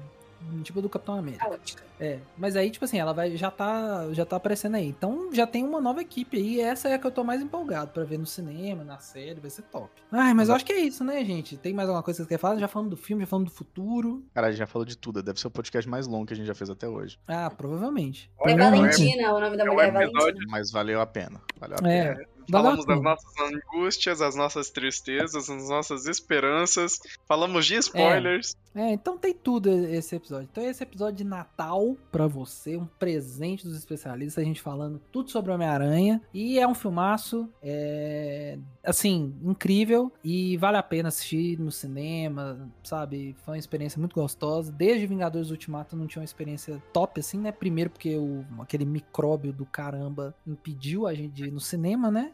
tipo 0.63 0.81
do 0.81 0.89
Capitão 0.89 1.17
América. 1.17 1.45
Caótica. 1.45 1.83
É, 1.99 2.19
mas 2.37 2.57
aí, 2.57 2.71
tipo 2.71 2.85
assim, 2.85 2.99
ela 2.99 3.13
vai 3.13 3.37
já 3.37 3.51
tá, 3.51 4.09
já 4.13 4.25
tá 4.25 4.37
aparecendo 4.37 4.77
aí. 4.77 4.89
Então 4.89 5.31
já 5.33 5.47
tem 5.47 5.65
uma 5.65 5.81
nova 5.81 6.01
equipe 6.01 6.37
aí. 6.37 6.57
E 6.57 6.61
essa 6.61 6.89
é 6.89 6.95
a 6.95 6.99
que 6.99 7.07
eu 7.07 7.11
tô 7.11 7.23
mais 7.23 7.43
empolgado 7.43 7.91
pra 7.91 8.05
ver 8.05 8.19
no 8.19 8.27
cinema, 8.27 8.83
na 8.83 8.99
série, 8.99 9.39
vai 9.39 9.51
ser 9.51 9.63
top. 9.63 9.91
Ai, 10.11 10.33
mas 10.35 10.49
eu 10.49 10.55
acho 10.55 10.65
que 10.65 10.73
é 10.73 10.81
isso, 10.81 11.05
né, 11.05 11.25
gente? 11.25 11.57
Tem 11.57 11.73
mais 11.73 11.89
alguma 11.89 12.03
coisa 12.03 12.17
que 12.17 12.23
vocês 12.23 12.29
querem 12.29 12.41
falar? 12.41 12.59
Já 12.59 12.69
falando 12.69 12.91
do 12.91 12.97
filme, 12.97 13.23
já 13.23 13.27
falando 13.27 13.47
do 13.47 13.53
futuro. 13.53 14.25
Cara, 14.35 14.47
a 14.49 14.51
gente 14.51 14.59
já 14.59 14.67
falou 14.67 14.85
de 14.85 14.97
tudo. 14.97 15.23
Deve 15.23 15.39
ser 15.39 15.47
o 15.47 15.51
podcast 15.51 15.89
mais 15.89 16.07
longo 16.07 16.27
que 16.27 16.33
a 16.33 16.37
gente 16.37 16.47
já 16.47 16.55
fez 16.55 16.71
até 16.71 16.89
hoje. 16.89 17.19
Ah, 17.29 17.51
provavelmente. 17.51 18.31
É. 18.41 18.57
Valentina, 18.57 19.35
o 19.35 19.41
nome 19.41 19.57
da 19.57 19.65
é 19.65 19.67
mulher 19.67 19.89
é 19.89 19.91
Valentina. 19.93 20.47
Mas 20.49 20.71
valeu 20.71 21.01
a 21.01 21.07
pena. 21.07 21.41
Valeu 21.59 21.77
a 21.77 21.83
pena. 21.83 21.93
É, 21.93 22.15
valeu 22.15 22.27
a 22.40 22.40
Falamos 22.51 22.85
das 22.85 23.03
nossas 23.03 23.33
angústias, 23.41 24.21
as 24.21 24.35
nossas 24.35 24.71
tristezas, 24.71 25.49
as 25.49 25.69
nossas 25.69 26.07
esperanças. 26.07 26.99
Falamos 27.27 27.67
de 27.67 27.77
spoilers. 27.77 28.57
É, 28.75 28.93
então 28.93 29.19
tem 29.19 29.35
tudo 29.35 29.69
esse 29.69 30.15
episódio. 30.15 30.49
Então 30.51 30.65
esse 30.65 30.83
episódio 30.83 31.17
de 31.17 31.25
Natal 31.25 31.97
pra 32.11 32.27
você, 32.27 32.77
um 32.77 32.87
presente 32.87 33.65
dos 33.65 33.77
especialistas, 33.77 34.43
a 34.43 34.47
gente 34.47 34.61
falando 34.61 35.01
tudo 35.11 35.31
sobre 35.31 35.51
Homem-Aranha. 35.51 36.23
E 36.33 36.59
é 36.59 36.67
um 36.67 36.75
filmaço, 36.75 37.49
é, 37.63 38.59
assim, 38.85 39.35
incrível 39.43 40.13
e 40.23 40.57
vale 40.57 40.77
a 40.77 40.83
pena 40.83 41.09
assistir 41.09 41.59
no 41.59 41.71
cinema, 41.71 42.71
sabe? 42.83 43.35
Foi 43.45 43.55
uma 43.55 43.59
experiência 43.59 43.99
muito 43.99 44.15
gostosa. 44.15 44.71
Desde 44.71 45.07
Vingadores 45.07 45.51
Ultimato 45.51 45.97
não 45.97 46.07
tinha 46.07 46.21
uma 46.21 46.25
experiência 46.25 46.81
top 46.93 47.21
assim, 47.21 47.39
né? 47.39 47.51
Primeiro 47.51 47.91
porque 47.91 48.17
o, 48.17 48.45
aquele 48.61 48.85
micróbio 48.85 49.53
do 49.53 49.67
caramba 49.67 50.35
impediu 50.47 51.07
a 51.07 51.15
gente 51.15 51.33
de 51.33 51.47
ir 51.47 51.51
no 51.51 51.61
cinema, 51.61 52.11
né? 52.11 52.33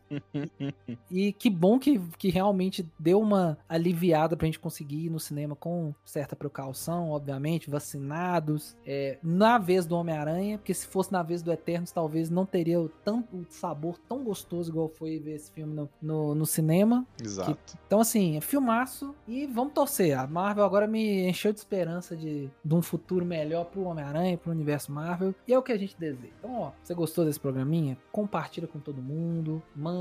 E 1.10 1.32
que 1.32 1.48
bom 1.50 1.78
que, 1.78 1.98
que 2.18 2.30
realmente 2.30 2.86
deu 2.98 3.20
uma 3.20 3.58
aliviada 3.68 4.36
pra 4.36 4.46
gente 4.46 4.58
conseguir 4.58 5.06
ir 5.06 5.10
no 5.10 5.20
cinema 5.20 5.54
com 5.56 5.94
certa 6.04 6.36
precaução, 6.36 7.10
obviamente, 7.10 7.70
vacinados. 7.70 8.76
É, 8.86 9.18
na 9.22 9.58
vez 9.58 9.86
do 9.86 9.96
Homem-Aranha, 9.96 10.58
porque 10.58 10.74
se 10.74 10.86
fosse 10.86 11.12
na 11.12 11.22
vez 11.22 11.42
do 11.42 11.52
Eternos, 11.52 11.92
talvez 11.92 12.30
não 12.30 12.44
teria 12.46 12.80
o, 12.80 12.88
tanto, 12.88 13.46
sabor 13.48 13.98
tão 14.08 14.22
gostoso 14.22 14.70
igual 14.70 14.88
foi 14.88 15.18
ver 15.18 15.36
esse 15.36 15.50
filme 15.50 15.74
no, 15.74 15.88
no, 16.00 16.34
no 16.34 16.46
cinema. 16.46 17.06
Exato. 17.22 17.78
Então, 17.86 18.00
assim, 18.00 18.36
é 18.36 18.40
filmaço 18.40 19.14
e 19.26 19.46
vamos 19.46 19.72
torcer. 19.72 20.18
A 20.18 20.26
Marvel 20.26 20.64
agora 20.64 20.86
me 20.86 21.28
encheu 21.28 21.52
de 21.52 21.58
esperança 21.58 22.16
de, 22.16 22.50
de 22.64 22.74
um 22.74 22.82
futuro 22.82 23.24
melhor 23.24 23.64
pro 23.66 23.84
Homem-Aranha, 23.84 24.38
pro 24.38 24.50
universo 24.50 24.92
Marvel. 24.92 25.34
E 25.46 25.52
é 25.52 25.58
o 25.58 25.62
que 25.62 25.72
a 25.72 25.78
gente 25.78 25.96
deseja. 25.98 26.32
Então, 26.38 26.60
ó, 26.60 26.72
você 26.82 26.94
gostou 26.94 27.24
desse 27.24 27.40
programinha? 27.40 27.96
Compartilha 28.12 28.66
com 28.66 28.78
todo 28.78 29.02
mundo, 29.02 29.62
manda 29.74 29.95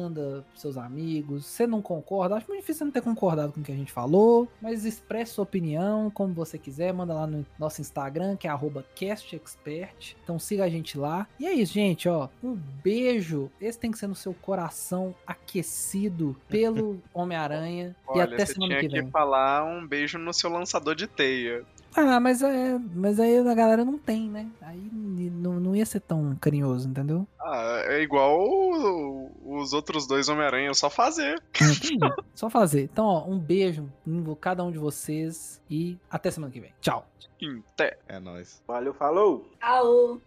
pros 0.50 0.62
seus 0.62 0.78
amigos. 0.78 1.46
Se 1.46 1.66
não 1.68 1.82
concorda, 1.82 2.36
acho 2.36 2.48
muito 2.48 2.62
difícil 2.62 2.80
você 2.80 2.86
não 2.86 2.92
ter 2.92 3.02
concordado 3.02 3.52
com 3.52 3.62
o 3.62 3.64
que 3.64 3.72
a 3.72 3.76
gente 3.76 3.92
falou, 3.92 4.48
mas 4.62 4.86
expresse 4.86 5.34
sua 5.34 5.44
opinião 5.44 6.10
como 6.10 6.34
você 6.34 6.58
quiser. 6.58 6.94
Manda 6.94 7.14
lá 7.14 7.28
no 7.28 7.46
nosso 7.58 7.82
Instagram, 7.82 8.36
que 8.36 8.48
é 8.48 8.52
castexpert. 8.98 10.16
Então 10.24 10.40
siga 10.40 10.64
a 10.64 10.70
gente 10.70 10.98
lá. 10.98 11.28
E 11.40 11.46
é 11.46 11.54
isso, 11.54 11.74
gente, 11.74 12.08
ó. 12.08 12.30
Um 12.44 12.56
beijo. 12.56 13.52
Esse 13.60 13.80
tem 13.80 13.92
que 13.92 13.98
ser 13.98 14.08
no 14.08 14.16
seu 14.16 14.34
coração 14.34 15.14
aquecido 15.26 16.36
pelo 16.48 17.02
Homem-Aranha. 17.14 17.96
E 18.16 18.20
até 18.20 18.46
você 18.46 18.54
semana 18.54 18.80
tinha 18.80 18.82
que 18.82 18.96
que, 18.96 19.02
vem. 19.02 19.12
falar 19.12 19.64
um 19.64 19.86
beijo 19.86 20.18
no 20.18 20.34
seu 20.34 20.50
lançador 20.50 20.96
de 20.96 21.08
teia. 21.08 21.64
Ah, 21.96 22.20
mas 22.20 22.42
é. 22.42 22.78
Mas 22.94 23.20
aí 23.20 23.38
a 23.38 23.54
galera 23.54 23.86
não 23.86 23.98
tem, 23.98 24.30
né? 24.30 24.48
Aí 24.62 24.90
não, 24.92 25.60
não 25.60 25.76
ia 25.76 25.86
ser 25.86 26.02
tão 26.02 26.36
carinhoso, 26.40 26.90
entendeu? 26.90 27.28
Ah, 27.40 27.82
é 27.86 28.02
igual 28.02 28.38
o- 28.42 29.32
os 29.46 29.72
outros 29.74 30.06
dois 30.08 30.28
Homem-Aranha, 30.28 30.70
é 30.72 30.74
só 30.74 30.90
fazer. 30.90 31.42
Entendi. 31.56 31.98
Só 32.34 32.50
fazer. 32.50 32.84
Então, 32.84 33.06
ó, 33.06 33.26
um 33.26 33.40
beijo 33.40 33.90
em 34.06 34.24
cada 34.40 34.64
um 34.64 34.72
de 34.72 34.78
vocês 34.78 35.62
e 35.70 35.98
até 36.10 36.30
semana 36.32 36.52
que 36.52 36.60
vem. 36.60 36.74
Tchau. 36.82 37.08
Em 37.42 37.64
té. 37.76 37.98
É 38.08 38.20
nóis. 38.20 38.62
Valeu, 38.68 38.94
falou! 38.94 39.46
Au. 39.62 40.20